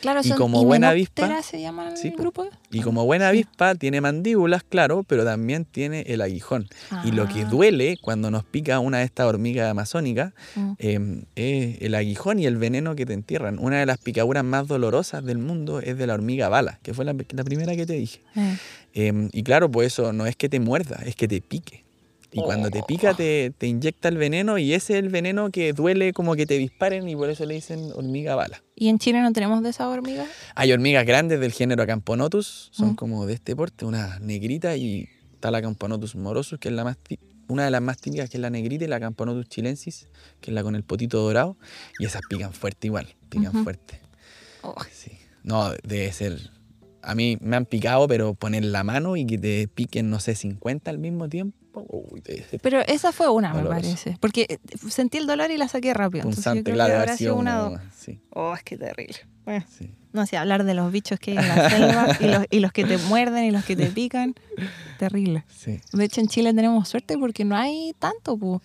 Claro, 0.00 0.20
Y 0.22 0.28
son 0.28 0.36
como 0.38 0.64
buena 0.64 0.90
avispa- 0.92 1.42
se 1.42 1.60
llama 1.60 1.90
el 1.90 1.96
Sí, 1.96 2.10
grupo. 2.10 2.48
Y 2.70 2.80
como 2.80 3.04
buena 3.04 3.28
avispa 3.28 3.74
tiene 3.74 4.00
mandíbulas, 4.00 4.62
claro, 4.64 5.04
pero 5.06 5.24
también 5.24 5.64
tiene 5.64 6.02
el 6.08 6.20
aguijón. 6.22 6.68
Y 7.04 7.12
lo 7.12 7.28
que 7.28 7.42
Ah, 7.42 7.48
duele 7.50 7.98
cuando 8.00 8.30
nos 8.30 8.44
pica 8.44 8.78
una 8.80 8.98
de 8.98 9.04
estas 9.04 9.26
hormigas 9.26 9.70
amazónicas 9.70 10.32
mm. 10.56 10.72
eh, 10.78 11.24
es 11.36 11.82
el 11.82 11.94
aguijón 11.94 12.38
y 12.38 12.46
el 12.46 12.56
veneno 12.56 12.94
que 12.96 13.06
te 13.06 13.12
entierran. 13.12 13.58
Una 13.58 13.78
de 13.80 13.86
las 13.86 13.98
picaduras 13.98 14.44
más 14.44 14.66
dolorosas 14.68 15.24
del 15.24 15.38
mundo 15.38 15.80
es 15.80 15.96
de 15.98 16.06
la 16.06 16.14
hormiga 16.14 16.48
bala, 16.48 16.78
que 16.82 16.94
fue 16.94 17.04
la, 17.04 17.14
la 17.30 17.44
primera 17.44 17.76
que 17.76 17.86
te 17.86 17.94
dije. 17.94 18.20
Eh, 18.36 18.56
Eh, 18.94 19.28
y 19.32 19.42
claro, 19.42 19.70
pues 19.70 19.86
eso 19.86 20.12
no 20.12 20.26
es 20.26 20.36
que 20.36 20.50
te 20.50 20.60
muerda, 20.60 21.00
es 21.06 21.16
que 21.16 21.26
te 21.26 21.40
pique. 21.40 21.81
Y 22.34 22.40
cuando 22.40 22.70
te 22.70 22.80
Oh. 22.80 22.86
pica 22.86 23.12
te, 23.14 23.52
te 23.56 23.66
inyecta 23.66 24.08
el 24.08 24.16
veneno 24.16 24.56
y 24.58 24.72
ese 24.72 24.94
es 24.94 24.98
el 25.00 25.10
veneno 25.10 25.50
que 25.50 25.72
duele 25.74 26.12
como 26.14 26.34
que 26.34 26.46
te 26.46 26.56
disparen 26.56 27.08
y 27.08 27.14
por 27.14 27.28
eso 27.28 27.44
le 27.44 27.54
dicen 27.54 27.90
hormiga 27.94 28.34
bala. 28.34 28.62
¿Y 28.74 28.88
en 28.88 28.98
Chile 28.98 29.20
no 29.20 29.32
tenemos 29.32 29.62
de 29.62 29.68
esas 29.70 29.86
hormigas? 29.88 30.28
Hay 30.54 30.72
hormigas 30.72 31.04
grandes 31.04 31.38
del 31.40 31.52
género 31.52 31.82
Acamponotus, 31.82 32.70
son 32.72 32.96
como 32.96 33.26
de 33.26 33.34
este 33.34 33.54
porte, 33.54 33.84
una 33.84 34.18
negrita 34.20 34.76
y 34.76 35.08
está 35.34 35.50
la 35.50 35.58
Acamponotus 35.58 36.16
morosus, 36.16 36.58
que 36.58 36.68
es 36.68 36.74
la 36.74 36.84
más 36.84 36.96
una 37.48 37.64
de 37.66 37.70
las 37.70 37.82
más 37.82 37.98
típicas, 37.98 38.30
que 38.30 38.38
es 38.38 38.40
la 38.40 38.48
negrita, 38.48 38.84
y 38.84 38.88
la 38.88 38.96
Acamponotus 38.96 39.46
chilensis, 39.48 40.08
que 40.40 40.50
es 40.52 40.54
la 40.54 40.62
con 40.62 40.74
el 40.74 40.84
potito 40.84 41.18
dorado, 41.20 41.58
y 41.98 42.06
esas 42.06 42.22
pican 42.30 42.54
fuerte 42.54 42.86
igual, 42.86 43.08
pican 43.28 43.62
fuerte. 43.62 44.00
Oh, 44.62 44.74
Sí. 44.90 45.10
No, 45.42 45.70
debe 45.82 46.10
ser. 46.12 46.38
A 47.02 47.14
mí 47.14 47.36
me 47.40 47.56
han 47.56 47.66
picado, 47.66 48.06
pero 48.08 48.32
poner 48.34 48.64
la 48.64 48.84
mano 48.84 49.16
y 49.16 49.26
que 49.26 49.36
te 49.36 49.68
piquen, 49.68 50.08
no 50.08 50.18
sé, 50.20 50.34
50 50.36 50.90
al 50.90 50.98
mismo 50.98 51.28
tiempo. 51.28 51.58
Uy, 51.74 52.22
Pero 52.60 52.80
esa 52.80 53.12
fue 53.12 53.28
una, 53.30 53.54
me 53.54 53.64
parece. 53.64 54.16
Porque 54.20 54.46
eh, 54.48 54.58
sentí 54.90 55.18
el 55.18 55.26
dolor 55.26 55.50
y 55.50 55.56
la 55.56 55.68
saqué 55.68 55.94
rápido. 55.94 56.22
Entonces 56.24 56.44
yo 56.44 56.50
punzante, 56.50 56.62
creo 56.64 56.74
claro, 56.74 56.88
que 56.90 56.94
haber 56.96 57.08
habrá 57.08 57.16
sido 57.16 57.32
sido 57.32 57.40
una 57.40 57.66
una 57.68 57.90
Sí, 57.96 58.20
Oh, 58.30 58.54
es 58.54 58.62
que 58.62 58.76
terrible. 58.76 59.16
Bueno, 59.44 59.64
sí. 59.76 59.90
no 60.12 60.24
sé, 60.26 60.36
hablar 60.36 60.64
de 60.64 60.74
los 60.74 60.92
bichos 60.92 61.18
que 61.18 61.32
hay 61.32 61.38
en 61.38 61.48
la 61.48 61.68
selva 61.70 62.16
y 62.20 62.24
los, 62.26 62.44
y 62.50 62.60
los 62.60 62.72
que 62.72 62.84
te 62.84 62.96
muerden 62.98 63.44
y 63.44 63.50
los 63.50 63.64
que 63.64 63.74
te 63.76 63.86
pican. 63.90 64.34
Terrible. 64.98 65.44
sí. 65.48 65.80
De 65.92 66.04
hecho, 66.04 66.20
en 66.20 66.28
Chile 66.28 66.52
tenemos 66.54 66.88
suerte 66.88 67.16
porque 67.18 67.44
no 67.44 67.56
hay 67.56 67.94
tanto, 67.98 68.36
po, 68.36 68.62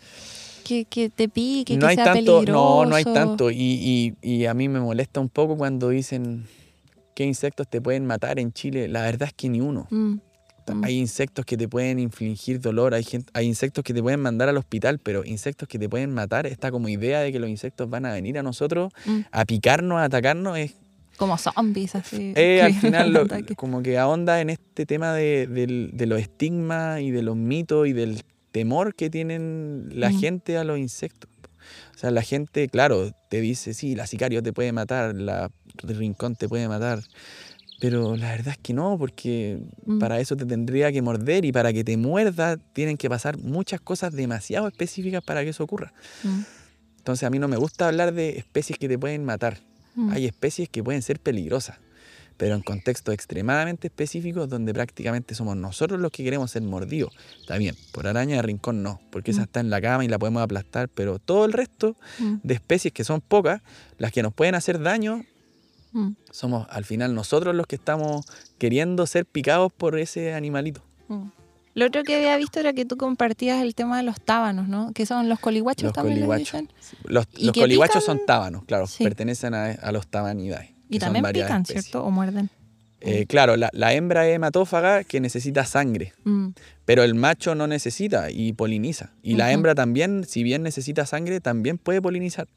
que, 0.64 0.86
que 0.86 1.10
te 1.10 1.30
pique, 1.30 1.76
no 1.76 1.82
que 1.82 1.86
hay 1.88 1.96
sea 1.96 2.06
tanto, 2.06 2.40
peligroso. 2.42 2.52
no, 2.52 2.86
no 2.86 2.96
hay 2.96 3.04
tanto. 3.06 3.50
Y, 3.52 3.56
y- 3.62 4.16
y 4.22 4.46
a 4.46 4.54
mí 4.54 4.68
me 4.70 4.80
molesta 4.80 5.20
un 5.20 5.30
poco 5.30 5.56
cuando 5.58 5.90
dicen 5.90 6.46
qué 7.16 7.24
insectos 7.24 7.68
te 7.68 7.82
pueden 7.82 8.06
matar 8.06 8.38
en 8.40 8.52
Chile. 8.54 8.88
La 8.88 9.02
verdad 9.02 9.30
es 9.30 9.34
que 9.34 9.50
ni 9.50 9.62
uno. 9.62 9.88
Mm, 9.90 10.16
Mm. 10.76 10.84
Hay 10.84 10.98
insectos 11.00 11.46
que 11.46 11.58
te 11.58 11.68
pueden 11.68 12.00
infligir 12.00 12.60
dolor, 12.60 12.94
hay, 12.94 13.04
gen- 13.04 13.26
hay 13.34 13.46
insectos 13.46 13.84
que 13.84 13.94
te 13.94 14.02
pueden 14.02 14.20
mandar 14.20 14.50
al 14.50 14.58
hospital, 14.58 15.00
pero 15.00 15.24
insectos 15.26 15.68
que 15.68 15.80
te 15.80 15.88
pueden 15.90 16.12
matar, 16.14 16.46
esta 16.48 16.72
como 16.72 16.90
idea 16.90 17.22
de 17.22 17.32
que 17.32 17.40
los 17.40 17.50
insectos 17.50 17.90
van 17.90 18.06
a 18.06 18.12
venir 18.14 18.38
a 18.38 18.44
nosotros 18.44 18.92
Mm. 19.06 19.20
a 19.32 19.46
picarnos, 19.46 20.00
a 20.00 20.06
atacarnos, 20.06 20.58
es 20.58 20.74
Como 21.18 21.38
zombies, 21.38 21.96
así. 21.96 22.34
Eh, 22.36 22.62
al 22.62 22.74
final 23.10 23.12
lo- 23.14 23.26
como 23.58 23.82
que 23.82 23.98
ahonda 23.98 24.40
en 24.42 24.50
este 24.52 24.86
tema 24.86 25.14
de, 25.14 25.48
del- 25.48 25.92
de 25.94 26.06
los 26.06 26.20
estigmas 26.20 27.02
y 27.02 27.12
de 27.12 27.22
los 27.24 27.36
mitos 27.36 27.88
y 27.88 27.94
del 27.94 28.22
temor 28.52 28.94
que 28.96 29.10
tienen 29.10 29.90
la 29.94 30.10
Mm. 30.10 30.20
gente 30.20 30.58
a 30.58 30.64
los 30.64 30.78
insectos. 30.80 31.30
O 31.96 31.98
sea, 32.00 32.12
la 32.12 32.22
gente, 32.22 32.68
claro, 32.70 33.12
te 33.30 33.42
dice, 33.42 33.74
sí, 33.74 33.96
la 33.96 34.06
sicario 34.06 34.44
te 34.44 34.54
puede 34.54 34.72
matar, 34.72 35.16
la 35.16 35.50
rincón 35.84 36.36
te 36.36 36.48
puede 36.48 36.68
matar, 36.68 37.00
pero 37.80 38.16
la 38.18 38.32
verdad 38.32 38.54
es 38.54 38.58
que 38.58 38.74
no, 38.74 38.98
porque 38.98 39.60
Mm. 39.86 40.00
para 40.00 40.20
eso 40.20 40.36
te 40.36 40.46
tendría 40.46 40.92
que 40.92 41.02
morder 41.02 41.46
y 41.46 41.52
para 41.52 41.72
que 41.74 41.84
te 41.84 41.96
muerda 41.98 42.58
tienen 42.74 42.98
que 42.98 43.10
pasar 43.10 43.38
muchas 43.38 43.80
cosas 43.82 44.14
demasiado 44.14 44.68
específicas 44.68 45.24
para 45.24 45.44
que 45.44 45.50
eso 45.50 45.64
ocurra. 45.64 45.94
Mm, 46.24 46.40
Entonces 46.98 47.24
a 47.26 47.30
mí 47.30 47.40
no 47.40 47.48
me 47.48 47.56
gusta 47.58 47.88
hablar 47.88 48.14
de 48.14 48.38
especies 48.38 48.78
que 48.78 48.88
te 48.90 48.98
pueden 49.00 49.24
matar. 49.24 49.60
mm. 49.96 50.10
Hay 50.12 50.26
especies 50.26 50.68
que 50.70 50.84
pueden 50.84 51.02
ser 51.02 51.20
peligrosas, 51.20 51.78
pero 52.36 52.54
en 52.56 52.62
contextos 52.62 53.14
extremadamente 53.14 53.88
específicos 53.88 54.50
donde 54.50 54.74
prácticamente 54.74 55.34
somos 55.34 55.56
nosotros 55.56 56.00
los 56.02 56.12
que 56.12 56.24
queremos 56.24 56.52
ser 56.52 56.64
mordidos. 56.64 57.14
Está 57.40 57.58
bien, 57.58 57.76
por 57.94 58.08
araña 58.08 58.36
de 58.36 58.42
rincón 58.42 58.84
no, 58.84 59.00
porque 59.12 59.32
esa 59.32 59.44
está 59.44 59.60
en 59.62 59.70
la 59.70 59.80
cama 59.82 60.04
y 60.04 60.08
la 60.08 60.20
podemos 60.20 60.42
aplastar, 60.44 60.90
pero 60.90 61.18
todo 61.20 61.46
el 61.46 61.54
resto 61.54 61.96
de 62.44 62.54
especies 62.54 62.94
que 62.94 63.04
son 63.04 63.22
pocas, 63.22 63.62
las 63.98 64.12
que 64.12 64.22
nos 64.22 64.34
pueden 64.34 64.54
hacer 64.56 64.80
daño, 64.82 65.24
mm, 65.92 66.10
somos 66.32 66.68
al 66.70 66.86
final 66.86 67.14
nosotros 67.16 67.56
los 67.56 67.68
que 67.68 67.76
estamos 67.76 68.26
queriendo 68.58 69.06
ser 69.08 69.26
picados 69.26 69.72
por 69.74 69.98
ese 69.98 70.34
animalito. 70.34 70.84
mm. 71.08 71.24
Lo 71.74 71.86
otro 71.86 72.04
que 72.04 72.16
había 72.16 72.36
visto 72.38 72.60
era 72.60 72.74
que 72.74 72.86
tú 72.86 72.98
compartías 72.98 73.62
el 73.62 73.76
tema 73.76 73.98
de 73.98 74.04
los 74.04 74.20
tábanos, 74.20 74.68
¿no? 74.68 74.94
Que 74.94 75.06
son 75.06 75.30
los 75.30 75.40
colihuachos 75.40 75.84
Los 75.84 75.94
también 75.94 76.22
colihuachos. 76.22 76.64
Los, 77.04 77.28
¿Y 77.38 77.46
los 77.46 77.54
colihuachos 77.56 78.04
pican? 78.04 78.18
son 78.18 78.26
tábanos, 78.26 78.64
claro, 78.66 78.88
Sí. 78.88 79.04
pertenecen 79.04 79.54
a, 79.54 79.66
a 79.74 79.92
los 79.92 80.08
tabanidae. 80.08 80.74
Y 80.90 80.98
también 80.98 81.24
pican, 81.32 81.62
especies. 81.62 81.84
¿cierto? 81.86 82.04
O 82.04 82.10
muerden. 82.10 82.50
Eh, 83.02 83.28
claro, 83.28 83.58
la, 83.58 83.70
la 83.74 83.94
hembra 83.94 84.28
es 84.28 84.36
hematófaga 84.36 85.04
que 85.04 85.20
necesita 85.20 85.66
sangre. 85.66 86.14
Mm, 86.24 86.48
Pero 86.86 87.04
el 87.04 87.14
macho 87.14 87.54
no 87.54 87.68
necesita 87.68 88.32
y 88.32 88.54
poliniza. 88.54 89.12
Y 89.22 89.36
la 89.36 89.44
Ujú. 89.46 89.54
hembra 89.54 89.76
también, 89.76 90.24
si 90.28 90.42
bien 90.42 90.64
necesita 90.64 91.06
sangre, 91.06 91.42
también 91.42 91.78
puede 91.78 92.02
polinizar. 92.02 92.48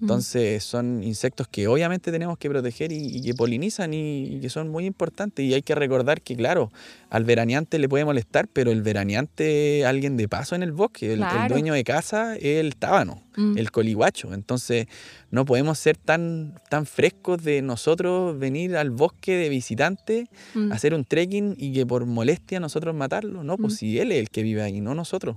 Entonces 0.00 0.64
son 0.64 1.02
insectos 1.02 1.46
que 1.48 1.68
obviamente 1.68 2.10
tenemos 2.10 2.38
que 2.38 2.48
proteger 2.48 2.90
y, 2.92 2.96
y 3.18 3.22
que 3.22 3.34
polinizan 3.34 3.92
y, 3.92 4.36
y 4.36 4.40
que 4.40 4.48
son 4.48 4.68
muy 4.68 4.86
importantes. 4.86 5.44
Y 5.44 5.52
hay 5.52 5.62
que 5.62 5.74
recordar 5.74 6.22
que, 6.22 6.36
claro, 6.36 6.70
al 7.10 7.24
veraneante 7.24 7.78
le 7.78 7.88
puede 7.88 8.04
molestar, 8.04 8.48
pero 8.48 8.70
el 8.70 8.82
veraneante 8.82 9.80
es 9.80 9.84
alguien 9.86 10.16
de 10.16 10.28
paso 10.28 10.54
en 10.54 10.62
el 10.62 10.72
bosque. 10.72 11.12
El, 11.12 11.24
dueño 11.48 11.74
de 11.74 11.84
casa 11.84 12.36
es 12.36 12.60
el 12.60 12.76
tábano, 12.76 13.22
Mm. 13.36 13.58
el 13.58 13.70
colihuacho. 13.70 14.34
Entonces 14.34 14.86
no 15.30 15.44
podemos 15.44 15.78
ser 15.78 15.96
tan, 15.96 16.54
tan 16.68 16.84
frescos 16.86 17.42
de 17.44 17.62
nosotros 17.62 18.36
venir 18.38 18.76
al 18.76 18.90
bosque 18.90 19.36
de 19.36 19.48
visitante 19.48 20.26
Mm. 20.54 20.72
hacer 20.72 20.94
un 20.94 21.04
trekking 21.04 21.54
y 21.58 21.72
que 21.72 21.86
por 21.86 22.06
molestia 22.06 22.58
nosotros 22.58 22.94
matarlo. 22.94 23.44
No, 23.44 23.56
pues 23.56 23.74
Mm. 23.74 23.76
si 23.76 23.98
él 24.00 24.12
es 24.12 24.18
el 24.18 24.30
que 24.30 24.42
vive 24.42 24.62
ahí, 24.62 24.80
no 24.80 24.94
nosotros. 24.94 25.36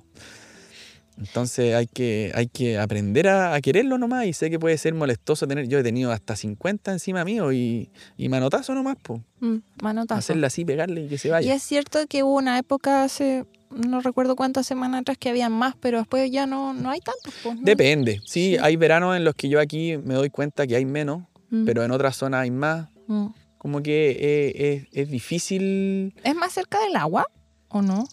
Entonces 1.17 1.75
hay 1.75 1.87
que, 1.87 2.31
hay 2.33 2.47
que 2.47 2.77
aprender 2.79 3.27
a, 3.27 3.53
a 3.53 3.61
quererlo 3.61 3.97
nomás 3.97 4.25
y 4.25 4.33
sé 4.33 4.49
que 4.49 4.59
puede 4.59 4.77
ser 4.77 4.93
molestoso 4.93 5.47
tener, 5.47 5.67
yo 5.67 5.79
he 5.79 5.83
tenido 5.83 6.11
hasta 6.11 6.35
50 6.35 6.91
encima 6.91 7.23
mío 7.23 7.51
y, 7.51 7.89
y 8.17 8.29
manotazo 8.29 8.73
nomás, 8.73 8.97
pues. 9.01 9.21
Mm, 9.39 9.57
manotazo. 9.81 10.19
Hacerle 10.19 10.47
así, 10.47 10.65
pegarle 10.65 11.01
y 11.05 11.07
que 11.09 11.17
se 11.17 11.27
Y 11.27 11.31
vaya. 11.31 11.53
es 11.53 11.61
cierto 11.63 11.99
que 12.07 12.23
hubo 12.23 12.35
una 12.35 12.57
época 12.57 13.03
hace, 13.03 13.45
no 13.69 14.01
recuerdo 14.01 14.35
cuántas 14.35 14.65
semanas 14.65 15.01
atrás, 15.01 15.17
que 15.19 15.29
había 15.29 15.49
más, 15.49 15.75
pero 15.79 15.99
después 15.99 16.29
ya 16.31 16.45
no, 16.47 16.73
no 16.73 16.89
hay 16.89 16.99
tantos. 16.99 17.33
pues, 17.43 17.55
¿no? 17.55 17.61
Depende, 17.63 18.19
sí, 18.25 18.55
Sí. 18.55 18.57
hay 18.61 18.75
veranos 18.75 19.15
en 19.15 19.23
los 19.23 19.35
que 19.35 19.49
yo 19.49 19.59
aquí 19.59 19.97
me 19.97 20.15
doy 20.15 20.29
cuenta 20.29 20.65
que 20.67 20.75
hay 20.75 20.85
menos, 20.85 21.23
Mm, 21.51 21.65
pero 21.65 21.83
en 21.83 21.91
otras 21.91 22.15
zonas 22.15 22.41
hay 22.41 22.51
más. 22.51 22.87
mm. 23.07 23.27
Como 23.59 23.81
que 23.83 24.17
eh, 24.19 24.87
es, 24.91 25.03
es 25.03 25.09
difícil, 25.09 26.13
¿Es 26.23 26.35
más 26.35 26.51
cerca 26.51 26.79
del 26.81 26.95
agua 26.97 27.27
o 27.69 27.81
no? 27.81 28.07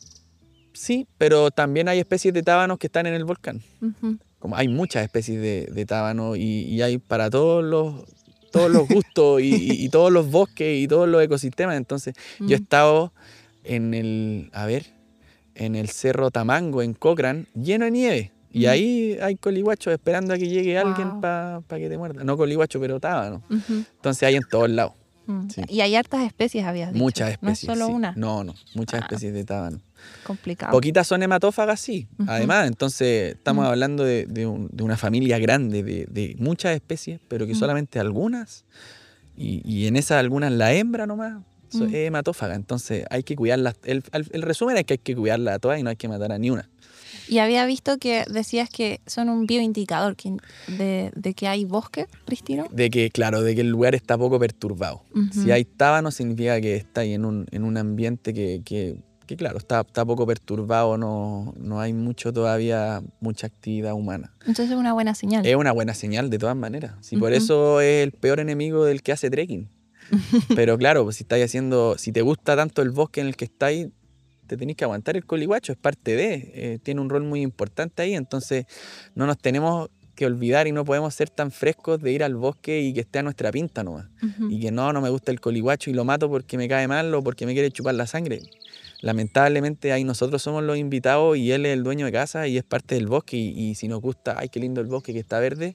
Sí, 0.81 1.07
pero 1.19 1.51
también 1.51 1.89
hay 1.89 1.99
especies 1.99 2.33
de 2.35 2.43
tábanos 2.43 2.79
que 2.79 2.87
están 2.87 3.07
en 3.07 3.15
el 3.15 3.25
volcán. 3.25 3.61
Como 4.39 4.57
hay 4.57 4.69
muchas 4.69 5.05
especies 5.05 5.41
de, 5.41 5.69
de 5.73 5.87
tábano 5.87 6.35
y, 6.37 6.43
y 6.43 6.83
hay 6.83 6.99
para 6.99 7.29
todos 7.31 7.63
los 7.65 8.05
todos 8.51 8.69
los 8.71 8.89
gustos 8.89 9.41
y, 9.43 9.55
y- 9.55 9.85
y 9.85 9.89
todos 9.91 10.11
los 10.11 10.29
bosques 10.31 10.77
y 10.83 10.89
todos 10.89 11.09
los 11.09 11.23
ecosistemas. 11.23 11.77
Entonces, 11.77 12.15
yo 12.41 12.57
he 12.57 12.59
Mm. 12.59 12.63
estado 12.63 13.13
en 13.63 13.95
el, 13.95 14.51
a 14.53 14.67
ver, 14.67 14.87
en 15.55 15.77
el 15.77 15.89
Cerro 15.89 16.33
Tamango, 16.33 16.83
en 16.83 16.95
Cochrane, 16.95 17.45
lleno 17.55 17.85
de 17.85 17.91
nieve. 17.93 18.33
Y 18.51 18.65
Mm. 18.67 18.69
ahí 18.71 19.19
hay 19.23 19.37
colihuachos 19.37 19.93
esperando 19.93 20.35
a 20.35 20.39
que 20.39 20.49
llegue 20.49 20.77
alguien 20.79 21.21
para 21.21 21.63
que 21.69 21.89
te 21.89 21.97
muerda. 21.97 22.25
No 22.25 22.37
colihuacho, 22.37 22.81
pero 22.81 22.99
tábano. 22.99 23.43
Entonces 23.69 24.23
hay 24.25 24.35
en 24.35 24.43
todos 24.51 24.69
lados. 24.69 24.95
Mm. 25.27 25.49
Sí. 25.49 25.63
Y 25.69 25.81
hay 25.83 25.95
hartas 25.95 26.23
especies, 26.27 26.65
habías 26.65 26.93
dicho. 26.93 27.05
Muchas 27.05 27.31
especies. 27.31 27.69
No 27.69 27.73
es 27.75 27.79
solo 27.79 27.87
sí. 27.87 27.93
una. 27.93 28.15
No, 28.17 28.43
no, 28.43 28.55
muchas 28.75 29.03
Ah. 29.03 29.05
especies 29.05 29.33
de 29.33 29.45
tábano. 29.45 29.81
Complicado. 30.25 30.73
Poquitas 30.73 31.07
son 31.07 31.23
hematófagas, 31.23 31.81
sí. 31.81 32.09
Además, 32.27 32.67
entonces 32.69 33.35
estamos 33.37 33.67
hablando 33.67 34.05
de, 34.05 34.27
de 34.27 34.47
un- 34.47 34.69
de 34.73 34.83
una 34.85 34.97
familia 34.97 35.39
grande, 35.39 35.83
de, 35.83 36.07
de 36.11 36.37
muchas 36.39 36.75
especies, 36.75 37.21
pero 37.29 37.47
que 37.47 37.55
solamente 37.55 37.99
algunas, 38.01 38.65
y, 39.37 39.63
y 39.65 39.87
en 39.87 39.97
esas 39.97 40.19
algunas 40.19 40.53
la 40.53 40.73
hembra 40.73 41.07
nomás, 41.07 41.43
so- 41.71 41.85
es 41.87 41.95
hematófaga. 41.95 42.55
Entonces 42.55 43.05
hay 43.11 43.23
que 43.23 43.37
cuidarlas. 43.37 43.77
El, 43.85 44.03
resumen 44.43 44.77
es 44.77 44.85
que 44.85 44.95
hay 44.95 44.99
que 44.99 45.17
cuidarlas 45.17 45.55
a 45.57 45.59
todas 45.59 45.79
y 45.79 45.83
no 45.83 45.91
hay 45.91 45.97
que 45.97 46.09
matar 46.09 46.33
a 46.33 46.39
ni 46.39 46.51
una. 46.51 46.69
Y 47.29 47.39
había 47.39 47.65
visto 47.67 47.99
que 47.99 48.25
decías 48.31 48.69
que 48.69 49.01
son 49.07 49.29
un 49.29 49.47
bioindicador 49.47 50.17
que- 50.17 50.37
de, 50.69 51.13
de 51.15 51.35
que 51.35 51.47
hay 51.49 51.65
bosque 51.65 52.07
pristino. 52.25 52.67
De 52.73 52.91
que, 52.91 53.11
claro, 53.11 53.43
de 53.43 53.55
que 53.55 53.61
el 53.63 53.69
lugar 53.69 53.95
está 53.95 54.19
poco 54.19 54.39
perturbado. 54.39 55.03
Ujú. 55.15 55.43
Si 55.43 55.51
hay 55.53 55.65
tábano, 55.65 56.11
significa 56.11 56.61
que 56.61 56.77
está 56.77 57.03
ahí 57.03 57.15
en 57.15 57.25
un, 57.25 57.47
en 57.53 57.65
un 57.65 57.77
ambiente 57.77 58.35
que, 58.35 58.63
que- 58.65 58.97
que, 59.31 59.37
claro, 59.37 59.59
está, 59.59 59.83
está 59.83 60.05
poco 60.05 60.27
perturbado, 60.27 60.99
no, 60.99 61.55
no 61.57 61.81
hay 61.81 61.93
mucho 61.93 62.33
todavía, 62.33 63.01
mucha 63.21 63.47
actividad 63.47 63.95
humana. 63.95 64.33
Entonces 64.41 64.71
es 64.71 64.77
una 64.77 64.93
buena 64.93 65.15
señal. 65.15 65.47
Es 65.47 65.55
una 65.55 65.71
buena 65.71 65.95
señal 65.95 66.31
de 66.31 66.39
todas 66.39 66.57
maneras. 66.57 66.95
Si 67.01 67.17
por 67.17 67.33
eso 67.33 67.81
es 67.81 68.03
el 68.03 68.11
peor 68.11 68.41
enemigo 68.41 68.85
del 68.85 69.03
que 69.03 69.13
hace 69.13 69.31
trekking. 69.31 69.69
Pero 70.57 70.77
claro, 70.77 71.05
pues 71.05 71.15
si 71.15 71.23
estáis 71.23 71.45
haciendo, 71.45 71.97
si 71.97 72.11
te 72.11 72.23
gusta 72.23 72.57
tanto 72.57 72.83
el 72.83 72.91
bosque 72.91 73.21
en 73.21 73.29
el 73.29 73.37
que 73.37 73.45
estáis, 73.45 73.87
te 74.49 74.57
tenéis 74.57 74.77
que 74.77 74.83
aguantar 74.83 75.17
el 75.17 75.25
colihuacho, 75.25 75.71
es 75.71 75.79
parte 75.79 76.17
de, 76.17 76.51
eh, 76.53 76.79
tiene 76.83 77.01
un 77.01 77.09
rol 77.09 77.23
muy 77.23 77.41
importante 77.41 78.03
ahí, 78.03 78.17
entonces 78.17 78.67
no 79.15 79.27
nos 79.27 79.39
tenemos 79.39 79.91
que 80.17 80.27
olvidar 80.27 80.67
y 80.67 80.73
no 80.73 80.85
podemos 80.85 81.15
ser 81.15 81.31
tan 81.31 81.53
frescos 81.53 82.03
de 82.03 82.11
ir 82.11 82.25
al 82.25 82.35
bosque 82.35 82.81
y 82.81 82.93
que 82.93 83.01
esté 83.01 83.21
a 83.21 83.23
nuestra 83.23 83.53
pinta 83.53 83.85
nomás. 83.85 84.07
Y 84.51 84.59
que 84.59 84.73
no, 84.73 84.93
no 84.93 85.01
me 85.01 85.09
gusta 85.09 85.31
el 85.31 85.41
colihuacho 85.41 85.89
y 85.89 85.95
lo 85.95 86.05
mato 86.05 86.29
porque 86.29 86.59
me 86.59 86.69
cae 86.69 86.89
mal 86.89 87.15
o 87.15 87.23
porque 87.23 87.47
me 87.47 87.53
quiere 87.53 87.71
chupar 87.71 87.95
la 87.95 88.09
sangre. 88.09 88.43
Lamentablemente 89.01 89.93
ahí 89.93 90.05
nosotros 90.05 90.43
somos 90.43 90.63
los 90.63 90.77
invitados 90.77 91.37
y 91.37 91.53
él 91.53 91.67
es 91.67 91.73
el 91.73 91.83
dueño 91.83 92.07
de 92.07 92.13
casa 92.13 92.47
y 92.47 92.59
es 92.59 92.65
parte 92.65 92.95
del 92.95 93.07
bosque 93.07 93.37
y, 93.37 93.71
y 93.71 93.75
si 93.75 93.89
nos 93.89 94.01
gusta, 94.01 94.37
ay, 94.39 94.49
qué 94.49 94.61
lindo 94.61 94.81
el 94.81 94.87
bosque 94.87 95.13
que 95.13 95.21
está 95.21 95.41
verde, 95.41 95.75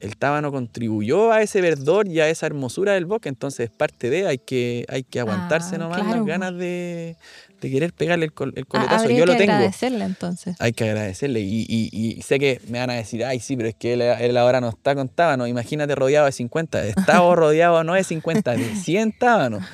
el 0.00 0.18
tábano 0.18 0.52
contribuyó 0.52 1.32
a 1.32 1.40
ese 1.40 1.62
verdor 1.62 2.06
y 2.08 2.20
a 2.20 2.28
esa 2.28 2.44
hermosura 2.46 2.92
del 2.92 3.06
bosque, 3.06 3.30
entonces 3.30 3.70
es 3.70 3.76
parte 3.76 4.10
de, 4.10 4.26
hay 4.26 4.38
que, 4.38 4.84
hay 4.88 5.02
que 5.02 5.20
aguantarse 5.20 5.76
Ah, 5.76 5.78
nomás 5.78 6.02
claro, 6.02 6.16
las 6.16 6.26
ganas 6.26 6.58
de, 6.58 7.16
de 7.64 7.70
querer 7.70 7.92
pegarle 7.92 8.26
el, 8.26 8.32
col- 8.32 8.52
el 8.56 8.64
Ah, 8.64 8.66
coletazo. 8.68 9.10
Yo 9.10 9.26
lo 9.26 9.32
que 9.32 9.38
tengo. 9.38 9.52
agradecerle 9.52 10.04
entonces. 10.04 10.56
Hay 10.60 10.72
que 10.72 10.84
agradecerle. 10.84 11.40
Y, 11.40 11.66
y- 11.68 11.88
y 11.92 12.22
sé 12.22 12.38
que 12.38 12.60
me 12.68 12.78
van 12.78 12.90
a 12.90 12.94
decir, 12.94 13.24
ay, 13.24 13.40
sí, 13.40 13.56
pero 13.56 13.68
es 13.68 13.74
que 13.74 13.94
él, 13.94 14.02
él 14.02 14.36
ahora 14.36 14.60
no 14.60 14.68
está 14.68 14.94
con 14.94 15.08
tábano. 15.08 15.46
Imagínate 15.46 15.94
rodeado 15.94 16.26
de 16.26 16.32
50. 16.32 16.84
Estaba 16.86 17.34
rodeado 17.34 17.82
no 17.84 17.94
de 17.94 18.04
50, 18.04 18.52
de 18.52 18.76
100 18.76 19.12
tábanos. 19.18 19.64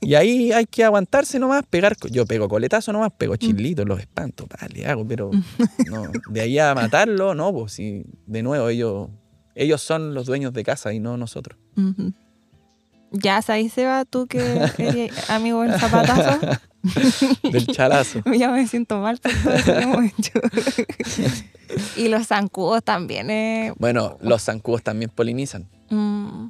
Y 0.00 0.14
ahí 0.14 0.52
hay 0.52 0.66
que 0.66 0.84
aguantarse 0.84 1.38
nomás, 1.38 1.64
pegar. 1.68 1.96
Yo 2.10 2.24
pego 2.26 2.48
coletazo 2.48 2.92
nomás, 2.92 3.10
pego 3.16 3.36
chilitos, 3.36 3.86
los 3.86 3.98
espanto, 4.00 4.46
vale, 4.60 4.86
hago, 4.86 5.06
pero 5.06 5.30
no, 5.86 6.10
de 6.30 6.40
ahí 6.40 6.58
a 6.58 6.74
matarlo, 6.74 7.34
no, 7.34 7.52
pues 7.52 7.72
si 7.72 8.04
de 8.26 8.42
nuevo 8.42 8.68
ellos, 8.68 9.08
ellos 9.54 9.80
son 9.82 10.14
los 10.14 10.26
dueños 10.26 10.52
de 10.52 10.62
casa 10.64 10.92
y 10.92 11.00
no 11.00 11.16
nosotros. 11.16 11.58
Ujú. 11.76 12.12
Ya, 13.10 13.40
ahí 13.48 13.68
Seba, 13.68 14.04
tú 14.04 14.26
que 14.26 14.38
eres 14.78 15.12
amigo 15.30 15.62
del 15.62 15.78
zapatazo, 15.80 16.38
Del 17.52 17.66
chalazo. 17.66 18.20
ya 18.38 18.50
me 18.50 18.66
siento 18.66 18.98
mal 19.00 19.18
por 19.18 19.32
todo 19.42 19.54
eso 19.54 19.72
que 19.74 19.82
hemos 19.82 20.04
hecho. 20.04 20.40
y 21.96 22.08
los 22.08 22.26
zancudos 22.26 22.82
también. 22.84 23.30
eh, 23.30 23.72
Bueno, 23.78 24.16
los 24.20 24.42
zancudos 24.42 24.82
también 24.82 25.10
polinizan. 25.14 25.68
mm, 25.90 26.48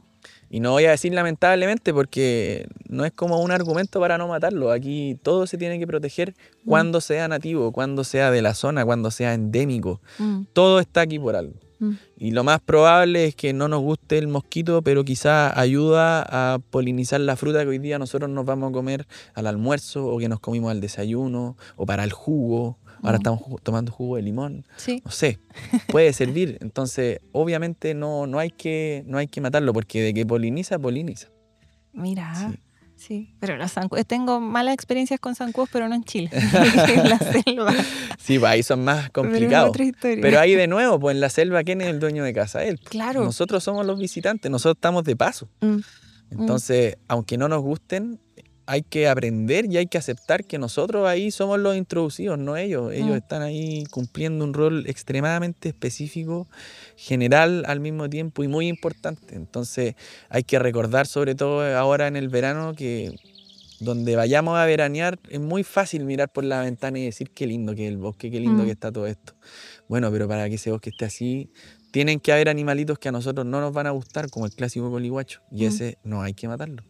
Y 0.50 0.60
no 0.60 0.72
voy 0.72 0.84
a 0.86 0.90
decir 0.90 1.12
lamentablemente 1.14 1.92
porque 1.94 2.66
no 2.88 3.04
es 3.04 3.12
como 3.12 3.40
un 3.40 3.50
argumento 3.50 4.00
para 4.00 4.18
no 4.18 4.28
matarlo. 4.28 4.70
Aquí 4.70 5.18
todo 5.22 5.46
se 5.46 5.58
tiene 5.58 5.78
que 5.78 5.86
proteger 5.86 6.34
cuando 6.66 7.00
sea 7.00 7.26
nativo, 7.28 7.72
cuando 7.72 8.04
sea 8.04 8.30
de 8.30 8.42
la 8.42 8.54
zona, 8.54 8.84
cuando 8.84 9.10
sea 9.10 9.32
endémico. 9.34 10.00
mm, 10.18 10.42
Todo 10.52 10.80
está 10.80 11.02
aquí 11.02 11.18
por 11.18 11.36
algo. 11.36 11.54
Mm. 11.80 11.92
Y 12.18 12.30
lo 12.32 12.42
más 12.44 12.60
probable 12.60 13.24
es 13.26 13.34
que 13.36 13.52
no 13.52 13.68
nos 13.68 13.80
guste 13.82 14.18
el 14.18 14.28
mosquito, 14.28 14.82
pero 14.82 15.04
quizá 15.04 15.58
ayuda 15.58 16.22
a 16.54 16.58
polinizar 16.58 17.20
la 17.20 17.36
fruta 17.36 17.62
que 17.62 17.68
hoy 17.68 17.78
día 17.78 17.98
nosotros 17.98 18.28
nos 18.30 18.44
vamos 18.44 18.70
a 18.70 18.72
comer 18.72 19.06
al 19.34 19.46
almuerzo 19.46 20.06
o 20.06 20.18
que 20.18 20.28
nos 20.28 20.40
comimos 20.40 20.70
al 20.70 20.80
desayuno 20.80 21.56
o 21.76 21.86
para 21.86 22.04
el 22.04 22.12
jugo. 22.12 22.78
Ahora 23.02 23.18
Mm. 23.18 23.20
estamos 23.20 23.40
ju- 23.42 23.60
tomando 23.62 23.92
jugo 23.92 24.16
de 24.16 24.22
limón. 24.22 24.64
Sí. 24.76 25.00
No 25.04 25.12
sé, 25.12 25.38
puede 25.88 26.12
servir. 26.12 26.58
Entonces, 26.60 27.20
obviamente 27.30 27.94
no, 27.94 28.26
no, 28.26 28.40
hay 28.40 28.50
que, 28.50 29.04
no 29.06 29.18
hay 29.18 29.28
que 29.28 29.40
matarlo 29.40 29.72
porque 29.72 30.02
de 30.02 30.12
que 30.14 30.26
poliniza, 30.26 30.80
poliniza. 30.80 31.28
Mira, 31.92 32.34
Sí. 32.34 32.58
Sí. 32.98 33.34
Pero 33.40 33.56
los 33.56 33.72
zancudos, 33.72 34.04
tengo 34.06 34.40
malas 34.40 34.74
experiencias 34.74 35.18
con 35.20 35.34
zancudos, 35.34 35.68
pero 35.72 35.88
no 35.88 35.94
en 35.94 36.04
Chile. 36.04 36.30
en 36.32 37.08
la 37.08 37.18
selva. 37.18 37.74
Sí, 38.18 38.38
pues 38.38 38.50
ahí 38.52 38.62
son 38.62 38.84
más 38.84 39.10
Pero 39.10 39.12
complicados. 39.12 39.70
otra 39.70 39.84
historia. 39.84 40.18
Pero 40.20 40.40
ahí 40.40 40.54
de 40.54 40.66
nuevo, 40.66 40.98
pues 40.98 41.14
en 41.14 41.20
la 41.20 41.30
selva, 41.30 41.62
¿quién 41.64 41.80
es 41.80 41.88
el 41.88 42.00
dueño 42.00 42.24
de 42.24 42.32
casa? 42.34 42.64
Él. 42.64 42.78
Claro. 42.80 43.24
Nosotros 43.24 43.64
somos 43.64 43.86
los 43.86 43.98
visitantes, 43.98 44.50
nosotros 44.50 44.76
estamos 44.76 45.04
de 45.04 45.16
paso. 45.16 45.48
Mm. 45.60 45.78
Entonces, 46.30 46.96
aunque 47.08 47.38
no 47.38 47.48
nos 47.48 47.62
gusten, 47.62 48.20
hay 48.70 48.82
que 48.82 49.08
aprender 49.08 49.64
y 49.64 49.78
hay 49.78 49.86
que 49.86 49.96
aceptar 49.96 50.44
que 50.44 50.58
nosotros 50.58 51.08
ahí 51.08 51.30
somos 51.30 51.58
los 51.58 51.74
introducidos, 51.74 52.38
no 52.38 52.54
ellos. 52.56 52.92
Ellos 52.92 53.12
Mm. 53.12 53.22
están 53.22 53.40
ahí 53.42 53.84
cumpliendo 53.90 54.44
un 54.44 54.52
rol 54.52 54.84
extremadamente 54.86 55.70
específico, 55.70 56.46
general 56.94 57.64
al 57.66 57.80
mismo 57.80 58.10
tiempo 58.10 58.44
y 58.44 58.48
muy 58.48 58.68
importante. 58.68 59.34
Entonces, 59.34 59.94
hay 60.28 60.42
que 60.44 60.58
recordar, 60.58 61.06
sobre 61.06 61.34
todo 61.34 61.62
ahora 61.76 62.08
en 62.08 62.16
el 62.16 62.28
verano, 62.28 62.74
que 62.74 63.10
donde 63.80 64.16
vayamos 64.16 64.58
a 64.58 64.66
veranear 64.66 65.18
es 65.30 65.40
muy 65.40 65.62
fácil 65.62 66.04
mirar 66.04 66.30
por 66.30 66.44
la 66.44 66.60
ventana 66.60 66.98
y 66.98 67.04
decir 67.06 67.30
qué 67.30 67.46
lindo 67.46 67.74
que 67.74 67.86
es 67.86 67.90
el 67.90 67.96
bosque, 67.96 68.30
qué 68.30 68.38
lindo 68.40 68.64
Mm. 68.64 68.66
que 68.66 68.72
está 68.72 68.92
todo 68.92 69.06
esto. 69.06 69.32
Bueno, 69.88 70.10
pero 70.12 70.28
para 70.28 70.46
que 70.48 70.56
ese 70.56 70.70
bosque 70.70 70.90
esté 70.90 71.06
así, 71.06 71.50
tienen 71.90 72.20
que 72.20 72.32
haber 72.32 72.50
animalitos 72.50 72.98
que 72.98 73.08
a 73.08 73.12
nosotros 73.12 73.46
no 73.46 73.62
nos 73.62 73.72
van 73.72 73.86
a 73.86 73.92
gustar, 73.92 74.28
como 74.28 74.44
el 74.44 74.52
clásico 74.52 74.90
coliguacho. 74.90 75.40
Y 75.50 75.64
Mm. 75.64 75.68
ese 75.68 75.98
no 76.04 76.20
hay 76.20 76.34
que 76.34 76.48
matarlo. 76.48 76.82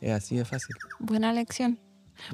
Es 0.00 0.12
así 0.12 0.36
de 0.36 0.44
fácil. 0.44 0.74
Buena 0.98 1.32
lección. 1.32 1.78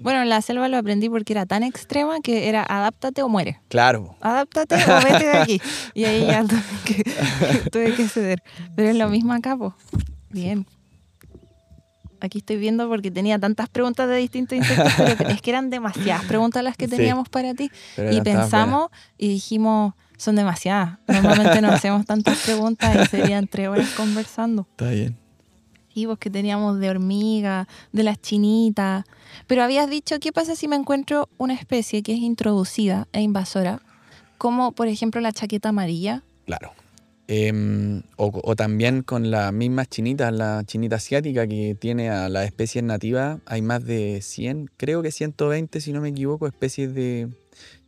Bueno, 0.03 0.21
en 0.23 0.29
la 0.29 0.43
selva 0.43 0.67
lo 0.69 0.77
aprendí 0.79 1.09
porque 1.09 1.33
era 1.33 1.47
tan 1.47 1.63
extrema 1.63 2.21
que 2.21 2.49
era 2.49 2.65
adáptate 2.69 3.23
o 3.23 3.29
muere. 3.29 3.61
Claro. 3.69 4.17
Adáptate 4.21 4.75
o 4.75 4.97
vete 5.05 5.27
de 5.27 5.39
aquí. 5.39 5.61
Y 5.95 6.05
ahí 6.05 6.27
ya 6.27 6.45
tuve 6.49 6.63
que, 6.85 7.71
tuve 7.71 7.95
que 7.95 8.09
ceder. 8.09 8.43
Pero 8.75 8.89
es 8.91 8.97
lo 8.97 9.09
mismo 9.09 9.33
acá, 9.33 9.57
pues. 9.57 9.75
Bien. 10.31 10.67
Aquí 12.21 12.39
estoy 12.39 12.57
viendo 12.57 12.89
porque 12.89 13.11
tenía 13.11 13.39
tantas 13.39 13.69
preguntas 13.69 14.09
de 14.09 14.17
distintos 14.17 14.57
insectos, 14.59 14.93
pero 14.97 15.29
es 15.31 15.41
que 15.43 15.51
eran 15.51 15.71
demasiadas 15.71 16.25
preguntas 16.25 16.65
las 16.65 16.77
que 16.77 16.89
Sí. 16.89 16.97
teníamos 16.97 17.29
para 17.29 17.55
ti. 17.55 17.71
Y 18.11 18.21
pensamos 18.23 18.89
y 19.19 19.29
dijimos, 19.29 19.95
son 20.17 20.35
demasiadas. 20.35 20.99
Normalmente 21.07 21.61
no 21.61 21.69
hacemos 21.69 22.07
tantas 22.07 22.39
preguntas 22.39 22.97
y 23.05 23.07
serían 23.07 23.47
tres 23.47 23.69
horas 23.69 23.91
conversando. 23.91 24.67
Está 24.71 24.91
bien. 24.91 25.17
Que 25.97 26.29
teníamos 26.29 26.79
de 26.79 26.91
hormiga, 26.91 27.67
de 27.93 28.03
las 28.03 28.21
chinitas. 28.21 29.05
Pero 29.47 29.63
habías 29.63 29.89
dicho, 29.89 30.21
¿qué 30.21 30.31
pasa 30.31 30.55
si 30.55 30.69
me 30.69 30.77
encuentro 30.77 31.31
una 31.39 31.55
especie 31.55 32.03
que 32.03 32.13
es 32.13 32.19
introducida 32.19 33.09
e 33.13 33.23
invasora? 33.23 33.81
Como 34.37 34.73
por 34.73 34.89
ejemplo 34.89 35.23
la 35.23 35.33
chaqueta 35.33 35.71
amarilla. 35.71 36.23
Claro. 36.45 36.73
Em, 37.29 38.03
o, 38.17 38.31
o 38.45 38.55
también 38.55 39.03
con 39.03 39.31
las 39.31 39.55
mismas 39.55 39.89
chinitas, 39.89 40.33
la 40.35 40.63
chinita 40.67 40.97
asiática 40.97 41.47
que 41.47 41.75
tiene 41.75 42.11
a 42.11 42.29
las 42.29 42.45
especies 42.45 42.85
nativas, 42.85 43.39
hay 43.47 43.63
más 43.63 43.83
de 43.83 44.21
100, 44.21 44.71
creo 44.77 45.03
que 45.03 45.11
120 45.11 45.81
si 45.81 45.93
no 45.93 46.03
me 46.03 46.11
equivoco, 46.11 46.47
especies 46.47 46.95
de 46.95 47.29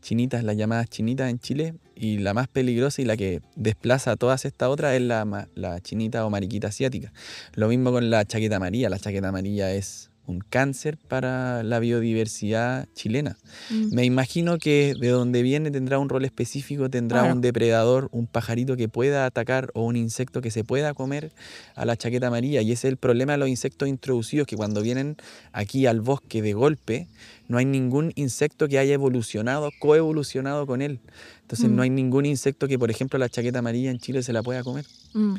chinitas, 0.01 0.43
las 0.43 0.57
llamadas 0.57 0.89
chinitas 0.89 1.31
en 1.31 1.39
Chile, 1.39 1.75
y 1.99 2.19
la 2.19 2.33
más 2.35 2.49
peligrosa 2.49 3.03
y 3.03 3.05
la 3.05 3.17
que 3.17 3.41
desplaza 3.57 4.13
a 4.13 4.17
todas 4.17 4.45
estas 4.45 4.69
otras 4.69 4.95
es 4.95 5.03
la, 5.03 5.49
la 5.55 5.81
chinita 5.81 6.25
o 6.25 6.31
mariquita 6.31 6.69
asiática. 6.69 7.13
Lo 7.55 7.69
mismo 7.69 7.91
con 7.91 8.09
la 8.11 8.25
chaqueta 8.25 8.57
amarilla, 8.57 8.89
la 8.89 8.99
chaqueta 8.99 9.29
amarilla 9.29 9.73
es 9.73 10.11
un 10.27 10.41
cáncer 10.41 10.99
para 10.99 11.63
la 11.63 11.79
biodiversidad 11.79 12.87
chilena. 12.95 13.39
Mm. 13.71 13.95
Me 13.95 14.05
imagino 14.05 14.59
que 14.59 14.95
de 15.01 15.09
donde 15.09 15.41
viene 15.43 15.71
tendrá 15.71 15.99
un 15.99 16.11
rol 16.11 16.23
específico, 16.27 16.91
tendrá 16.91 17.21
Claro. 17.21 17.35
un 17.35 17.41
depredador, 17.41 18.11
un 18.13 18.27
pajarito 18.27 18.77
que 18.77 18.91
pueda 18.91 19.25
atacar 19.25 19.71
o 19.73 19.85
un 19.85 19.97
insecto 19.97 20.43
que 20.43 20.51
se 20.51 20.65
pueda 20.65 20.93
comer 20.93 21.33
a 21.75 21.87
la 21.87 21.97
chaqueta 21.97 22.27
amarilla. 22.27 22.61
Y 22.61 22.73
ese 22.73 22.89
es 22.89 22.93
el 22.93 22.99
problema 22.99 23.33
de 23.33 23.39
los 23.39 23.49
insectos 23.49 23.89
introducidos, 23.89 24.47
que 24.47 24.57
cuando 24.57 24.83
vienen 24.83 25.17
aquí 25.53 25.87
al 25.87 26.03
bosque 26.03 26.43
de 26.43 26.53
golpe, 26.53 27.09
no 27.49 27.57
hay 27.57 27.65
ningún 27.65 28.13
insecto 28.15 28.69
que 28.69 28.79
haya 28.79 28.93
evolucionado, 28.93 29.71
coevolucionado 29.81 30.67
con 30.67 30.83
él. 30.83 31.01
Entonces 31.49 31.71
Mm. 31.71 31.77
no 31.77 31.83
hay 31.83 31.89
ningún 31.89 32.27
insecto 32.27 32.69
que, 32.69 32.79
por 32.79 32.91
ejemplo, 32.91 33.19
la 33.19 33.31
chaqueta 33.31 33.61
amarilla 33.61 33.91
en 33.91 33.97
Chile 33.99 34.23
se 34.23 34.35
la 34.35 34.43
pueda 34.43 34.63
comer. 34.63 34.85
Mm. 35.15 35.37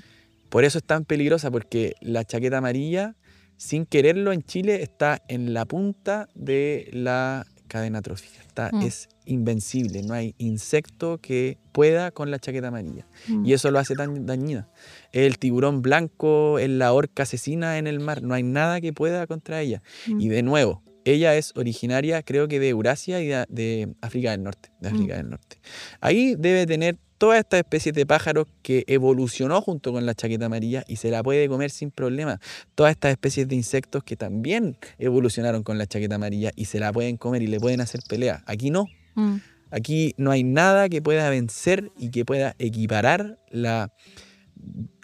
Por 0.50 0.64
eso 0.66 0.80
es 0.80 0.84
tan 0.84 1.06
peligrosa, 1.06 1.52
porque 1.52 1.94
la 2.02 2.26
chaqueta 2.26 2.58
amarilla, 2.58 3.16
sin 3.58 3.86
quererlo 3.86 4.32
en 4.32 4.42
Chile, 4.42 4.82
está 4.82 5.22
en 5.28 5.54
la 5.54 5.66
punta 5.66 6.28
de 6.34 6.90
la 6.94 7.46
cadena 7.68 8.02
trófica. 8.02 8.42
Está, 8.42 8.72
Mm. 8.74 8.82
Es 8.82 9.08
invencible, 9.26 10.02
no 10.02 10.16
hay 10.16 10.34
insecto 10.40 11.20
que 11.20 11.60
pueda 11.72 12.10
con 12.10 12.32
la 12.32 12.40
chaqueta 12.40 12.70
amarilla. 12.70 13.06
Mm. 13.28 13.46
Y 13.46 13.54
eso 13.54 13.70
lo 13.70 13.78
hace 13.78 13.94
tan 13.94 14.26
dañina. 14.26 14.68
El 15.12 15.38
tiburón 15.38 15.84
blanco, 15.84 16.58
es 16.58 16.70
la 16.72 16.92
orca 16.92 17.22
asesina 17.24 17.78
en 17.78 17.86
el 17.86 18.00
mar, 18.00 18.24
no 18.24 18.34
hay 18.34 18.42
nada 18.42 18.82
que 18.82 18.92
pueda 18.94 19.28
contra 19.28 19.62
ella. 19.62 19.84
Mm. 20.08 20.20
Y 20.22 20.30
de 20.30 20.42
nuevo, 20.42 20.82
ella 21.14 21.36
es 21.36 21.54
originaria, 21.56 22.24
creo 22.24 22.48
que 22.48 22.60
de 22.60 22.70
Eurasia 22.70 23.22
y 23.22 23.28
de, 23.28 23.46
de 23.50 23.94
África 24.02 24.32
del 24.32 24.44
Norte. 24.44 24.70
De 24.82 24.90
África 24.90 25.14
Mm. 25.16 25.18
del 25.18 25.30
Norte. 25.30 25.58
Ahí 26.02 26.36
debe 26.38 26.66
tener 26.66 26.98
todas 27.18 27.40
estas 27.40 27.60
especies 27.60 27.94
de 27.96 28.06
pájaros 28.06 28.48
que 28.62 28.86
evolucionó 28.88 29.62
junto 29.62 29.92
con 29.92 30.06
la 30.06 30.16
chaqueta 30.16 30.46
amarilla 30.46 30.84
y 30.88 30.96
se 30.96 31.12
la 31.12 31.22
puede 31.22 31.48
comer 31.50 31.70
sin 31.70 31.92
problema. 31.92 32.40
Todas 32.76 32.92
estas 32.92 33.12
especies 33.12 33.48
de 33.48 33.56
insectos 33.56 34.04
que 34.06 34.16
también 34.16 34.78
evolucionaron 34.98 35.64
con 35.64 35.78
la 35.78 35.86
chaqueta 35.86 36.16
amarilla 36.16 36.52
y 36.56 36.66
se 36.66 36.80
la 36.80 36.94
pueden 36.94 37.18
comer 37.18 37.42
y 37.42 37.48
le 37.48 37.60
pueden 37.60 37.82
hacer 37.82 38.00
pelea. 38.08 38.42
Aquí 38.46 38.70
no. 38.70 38.88
Mm. 39.16 39.36
Aquí 39.72 40.16
no 40.18 40.32
hay 40.32 40.44
nada 40.44 40.88
que 40.90 41.02
pueda 41.02 41.30
vencer 41.30 41.92
y 41.98 42.10
que 42.10 42.24
pueda 42.26 42.56
equiparar 42.58 43.38
la, 43.52 43.94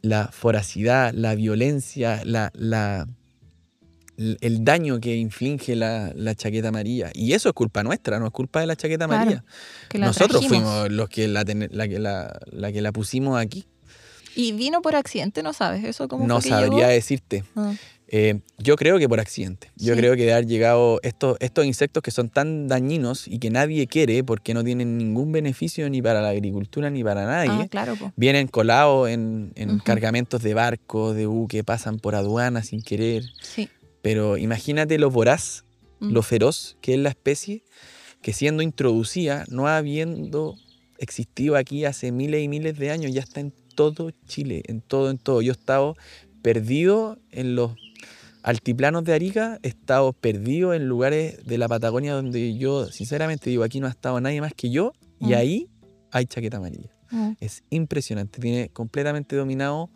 la 0.02 0.30
foracidad, 0.32 1.14
la 1.14 1.36
violencia, 1.36 2.22
la, 2.24 2.50
la- 2.56 3.08
el 4.18 4.64
daño 4.64 5.00
que 5.00 5.16
inflige 5.16 5.76
la, 5.76 6.12
la 6.16 6.36
chaqueta 6.36 6.70
amarilla. 6.70 7.12
Y 7.14 7.34
eso 7.34 7.50
es 7.50 7.54
culpa 7.54 7.84
nuestra, 7.84 8.20
no 8.20 8.26
es 8.28 8.32
culpa 8.32 8.60
de 8.62 8.68
la 8.68 8.76
chaqueta 8.76 9.06
Claro, 9.08 9.22
amarilla. 9.22 9.44
Que 9.90 9.98
la 10.00 10.08
Nosotros 10.08 10.42
trajimos. 10.42 10.70
fuimos 10.72 10.92
los 10.92 11.10
que 11.10 11.28
la, 11.28 11.44
ten- 11.46 11.70
la 11.72 11.88
que 11.88 12.00
la, 12.00 12.40
la 12.52 12.72
que 12.72 12.82
la 12.82 12.92
pusimos 12.92 13.40
aquí. 13.40 13.66
Y 14.36 14.52
vino 14.52 14.82
por 14.82 14.96
accidente, 14.96 15.44
¿no 15.44 15.54
sabes? 15.54 15.84
Eso 15.86 16.08
como 16.08 16.28
No 16.28 16.42
sabría 16.42 16.88
decirte. 16.88 17.44
Eh, 18.08 18.42
yo 18.60 18.76
creo 18.76 19.00
que 19.00 19.10
por 19.10 19.20
accidente. 19.20 19.72
Yo 19.78 19.94
Sí. 19.96 20.00
creo 20.00 20.16
que 20.16 20.26
de 20.26 20.34
haber 20.34 20.46
llegado 20.46 21.00
estos, 21.02 21.38
estos 21.40 21.66
insectos 21.66 22.04
que 22.04 22.12
son 22.12 22.30
tan 22.30 22.68
dañinos 22.68 23.28
y 23.28 23.40
que 23.40 23.50
nadie 23.50 23.88
quiere 23.88 24.24
porque 24.24 24.54
no 24.54 24.64
tienen 24.64 24.98
ningún 24.98 25.32
beneficio 25.32 25.90
ni 25.90 26.02
para 26.04 26.22
la 26.22 26.30
agricultura 26.30 26.90
ni 26.92 27.04
para 27.04 27.26
nadie. 27.26 27.64
Ah, 27.64 27.68
claro, 27.68 27.96
po. 27.96 28.14
Vienen 28.16 28.48
colados 28.48 29.10
en, 29.10 29.54
en 29.56 29.80
cargamentos 29.80 30.44
de 30.44 30.54
barcos, 30.54 31.16
de 31.16 31.26
buques, 31.26 31.64
pasan 31.64 31.98
por 31.98 32.14
aduana 32.14 32.62
sin 32.62 32.82
querer. 32.84 33.24
Sí. 33.42 33.70
Pero 34.06 34.38
imagínate 34.38 35.00
lo 35.00 35.10
voraz, 35.10 35.64
Mm. 36.00 36.12
lo 36.12 36.22
feroz 36.22 36.78
que 36.82 36.94
es 36.94 37.00
la 37.00 37.10
especie, 37.10 37.64
que 38.22 38.34
siendo 38.34 38.62
introducida, 38.62 39.46
no 39.50 39.68
habiendo 39.68 40.56
existido 41.00 41.56
aquí 41.56 41.86
hace 41.86 42.12
miles 42.12 42.44
y 42.44 42.48
miles 42.48 42.78
de 42.78 42.92
años, 42.92 43.12
ya 43.14 43.22
está 43.22 43.40
en 43.40 43.52
todo 43.74 44.12
Chile, 44.28 44.62
en 44.68 44.82
todo, 44.82 45.10
en 45.10 45.18
todo. 45.18 45.42
Yo 45.42 45.54
he 45.54 45.58
estado 45.58 45.96
perdido 46.44 47.18
en 47.32 47.56
los 47.56 47.72
altiplanos 48.44 49.04
de 49.06 49.14
Arica, 49.14 49.58
he 49.64 49.70
estado 49.70 50.14
perdido 50.14 50.76
en 50.76 50.88
lugares 50.88 51.44
de 51.48 51.58
la 51.58 51.68
Patagonia 51.68 52.14
donde 52.14 52.56
yo, 52.58 52.86
sinceramente 52.92 53.50
digo, 53.50 53.64
aquí 53.64 53.80
no 53.80 53.88
ha 53.88 53.90
estado 53.90 54.22
nadie 54.22 54.40
más 54.40 54.54
que 54.54 54.70
yo, 54.70 54.94
y 55.20 55.30
Mm. 55.30 55.34
ahí 55.34 55.68
hay 56.12 56.26
chaqueta 56.28 56.58
amarilla. 56.58 56.92
Mm. 57.10 57.32
Es 57.40 57.64
impresionante, 57.72 58.40
tiene 58.40 58.70
completamente 58.70 59.36
dominado 59.36 59.90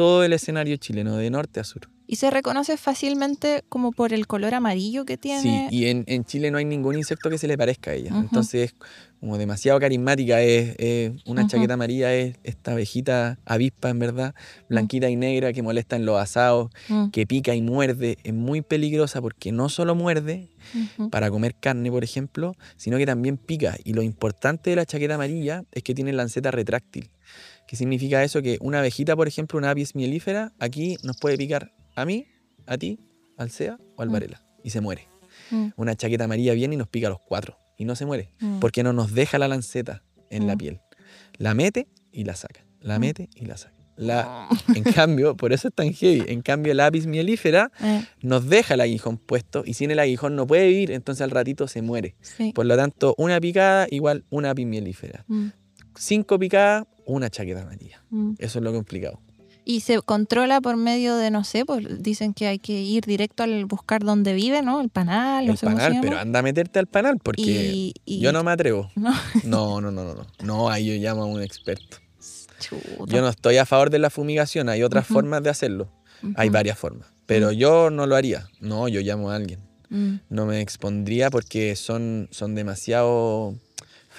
todo 0.00 0.24
el 0.24 0.32
escenario 0.32 0.76
chileno, 0.78 1.16
de 1.16 1.28
norte 1.28 1.60
a 1.60 1.64
sur. 1.64 1.90
Y 2.06 2.16
se 2.16 2.30
reconoce 2.30 2.78
fácilmente 2.78 3.62
como 3.68 3.92
por 3.92 4.14
el 4.14 4.26
color 4.26 4.54
amarillo 4.54 5.04
que 5.04 5.18
tiene. 5.18 5.68
Sí, 5.70 5.76
y 5.76 5.86
en, 5.88 6.04
en 6.06 6.24
Chile 6.24 6.50
no 6.50 6.56
hay 6.56 6.64
ningún 6.64 6.96
insecto 6.96 7.28
que 7.28 7.36
se 7.36 7.46
le 7.46 7.58
parezca 7.58 7.90
a 7.90 7.94
ella. 7.94 8.10
Entonces 8.16 8.70
es 8.70 8.74
como 9.20 9.36
demasiado 9.36 9.78
carismática. 9.78 10.40
Es, 10.40 10.74
es 10.78 11.12
una 11.26 11.46
chaqueta 11.46 11.74
amarilla, 11.74 12.14
es 12.14 12.36
esta 12.44 12.72
abejita 12.72 13.38
avispa, 13.44 13.90
en 13.90 13.98
verdad, 13.98 14.34
blanquita 14.70 15.10
y 15.10 15.16
negra 15.16 15.52
que 15.52 15.62
molesta 15.62 15.96
en 15.96 16.06
los 16.06 16.18
asados, 16.18 16.70
Mm. 16.88 17.10
que 17.10 17.26
pica 17.26 17.54
y 17.54 17.60
muerde. 17.60 18.16
Es 18.24 18.32
muy 18.32 18.62
peligrosa 18.62 19.20
porque 19.20 19.52
no 19.52 19.68
solo 19.68 19.94
muerde 19.94 20.48
para 21.10 21.30
comer 21.30 21.54
carne, 21.60 21.90
por 21.90 22.04
ejemplo, 22.04 22.54
sino 22.78 22.96
que 22.96 23.04
también 23.04 23.36
pica. 23.36 23.76
Y 23.84 23.92
lo 23.92 24.02
importante 24.02 24.70
de 24.70 24.76
la 24.76 24.86
chaqueta 24.86 25.14
amarilla 25.16 25.64
es 25.72 25.82
que 25.82 25.94
tiene 25.94 26.12
lanceta 26.14 26.50
retráctil. 26.50 27.10
¿Qué 27.70 27.76
significa 27.76 28.24
eso? 28.24 28.42
Que 28.42 28.58
una 28.60 28.80
abejita, 28.80 29.14
por 29.14 29.28
ejemplo, 29.28 29.56
una 29.56 29.70
apis 29.70 29.94
mielífera, 29.94 30.52
aquí 30.58 30.96
nos 31.04 31.16
puede 31.18 31.36
picar 31.38 31.72
a 31.94 32.04
mí, 32.04 32.26
a 32.66 32.76
ti, 32.76 32.98
al 33.36 33.52
SEA 33.52 33.78
o 33.94 34.02
al 34.02 34.08
Mm. 34.08 34.12
Varela. 34.12 34.42
Y 34.64 34.70
se 34.70 34.80
muere. 34.80 35.06
Mm. 35.52 35.68
Una 35.76 35.94
chaqueta 35.94 36.24
amarilla 36.24 36.52
viene 36.54 36.74
y 36.74 36.78
nos 36.78 36.88
pica 36.88 37.06
a 37.06 37.10
los 37.10 37.20
cuatro. 37.20 37.58
Y 37.78 37.84
no 37.84 37.94
se 37.94 38.06
muere. 38.06 38.32
Mm. 38.40 38.58
Porque 38.58 38.82
no 38.82 38.92
nos 38.92 39.14
deja 39.14 39.38
la 39.38 39.46
lanceta 39.46 40.02
en 40.30 40.48
la 40.48 40.56
Mm. 40.56 40.58
piel. 40.58 40.80
La 41.38 41.54
mete 41.54 41.86
y 42.10 42.24
la 42.24 42.34
saca. 42.34 42.64
la 42.80 42.98
mete 42.98 43.28
y 43.36 43.44
la 43.46 43.56
saca. 43.56 43.76
La, 43.94 44.48
en 44.74 44.82
cambio, 44.82 45.36
por 45.36 45.52
eso 45.52 45.68
es 45.68 45.74
tan 45.74 45.92
heavy. 45.92 46.24
En 46.26 46.40
cambio, 46.42 46.74
la 46.74 46.86
apis 46.86 47.06
mielífera 47.06 47.70
Eh, 47.84 48.02
nos 48.20 48.48
deja 48.48 48.74
el 48.74 48.80
aguijón 48.80 49.16
puesto 49.16 49.62
y 49.64 49.74
sin 49.74 49.92
el 49.92 50.00
aguijón 50.00 50.34
no 50.34 50.44
puede 50.48 50.66
vivir, 50.66 50.90
entonces 50.90 51.22
al 51.22 51.30
ratito 51.30 51.68
se 51.68 51.82
muere. 51.82 52.16
sí. 52.20 52.52
Por 52.52 52.66
lo 52.66 52.76
tanto, 52.76 53.14
una 53.16 53.38
picada 53.40 53.86
igual 53.92 54.24
una 54.28 54.50
apis 54.50 54.66
mielífera. 54.66 55.24
Cinco 55.96 56.38
picadas, 56.38 56.86
una 57.12 57.30
chaqueta 57.30 57.62
amarilla. 57.62 58.02
mm. 58.10 58.32
Eso 58.38 58.58
es 58.58 58.64
lo 58.64 58.72
complicado. 58.72 59.20
Y 59.64 59.80
se 59.80 60.00
controla 60.00 60.60
por 60.62 60.76
medio 60.76 61.16
de, 61.16 61.30
no 61.30 61.44
sé, 61.44 61.64
pues 61.66 62.02
dicen 62.02 62.32
que 62.32 62.46
hay 62.46 62.58
que 62.58 62.80
ir 62.80 63.04
directo 63.04 63.42
al 63.42 63.66
buscar 63.66 64.02
dónde 64.02 64.32
vive, 64.32 64.62
¿no? 64.62 64.80
El 64.80 64.88
panal, 64.88 65.46
no 65.46 65.52
el 65.52 65.58
sé 65.58 65.66
cómo 65.66 65.76
se 65.78 65.82
panal, 65.84 66.00
pero 66.02 66.18
anda 66.18 66.38
a 66.40 66.42
meterte 66.42 66.78
al 66.78 66.86
panal 66.86 67.18
porque 67.22 67.42
Y- 67.42 67.94
y- 68.06 68.20
yo 68.20 68.32
no 68.32 68.42
me 68.42 68.50
atrevo. 68.52 68.90
No. 68.96 69.12
No, 69.44 69.80
no, 69.80 69.90
no, 69.92 70.04
no, 70.04 70.14
no. 70.14 70.26
No, 70.42 70.70
ahí 70.70 70.86
yo 70.86 70.94
llamo 70.94 71.22
a 71.22 71.26
un 71.26 71.42
experto. 71.42 71.98
Chuta. 72.58 72.82
Yo 73.06 73.20
no 73.20 73.28
estoy 73.28 73.58
a 73.58 73.66
favor 73.66 73.90
de 73.90 73.98
la 73.98 74.10
fumigación, 74.10 74.68
hay 74.68 74.82
otras 74.82 75.06
formas 75.06 75.42
de 75.42 75.50
hacerlo. 75.50 75.92
Hay 76.36 76.48
varias 76.50 76.78
formas, 76.78 77.08
pero 77.26 77.52
yo 77.52 77.90
no 77.90 78.06
lo 78.06 78.16
haría. 78.16 78.48
No, 78.60 78.88
yo 78.88 79.00
llamo 79.00 79.30
a 79.30 79.36
alguien. 79.36 79.60
Mm, 79.88 80.16
No 80.28 80.46
me 80.46 80.60
expondría 80.60 81.30
porque 81.30 81.74
son, 81.76 82.28
son 82.30 82.54
demasiado 82.54 83.54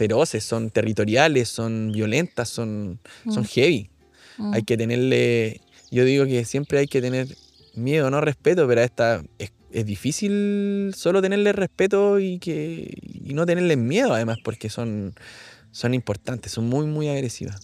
feroces, 0.01 0.43
son 0.43 0.69
territoriales, 0.71 1.47
son 1.49 1.91
violentas, 1.91 2.49
son, 2.49 2.97
son 3.29 3.43
Mm. 3.43 3.47
heavy. 3.53 3.89
mm. 4.37 4.53
Hay 4.55 4.63
que 4.63 4.75
tenerle, 4.77 5.61
yo 5.91 6.03
digo 6.05 6.25
que 6.25 6.43
siempre 6.45 6.79
hay 6.79 6.87
que 6.87 7.01
tener 7.01 7.27
miedo, 7.75 8.09
no 8.09 8.19
respeto, 8.21 8.67
pero 8.67 8.81
a 8.81 8.83
esta 8.83 9.21
es, 9.37 9.51
es 9.71 9.85
difícil 9.85 10.91
solo 10.97 11.21
tenerle 11.21 11.53
respeto 11.53 12.19
y 12.19 12.39
que 12.39 12.97
y 13.29 13.33
no 13.35 13.45
tenerle 13.45 13.75
miedo 13.77 14.13
además 14.13 14.37
porque 14.43 14.69
son, 14.69 15.13
son 15.71 15.93
importantes, 15.93 16.51
son 16.51 16.67
muy 16.67 16.85
muy 16.87 17.07
agresivas. 17.09 17.57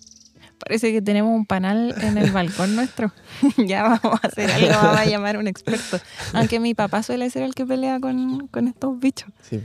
Parece 0.60 0.92
que 0.92 1.02
tenemos 1.02 1.36
un 1.36 1.46
panal 1.46 1.94
en 2.02 2.18
el 2.18 2.32
balcón 2.32 2.76
nuestro. 2.76 3.12
ya 3.72 3.84
vamos 3.84 4.20
a 4.24 4.28
hacer 4.28 4.50
algo, 4.52 4.70
vamos 4.70 4.98
a 5.00 5.06
llamar 5.06 5.36
a 5.36 5.40
un 5.40 5.48
experto. 5.48 6.00
Aunque 6.34 6.60
mi 6.60 6.74
papá 6.74 7.04
suele 7.04 7.30
ser 7.30 7.44
el 7.44 7.54
que 7.54 7.66
pelea 7.66 8.00
con, 8.00 8.48
con 8.48 8.68
estos 8.68 9.00
bichos. 9.00 9.30
Sí. 9.48 9.60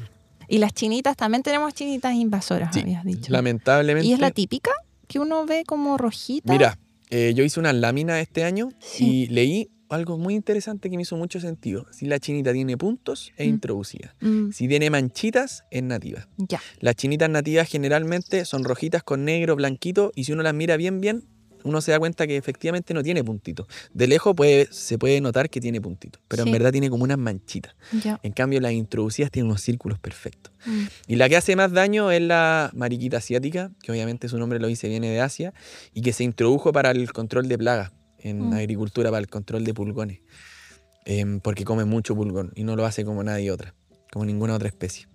Y 0.52 0.58
las 0.58 0.74
chinitas, 0.74 1.16
también 1.16 1.42
tenemos 1.42 1.72
chinitas 1.72 2.14
invasoras, 2.14 2.74
Sí, 2.74 2.80
habías 2.80 3.04
dicho. 3.06 3.32
Lamentablemente. 3.32 4.06
¿Y 4.06 4.12
es 4.12 4.18
la 4.20 4.30
típica? 4.30 4.70
Que 5.08 5.18
uno 5.18 5.46
ve 5.46 5.64
como 5.66 5.96
rojita. 5.96 6.52
Mira, 6.52 6.78
eh, 7.08 7.32
yo 7.34 7.42
hice 7.42 7.58
una 7.58 7.72
lámina 7.72 8.20
este 8.20 8.44
año 8.44 8.68
Sí. 8.78 9.24
y 9.24 9.26
leí 9.28 9.70
algo 9.88 10.18
muy 10.18 10.34
interesante 10.34 10.90
que 10.90 10.96
me 10.96 11.02
hizo 11.04 11.16
mucho 11.16 11.40
sentido. 11.40 11.86
Si 11.90 12.04
la 12.04 12.18
chinita 12.18 12.52
tiene 12.52 12.76
puntos, 12.76 13.32
es 13.38 13.46
Mm. 13.46 13.50
introducida. 13.50 14.14
Mm, 14.20 14.50
Si 14.52 14.68
tiene 14.68 14.90
manchitas, 14.90 15.64
es 15.70 15.82
nativa. 15.82 16.28
ya. 16.36 16.60
Las 16.80 16.96
chinitas 16.96 17.30
nativas 17.30 17.66
generalmente 17.68 18.44
son 18.44 18.64
rojitas 18.64 19.02
con 19.02 19.24
negro, 19.24 19.56
blanquito, 19.56 20.12
y 20.14 20.24
si 20.24 20.32
uno 20.32 20.42
las 20.42 20.52
mira 20.52 20.76
bien, 20.76 21.00
bien, 21.00 21.24
uno 21.64 21.80
se 21.80 21.92
da 21.92 21.98
cuenta 21.98 22.26
que 22.26 22.36
efectivamente 22.36 22.94
no 22.94 23.02
tiene 23.02 23.22
puntitos. 23.24 23.66
De 23.94 24.06
lejos 24.06 24.34
puede, 24.34 24.68
se 24.72 24.98
puede 24.98 25.20
notar 25.20 25.50
que 25.50 25.60
tiene 25.60 25.80
puntitos, 25.80 26.20
pero 26.28 26.42
Sí. 26.42 26.48
en 26.48 26.52
verdad 26.52 26.72
tiene 26.72 26.90
como 26.90 27.04
unas 27.04 27.18
manchitas. 27.18 27.74
En 28.22 28.32
cambio, 28.32 28.60
las 28.60 28.72
introducidas 28.72 29.30
tienen 29.30 29.50
unos 29.50 29.62
círculos 29.62 29.98
perfectos. 29.98 30.52
Mm, 30.66 30.82
Y 31.08 31.16
la 31.16 31.28
que 31.28 31.36
hace 31.36 31.56
más 31.56 31.72
daño 31.72 32.10
es 32.10 32.22
la 32.22 32.70
mariquita 32.74 33.18
asiática, 33.18 33.70
que 33.82 33.92
obviamente 33.92 34.28
su 34.28 34.38
nombre 34.38 34.58
lo 34.60 34.66
dice, 34.68 34.88
viene 34.88 35.10
de 35.10 35.20
Asia, 35.20 35.52
y 35.94 36.02
que 36.02 36.12
se 36.12 36.24
introdujo 36.24 36.72
para 36.72 36.90
el 36.92 37.12
control 37.12 37.48
de 37.48 37.58
plagas 37.58 37.92
en 38.18 38.50
Mm. 38.50 38.52
agricultura, 38.54 39.10
para 39.10 39.20
el 39.20 39.28
control 39.28 39.64
de 39.64 39.74
pulgones. 39.74 40.20
Em, 41.04 41.40
porque 41.40 41.64
come 41.64 41.84
mucho 41.84 42.14
pulgón 42.14 42.52
y 42.54 42.62
no 42.64 42.76
lo 42.76 42.86
hace 42.86 43.04
como 43.04 43.24
nadie 43.24 43.50
otra, 43.50 43.74
como 44.12 44.24
ninguna 44.24 44.54
otra 44.54 44.68
especie. 44.68 45.08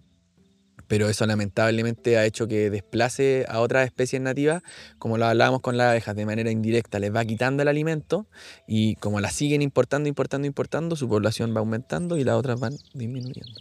Pero 0.87 1.09
eso 1.09 1.25
lamentablemente 1.25 2.17
ha 2.17 2.25
hecho 2.25 2.47
que 2.47 2.69
desplace 2.69 3.45
a 3.49 3.59
otras 3.59 3.85
especies 3.85 4.21
nativas, 4.21 4.63
como 4.99 5.17
lo 5.17 5.25
hablábamos 5.25 5.61
con 5.61 5.77
las 5.77 5.89
abejas, 5.89 6.15
de 6.15 6.25
manera 6.25 6.51
indirecta, 6.51 6.99
les 6.99 7.13
va 7.13 7.25
quitando 7.25 7.61
el 7.63 7.67
alimento 7.67 8.27
y 8.67 8.95
como 8.95 9.19
las 9.19 9.33
siguen 9.33 9.61
importando, 9.61 10.07
importando, 10.09 10.47
importando, 10.47 10.95
su 10.95 11.07
población 11.07 11.55
va 11.55 11.59
aumentando 11.59 12.17
y 12.17 12.23
las 12.23 12.35
otras 12.35 12.59
van 12.59 12.75
disminuyendo. 12.93 13.59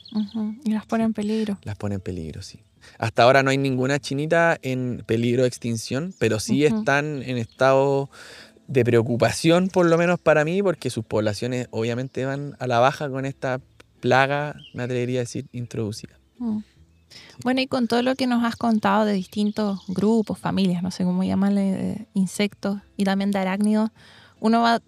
Y 0.65 0.71
las 0.71 0.87
pone 0.87 1.05
en 1.05 1.13
peligro. 1.13 1.59
las 1.63 1.77
pone 1.77 1.97
en 1.97 2.01
peligro, 2.01 2.43
sí. 2.43 2.61
Hasta 2.99 3.25
ahora 3.25 3.43
no 3.43 3.51
hay 3.51 3.59
ninguna 3.59 3.99
chinita 3.99 4.59
en 4.63 5.03
peligro 5.07 5.43
de 5.43 5.49
extinción, 5.49 6.15
pero 6.19 6.39
sí 6.41 6.65
están 6.65 7.23
en 7.23 7.37
estado 7.37 8.11
de 8.69 8.85
preocupación, 8.85 9.69
por 9.69 9.87
lo 9.87 9.97
menos 9.99 10.19
para 10.19 10.45
mí, 10.45 10.63
porque 10.63 10.91
sus 10.91 11.05
poblaciones 11.05 11.69
obviamente 11.71 12.25
van 12.25 12.57
a 12.59 12.67
la 12.67 12.79
baja 12.79 13.09
con 13.09 13.25
esta 13.25 13.61
plaga, 14.01 14.57
me 14.75 14.83
atrevería 14.83 15.21
a 15.21 15.23
decir, 15.23 15.47
introducida. 15.53 16.19
Mm. 16.39 16.59
Bueno, 17.43 17.61
y 17.61 17.67
con 17.67 17.87
todo 17.89 18.03
lo 18.03 18.15
que 18.15 18.27
nos 18.27 18.45
has 18.45 18.57
contado 18.57 19.05
de 19.05 19.13
distintos 19.13 19.81
grupos, 19.89 20.39
familias, 20.39 20.83
no 20.83 20.91
sé 20.91 21.05
cómo 21.05 21.23
llamarle, 21.25 22.09
insectos 22.15 22.81
y 22.97 23.05
también 23.05 23.31
de 23.31 23.39
arácnidos, 23.39 23.91
uno 24.41 24.61
va 24.63 24.81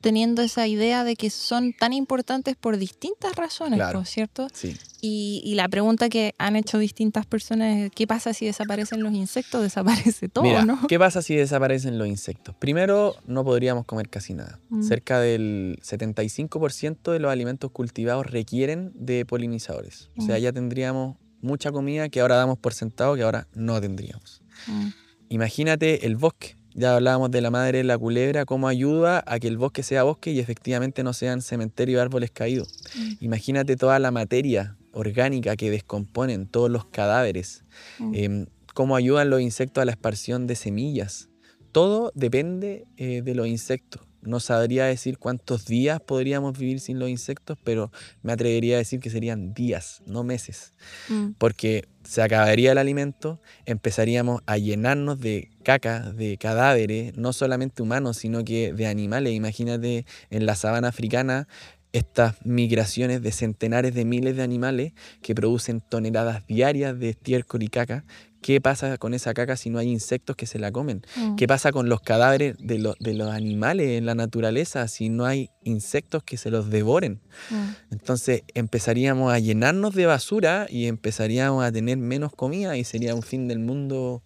teniendo 0.00 0.40
esa 0.40 0.66
idea 0.66 1.04
de 1.04 1.14
que 1.14 1.28
son 1.28 1.74
tan 1.74 1.92
importantes 1.92 2.56
por 2.56 2.78
distintas 2.78 3.36
razones, 3.36 3.76
Claro. 3.76 3.98
¿no 3.98 4.02
es 4.04 4.08
cierto? 4.08 4.48
Sí. 4.50 4.74
Y, 5.02 5.42
y 5.44 5.56
la 5.56 5.68
pregunta 5.68 6.08
que 6.08 6.34
han 6.38 6.56
hecho 6.56 6.78
distintas 6.78 7.26
personas 7.26 7.76
es, 7.76 7.90
¿qué 7.94 8.06
pasa 8.06 8.32
si 8.32 8.46
desaparecen 8.46 9.02
los 9.02 9.12
insectos? 9.12 9.60
Desaparece 10.14 10.30
todo, 10.30 10.44
Mira, 10.44 10.64
¿no? 10.64 10.86
¿qué 10.88 10.98
pasa 10.98 11.20
si 11.20 11.36
desaparecen 11.36 11.98
los 11.98 12.08
insectos? 12.08 12.54
Primero, 12.58 13.14
no 13.26 13.44
podríamos 13.44 13.84
comer 13.84 14.08
casi 14.08 14.32
nada. 14.32 14.58
Mm. 14.70 14.82
Cerca 14.84 15.20
del 15.20 15.78
75% 15.82 17.12
de 17.12 17.18
los 17.18 17.30
alimentos 17.30 17.70
cultivados 17.70 18.26
requieren 18.26 18.92
de 18.94 19.26
polinizadores. 19.26 20.08
O 20.16 20.22
sea, 20.22 20.38
Mm. 20.38 20.40
ya 20.40 20.52
tendríamos 20.54 21.16
mucha 21.42 21.70
comida 21.72 22.08
que 22.08 22.20
ahora 22.20 22.36
damos 22.36 22.58
por 22.58 22.74
sentado 22.74 23.14
que 23.16 23.22
ahora 23.22 23.46
no 23.54 23.80
tendríamos. 23.80 24.42
Mm, 24.66 24.88
Imagínate 25.30 26.06
el 26.06 26.16
bosque. 26.16 26.56
Ya 26.74 26.94
hablábamos 26.94 27.30
de 27.30 27.40
la 27.40 27.50
madre 27.50 27.78
de 27.78 27.84
la 27.84 27.98
culebra, 27.98 28.44
cómo 28.44 28.68
ayuda 28.68 29.24
a 29.26 29.38
que 29.40 29.48
el 29.48 29.56
bosque 29.58 29.82
sea 29.82 30.04
bosque 30.04 30.30
y 30.30 30.38
efectivamente 30.38 31.02
no 31.02 31.12
sean 31.12 31.42
cementerio 31.42 31.98
de 31.98 32.02
árboles 32.02 32.30
caídos. 32.30 32.68
mm, 32.96 33.12
Imagínate 33.24 33.76
toda 33.76 33.98
la 33.98 34.10
materia 34.10 34.76
orgánica 34.92 35.56
que 35.56 35.70
descomponen, 35.70 36.46
todos 36.46 36.70
los 36.70 36.84
cadáveres, 36.86 37.64
mm. 37.98 38.14
em, 38.14 38.46
cómo 38.74 38.96
ayudan 38.96 39.30
los 39.30 39.40
insectos 39.40 39.82
a 39.82 39.84
la 39.84 39.92
expansión 39.92 40.46
de 40.46 40.54
semillas. 40.56 41.28
Todo 41.72 42.12
depende 42.14 42.86
eh, 42.96 43.22
de 43.22 43.34
los 43.34 43.46
insectos. 43.46 44.02
No 44.22 44.40
sabría 44.40 44.84
decir 44.84 45.18
cuántos 45.18 45.66
días 45.66 46.00
podríamos 46.00 46.58
vivir 46.58 46.80
sin 46.80 46.98
los 46.98 47.08
insectos, 47.08 47.58
pero 47.64 47.90
me 48.22 48.32
atrevería 48.32 48.76
a 48.76 48.78
decir 48.78 49.00
que 49.00 49.10
serían 49.10 49.54
días, 49.54 50.02
no 50.06 50.24
meses 50.24 50.72
Mm, 51.08 51.30
porque 51.38 51.88
se 52.04 52.22
acabaría 52.22 52.72
el 52.72 52.78
alimento, 52.78 53.40
empezaríamos 53.66 54.42
a 54.46 54.56
llenarnos 54.56 55.20
de 55.20 55.50
caca, 55.62 56.12
de 56.12 56.36
cadáveres, 56.38 57.16
no 57.16 57.32
solamente 57.32 57.82
humanos, 57.82 58.16
sino 58.16 58.44
que 58.44 58.72
de 58.72 58.86
animales. 58.86 59.32
Imagínate 59.34 60.06
en 60.30 60.46
la 60.46 60.54
sabana 60.54 60.88
africana 60.88 61.48
estas 61.92 62.36
migraciones 62.44 63.20
de 63.22 63.32
centenares 63.32 63.94
de 63.94 64.04
miles 64.04 64.36
de 64.36 64.42
animales 64.42 64.92
que 65.22 65.34
producen 65.34 65.80
toneladas 65.80 66.46
diarias 66.46 66.98
de 66.98 67.10
estiércol 67.10 67.62
y 67.62 67.68
caca. 67.68 68.04
¿Qué 68.42 68.60
pasa 68.60 68.96
con 68.98 69.12
esa 69.14 69.34
caca 69.34 69.56
si 69.56 69.68
no 69.70 69.78
hay 69.78 69.88
insectos 69.90 70.34
que 70.36 70.46
se 70.46 70.58
la 70.58 70.72
comen? 70.72 71.02
mm. 71.16 71.36
¿Qué 71.36 71.46
pasa 71.46 71.72
con 71.72 71.88
los 71.88 72.00
cadáveres 72.00 72.56
de, 72.58 72.78
lo- 72.78 72.94
de 72.98 73.14
los 73.14 73.30
animales 73.30 73.90
en 73.98 74.06
la 74.06 74.14
naturaleza 74.14 74.88
si 74.88 75.08
no 75.10 75.26
hay 75.26 75.50
insectos 75.62 76.22
que 76.22 76.36
se 76.38 76.50
los 76.50 76.70
devoren? 76.70 77.20
Mm. 77.50 77.92
Entonces 77.92 78.42
empezaríamos 78.54 79.32
a 79.32 79.38
llenarnos 79.38 79.94
de 79.94 80.06
basura 80.06 80.66
y 80.70 80.86
empezaríamos 80.86 81.64
a 81.64 81.70
tener 81.70 81.98
menos 81.98 82.32
comida 82.34 82.76
y 82.76 82.84
sería 82.84 83.14
un 83.14 83.22
fin 83.22 83.46
del 83.48 83.58
mundo 83.58 84.22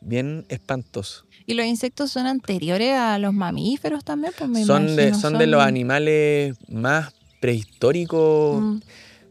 bien 0.00 0.46
espantoso. 0.48 1.26
¿Y 1.46 1.54
los 1.54 1.66
insectos 1.66 2.10
son 2.10 2.26
anteriores 2.26 2.92
a 2.94 3.18
los 3.18 3.34
mamíferos 3.34 4.04
también? 4.04 4.32
Pues 4.38 4.48
me 4.48 4.64
Son 4.64 4.96
de, 4.96 5.12
son 5.14 5.36
de 5.38 5.46
los 5.46 5.62
animales 5.62 6.56
más 6.68 7.12
prehistóricos. 7.40 8.62
Mm, 8.62 8.80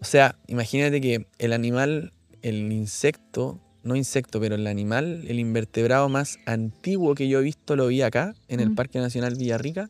O 0.02 0.06
sea, 0.06 0.36
imagínate 0.48 1.02
que 1.02 1.28
el 1.40 1.54
animal, 1.54 2.14
el 2.42 2.72
insecto, 2.72 3.60
no 3.84 3.96
insecto, 3.96 4.40
pero 4.40 4.56
el 4.56 4.68
animal, 4.68 5.24
el 5.28 5.40
invertebrado 5.40 6.10
más 6.10 6.38
antiguo 6.46 7.16
que 7.16 7.28
yo 7.28 7.40
he 7.40 7.44
visto, 7.44 7.76
lo 7.76 7.88
vi 7.88 8.02
acá, 8.02 8.36
en 8.48 8.60
el 8.60 8.72
Mm. 8.72 8.76
Parque 8.76 9.00
Nacional 9.00 9.36
Villarrica, 9.36 9.90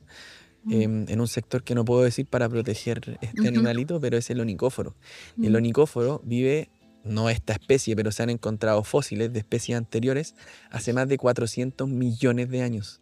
mm, 0.64 0.74
em, 0.74 1.06
en 1.10 1.20
un 1.22 1.28
sector 1.28 1.64
que 1.64 1.74
no 1.76 1.86
puedo 1.86 2.04
decir 2.04 2.26
para 2.28 2.48
proteger 2.50 3.18
este 3.22 3.48
animalito, 3.48 4.00
pero 4.00 4.18
es 4.18 4.30
el 4.30 4.40
onicóforo. 4.40 4.96
El 5.42 5.54
mm. 5.54 5.56
onicóforo 5.56 6.22
vive, 6.24 6.70
no 7.04 7.30
esta 7.30 7.54
especie, 7.54 7.96
pero 7.96 8.12
se 8.12 8.22
han 8.24 8.30
encontrado 8.30 8.84
fósiles 8.84 9.32
de 9.34 9.40
especies 9.40 9.78
anteriores 9.78 10.36
hace 10.70 10.94
más 10.94 11.08
de 11.08 11.18
400 11.18 11.88
millones 11.90 12.50
de 12.50 12.62
años. 12.62 13.02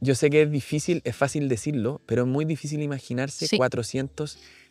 Yo 0.00 0.14
sé 0.16 0.30
que 0.30 0.42
es 0.42 0.50
difícil, 0.50 1.00
es 1.04 1.14
fácil 1.14 1.48
decirlo, 1.48 2.00
pero 2.06 2.22
es 2.22 2.28
muy 2.28 2.44
difícil 2.44 2.82
imaginarse 2.82 3.46
Sí. 3.46 3.56
400 3.56 4.36
millones 4.36 4.61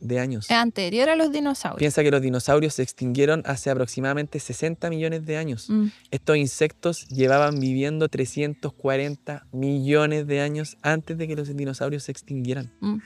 de 0.00 0.20
años. 0.20 0.50
Anterior 0.50 1.08
a 1.08 1.16
los 1.16 1.32
dinosaurios. 1.32 1.78
Piensa 1.78 2.02
que 2.02 2.10
los 2.10 2.22
dinosaurios 2.22 2.74
se 2.74 2.82
extinguieron 2.82 3.42
hace 3.44 3.70
aproximadamente 3.70 4.38
60 4.40 4.88
millones 4.90 5.26
de 5.26 5.36
años. 5.36 5.68
Mm, 5.68 5.88
Estos 6.10 6.36
insectos 6.36 7.08
llevaban 7.08 7.58
viviendo 7.60 8.08
340 8.08 9.46
millones 9.52 10.26
de 10.26 10.40
años 10.40 10.76
antes 10.82 11.18
de 11.18 11.28
que 11.28 11.36
los 11.36 11.54
dinosaurios 11.56 12.04
se 12.04 12.12
extinguieran. 12.12 12.72
mm. 12.80 12.98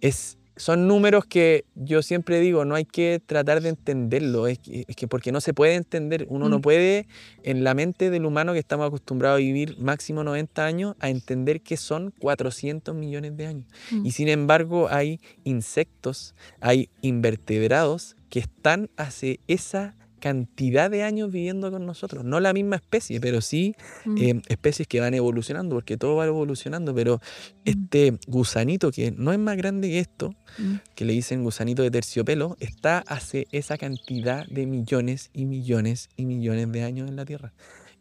Es 0.00 0.36
son 0.56 0.88
números 0.88 1.26
que 1.26 1.64
yo 1.74 2.02
siempre 2.02 2.40
digo, 2.40 2.64
no 2.64 2.74
hay 2.74 2.84
que 2.86 3.20
tratar 3.24 3.60
de 3.60 3.68
entenderlo, 3.68 4.46
es 4.46 4.58
que, 4.58 4.84
es 4.88 4.96
que 4.96 5.06
porque 5.06 5.30
no 5.30 5.40
se 5.40 5.52
puede 5.52 5.74
entender, 5.74 6.26
uno 6.30 6.48
no 6.48 6.58
Mm. 6.58 6.62
puede 6.62 7.06
en 7.42 7.62
la 7.62 7.74
mente 7.74 8.08
del 8.10 8.24
humano 8.24 8.52
que 8.54 8.58
estamos 8.58 8.86
acostumbrados 8.86 9.36
a 9.36 9.40
vivir 9.40 9.76
máximo 9.78 10.24
90 10.24 10.64
años 10.64 10.96
a 11.00 11.10
entender 11.10 11.60
que 11.60 11.76
son 11.76 12.12
400 12.18 12.94
millones 12.94 13.36
de 13.36 13.46
años. 13.46 13.66
Mm. 13.90 14.06
Y 14.06 14.12
sin 14.12 14.28
embargo 14.28 14.88
hay 14.90 15.20
insectos, 15.44 16.34
hay 16.60 16.88
invertebrados 17.02 18.16
que 18.30 18.38
están 18.40 18.90
hace 18.96 19.40
esa 19.48 19.94
cantidad 20.26 20.90
de 20.90 21.02
años 21.04 21.30
viviendo 21.30 21.70
con 21.70 21.86
nosotros. 21.86 22.24
No 22.24 22.40
la 22.40 22.52
misma 22.52 22.76
especie, 22.76 23.20
pero 23.20 23.40
sí 23.40 23.74
Mm. 24.04 24.16
eh, 24.18 24.42
especies 24.48 24.88
que 24.88 24.98
van 25.00 25.14
evolucionando, 25.14 25.76
porque 25.76 25.96
todo 25.96 26.16
va 26.16 26.26
evolucionando, 26.26 26.94
pero 26.94 27.20
este 27.64 28.18
gusanito 28.26 28.90
que 28.90 29.12
no 29.12 29.32
es 29.32 29.38
más 29.38 29.56
grande 29.56 29.88
que 29.88 30.00
esto, 30.00 30.34
Mm. 30.58 30.74
que 30.94 31.04
le 31.04 31.12
dicen 31.12 31.44
gusanito 31.44 31.82
de 31.82 31.90
terciopelo, 31.90 32.56
está 32.60 32.98
hace 33.06 33.46
esa 33.52 33.78
cantidad 33.78 34.46
de 34.46 34.66
millones 34.66 35.30
y 35.32 35.44
millones 35.46 36.08
y 36.16 36.24
millones 36.26 36.72
de 36.72 36.82
años 36.82 37.08
en 37.08 37.16
la 37.16 37.24
Tierra. 37.24 37.52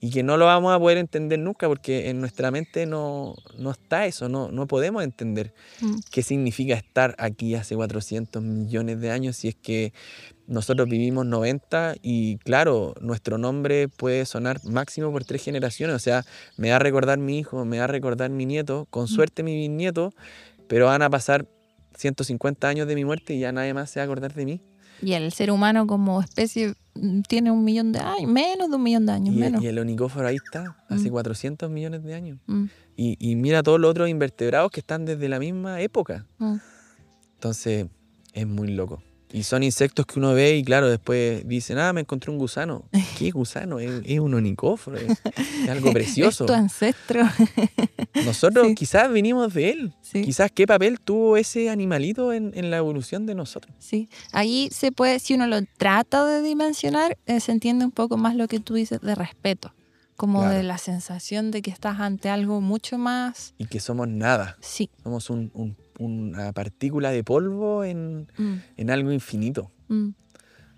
Y 0.06 0.11
que 0.11 0.22
no 0.22 0.38
lo 0.38 0.45
vamos 0.45 0.72
a 0.72 0.77
poder 0.77 0.99
entender 0.99 1.40
nunca 1.40 1.68
porque 1.68 2.10
en 2.11 2.19
nuestra 2.19 2.52
mente 2.52 2.86
no, 2.86 3.34
no 3.57 3.72
está 3.72 4.06
eso, 4.06 4.30
no, 4.30 4.52
no 4.52 4.68
podemos 4.68 5.03
entender 5.03 5.52
Mm. 5.82 5.95
qué 6.11 6.22
significa 6.22 6.76
estar 6.76 7.15
aquí 7.18 7.56
hace 7.56 7.76
400 7.76 8.44
millones 8.44 9.02
de 9.02 9.10
años 9.10 9.36
si 9.38 9.48
es 9.48 9.56
que 9.56 9.94
nosotros 10.45 10.88
vivimos 10.88 11.26
90 11.26 11.95
y 12.03 12.38
claro, 12.38 12.94
nuestro 13.02 13.40
nombre 13.40 13.88
puede 13.88 14.26
sonar 14.27 14.64
máximo 14.64 15.11
por 15.11 15.26
tres 15.26 15.44
generaciones, 15.44 15.95
o 15.95 15.99
sea, 15.99 16.23
me 16.56 16.69
va 16.69 16.76
a 16.76 16.80
recordar 16.80 17.18
mi 17.18 17.40
hijo, 17.40 17.65
me 17.65 17.80
va 17.80 17.86
a 17.86 17.88
recordar 17.88 18.30
mi 18.30 18.45
nieto, 18.45 18.86
con 18.91 19.07
suerte 19.07 19.41
mi 19.41 19.56
bisnieto, 19.56 20.14
pero 20.68 20.86
van 20.86 21.02
a 21.02 21.10
pasar 21.10 21.48
150 21.98 22.68
años 22.68 22.88
de 22.88 22.94
mi 22.94 23.06
muerte 23.06 23.34
y 23.34 23.40
ya 23.40 23.52
nadie 23.52 23.73
más 23.73 23.90
se 23.90 23.99
va 23.99 24.03
a 24.03 24.06
acordar 24.06 24.36
de 24.36 24.45
mí. 24.45 24.61
Y 25.02 25.14
el 25.14 25.32
ser 25.32 25.52
humano 25.52 25.86
como 25.88 26.22
especie 26.22 26.74
tiene 27.28 27.52
un 27.52 27.64
millón 27.64 27.92
de 27.92 28.00
años, 28.00 28.32
menos 28.32 28.70
de 28.70 28.76
un 28.76 28.84
millón 28.84 29.06
de 29.06 29.12
años, 29.12 29.36
Y, 29.36 29.38
menos. 29.38 29.62
y 29.62 29.68
el 29.68 29.78
onicóforo 29.80 30.28
ahí 30.28 30.38
está, 30.38 30.78
hace 30.90 31.10
Mm. 31.10 31.12
400 31.12 31.70
millones 31.70 32.04
de 32.04 32.14
años. 32.16 32.40
Mm, 32.48 32.66
Y, 32.98 33.18
y 33.20 33.36
mira 33.36 33.62
todos 33.62 33.80
los 33.80 33.92
otros 33.92 34.08
invertebrados 34.10 34.72
que 34.72 34.80
están 34.80 35.04
desde 35.06 35.28
la 35.28 35.38
misma 35.40 35.82
época. 35.82 36.26
mm. 36.38 36.56
Entonces, 37.36 37.88
es 38.34 38.48
muy 38.48 38.70
loco. 38.70 39.02
Y 39.34 39.44
son 39.44 39.64
insectos 39.64 40.06
que 40.06 40.18
uno 40.20 40.34
ve 40.34 40.56
y 40.56 40.64
claro, 40.64 40.88
después 40.90 41.46
dicen, 41.48 41.78
ah, 41.78 41.92
me 41.92 42.02
encontré 42.02 42.32
un 42.32 42.38
gusano. 42.38 42.86
¿Qué 43.18 43.32
gusano? 43.32 43.80
Es, 43.80 44.02
es 44.06 44.20
un 44.20 44.34
onicóforo, 44.34 44.98
es, 44.98 45.12
es 45.64 45.70
algo 45.70 45.92
precioso. 45.94 46.46
Es 46.46 46.48
tu 46.48 46.54
ancestro. 46.54 47.24
Nosotros 48.26 48.68
Sí. 48.68 48.76
quizás 48.76 49.12
vinimos 49.12 49.54
de 49.54 49.70
él. 49.72 49.94
Sí. 50.02 50.22
Quizás 50.24 50.52
qué 50.52 50.66
papel 50.68 51.00
tuvo 51.00 51.38
ese 51.38 51.70
animalito 51.70 52.32
en, 52.34 52.52
en 52.56 52.72
la 52.72 52.78
evolución 52.78 53.26
de 53.26 53.36
nosotros. 53.36 53.76
Sí, 53.80 54.10
ahí 54.32 54.70
se 54.72 54.92
puede, 54.92 55.20
si 55.20 55.34
uno 55.34 55.48
lo 55.48 55.60
trata 55.78 56.26
de 56.26 56.42
dimensionar, 56.42 57.18
eh, 57.26 57.40
se 57.40 57.52
entiende 57.52 57.86
un 57.86 57.92
poco 57.92 58.18
más 58.18 58.36
lo 58.36 58.48
que 58.48 58.60
tú 58.60 58.76
dices 58.76 59.02
de 59.02 59.16
respeto, 59.16 59.74
como 60.16 60.40
Claro. 60.42 60.56
de 60.58 60.64
la 60.64 60.78
sensación 60.78 61.52
de 61.52 61.62
que 61.62 61.72
estás 61.72 62.00
ante 62.00 62.30
algo 62.30 62.62
mucho 62.62 62.98
más, 62.98 63.54
Y 63.58 63.66
que 63.66 63.80
somos 63.80 64.08
nada. 64.08 64.56
sí, 64.62 64.90
Somos 65.04 65.30
un- 65.30 65.52
un- 65.54 65.76
una 66.00 66.52
partícula 66.54 67.12
de 67.12 67.24
polvo 67.24 67.84
en, 67.84 68.28
mm, 68.38 68.54
en 68.78 68.90
algo 68.92 69.12
infinito. 69.12 69.72
mm, 69.88 70.10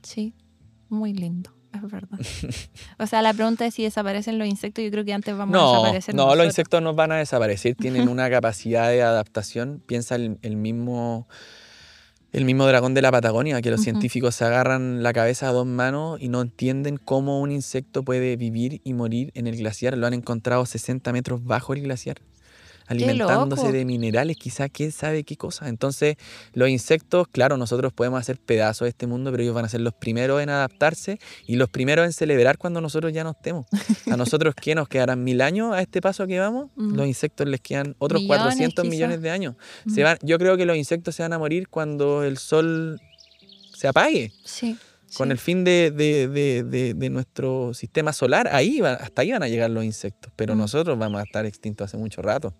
sí, 0.03 0.33
muy 0.89 1.13
lindo, 1.13 1.51
es 1.73 1.81
verdad. 1.91 2.19
o 2.99 3.07
sea, 3.07 3.21
la 3.21 3.33
pregunta 3.33 3.65
es 3.65 3.73
si 3.73 3.83
desaparecen 3.83 4.37
los 4.39 4.47
insectos, 4.47 4.83
yo 4.83 4.91
creo 4.91 5.03
que 5.05 5.13
antes 5.13 5.35
vamos 5.37 5.55
a 5.55 5.59
desaparecer 5.59 6.15
no, 6.15 6.21
los 6.23 6.27
nosotros. 6.29 6.45
insectos 6.47 6.81
no 6.81 6.93
van 6.93 7.11
a 7.11 7.17
desaparecer, 7.17 7.75
tienen 7.79 8.07
una 8.07 8.29
capacidad 8.29 8.89
de 8.89 9.01
adaptación. 9.03 9.83
Piensa 9.85 10.15
el, 10.15 10.37
el 10.41 10.55
mismo, 10.55 11.27
el 12.31 12.45
mismo 12.45 12.65
dragón 12.67 12.93
de 12.93 13.01
la 13.01 13.11
Patagonia, 13.11 13.61
que 13.61 13.71
los 13.71 13.81
científicos 13.81 14.35
se 14.35 14.45
agarran 14.45 15.01
la 15.03 15.11
cabeza 15.13 15.49
a 15.49 15.51
dos 15.51 15.65
manos 15.65 16.21
y 16.21 16.29
no 16.29 16.41
entienden 16.41 16.97
cómo 16.97 17.41
un 17.41 17.51
insecto 17.51 18.03
puede 18.03 18.35
vivir 18.37 18.81
y 18.83 18.93
morir 18.93 19.31
en 19.33 19.47
el 19.47 19.57
glaciar. 19.57 19.97
Lo 19.97 20.07
han 20.07 20.13
encontrado 20.13 20.65
60 20.65 21.11
metros 21.13 21.43
bajo 21.43 21.73
el 21.73 21.81
glaciar, 21.81 22.17
alimentándose 22.87 23.71
de 23.71 23.85
minerales, 23.85 24.37
quizá 24.37 24.69
quién 24.69 24.91
sabe 24.91 25.23
qué 25.23 25.35
cosa. 25.37 25.69
Entonces, 25.69 26.15
los 26.53 26.69
insectos, 26.69 27.27
claro, 27.31 27.57
nosotros 27.57 27.93
podemos 27.93 28.19
hacer 28.19 28.39
pedazos 28.39 28.85
de 28.85 28.89
este 28.89 29.07
mundo, 29.07 29.31
pero 29.31 29.43
ellos 29.43 29.55
van 29.55 29.65
a 29.65 29.69
ser 29.69 29.81
los 29.81 29.93
primeros 29.93 30.41
en 30.41 30.49
adaptarse 30.49 31.19
y 31.45 31.55
los 31.57 31.69
primeros 31.69 32.05
en 32.05 32.13
celebrar 32.13 32.57
cuando 32.57 32.81
nosotros 32.81 33.11
ya 33.13 33.23
no 33.23 33.31
estemos. 33.31 33.65
A 34.11 34.17
nosotros, 34.17 34.55
¿qué 34.55 34.73
nos 34.75 34.87
quedarán 34.87 35.23
mil 35.23 35.41
años 35.41 35.73
a 35.73 35.81
este 35.81 36.01
paso 36.01 36.25
que 36.27 36.39
vamos? 36.39 36.69
Los 36.75 37.05
insectos 37.07 37.47
les 37.47 37.61
quedan 37.61 37.95
otros 37.99 38.21
Millones, 38.21 38.41
400 38.43 38.83
quizá. 38.83 38.89
millones 38.91 39.21
de 39.21 39.29
años. 39.29 39.55
Se 39.93 40.03
van, 40.03 40.17
yo 40.21 40.37
creo 40.39 40.57
que 40.57 40.65
los 40.65 40.77
insectos 40.77 41.15
se 41.15 41.23
van 41.23 41.33
a 41.33 41.39
morir 41.39 41.67
cuando 41.69 42.23
el 42.23 42.37
sol 42.37 42.99
se 43.75 43.87
apague, 43.87 44.31
Sí. 44.43 44.77
con 45.15 45.27
sí. 45.27 45.31
el 45.31 45.37
fin 45.37 45.63
de, 45.63 45.91
de- 45.91 46.27
de- 46.27 46.63
de- 46.63 46.93
de 46.93 47.09
nuestro 47.09 47.73
sistema 47.73 48.11
solar. 48.13 48.49
Ahí 48.51 48.79
va- 48.81 48.93
hasta 48.93 49.21
ahí 49.21 49.31
van 49.31 49.43
a 49.43 49.47
llegar 49.47 49.69
los 49.69 49.83
insectos, 49.83 50.31
pero 50.35 50.55
Mm. 50.55 50.57
nosotros 50.57 50.97
vamos 50.97 51.19
a 51.19 51.23
estar 51.23 51.45
extintos 51.45 51.85
hace 51.85 51.97
mucho 51.97 52.21
rato. 52.21 52.53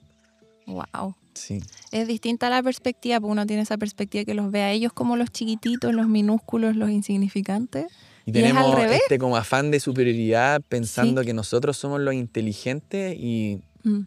Wow. 0.67 1.15
Sí. 1.33 1.59
Es 1.91 2.07
distinta 2.07 2.49
la 2.49 2.61
perspectiva, 2.61 3.19
porque 3.19 3.31
uno 3.31 3.45
tiene 3.45 3.61
esa 3.61 3.77
perspectiva 3.77 4.25
que 4.25 4.33
los 4.33 4.51
ve 4.51 4.61
a 4.63 4.71
ellos 4.71 4.91
como 4.93 5.15
los 5.15 5.31
chiquititos, 5.31 5.93
los 5.93 6.07
minúsculos, 6.07 6.75
los 6.75 6.89
insignificantes. 6.89 7.85
Y 8.25 8.31
Y 8.31 8.39
es 8.39 8.45
al 8.45 8.53
tenemos 8.53 8.75
revés. 8.75 9.01
este 9.03 9.17
como 9.17 9.37
afán 9.37 9.71
de 9.71 9.79
superioridad 9.79 10.61
pensando 10.67 11.23
que 11.23 11.33
nosotros 11.33 11.77
somos 11.77 12.01
los 12.01 12.13
inteligentes 12.13 13.15
y 13.17 13.61
Mm, 13.83 14.01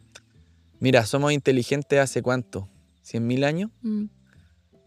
mira, 0.81 1.07
somos 1.07 1.33
inteligentes 1.33 1.99
hace 2.01 2.21
cuánto? 2.21 2.69
¿100.000 3.03 3.45
años? 3.45 3.71
mm, 3.83 4.05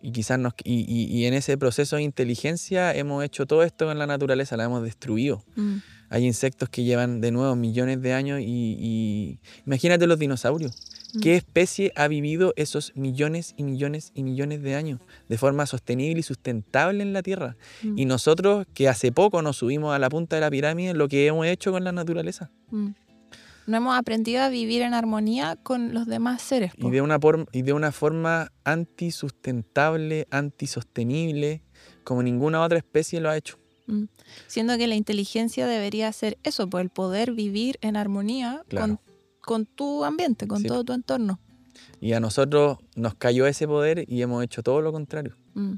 Y 0.01 0.11
quizás 0.11 0.37
nos, 0.37 0.53
y, 0.65 0.81
y- 0.87 1.05
y 1.17 1.25
en 1.25 1.33
ese 1.33 1.57
proceso 1.57 1.95
de 1.95 2.03
inteligencia 2.03 2.93
hemos 2.93 3.23
hecho 3.23 3.45
todo 3.47 3.63
esto 3.63 3.85
con 3.85 3.97
la 3.97 4.05
naturaleza, 4.05 4.57
la 4.57 4.65
hemos 4.65 4.83
destruido. 4.83 5.43
mm. 5.55 5.77
Hay 6.09 6.25
insectos 6.27 6.69
que 6.69 6.83
llevan 6.83 7.21
de 7.21 7.31
nuevo 7.31 7.55
millones 7.55 8.01
de 8.01 8.13
años 8.13 8.39
y, 8.41 8.43
y- 8.77 9.39
imagínate 9.65 10.05
los 10.05 10.19
dinosaurios. 10.19 10.73
¿Qué 11.21 11.35
especie 11.35 11.91
ha 11.95 12.07
vivido 12.07 12.53
esos 12.55 12.91
millones 12.95 13.53
y 13.57 13.63
millones 13.63 14.11
y 14.15 14.23
millones 14.23 14.61
de 14.63 14.75
años 14.75 14.99
de 15.29 15.37
forma 15.37 15.65
sostenible 15.65 16.19
y 16.19 16.23
sustentable 16.23 17.03
en 17.03 17.13
la 17.13 17.21
Tierra? 17.21 17.55
Mm. 17.83 17.97
Y 17.99 18.05
nosotros 18.05 18.65
que 18.73 18.89
hace 18.89 19.11
poco 19.11 19.41
nos 19.41 19.57
subimos 19.57 19.93
a 19.95 19.99
la 19.99 20.09
punta 20.09 20.35
de 20.37 20.41
la 20.41 20.49
pirámide, 20.49 20.93
lo 20.93 21.07
que 21.07 21.27
hemos 21.27 21.45
hecho 21.45 21.71
con 21.71 21.83
la 21.83 21.91
naturaleza. 21.91 22.49
Mm. 22.71 22.89
No 23.65 23.77
hemos 23.77 23.97
aprendido 23.97 24.41
a 24.43 24.49
vivir 24.49 24.81
en 24.81 24.93
armonía 24.93 25.55
con 25.63 25.93
los 25.93 26.05
demás 26.05 26.41
seres. 26.41 26.73
Y 26.77 26.89
de 26.89 27.01
una, 27.01 27.17
por- 27.19 27.47
y 27.53 27.61
de 27.61 27.71
una 27.73 27.91
forma 27.93 28.51
antisustentable, 28.65 30.27
antisostenible, 30.31 31.61
como 32.03 32.23
ninguna 32.23 32.61
otra 32.61 32.77
especie 32.77 33.21
lo 33.21 33.29
ha 33.29 33.37
hecho. 33.37 33.57
Mm. 33.87 34.03
Siendo 34.47 34.77
que 34.77 34.87
la 34.87 34.95
inteligencia 34.95 35.67
debería 35.67 36.11
ser 36.11 36.37
eso, 36.43 36.69
pues 36.69 36.83
el 36.83 36.89
poder 36.89 37.31
vivir 37.33 37.77
en 37.81 37.95
armonía 37.95 38.63
Claro. 38.67 38.87
con, 38.87 38.99
con 39.43 39.65
tu 39.65 40.03
ambiente, 40.03 40.47
con 40.47 40.61
Sí. 40.61 40.67
todo 40.67 40.83
tu 40.83 40.93
entorno. 40.93 41.39
Y 41.99 42.13
a 42.13 42.19
nosotros 42.19 42.77
nos 42.95 43.15
cayó 43.15 43.45
ese 43.45 43.67
poder 43.67 44.05
y 44.07 44.21
hemos 44.21 44.43
hecho 44.43 44.63
todo 44.63 44.81
lo 44.81 44.91
contrario. 44.91 45.35
Mm. 45.53 45.75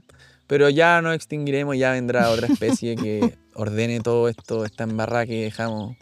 Pero 0.47 0.69
ya 0.69 1.01
nos 1.01 1.15
extinguiremos, 1.15 1.77
ya 1.77 1.91
vendrá 1.91 2.29
otra 2.29 2.47
especie 2.47 2.95
que 2.95 3.37
ordene 3.55 3.99
todo 4.01 4.29
esto, 4.29 4.65
esta 4.65 4.83
embarrada 4.83 5.25
que 5.25 5.43
dejamos. 5.43 5.95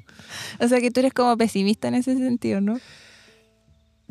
O 0.59 0.67
sea 0.67 0.79
que 0.81 0.91
tú 0.91 0.99
eres 0.99 1.13
como 1.13 1.35
pesimista 1.37 1.87
en 1.87 1.95
ese 1.95 2.15
sentido, 2.17 2.59
¿no? 2.61 2.77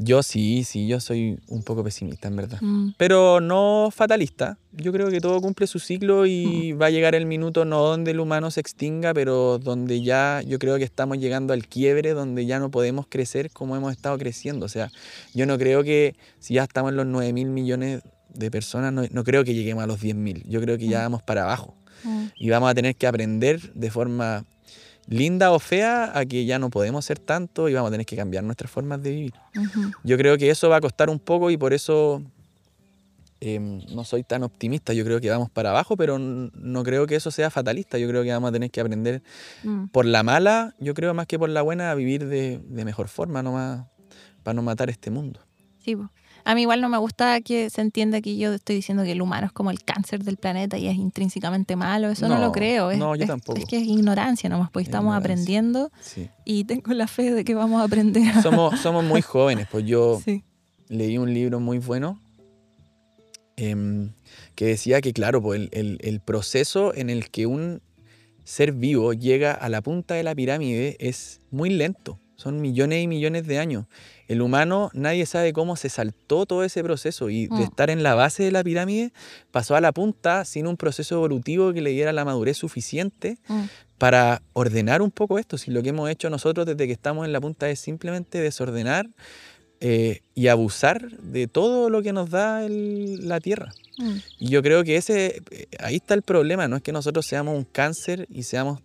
Yo 0.05 0.23
sí, 0.23 0.65
sí, 0.65 0.87
yo 0.89 1.01
soy 1.01 1.39
un 1.49 1.63
poco 1.63 1.85
pesimista, 1.85 2.29
en 2.29 2.37
verdad. 2.37 2.59
Mm. 2.61 2.95
Pero 2.97 3.41
no 3.41 3.91
fatalista. 3.93 4.59
Yo 4.73 4.93
creo 4.93 5.11
que 5.11 5.21
todo 5.21 5.41
cumple 5.41 5.67
su 5.67 5.79
ciclo 5.79 6.27
y 6.27 6.73
va 6.73 6.87
a 6.87 6.91
llegar 6.91 7.15
el 7.15 7.27
minuto 7.27 7.65
no 7.65 7.83
donde 7.83 8.11
el 8.13 8.21
humano 8.21 8.51
se 8.51 8.61
extinga, 8.61 9.13
pero 9.15 9.59
donde 9.59 10.03
ya 10.03 10.43
yo 10.47 10.59
creo 10.59 10.79
que 10.79 10.85
estamos 10.85 11.19
llegando 11.19 11.53
al 11.53 11.67
quiebre, 11.67 12.15
donde 12.15 12.47
ya 12.47 12.59
no 12.59 12.71
podemos 12.71 13.07
crecer 13.09 13.51
como 13.51 13.77
hemos 13.77 13.93
estado 13.93 14.17
creciendo. 14.19 14.67
O 14.67 14.69
sea, 14.69 14.91
yo 15.35 15.47
no 15.47 15.59
creo 15.59 15.83
que 15.85 16.15
si 16.39 16.55
ya 16.55 16.65
estamos 16.65 16.91
en 16.91 16.97
los 16.97 17.07
9 17.07 17.33
mil 17.33 17.49
millones 17.49 18.03
de 18.33 18.51
personas, 18.51 18.93
no, 18.93 19.03
no 19.11 19.25
creo 19.25 19.45
que 19.45 19.55
lleguemos 19.55 19.85
a 19.85 19.87
los 19.87 20.01
10 20.01 20.17
mil. 20.17 20.43
Yo 20.49 20.61
creo 20.61 20.79
que 20.79 20.89
ya 20.89 21.01
Mm. 21.01 21.03
vamos 21.03 21.23
para 21.23 21.43
abajo. 21.45 21.77
Mm. 22.05 22.25
y 22.37 22.51
vamos 22.51 22.69
a 22.69 22.75
tener 22.75 22.97
que 22.97 23.07
aprender 23.07 23.73
de 23.75 23.89
forma 23.93 24.45
linda 25.07 25.51
o 25.53 25.59
fea 25.59 26.17
a 26.19 26.25
que 26.25 26.45
ya 26.45 26.59
no 26.59 26.71
podemos 26.71 27.05
ser 27.05 27.19
tanto 27.19 27.69
y 27.69 27.75
vamos 27.75 27.89
a 27.89 27.93
tener 27.93 28.07
que 28.07 28.17
cambiar 28.17 28.45
nuestras 28.45 28.71
formas 28.71 29.03
de 29.03 29.11
vivir. 29.11 29.35
Yo 30.05 30.17
creo 30.17 30.39
que 30.39 30.49
eso 30.51 30.69
va 30.69 30.77
a 30.77 30.81
costar 30.81 31.11
un 31.11 31.19
poco 31.19 31.51
y 31.51 31.57
por 31.57 31.73
eso 31.73 32.23
em, 33.41 33.81
no 33.93 34.05
soy 34.05 34.23
tan 34.23 34.45
optimista. 34.45 34.93
Yo 34.93 35.05
creo 35.05 35.21
que 35.21 35.29
vamos 35.29 35.51
para 35.51 35.71
abajo, 35.71 35.97
pero 35.97 36.19
no 36.19 36.83
creo 36.85 37.07
que 37.09 37.17
eso 37.17 37.31
sea 37.33 37.51
fatalista. 37.51 37.99
Yo 37.99 38.09
creo 38.09 38.23
que 38.23 38.31
vamos 38.31 38.51
a 38.51 38.53
tener 38.53 38.71
que 38.71 38.81
aprender 38.81 39.23
Mm. 39.65 39.87
por 39.89 40.05
la 40.07 40.23
mala, 40.23 40.75
yo 40.79 40.95
creo 40.95 41.13
más 41.15 41.27
que 41.27 41.39
por 41.39 41.49
la 41.49 41.63
buena, 41.63 41.91
a 41.91 41.95
vivir 41.97 42.27
de, 42.27 42.61
de 42.65 42.85
mejor 42.85 43.09
forma 43.09 43.43
nomás 43.43 43.87
para 44.45 44.55
no 44.55 44.63
matar 44.63 44.91
este 44.91 45.11
mundo. 45.11 45.41
Sí. 45.85 45.97
A 46.45 46.55
mí 46.55 46.63
igual 46.63 46.81
no 46.81 46.89
me 46.89 46.99
gusta 46.99 47.41
que 47.41 47.71
se 47.71 47.81
entienda 47.81 48.21
que 48.21 48.37
yo 48.37 48.53
estoy 48.53 48.77
diciendo 48.77 49.05
que 49.05 49.13
el 49.13 49.23
humano 49.23 49.47
es 49.47 49.53
como 49.53 49.71
el 49.71 49.83
cáncer 49.85 50.25
del 50.25 50.37
planeta 50.37 50.77
y 50.79 50.89
es 50.89 50.97
intrínsecamente 50.97 51.77
malo. 51.77 52.09
Eso 52.11 52.29
no, 52.29 52.35
No, 52.37 52.41
lo 52.41 52.53
creo. 52.53 52.91
Es, 52.91 52.99
no, 52.99 53.15
yo 53.15 53.23
es- 53.23 53.29
tampoco. 53.29 53.59
Es 53.59 53.65
que 53.67 53.77
es 53.79 53.85
ignorancia 53.85 54.49
nomás, 54.51 54.71
porque 54.71 54.85
estamos 54.85 55.11
Ignorancia. 55.13 55.33
aprendiendo 55.33 55.91
Sí. 56.01 56.29
y 56.45 56.65
tengo 56.65 56.93
la 56.95 57.07
fe 57.07 57.33
de 57.33 57.45
que 57.45 57.55
vamos 57.55 57.81
a 57.81 57.85
aprender. 57.85 58.43
Somos, 58.43 58.81
somos 58.81 59.05
muy 59.05 59.23
jóvenes, 59.23 59.69
pues 59.71 59.85
yo 59.87 60.21
Sí. 60.25 60.43
leí 60.89 61.17
un 61.19 61.33
libro 61.33 61.61
muy 61.61 61.79
bueno 61.79 62.19
em, 63.57 64.13
que 64.55 64.67
decía 64.67 65.01
que, 65.01 65.13
claro, 65.13 65.43
pues, 65.43 65.61
el, 65.61 65.69
el- 65.73 65.99
el 66.03 66.21
proceso 66.21 66.95
en 66.95 67.11
el 67.11 67.31
que 67.31 67.47
un 67.47 67.81
ser 68.45 68.73
vivo 68.73 69.13
llega 69.13 69.53
a 69.53 69.69
la 69.69 69.83
punta 69.83 70.15
de 70.15 70.23
la 70.23 70.35
pirámide 70.35 70.97
es 70.99 71.41
muy 71.51 71.71
lento. 71.71 72.19
Son 72.37 72.61
millones 72.61 73.05
y 73.05 73.07
millones 73.07 73.47
de 73.47 73.59
años. 73.59 73.87
El 74.33 74.43
humano, 74.43 74.91
nadie 74.95 75.27
sabe 75.27 75.53
cómo 75.53 75.77
se 75.77 75.89
saltó 75.89 76.47
todo 76.47 76.65
ese 76.65 76.83
proceso 76.83 77.29
y 77.31 77.47
de 77.47 77.55
Mm. 77.57 77.63
estar 77.63 77.91
en 77.91 78.03
la 78.03 78.15
base 78.15 78.43
de 78.43 78.51
la 78.53 78.65
pirámide 78.65 79.13
pasó 79.51 79.77
a 79.77 79.81
la 79.81 79.93
punta 79.93 80.45
sin 80.45 80.67
un 80.67 80.77
proceso 80.77 81.15
evolutivo 81.17 81.73
que 81.73 81.81
le 81.83 81.91
diera 81.91 82.13
la 82.13 82.25
madurez 82.25 82.57
suficiente 82.57 83.39
Mm. 83.49 83.63
para 83.99 84.43
ordenar 84.55 85.03
un 85.03 85.11
poco 85.11 85.39
esto. 85.39 85.59
Si 85.59 85.71
lo 85.71 85.83
que 85.83 85.91
hemos 85.91 86.09
hecho 86.11 86.29
nosotros 86.31 86.67
desde 86.67 86.87
que 86.87 86.93
estamos 86.93 87.25
en 87.27 87.33
la 87.33 87.41
punta 87.41 87.69
es 87.71 87.79
simplemente 87.81 88.41
desordenar 88.41 89.09
eh, 89.85 90.21
y 90.37 90.47
abusar 90.47 91.11
de 91.19 91.49
todo 91.49 91.91
lo 91.91 92.03
que 92.03 92.13
nos 92.13 92.31
da 92.31 92.65
el- 92.65 93.27
la 93.27 93.41
Tierra. 93.41 93.73
Mm. 93.99 94.13
Y 94.39 94.49
yo 94.49 94.63
creo 94.63 94.85
que 94.85 94.95
ese, 94.97 95.43
eh, 95.51 95.67
ahí 95.81 95.97
está 95.97 96.15
el 96.15 96.23
problema, 96.23 96.69
no 96.69 96.77
es 96.77 96.83
que 96.83 96.93
nosotros 96.93 97.27
seamos 97.27 97.57
un 97.59 97.65
cáncer 97.65 98.29
y 98.31 98.45
seamos 98.45 98.81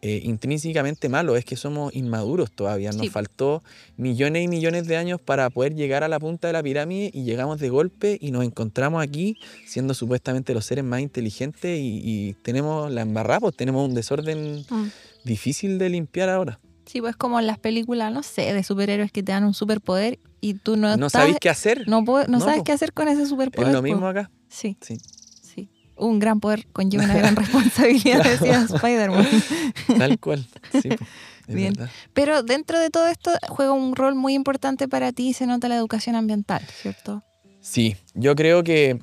eh, 0.00 0.20
intrínsecamente 0.24 1.08
malos, 1.08 1.36
es 1.38 1.44
que 1.44 1.56
somos 1.56 1.94
inmaduros 1.94 2.52
todavía. 2.52 2.90
Nos 2.92 3.00
Sí. 3.02 3.08
faltó 3.10 3.62
millones 3.96 4.44
y 4.44 4.48
millones 4.48 4.86
de 4.86 4.96
años 4.96 5.20
para 5.20 5.50
poder 5.50 5.74
llegar 5.74 6.04
a 6.04 6.08
la 6.08 6.20
punta 6.20 6.46
de 6.46 6.52
la 6.52 6.62
pirámide 6.62 7.10
y 7.12 7.24
llegamos 7.24 7.58
de 7.58 7.68
golpe 7.68 8.16
y 8.20 8.30
nos 8.30 8.44
encontramos 8.44 9.02
aquí 9.02 9.36
siendo 9.66 9.94
supuestamente 9.94 10.54
los 10.54 10.64
seres 10.66 10.84
más 10.84 11.00
inteligentes 11.00 11.78
y, 11.80 12.00
y 12.04 12.34
tenemos 12.42 12.90
la 12.92 13.00
embarrada, 13.02 13.40
pues 13.40 13.56
tenemos 13.56 13.88
un 13.88 13.94
desorden 13.94 14.64
Mm. 14.70 14.86
difícil 15.24 15.78
de 15.78 15.88
limpiar 15.90 16.28
ahora. 16.28 16.60
Sí, 16.86 17.00
pues 17.00 17.16
como 17.16 17.38
en 17.40 17.46
las 17.46 17.58
películas, 17.58 18.12
no 18.12 18.22
sé, 18.22 18.54
de 18.54 18.62
superhéroes 18.62 19.12
que 19.12 19.22
te 19.22 19.32
dan 19.32 19.44
un 19.44 19.52
superpoder 19.52 20.18
y 20.40 20.54
tú 20.54 20.76
no, 20.76 20.96
No, 20.96 21.06
estás- 21.08 21.20
sabéis 21.22 21.36
qué 21.40 21.50
hacer. 21.50 21.86
no, 21.88 22.02
no 22.02 22.24
No, 22.28 22.40
sabes 22.40 22.58
po. 22.58 22.64
qué 22.64 22.72
hacer 22.72 22.92
con 22.92 23.08
ese 23.08 23.22
es 23.22 23.28
superpoder. 23.28 23.72
lo 23.72 23.80
po. 23.80 23.82
mismo 23.82 24.06
acá. 24.06 24.30
Sí. 24.48 24.76
Un 25.98 26.18
gran 26.20 26.40
poder 26.40 26.66
conlleva 26.72 27.04
una 27.04 27.16
gran 27.16 27.34
responsabilidad, 27.42 28.22
decía 28.24 28.66
Spider-Man. 28.72 29.26
tal 29.98 30.18
cual. 30.18 30.46
Sí, 30.80 30.88
Bien. 31.48 31.72
verdad. 31.74 31.90
Pero 32.14 32.42
dentro 32.42 32.78
de 32.78 32.90
todo 32.90 33.08
esto 33.08 33.32
juega 33.48 33.72
un 33.72 33.96
rol 33.96 34.14
muy 34.14 34.34
importante 34.34 34.86
para 34.88 35.12
ti 35.12 35.28
y 35.28 35.32
se 35.32 35.46
nota 35.46 35.68
la 35.68 35.76
educación 35.76 36.14
ambiental, 36.14 36.62
¿cierto? 36.80 37.22
Sí, 37.60 37.96
yo 38.14 38.34
creo 38.36 38.62
que 38.62 38.98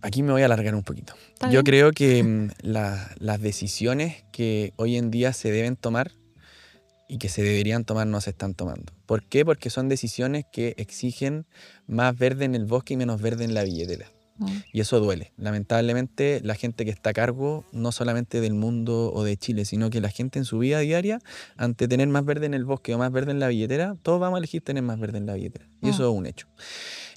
aquí 0.00 0.22
me 0.22 0.32
voy 0.32 0.42
a 0.42 0.46
alargar 0.46 0.74
un 0.74 0.82
poquito. 0.84 1.14
¿Está 1.34 1.50
Yo 1.50 1.62
creo 1.64 1.90
que 1.92 2.22
mm, 2.22 2.50
la- 2.62 3.10
las 3.18 3.40
decisiones 3.40 4.24
que 4.32 4.72
hoy 4.76 4.96
en 4.96 5.10
día 5.10 5.32
se 5.32 5.50
deben 5.50 5.76
tomar 5.76 6.12
y 7.08 7.18
que 7.18 7.28
se 7.28 7.42
deberían 7.42 7.84
tomar 7.84 8.06
no 8.06 8.20
se 8.20 8.30
están 8.30 8.54
tomando. 8.54 8.92
¿Por 9.06 9.22
qué? 9.24 9.44
Porque 9.44 9.70
son 9.70 9.88
decisiones 9.88 10.44
que 10.52 10.74
exigen 10.78 11.46
más 11.86 12.16
verde 12.16 12.44
en 12.44 12.54
el 12.54 12.64
bosque 12.66 12.94
y 12.94 12.96
menos 12.96 13.20
verde 13.20 13.44
en 13.44 13.54
la 13.54 13.64
billetera. 13.64 14.10
Mm. 14.38 14.46
Y 14.72 14.80
eso 14.80 15.00
duele. 15.00 15.32
Lamentablemente, 15.36 16.40
la 16.42 16.54
gente 16.54 16.84
que 16.84 16.90
está 16.90 17.10
a 17.10 17.12
cargo, 17.12 17.64
no 17.72 17.92
solamente 17.92 18.40
del 18.40 18.54
mundo 18.54 19.12
o 19.12 19.24
de 19.24 19.36
Chile, 19.36 19.64
sino 19.64 19.90
que 19.90 20.00
la 20.00 20.08
gente 20.10 20.38
en 20.38 20.44
su 20.44 20.58
vida 20.58 20.78
diaria, 20.80 21.18
ante 21.56 21.88
tener 21.88 22.08
más 22.08 22.24
verde 22.24 22.46
en 22.46 22.54
el 22.54 22.64
bosque 22.64 22.94
o 22.94 22.98
más 22.98 23.12
verde 23.12 23.32
en 23.32 23.40
la 23.40 23.48
billetera, 23.48 23.96
todos 24.02 24.20
vamos 24.20 24.36
a 24.36 24.38
elegir 24.38 24.62
tener 24.62 24.82
más 24.82 24.98
verde 24.98 25.18
en 25.18 25.26
la 25.26 25.34
billetera. 25.34 25.68
Y 25.82 25.90
eso 25.90 26.02
Mm. 26.10 26.12
es 26.14 26.18
un 26.18 26.26
hecho. 26.26 26.46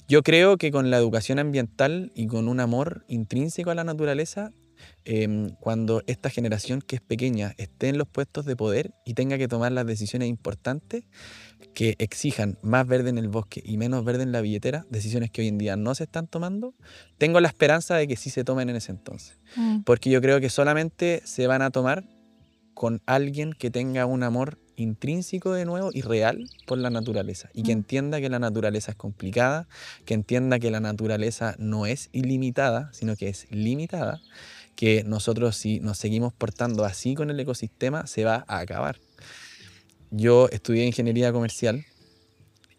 Yo 0.08 0.22
creo 0.22 0.56
que 0.56 0.70
con 0.72 0.90
la 0.90 0.98
educación 0.98 1.38
ambiental 1.38 2.12
y 2.14 2.26
con 2.26 2.48
un 2.48 2.60
amor 2.60 3.04
intrínseco 3.08 3.70
a 3.70 3.74
la 3.74 3.84
naturaleza, 3.84 4.52
em, 5.04 5.50
cuando 5.60 6.02
esta 6.06 6.30
generación 6.30 6.80
que 6.80 6.96
es 6.96 7.02
pequeña 7.02 7.54
esté 7.58 7.88
en 7.88 7.98
los 7.98 8.08
puestos 8.08 8.44
de 8.44 8.56
poder 8.56 8.94
y 9.04 9.14
tenga 9.14 9.38
que 9.38 9.48
tomar 9.48 9.72
las 9.72 9.86
decisiones 9.86 10.28
importantes 10.28 11.04
que 11.74 11.96
exijan 11.98 12.58
más 12.62 12.86
verde 12.86 13.10
en 13.10 13.18
el 13.18 13.28
bosque 13.28 13.62
y 13.64 13.78
menos 13.78 14.04
verde 14.04 14.22
en 14.22 14.32
la 14.32 14.40
billetera, 14.40 14.84
decisiones 14.90 15.30
que 15.30 15.42
hoy 15.42 15.48
en 15.48 15.58
día 15.58 15.76
no 15.76 15.94
se 15.94 16.04
están 16.04 16.26
tomando, 16.26 16.74
tengo 17.18 17.40
la 17.40 17.48
esperanza 17.48 17.96
de 17.96 18.06
que 18.06 18.16
sí 18.16 18.30
se 18.30 18.44
tomen 18.44 18.68
en 18.70 18.76
ese 18.76 18.92
entonces. 18.92 19.38
Mm. 19.56 19.80
Porque 19.80 20.10
yo 20.10 20.20
creo 20.20 20.40
que 20.40 20.50
solamente 20.50 21.22
se 21.24 21.46
van 21.46 21.62
a 21.62 21.70
tomar 21.70 22.04
con 22.74 23.02
alguien 23.06 23.52
que 23.52 23.70
tenga 23.70 24.06
un 24.06 24.22
amor 24.22 24.58
intrínseco 24.76 25.52
de 25.52 25.64
nuevo 25.64 25.90
y 25.92 26.00
real 26.00 26.48
por 26.66 26.78
la 26.78 26.90
naturaleza 26.90 27.50
y 27.52 27.62
que 27.62 27.74
Mm. 27.74 27.78
entienda 27.78 28.20
que 28.20 28.28
la 28.28 28.38
naturaleza 28.38 28.92
es 28.92 28.96
complicada, 28.96 29.68
que 30.04 30.14
entienda 30.14 30.58
que 30.58 30.70
la 30.70 30.80
naturaleza 30.80 31.54
no 31.58 31.86
es 31.86 32.08
ilimitada, 32.12 32.90
sino 32.92 33.14
que 33.16 33.28
es 33.28 33.46
limitada, 33.50 34.20
que 34.76 35.04
nosotros 35.04 35.56
si 35.56 35.80
nos 35.80 35.98
seguimos 35.98 36.32
portando 36.32 36.84
así 36.84 37.14
con 37.14 37.30
el 37.30 37.38
ecosistema 37.38 38.06
se 38.06 38.24
va 38.24 38.44
a 38.48 38.58
acabar. 38.58 38.98
Yo 40.10 40.48
estudié 40.50 40.84
ingeniería 40.84 41.32
comercial 41.32 41.84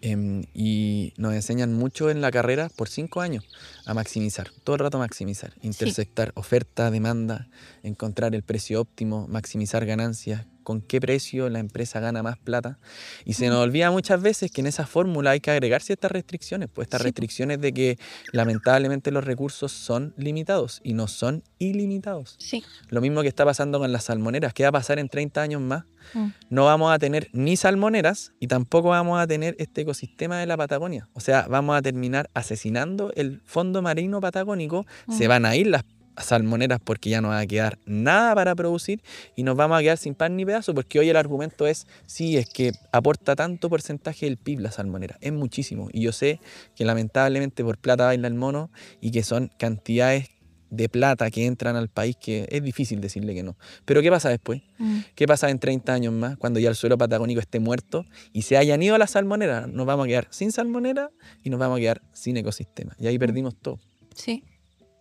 em, 0.02 0.44
y 0.54 1.14
nos 1.18 1.34
enseñan 1.34 1.74
mucho 1.74 2.10
en 2.10 2.22
la 2.22 2.32
carrera 2.32 2.70
por 2.76 2.90
cinco 2.90 3.22
años 3.22 3.44
a 3.86 3.94
maximizar, 3.94 4.50
todo 4.64 4.76
el 4.76 4.80
rato 4.80 5.00
maximizar, 5.00 5.54
intersectar 5.62 6.32
oferta, 6.36 6.92
demanda, 6.92 7.48
encontrar 7.82 8.36
el 8.36 8.44
precio 8.44 8.82
óptimo, 8.82 9.28
maximizar 9.28 9.86
ganancias, 9.86 10.46
con 10.64 10.82
qué 10.82 11.00
precio 11.02 11.50
la 11.50 11.60
empresa 11.60 12.00
gana 12.00 12.24
más 12.24 12.38
plata. 12.38 12.80
Y 13.26 13.34
se 13.34 13.48
nos 13.50 13.58
olvida 13.58 13.92
muchas 13.92 14.22
veces 14.22 14.52
que 14.52 14.62
en 14.62 14.68
esa 14.68 14.86
fórmula 14.86 15.32
hay 15.32 15.40
que 15.40 15.52
agregar 15.52 15.82
ciertas 15.82 16.12
restricciones, 16.12 16.70
pues 16.74 16.86
estas 16.88 17.02
Sí, 17.02 17.06
restricciones 17.06 17.60
de 17.62 17.74
que 17.74 17.98
lamentablemente 18.32 19.12
los 19.12 19.24
recursos 19.24 19.72
son 19.72 20.14
limitados 20.18 20.80
y 20.84 20.94
no 20.94 21.08
son 21.08 21.44
ilimitados. 21.60 22.36
Sí. 22.40 22.64
Lo 22.90 23.02
mismo 23.02 23.22
que 23.22 23.28
está 23.28 23.46
pasando 23.46 23.80
con 23.80 23.92
las 23.92 24.06
salmoneras, 24.06 24.54
¿qué 24.54 24.64
va 24.64 24.70
a 24.70 24.74
pasar 24.74 25.00
en 25.00 25.10
30 25.10 25.42
años 25.42 25.62
más? 25.62 25.84
Mm. 26.14 26.28
no 26.50 26.66
vamos 26.66 26.92
a 26.94 27.00
tener 27.00 27.30
ni 27.32 27.56
salmoneras 27.56 28.34
y 28.38 28.48
tampoco 28.48 28.90
vamos 28.90 29.22
a 29.22 29.26
tener 29.26 29.56
este 29.58 29.82
ecosistema 29.82 30.38
de 30.38 30.46
la 30.46 30.58
Patagonia. 30.58 31.08
O 31.14 31.22
sea, 31.22 31.48
vamos 31.50 31.78
a 31.78 31.82
terminar 31.82 32.30
asesinando 32.34 33.14
el 33.16 33.40
fondo 33.46 33.82
marino 33.82 34.20
patagónico, 34.20 34.86
se 35.10 35.26
Mm. 35.26 35.30
van 35.30 35.46
a 35.46 35.56
ir 35.56 35.68
las 35.68 35.86
salmoneras 36.18 36.80
porque 36.84 37.10
ya 37.10 37.22
no 37.22 37.30
va 37.30 37.40
a 37.40 37.48
quedar 37.48 37.80
nada 37.86 38.36
para 38.36 38.56
producir 38.56 39.02
y 39.36 39.44
nos 39.44 39.56
vamos 39.56 39.80
a 39.80 39.82
quedar 39.82 39.98
sin 39.98 40.16
pan 40.16 40.36
ni 40.36 40.46
pedazo 40.46 40.74
porque 40.74 41.00
hoy 41.00 41.10
el 41.10 41.16
argumento 41.16 41.68
es, 41.68 41.88
sí, 42.06 42.38
es 42.38 42.48
que 42.48 42.72
aporta 42.92 43.36
tanto 43.36 43.70
porcentaje 43.70 44.26
del 44.26 44.38
PIB 44.38 44.60
la 44.60 44.72
salmonera, 44.72 45.18
es 45.22 45.34
muchísimo. 45.34 45.90
Y 45.92 46.02
yo 46.02 46.12
sé 46.12 46.40
que 46.76 46.86
lamentablemente 46.86 47.64
por 47.64 47.78
plata 47.78 48.06
baila 48.06 48.28
el 48.28 48.36
mono 48.36 48.70
y 49.02 49.12
que 49.12 49.24
son 49.24 49.52
cantidades 49.58 50.30
de 50.74 50.90
plata 50.90 51.30
que 51.30 51.46
entran 51.46 51.76
al 51.76 51.88
país 51.88 52.16
que 52.20 52.48
es 52.50 52.64
difícil 52.64 53.00
decirle 53.00 53.36
que 53.36 53.44
no. 53.44 53.56
Pero 53.86 54.02
¿qué 54.02 54.10
pasa 54.10 54.30
después? 54.30 54.64
Mm. 54.80 55.00
¿Qué 55.14 55.28
pasa 55.28 55.52
en 55.52 55.60
30 55.60 55.94
años 55.94 56.14
más 56.14 56.36
cuando 56.38 56.60
ya 56.60 56.70
el 56.70 56.76
suelo 56.76 56.98
patagónico 56.98 57.40
esté 57.40 57.60
muerto 57.60 58.06
y 58.32 58.42
se 58.42 58.58
hayan 58.58 58.82
ido 58.82 58.96
a 58.96 58.98
la 58.98 59.06
salmonera? 59.06 59.68
Nos 59.68 59.86
vamos 59.86 60.06
a 60.06 60.08
quedar 60.08 60.28
sin 60.32 60.52
salmonera 60.52 61.12
y 61.44 61.52
nos 61.52 61.60
vamos 61.60 61.78
a 61.78 61.80
quedar 61.80 62.02
sin 62.12 62.38
ecosistema. 62.38 62.96
Y 63.00 63.06
ahí 63.08 63.20
perdimos 63.20 63.56
todo, 63.56 63.80
Sí. 64.16 64.44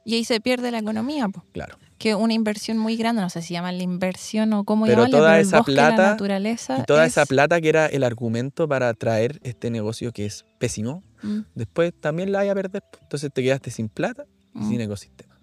Y 0.04 0.14
ahí 0.14 0.24
se 0.24 0.40
pierde 0.40 0.70
la 0.70 0.78
economía, 0.78 1.28
pues. 1.28 1.44
claro. 1.52 1.76
que 1.98 2.16
una 2.16 2.32
inversión 2.34 2.78
muy 2.78 2.96
grande, 2.96 3.22
no 3.22 3.30
sé 3.30 3.42
si 3.42 3.54
llaman 3.54 3.76
la 3.76 3.84
inversión 3.84 4.52
o 4.54 4.64
cómo 4.64 4.86
Pero 4.86 5.02
llamarle, 5.06 5.16
toda 5.18 5.30
pero 5.34 5.42
esa 5.42 5.58
bosque, 5.58 5.72
la 5.72 5.86
plata 5.88 6.10
naturaleza 6.10 6.78
Y 6.80 6.82
toda 6.82 7.06
es- 7.06 7.12
esa 7.12 7.26
plata 7.26 7.60
que 7.60 7.68
era 7.68 7.86
el 7.86 8.02
argumento 8.02 8.66
para 8.66 8.92
traer 8.94 9.38
este 9.44 9.70
negocio 9.70 10.10
que 10.12 10.26
es 10.26 10.44
pésimo, 10.58 11.04
Mm, 11.22 11.42
después 11.54 11.92
también 12.00 12.32
la 12.32 12.38
vaya 12.38 12.50
a 12.50 12.54
perder. 12.56 12.82
Entonces 13.02 13.30
te 13.32 13.40
quedaste 13.44 13.70
sin 13.70 13.88
plata 13.88 14.24
y 14.52 14.58
mm. 14.58 14.68
sin 14.68 14.80
ecosistema. 14.80 15.38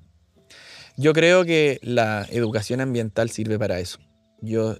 Yo 0.98 1.14
creo 1.14 1.46
que 1.46 1.80
la 1.82 2.26
educación 2.30 2.82
ambiental 2.82 3.30
sirve 3.30 3.58
para 3.58 3.80
eso. 3.80 4.00
Yo 4.42 4.76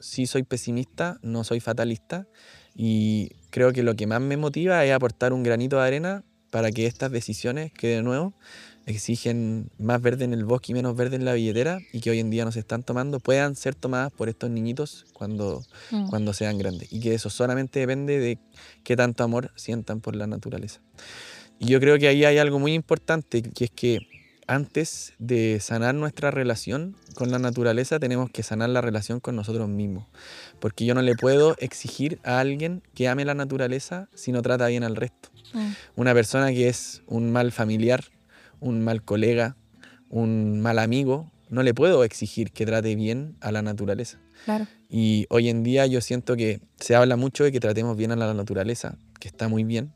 sí 0.00 0.26
soy 0.26 0.42
pesimista, 0.42 1.18
no 1.22 1.44
soy 1.44 1.60
fatalista 1.60 2.26
y 2.74 3.30
creo 3.50 3.72
que 3.72 3.84
lo 3.84 3.94
que 3.94 4.08
más 4.08 4.20
me 4.20 4.36
motiva 4.36 4.84
es 4.84 4.92
aportar 4.92 5.32
un 5.32 5.44
granito 5.44 5.76
de 5.76 5.86
arena 5.86 6.24
para 6.50 6.72
que 6.72 6.86
estas 6.86 7.12
decisiones 7.12 7.72
que 7.72 7.86
de 7.88 8.02
nuevo 8.02 8.34
exigen 8.86 9.70
más 9.78 10.00
verde 10.00 10.24
en 10.24 10.32
el 10.34 10.44
bosque 10.44 10.72
y 10.72 10.74
menos 10.74 10.94
verde 10.96 11.16
en 11.16 11.24
la 11.24 11.32
billetera 11.32 11.80
y 11.92 12.00
que 12.00 12.10
hoy 12.10 12.20
en 12.20 12.30
día 12.30 12.44
no 12.44 12.52
se 12.52 12.60
están 12.60 12.82
tomando 12.82 13.18
puedan 13.20 13.56
ser 13.56 13.74
tomadas 13.74 14.12
por 14.12 14.28
estos 14.28 14.50
niñitos 14.50 15.06
cuando, 15.12 15.64
Mm. 15.90 16.08
cuando 16.08 16.32
sean 16.32 16.58
grandes 16.58 16.92
y 16.92 17.00
que 17.00 17.14
eso 17.14 17.30
solamente 17.30 17.80
depende 17.80 18.18
de 18.18 18.38
qué 18.82 18.96
tanto 18.96 19.24
amor 19.24 19.50
sientan 19.56 20.00
por 20.00 20.16
la 20.16 20.26
naturaleza. 20.26 20.80
Y 21.58 21.66
yo 21.68 21.80
creo 21.80 21.98
que 21.98 22.08
ahí 22.08 22.24
hay 22.24 22.38
algo 22.38 22.58
muy 22.58 22.74
importante, 22.74 23.42
que 23.42 23.64
es 23.64 23.70
que 23.70 24.00
antes 24.46 25.14
de 25.18 25.58
sanar 25.60 25.94
nuestra 25.94 26.30
relación 26.30 26.96
con 27.14 27.30
la 27.30 27.38
naturaleza, 27.38 27.98
tenemos 27.98 28.28
que 28.30 28.42
sanar 28.42 28.68
la 28.68 28.82
relación 28.82 29.20
con 29.20 29.36
nosotros 29.36 29.68
mismos. 29.68 30.06
Porque 30.60 30.84
yo 30.84 30.94
no 30.94 31.00
le 31.00 31.14
puedo 31.14 31.56
exigir 31.58 32.18
a 32.24 32.40
alguien 32.40 32.82
que 32.94 33.08
ame 33.08 33.24
la 33.24 33.34
naturaleza 33.34 34.08
si 34.14 34.32
no 34.32 34.42
trata 34.42 34.66
bien 34.66 34.84
al 34.84 34.96
resto. 34.96 35.30
Mm. 35.54 35.70
Una 35.96 36.12
persona 36.12 36.50
que 36.50 36.68
es 36.68 37.02
un 37.06 37.32
mal 37.32 37.52
familiar, 37.52 38.04
un 38.64 38.82
mal 38.82 39.02
colega, 39.02 39.56
un 40.08 40.60
mal 40.60 40.78
amigo, 40.78 41.30
no 41.50 41.62
le 41.62 41.74
puedo 41.74 42.02
exigir 42.02 42.50
que 42.50 42.64
trate 42.64 42.94
bien 42.94 43.36
a 43.40 43.52
la 43.52 43.60
naturaleza. 43.62 44.18
Claro. 44.46 44.66
Y 44.88 45.26
hoy 45.28 45.50
en 45.50 45.62
día 45.62 45.86
yo 45.86 46.00
siento 46.00 46.34
que 46.34 46.60
se 46.80 46.94
habla 46.94 47.16
mucho 47.16 47.44
de 47.44 47.52
que 47.52 47.60
tratemos 47.60 47.96
bien 47.96 48.10
a 48.10 48.16
la 48.16 48.32
naturaleza, 48.32 48.96
que 49.20 49.28
está 49.28 49.48
muy 49.48 49.64
bien, 49.64 49.92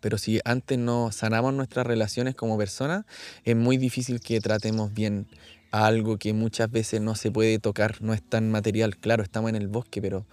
pero 0.00 0.16
si 0.16 0.40
antes 0.44 0.78
no 0.78 1.10
sanamos 1.12 1.54
nuestras 1.54 1.86
relaciones 1.86 2.34
como 2.34 2.56
personas, 2.56 3.04
es 3.44 3.56
muy 3.56 3.78
difícil 3.78 4.20
que 4.20 4.40
tratemos 4.40 4.94
bien 4.94 5.26
a 5.72 5.86
algo 5.86 6.18
que 6.18 6.32
muchas 6.32 6.70
veces 6.70 7.00
no 7.00 7.16
se 7.16 7.30
puede 7.30 7.58
tocar, 7.58 8.00
no 8.00 8.14
es 8.14 8.22
tan 8.22 8.50
material. 8.50 8.96
Claro, 8.96 9.22
estamos 9.22 9.48
en 9.50 9.56
el 9.56 9.68
bosque, 9.68 10.00
pero 10.00 10.26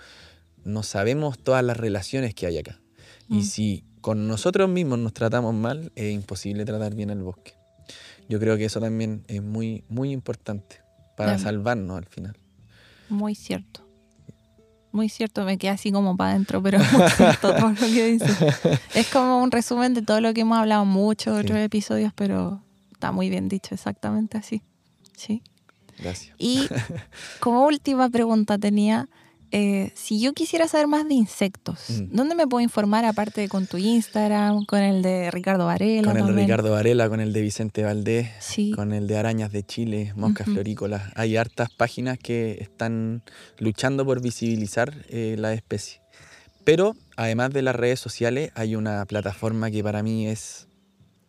no 0.64 0.84
sabemos 0.84 1.40
todas 1.40 1.64
las 1.64 1.78
relaciones 1.78 2.36
que 2.36 2.46
hay 2.46 2.60
acá. 2.60 2.80
Mm. 3.28 3.38
Y 3.38 3.44
si 3.44 3.84
con 4.02 4.28
nosotros 4.28 4.70
mismos 4.70 5.00
nos 5.00 5.14
tratamos 5.14 5.54
mal, 5.54 5.92
es 5.96 6.14
imposible 6.14 6.66
tratar 6.66 6.96
bien 6.96 7.10
el 7.10 7.22
bosque. 7.22 7.54
Yo 8.28 8.40
creo 8.40 8.58
que 8.58 8.66
eso 8.66 8.80
también 8.80 9.24
es 9.28 9.42
muy, 9.42 9.84
muy 9.90 10.12
importante 10.12 10.82
para 11.18 11.38
salvarnos 11.40 11.98
al 11.98 12.06
final. 12.06 12.38
Muy 13.10 13.36
cierto. 13.36 13.86
Muy 14.92 15.10
cierto, 15.10 15.44
me 15.46 15.58
quedé 15.58 15.72
así 15.72 15.92
como 15.92 16.16
para 16.18 16.32
adentro, 16.32 16.62
pero 16.64 16.78
es 16.80 16.94
muy 16.94 17.08
cierto 17.10 17.54
todo 17.54 17.70
lo 17.70 17.76
que 17.76 18.06
dices. 18.08 18.38
Es 18.96 19.08
como 19.10 19.42
un 19.42 19.52
resumen 19.52 19.94
de 19.94 20.02
todo 20.02 20.22
lo 20.22 20.34
que 20.34 20.42
hemos 20.42 20.58
hablado 20.58 20.86
mucho 20.86 21.36
Sí. 21.36 21.42
otros 21.42 21.60
episodios, 21.60 22.12
pero 22.16 22.64
está 22.92 23.12
muy 23.12 23.30
bien 23.30 23.50
dicho, 23.50 23.74
exactamente 23.76 24.38
así. 24.38 24.62
Sí. 25.16 25.44
Gracias. 26.00 26.36
Y 26.40 26.68
como 27.40 27.66
última 27.66 28.10
pregunta 28.10 28.58
tenía, 28.58 29.10
eh, 29.52 29.92
si 29.96 30.20
yo 30.20 30.34
quisiera 30.34 30.68
saber 30.68 30.88
más 30.88 31.08
de 31.08 31.14
insectos, 31.16 31.80
Mm. 31.90 32.16
¿dónde 32.16 32.36
me 32.36 32.48
puedo 32.48 32.62
informar 32.62 33.06
aparte 33.06 33.42
de 33.42 33.50
con 33.50 33.66
tu 33.68 33.78
Instagram, 33.78 34.66
con 34.66 34.80
el 34.80 35.02
de 35.02 35.32
Ricardo 35.32 35.66
Varela? 35.66 36.12
Con 36.14 36.18
el 36.30 36.36
de? 36.36 36.42
Ricardo 36.44 36.72
Varela, 36.72 37.10
con 37.10 37.20
el 37.20 37.34
de 37.34 37.42
Vicente 37.42 37.84
Valdés, 37.84 38.30
Sí. 38.40 38.72
con 38.76 38.94
el 38.94 39.08
de 39.08 39.18
Arañas 39.18 39.52
de 39.52 39.64
Chile, 39.64 40.14
Moscas. 40.16 40.46
Florícolas. 40.48 41.12
Hay 41.16 41.36
hartas 41.38 41.70
páginas 41.72 42.18
que 42.20 42.58
están 42.62 43.24
luchando 43.58 44.06
por 44.06 44.22
visibilizar 44.22 44.94
eh, 45.10 45.36
la 45.38 45.54
especie. 45.54 46.02
Pero 46.64 46.96
además 47.16 47.52
de 47.52 47.62
las 47.64 47.76
redes 47.76 48.00
sociales, 48.00 48.52
hay 48.56 48.76
una 48.76 49.06
plataforma 49.06 49.72
que 49.72 49.84
para 49.84 50.04
mí 50.04 50.28
es 50.28 50.68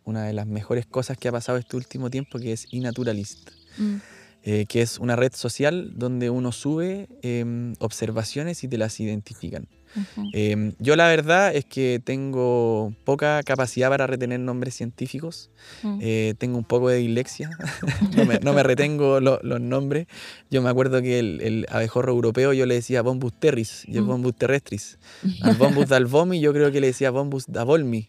una 0.05 0.25
de 0.25 0.33
las 0.33 0.47
mejores 0.47 0.87
cosas 0.87 1.17
que 1.17 1.29
ha 1.29 1.33
pasado 1.33 1.57
este 1.59 1.77
último 1.77 2.11
tiempo, 2.11 2.39
que 2.39 2.53
es 2.53 2.67
iNaturalist. 2.71 3.51
Mm, 3.79 3.97
eh, 4.43 4.65
que 4.69 4.81
es 4.83 4.99
una 4.99 5.17
red 5.17 5.33
social 5.35 5.93
donde 5.97 6.31
uno 6.31 6.53
sube 6.53 7.09
em, 7.23 7.75
observaciones 7.79 8.65
y 8.65 8.69
te 8.69 8.79
las 8.79 8.99
identifican. 9.01 9.67
ujú. 9.97 10.29
Em, 10.33 10.73
yo 10.79 10.95
la 10.97 11.09
verdad 11.09 11.53
es 11.55 11.65
que 11.65 12.01
tengo 12.03 12.95
poca 13.05 13.43
capacidad 13.43 13.89
para 13.91 14.07
retener 14.07 14.39
nombres 14.41 14.75
científicos, 14.77 15.51
Mm. 15.83 15.99
eh, 16.01 16.35
tengo 16.39 16.57
un 16.59 16.65
poco 16.65 16.89
de 16.89 16.99
dislexia, 16.99 17.51
no, 18.17 18.25
me, 18.25 18.39
no 18.39 18.53
me 18.53 18.63
retengo 18.63 19.21
lo- 19.21 19.41
los 19.43 19.61
nombres. 19.61 20.07
Yo 20.51 20.63
me 20.63 20.71
acuerdo 20.71 21.03
que 21.03 21.19
el, 21.19 21.41
el 21.43 21.67
abejorro 21.71 22.13
europeo 22.13 22.53
yo 22.53 22.67
le 22.67 22.75
decía 22.77 23.03
Bombus 23.03 23.33
terris 23.39 23.85
y 23.87 23.97
el 23.97 24.05
Mm. 24.05 24.07
Bombus 24.07 24.37
terrestris. 24.37 24.99
Al 25.43 25.57
Bombus 25.57 25.89
dalvomi 25.89 26.41
yo 26.41 26.53
creo 26.53 26.71
que 26.73 26.81
le 26.81 26.87
decía 26.89 27.11
Bombus 27.11 27.45
davolmi. 27.49 28.09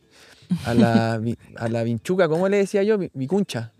A 0.66 0.74
la, 0.74 1.22
a 1.56 1.70
la 1.70 1.84
vinchuca, 1.84 2.28
¿cómo 2.28 2.49
le 2.49 2.58
decía 2.58 2.84
yo? 2.84 2.98
Vi- 2.98 3.10
Vicuncha. 3.14 3.72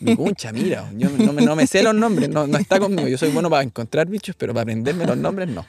Vicuncha, 0.00 0.52
mira, 0.52 0.90
yo 0.96 1.08
no 1.10 1.32
me, 1.32 1.42
no 1.42 1.56
me 1.56 1.66
sé 1.66 1.82
los 1.82 1.94
nombres, 1.94 2.28
no, 2.28 2.46
no 2.46 2.58
está 2.58 2.78
conmigo. 2.78 3.08
Yo 3.08 3.18
soy 3.18 3.30
bueno 3.30 3.50
para 3.50 3.62
encontrar 3.62 4.08
bichos, 4.08 4.34
pero 4.36 4.52
para 4.52 4.62
aprenderme 4.62 5.06
los 5.06 5.16
nombres 5.16 5.48
no. 5.48 5.66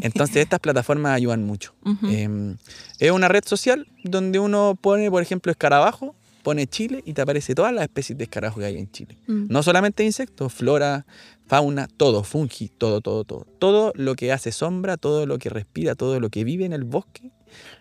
Entonces 0.00 0.36
estas 0.36 0.60
plataformas 0.60 1.14
ayudan 1.14 1.44
mucho. 1.44 1.74
Ujú. 1.84 2.06
Eh, 2.08 2.56
es 2.98 3.10
una 3.10 3.28
red 3.28 3.44
social 3.44 3.86
donde 4.04 4.38
uno 4.38 4.78
pone, 4.80 5.10
por 5.10 5.22
ejemplo, 5.22 5.50
escarabajo, 5.50 6.14
pone 6.42 6.66
Chile 6.66 7.02
y 7.04 7.12
te 7.12 7.22
aparece 7.22 7.54
todas 7.54 7.72
las 7.72 7.82
especies 7.82 8.16
de 8.16 8.24
escarabajo 8.24 8.60
que 8.60 8.66
hay 8.66 8.78
en 8.78 8.90
Chile. 8.90 9.18
Mm. 9.26 9.46
No 9.48 9.62
solamente 9.62 10.04
insectos, 10.04 10.52
flora, 10.52 11.04
fauna, 11.46 11.88
todo, 11.96 12.22
fungi, 12.22 12.68
todo, 12.68 13.00
todo, 13.00 13.24
todo. 13.24 13.46
Todo 13.58 13.92
lo 13.96 14.14
que 14.14 14.32
hace 14.32 14.52
sombra, 14.52 14.96
todo 14.96 15.26
lo 15.26 15.38
que 15.38 15.48
respira, 15.48 15.94
todo 15.94 16.20
lo 16.20 16.30
que 16.30 16.44
vive 16.44 16.64
en 16.64 16.72
el 16.72 16.84
bosque 16.84 17.32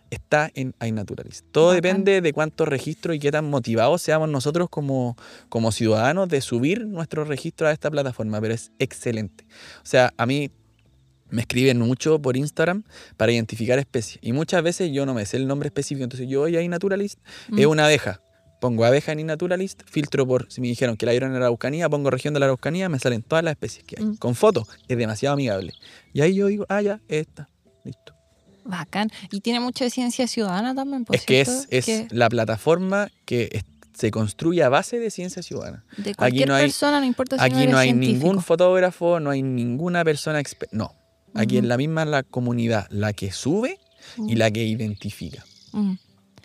está 0.09 0.49
en 0.53 0.73
iNaturalist. 0.85 1.45
Todo 1.51 1.67
Bacán. 1.67 1.81
depende 1.81 2.21
de 2.21 2.33
cuántos 2.33 2.67
registros 2.67 3.15
y 3.15 3.19
qué 3.19 3.31
tan 3.31 3.45
motivados 3.49 4.01
seamos 4.01 4.29
nosotros 4.29 4.69
como, 4.69 5.17
como 5.49 5.71
ciudadanos 5.71 6.29
de 6.29 6.41
subir 6.41 6.85
nuestros 6.85 7.27
registros 7.27 7.69
a 7.69 7.71
esta 7.73 7.89
plataforma, 7.91 8.39
pero 8.41 8.53
es 8.53 8.71
excelente. 8.79 9.45
O 9.83 9.85
sea, 9.85 10.13
a 10.17 10.25
mí 10.25 10.51
me 11.29 11.41
escriben 11.41 11.79
mucho 11.79 12.21
por 12.21 12.37
Instagram 12.37 12.83
para 13.17 13.31
identificar 13.31 13.79
especies 13.79 14.19
y 14.21 14.31
muchas 14.31 14.61
veces 14.63 14.91
yo 14.93 15.05
no 15.05 15.13
me 15.13 15.25
sé 15.25 15.37
el 15.37 15.47
nombre 15.47 15.67
específico, 15.67 16.03
entonces 16.03 16.29
yo 16.29 16.41
voy 16.41 16.55
a 16.55 16.61
iNaturalist, 16.61 17.19
es 17.57 17.65
Mm. 17.65 17.69
una 17.69 17.85
abeja. 17.85 18.21
Pongo 18.61 18.85
abeja 18.85 19.11
en 19.11 19.19
iNaturalist, 19.19 19.81
filtro 19.85 20.25
por, 20.25 20.49
si 20.51 20.61
me 20.61 20.67
dijeron 20.67 20.95
que 20.97 21.05
la 21.05 21.11
vieron 21.11 21.31
en 21.33 21.39
la 21.39 21.47
Araucanía, 21.47 21.89
pongo 21.89 22.09
región 22.09 22.33
de 22.33 22.39
la 22.39 22.45
Araucanía, 22.45 22.87
me 22.89 22.99
salen 22.99 23.21
todas 23.21 23.43
las 23.43 23.51
especies 23.51 23.83
que 23.83 23.95
hay. 23.99 24.05
Mm. 24.05 24.15
Con 24.17 24.33
fotos, 24.33 24.67
es 24.87 24.97
demasiado 24.97 25.33
amigable. 25.33 25.73
Y 26.13 26.21
ahí 26.21 26.35
yo 26.35 26.47
digo, 26.47 26.65
ah, 26.69 26.81
ya, 26.81 27.01
esta, 27.09 27.49
listo. 27.83 28.14
Bacán. 28.65 29.09
Y 29.31 29.39
tiene 29.41 29.59
mucho 29.61 29.83
de 29.85 29.89
ciencia 29.89 30.27
ciudadana 30.27 30.75
también, 30.75 31.05
por 31.05 31.15
es 31.15 31.23
que 31.25 31.39
es, 31.41 31.67
es 31.69 32.11
la 32.11 32.27
plataforma 32.29 33.09
que 33.25 33.49
es- 33.51 33.63
se 33.97 34.11
construye 34.11 34.61
a 34.61 34.67
base 34.67 34.99
de 34.99 35.09
ciencia 35.09 35.41
ciudadana. 35.41 35.85
de 35.95 36.13
cualquier 36.15 36.49
no 36.49 36.55
hay- 36.55 36.63
persona, 36.65 36.99
no 36.99 37.05
importa 37.05 37.37
si 37.37 37.39
no 37.39 37.45
Aquí 37.45 37.55
eres 37.63 37.71
no 37.71 37.77
hay 37.77 37.89
científico. 37.91 38.17
ningún 38.27 38.43
fotógrafo, 38.43 39.19
no 39.21 39.29
hay 39.29 39.41
ninguna 39.41 40.03
persona 40.03 40.39
experta. 40.41 40.75
No. 40.75 40.93
Aquí 41.33 41.55
es 41.55 41.61
Ujú. 41.61 41.69
la 41.69 41.77
misma 41.77 42.03
la 42.05 42.23
comunidad, 42.23 42.87
la 42.89 43.13
que 43.13 43.31
sube 43.31 43.79
y 44.27 44.35
la 44.35 44.51
que 44.51 44.63
identifica. 44.65 45.45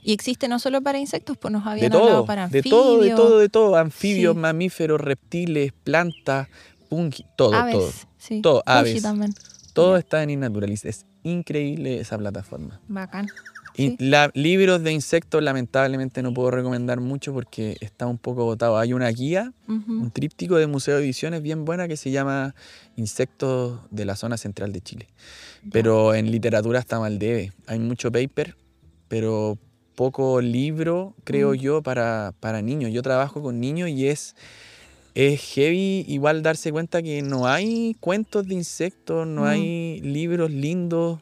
Y 0.02 0.12
existe 0.12 0.48
no 0.48 0.58
solo 0.58 0.80
para 0.82 0.98
insectos, 0.98 1.36
pues 1.38 1.52
nos 1.52 1.64
De 1.64 1.70
habían 1.70 1.92
hablado 1.92 2.08
todo, 2.08 2.26
para 2.26 2.48
de 2.48 2.58
anfibios, 2.58 2.70
todo, 2.82 3.00
de 3.00 3.10
todo, 3.10 3.38
de 3.38 3.48
todo. 3.48 3.76
Anfibios, 3.76 4.34
Sí. 4.34 4.40
mamíferos, 4.40 5.00
reptiles, 5.00 5.72
plantas, 5.84 6.48
fungi, 6.88 7.24
todo, 7.36 7.54
aves, 7.54 7.74
todo. 7.74 7.92
sí. 8.18 8.40
Todo, 8.42 8.62
aves. 8.66 9.02
también. 9.02 9.34
Todo 9.72 9.96
está 9.96 10.22
en 10.22 10.30
Innaturalist. 10.30 10.84
Es 10.86 11.04
increíble 11.22 12.00
esa 12.00 12.16
plataforma. 12.18 12.80
Bacán. 12.88 13.26
Y 13.76 13.90
Sí. 13.90 13.96
la- 14.00 14.30
libros 14.34 14.82
de 14.82 14.92
insectos, 14.92 15.42
lamentablemente, 15.42 16.22
no 16.22 16.34
puedo 16.34 16.50
recomendar 16.50 17.00
mucho 17.00 17.32
porque 17.32 17.76
está 17.80 18.06
un 18.06 18.18
poco 18.18 18.42
agotado. 18.42 18.76
Hay 18.78 18.92
una 18.92 19.08
guía, 19.08 19.52
un 19.68 20.10
tríptico 20.10 20.56
de 20.56 20.66
Museo 20.66 20.96
de 20.96 21.04
Ediciones 21.04 21.40
bien 21.40 21.64
buena 21.64 21.86
que 21.86 21.96
se 21.96 22.10
llama 22.10 22.54
Insectos 22.96 23.80
de 23.90 24.04
la 24.04 24.16
zona 24.16 24.36
central 24.36 24.72
de 24.72 24.80
Chile. 24.80 25.06
Pero 25.72 26.14
en 26.14 26.30
literatura 26.30 26.80
está 26.80 26.98
mal 26.98 27.18
debe. 27.18 27.52
Hay 27.66 27.78
mucho 27.78 28.10
paper, 28.10 28.56
pero 29.08 29.56
poco 29.94 30.40
libro, 30.40 31.14
creo 31.24 31.52
Mm. 31.52 31.56
yo, 31.56 31.82
para, 31.82 32.32
para 32.40 32.62
niños. 32.62 32.90
Yo 32.92 33.02
trabajo 33.02 33.40
con 33.42 33.60
niños 33.60 33.88
y 33.88 34.08
es, 34.08 34.34
es 35.14 35.40
heavy 35.54 36.04
igual 36.08 36.42
darse 36.42 36.70
cuenta 36.72 37.02
que 37.02 37.22
no 37.22 37.46
hay 37.46 37.96
cuentos 38.00 38.46
de 38.46 38.54
insectos, 38.54 39.26
no 39.26 39.42
Mm. 39.42 39.46
hay 39.46 40.00
libros 40.00 40.50
lindos, 40.50 41.18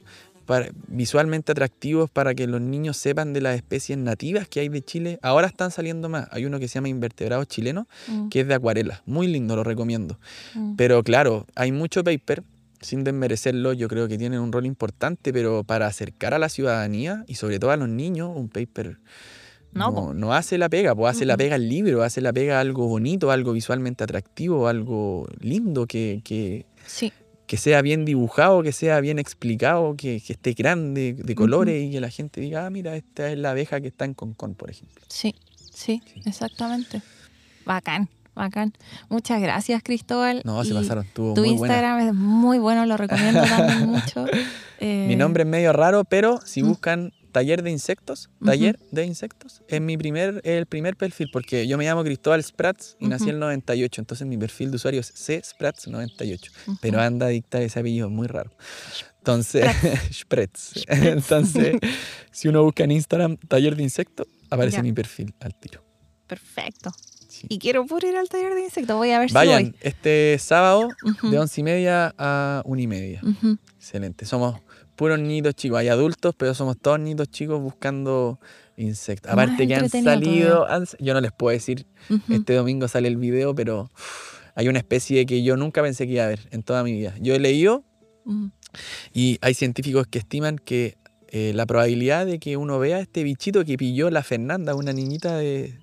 para, 0.46 0.70
visualmente 0.86 1.52
atractivos 1.52 2.08
para 2.08 2.34
que 2.34 2.46
los 2.46 2.62
niños 2.62 2.96
sepan 2.96 3.34
de 3.34 3.42
las 3.42 3.54
especies 3.54 3.98
nativas 3.98 4.48
que 4.48 4.60
hay 4.60 4.70
de 4.70 4.80
Chile. 4.82 5.18
Ahora 5.20 5.46
están 5.46 5.70
saliendo 5.70 6.08
más. 6.08 6.26
Hay 6.30 6.46
uno 6.46 6.58
que 6.58 6.68
se 6.68 6.76
llama 6.76 6.88
Invertebrados 6.88 7.48
Chilenos, 7.48 7.86
Mm, 8.06 8.28
que 8.30 8.40
es 8.40 8.48
de 8.48 8.54
acuarela. 8.54 9.02
Muy 9.04 9.26
lindo, 9.26 9.56
lo 9.56 9.62
recomiendo. 9.62 10.18
mm. 10.54 10.76
Pero 10.76 11.02
claro, 11.02 11.46
hay 11.54 11.70
mucho 11.70 12.02
paper, 12.02 12.42
sin 12.80 13.04
desmerecerlo, 13.04 13.74
yo 13.74 13.88
creo 13.88 14.08
que 14.08 14.16
tienen 14.16 14.40
un 14.40 14.50
rol 14.50 14.64
importante, 14.64 15.34
pero 15.34 15.64
para 15.64 15.86
acercar 15.86 16.32
a 16.32 16.38
la 16.38 16.48
ciudadanía 16.48 17.24
y 17.26 17.34
sobre 17.34 17.58
todo 17.58 17.72
a 17.72 17.76
los 17.76 17.90
niños, 17.90 18.30
un 18.34 18.48
paper 18.48 18.96
No, 19.72 20.12
no, 20.14 20.32
hace 20.32 20.58
la 20.58 20.68
pega, 20.68 20.94
pues 20.94 21.14
hace 21.16 21.24
la 21.26 21.36
pega 21.36 21.56
el 21.56 21.68
libro, 21.68 22.02
hace 22.02 22.20
la 22.20 22.32
pega 22.32 22.58
algo 22.60 22.88
bonito, 22.88 23.30
algo 23.30 23.52
visualmente 23.52 24.02
atractivo, 24.02 24.66
algo 24.66 25.26
lindo, 25.40 25.86
que, 25.86 26.20
que, 26.24 26.66
Sí. 26.86 27.12
que 27.46 27.56
sea 27.58 27.80
bien 27.82 28.04
dibujado, 28.04 28.62
que 28.62 28.72
sea 28.72 29.00
bien 29.00 29.18
explicado, 29.18 29.94
que, 29.96 30.20
que 30.26 30.32
esté 30.32 30.52
grande, 30.54 31.14
de 31.14 31.34
colores 31.34 31.84
y 31.84 31.92
que 31.92 32.00
la 32.00 32.10
gente 32.10 32.40
diga, 32.40 32.66
ah, 32.66 32.70
mira, 32.70 32.96
esta 32.96 33.30
es 33.30 33.38
la 33.38 33.50
abeja 33.50 33.80
que 33.80 33.88
está 33.88 34.04
en 34.04 34.14
Concón, 34.14 34.54
por 34.54 34.70
ejemplo. 34.70 35.02
Sí, 35.08 35.34
sí, 35.56 36.02
Sí. 36.12 36.22
exactamente. 36.24 37.02
Bacán, 37.64 38.08
bacán. 38.34 38.72
Muchas 39.10 39.40
gracias, 39.42 39.82
Cristóbal. 39.82 40.40
No, 40.44 40.64
se 40.64 40.70
Y 40.70 40.74
pasaron, 40.74 41.04
estuvo 41.04 41.34
Tu 41.34 41.42
muy 41.42 41.50
buena. 41.56 41.74
Instagram 41.74 42.08
es 42.08 42.14
muy 42.14 42.58
bueno, 42.58 42.86
lo 42.86 42.96
recomiendo 42.96 43.42
también 43.42 43.86
mucho. 43.86 44.24
Mi 44.24 45.12
Eh, 45.12 45.16
nombre 45.16 45.42
es 45.42 45.48
medio 45.48 45.72
raro, 45.72 46.04
pero 46.04 46.40
si 46.44 46.62
Mm. 46.62 46.68
buscan 46.68 47.12
taller 47.32 47.62
de 47.62 47.70
insectos, 47.70 48.30
taller 48.44 48.78
de 48.90 49.04
insectos, 49.04 49.62
es 49.68 49.80
mi 49.80 49.96
primer, 49.96 50.40
el 50.44 50.66
primer 50.66 50.96
perfil, 50.96 51.28
porque 51.32 51.66
yo 51.66 51.76
me 51.78 51.84
llamo 51.84 52.02
Cristóbal 52.04 52.42
Sprats 52.42 52.96
y 52.98 53.06
nací 53.08 53.24
en 53.24 53.30
el 53.30 53.38
98, 53.40 54.00
entonces 54.00 54.26
mi 54.26 54.36
perfil 54.36 54.70
de 54.70 54.76
usuario 54.76 55.00
es 55.00 55.06
C 55.14 55.40
Sprats 55.44 55.88
98, 55.88 56.50
ujú. 56.66 56.78
pero 56.80 57.00
anda 57.00 57.26
a 57.26 57.28
dictar 57.30 57.62
ese 57.62 57.80
apellido 57.80 58.08
muy 58.10 58.26
raro. 58.26 58.50
Entonces, 59.18 59.64
Spretz. 60.12 60.84
Entonces, 60.88 61.76
si 62.30 62.48
uno 62.48 62.62
busca 62.62 62.84
en 62.84 62.92
Instagram 62.92 63.36
taller 63.36 63.76
de 63.76 63.82
insectos, 63.82 64.26
aparece 64.48 64.78
Ya. 64.78 64.82
mi 64.82 64.92
perfil 64.92 65.34
al 65.40 65.54
tiro. 65.58 65.84
Perfecto. 66.26 66.90
Sí. 67.28 67.46
Y 67.50 67.58
quiero 67.58 67.84
puro 67.86 68.08
ir 68.08 68.16
al 68.16 68.28
taller 68.28 68.54
de 68.54 68.62
insectos. 68.64 68.96
Voy 68.96 69.10
a 69.10 69.18
ver 69.18 69.30
Vayan 69.32 69.66
si 69.66 69.74
este 69.82 70.36
sábado 70.40 70.88
voy. 71.22 71.30
De 71.30 71.38
once 71.38 71.60
y 71.60 71.64
media 71.64 72.14
a 72.18 72.62
una 72.64 72.80
y 72.80 72.86
media. 72.86 73.20
Excelente. 73.76 74.24
Somos 74.24 74.60
puros 74.98 75.18
niños 75.20 75.54
chicos. 75.54 75.78
Hay 75.78 75.88
adultos, 75.88 76.34
pero 76.36 76.52
somos 76.54 76.76
todos 76.76 76.98
niños 77.00 77.28
chicos 77.30 77.60
buscando 77.62 78.38
insectos. 78.76 79.34
Más 79.34 79.44
Aparte 79.46 79.66
que 79.68 79.74
han 79.76 79.88
salido, 79.88 80.68
han- 80.68 80.86
yo 80.98 81.14
no 81.14 81.20
les 81.20 81.32
puedo 81.32 81.52
decir, 81.52 81.86
este 82.28 82.54
domingo 82.54 82.88
sale 82.88 83.06
el 83.08 83.16
video, 83.16 83.54
pero 83.54 83.90
hay 84.56 84.68
una 84.68 84.78
especie 84.80 85.24
que 85.24 85.42
yo 85.44 85.56
nunca 85.56 85.82
pensé 85.82 86.06
que 86.06 86.14
iba 86.14 86.24
a 86.24 86.28
ver 86.28 86.40
en 86.50 86.62
toda 86.64 86.82
mi 86.82 86.92
vida. 86.92 87.14
Yo 87.20 87.34
he 87.34 87.38
leído 87.38 87.84
y 89.14 89.38
hay 89.40 89.54
científicos 89.54 90.06
que 90.08 90.18
estiman 90.18 90.58
que 90.58 90.98
eh, 91.30 91.52
la 91.54 91.64
probabilidad 91.66 92.26
de 92.26 92.38
que 92.38 92.56
uno 92.56 92.78
vea 92.78 93.00
este 93.00 93.22
bichito 93.22 93.64
que 93.64 93.76
pilló 93.76 94.10
la 94.10 94.22
Fernanda, 94.22 94.74
una 94.74 94.92
niñita 94.92 95.36
de... 95.36 95.78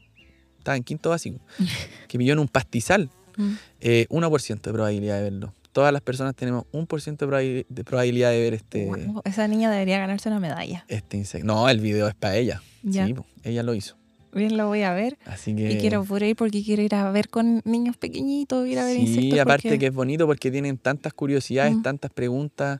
Estaba 0.58 0.76
en 0.78 0.84
quinto 0.84 1.12
básico, 1.12 1.40
que 2.08 2.18
pilló 2.18 2.34
en 2.34 2.40
un 2.40 2.48
pastizal, 2.48 3.10
Mm. 3.38 3.54
eh, 3.82 4.06
1% 4.10 4.70
de 4.70 4.74
probabilidad 4.74 5.18
de 5.18 5.24
verlo. 5.24 5.54
Todas 5.76 5.92
las 5.92 6.02
personas 6.02 6.34
tenemos 6.38 6.64
1% 6.72 7.18
de, 7.18 7.28
probabil- 7.28 7.66
de 7.68 7.84
probabilidad 7.84 8.32
de 8.32 8.40
ver 8.40 8.54
este, 8.54 8.86
Wow, 8.86 9.22
esa 9.26 9.46
niña 9.50 9.70
debería 9.70 10.00
ganarse 10.00 10.30
una 10.30 10.40
medalla. 10.40 10.86
este 10.88 11.18
insecto. 11.18 11.46
No, 11.46 11.68
el 11.68 11.82
video 11.82 12.08
es 12.08 12.16
para 12.16 12.38
ella. 12.38 12.62
Ya. 12.82 13.06
Sí, 13.06 13.14
ella 13.44 13.62
lo 13.62 13.74
hizo. 13.74 13.98
Bien, 14.32 14.56
lo 14.56 14.68
voy 14.68 14.84
a 14.84 14.94
ver. 14.94 15.18
Así 15.26 15.54
que... 15.54 15.74
Y 15.74 15.78
quiero 15.78 16.06
por 16.06 16.24
ir 16.24 16.38
porque 16.38 16.64
quiero 16.64 16.82
ir 16.82 16.96
a 16.96 17.12
ver 17.12 17.28
con 17.28 17.62
niños 17.66 17.98
pequeñitos, 17.98 18.66
ir 18.70 18.80
a 18.80 18.86
ver 18.86 18.96
Sí, 18.96 19.02
insectos. 19.02 19.40
aparte 19.42 19.64
porque- 19.68 19.80
que 19.80 19.86
es 19.88 19.94
bonito 19.94 20.26
porque 20.26 20.50
tienen 20.50 20.78
tantas 20.78 21.12
curiosidades, 21.14 21.76
Mm. 21.76 21.82
tantas 21.82 22.10
preguntas. 22.12 22.80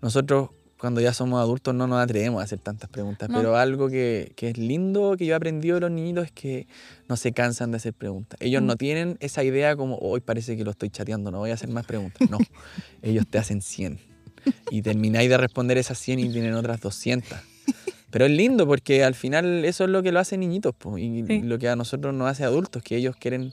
Nosotros 0.00 0.50
cuando 0.78 1.00
ya 1.00 1.12
somos 1.14 1.40
adultos 1.40 1.74
no 1.74 1.86
nos 1.86 2.02
atrevemos 2.02 2.40
a 2.40 2.44
hacer 2.44 2.58
tantas 2.58 2.90
preguntas, 2.90 3.28
No. 3.30 3.38
pero 3.38 3.56
algo 3.56 3.88
que, 3.88 4.32
que 4.36 4.50
es 4.50 4.58
lindo 4.58 5.16
que 5.16 5.24
yo 5.26 5.32
he 5.32 5.36
aprendido 5.36 5.76
de 5.76 5.80
los 5.80 5.90
niñitos 5.90 6.26
es 6.26 6.32
que 6.32 6.66
no 7.08 7.16
se 7.16 7.32
cansan 7.32 7.70
de 7.70 7.78
hacer 7.78 7.94
preguntas. 7.94 8.38
Ellos 8.42 8.62
Mm. 8.62 8.66
no 8.66 8.76
tienen 8.76 9.16
esa 9.20 9.42
idea 9.42 9.74
como, 9.76 9.96
hoy 9.98 10.20
parece 10.20 10.56
que 10.56 10.64
lo 10.64 10.70
estoy 10.72 10.90
chateando, 10.90 11.30
no 11.30 11.38
voy 11.38 11.50
a 11.50 11.54
hacer 11.54 11.70
más 11.70 11.86
preguntas. 11.86 12.28
No, 12.30 12.38
ellos 13.02 13.26
te 13.28 13.38
hacen 13.38 13.62
100 13.62 13.98
y 14.70 14.82
termináis 14.82 15.28
de 15.30 15.38
responder 15.38 15.78
esas 15.78 15.98
100 15.98 16.18
y 16.20 16.28
tienen 16.30 16.54
otras 16.54 16.80
200. 16.80 17.38
Pero 18.10 18.26
es 18.26 18.30
lindo 18.30 18.66
porque 18.66 19.02
al 19.02 19.14
final 19.14 19.64
eso 19.64 19.84
es 19.84 19.90
lo 19.90 20.02
que 20.02 20.12
lo 20.12 20.20
hace 20.20 20.38
niñitos 20.38 20.74
po, 20.74 20.96
y 20.98 21.24
Sí. 21.26 21.40
lo 21.42 21.58
que 21.58 21.68
a 21.68 21.76
nosotros 21.76 22.14
nos 22.14 22.28
hace 22.30 22.44
adultos, 22.44 22.82
que 22.82 22.96
ellos 22.96 23.16
quieren 23.16 23.52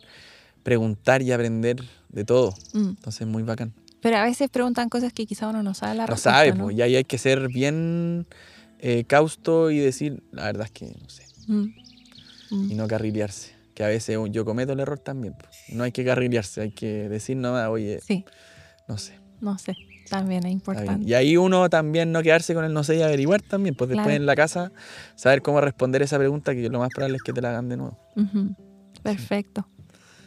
preguntar 0.61 1.21
y 1.21 1.31
aprender 1.31 1.77
de 2.09 2.23
todo. 2.25 2.53
Mm. 2.73 2.89
Entonces, 2.89 3.27
muy 3.27 3.43
bacán. 3.43 3.73
Pero 4.03 4.17
a 4.17 4.23
veces 4.23 4.49
preguntan 4.49 4.89
cosas 4.89 5.11
que 5.13 5.25
quizá 5.25 5.47
uno 5.47 5.63
no 5.63 5.73
sabe 5.73 5.95
la 5.95 6.03
No 6.03 6.07
respuesta. 6.07 6.31
sabe, 6.31 6.51
¿no? 6.53 6.65
pues, 6.65 6.77
y 6.77 6.81
ahí 6.83 6.95
hay 6.97 7.03
que 7.05 7.17
ser 7.17 7.47
bien 7.47 8.27
eh, 8.79 9.05
causto 9.05 9.71
y 9.71 9.79
decir, 9.79 10.21
la 10.31 10.43
verdad 10.43 10.65
es 10.65 10.71
que 10.71 10.85
no 11.01 11.09
sé, 11.09 11.23
Mm. 11.47 11.73
Mm. 12.51 12.71
y 12.71 12.75
no 12.75 12.87
carrilearse. 12.87 13.53
Que 13.73 13.83
a 13.83 13.87
veces 13.87 14.17
yo 14.29 14.45
cometo 14.45 14.73
el 14.73 14.79
error 14.81 14.99
también. 14.99 15.33
pues. 15.33 15.49
No 15.69 15.83
hay 15.83 15.91
que 15.91 16.05
carrilearse, 16.05 16.61
hay 16.61 16.71
que 16.71 17.09
decir 17.09 17.37
nomás, 17.37 17.69
oye, 17.69 17.99
Sí, 18.05 18.23
no 18.87 18.97
sé. 18.99 19.13
no 19.41 19.57
sé. 19.57 19.73
También 20.09 20.45
es 20.45 20.51
importante. 20.51 21.05
Y 21.09 21.13
ahí 21.15 21.37
uno 21.37 21.69
también 21.69 22.11
no 22.11 22.21
quedarse 22.21 22.53
con 22.53 22.65
el 22.65 22.73
no 22.73 22.83
sé 22.83 22.97
y 22.97 23.01
averiguar 23.01 23.41
también, 23.41 23.73
pues 23.73 23.87
después 23.89 24.05
Claro. 24.05 24.17
en 24.17 24.25
la 24.27 24.35
casa 24.35 24.71
saber 25.15 25.41
cómo 25.41 25.59
responder 25.61 26.01
esa 26.03 26.19
pregunta, 26.19 26.53
que 26.53 26.69
lo 26.69 26.77
más 26.79 26.89
probable 26.93 27.15
es 27.15 27.23
que 27.23 27.31
te 27.33 27.41
la 27.41 27.49
hagan 27.51 27.69
de 27.69 27.77
nuevo. 27.77 27.97
Perfecto. 29.01 29.65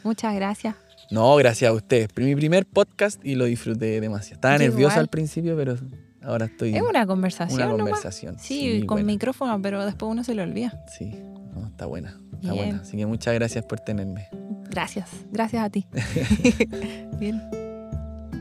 Muchas 0.03 0.35
gracias. 0.35 0.75
No, 1.11 1.35
gracias 1.35 1.69
a 1.69 1.73
ustedes. 1.73 2.09
Mi 2.15 2.35
primer 2.35 2.65
podcast 2.65 3.23
y 3.25 3.35
lo 3.35 3.45
disfruté 3.45 3.99
demasiado. 4.01 4.35
Estaba 4.35 4.63
igual. 4.63 4.91
al 4.99 5.07
principio, 5.07 5.55
pero 5.55 5.75
ahora 6.21 6.45
estoy 6.45 6.75
Es 6.75 6.81
una 6.81 7.05
conversación. 7.07 7.57
una 7.61 7.65
nomás. 7.71 7.85
conversación. 7.85 8.37
Sí, 8.39 8.79
con 8.85 8.95
buena. 8.97 9.07
micrófono, 9.07 9.61
pero 9.61 9.85
después 9.85 10.11
uno 10.11 10.23
se 10.23 10.35
le 10.35 10.41
olvida. 10.43 10.83
Sí, 10.97 11.11
no, 11.55 11.67
está 11.67 11.85
buena. 11.85 12.19
Está 12.35 12.51
Bien. 12.53 12.65
buena. 12.65 12.81
Así 12.81 12.97
que 12.97 13.05
muchas 13.05 13.33
gracias 13.33 13.65
por 13.65 13.79
tenerme. 13.79 14.27
Gracias. 14.69 15.09
Gracias 15.31 15.63
a 15.63 15.69
ti. 15.69 15.87
Bien. 17.19 17.41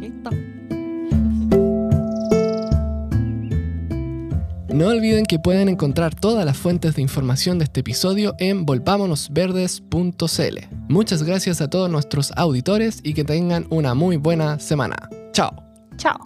Listo. 0.01 0.76
No 4.77 4.89
olviden 4.89 5.25
que 5.25 5.39
pueden 5.39 5.71
encontrar 5.71 6.15
todas 6.15 6.45
las 6.45 6.59
fuentes 6.59 6.97
de 6.97 7.01
información 7.01 7.59
de 7.59 7.65
este 7.65 7.81
episodio 7.81 8.35
en 8.39 8.67
volvámonosverdes.cl. 8.67 10.59
Muchas 10.91 11.23
gracias 11.23 11.63
a 11.63 11.71
todos 11.71 11.89
nuestros 11.89 12.31
auditores 12.37 13.01
y 13.03 13.15
que 13.15 13.25
tengan 13.25 13.67
una 13.71 13.95
muy 13.95 14.19
buena 14.19 14.59
semana. 14.59 15.09
Chao. 15.33 15.65
Chao. 15.97 16.19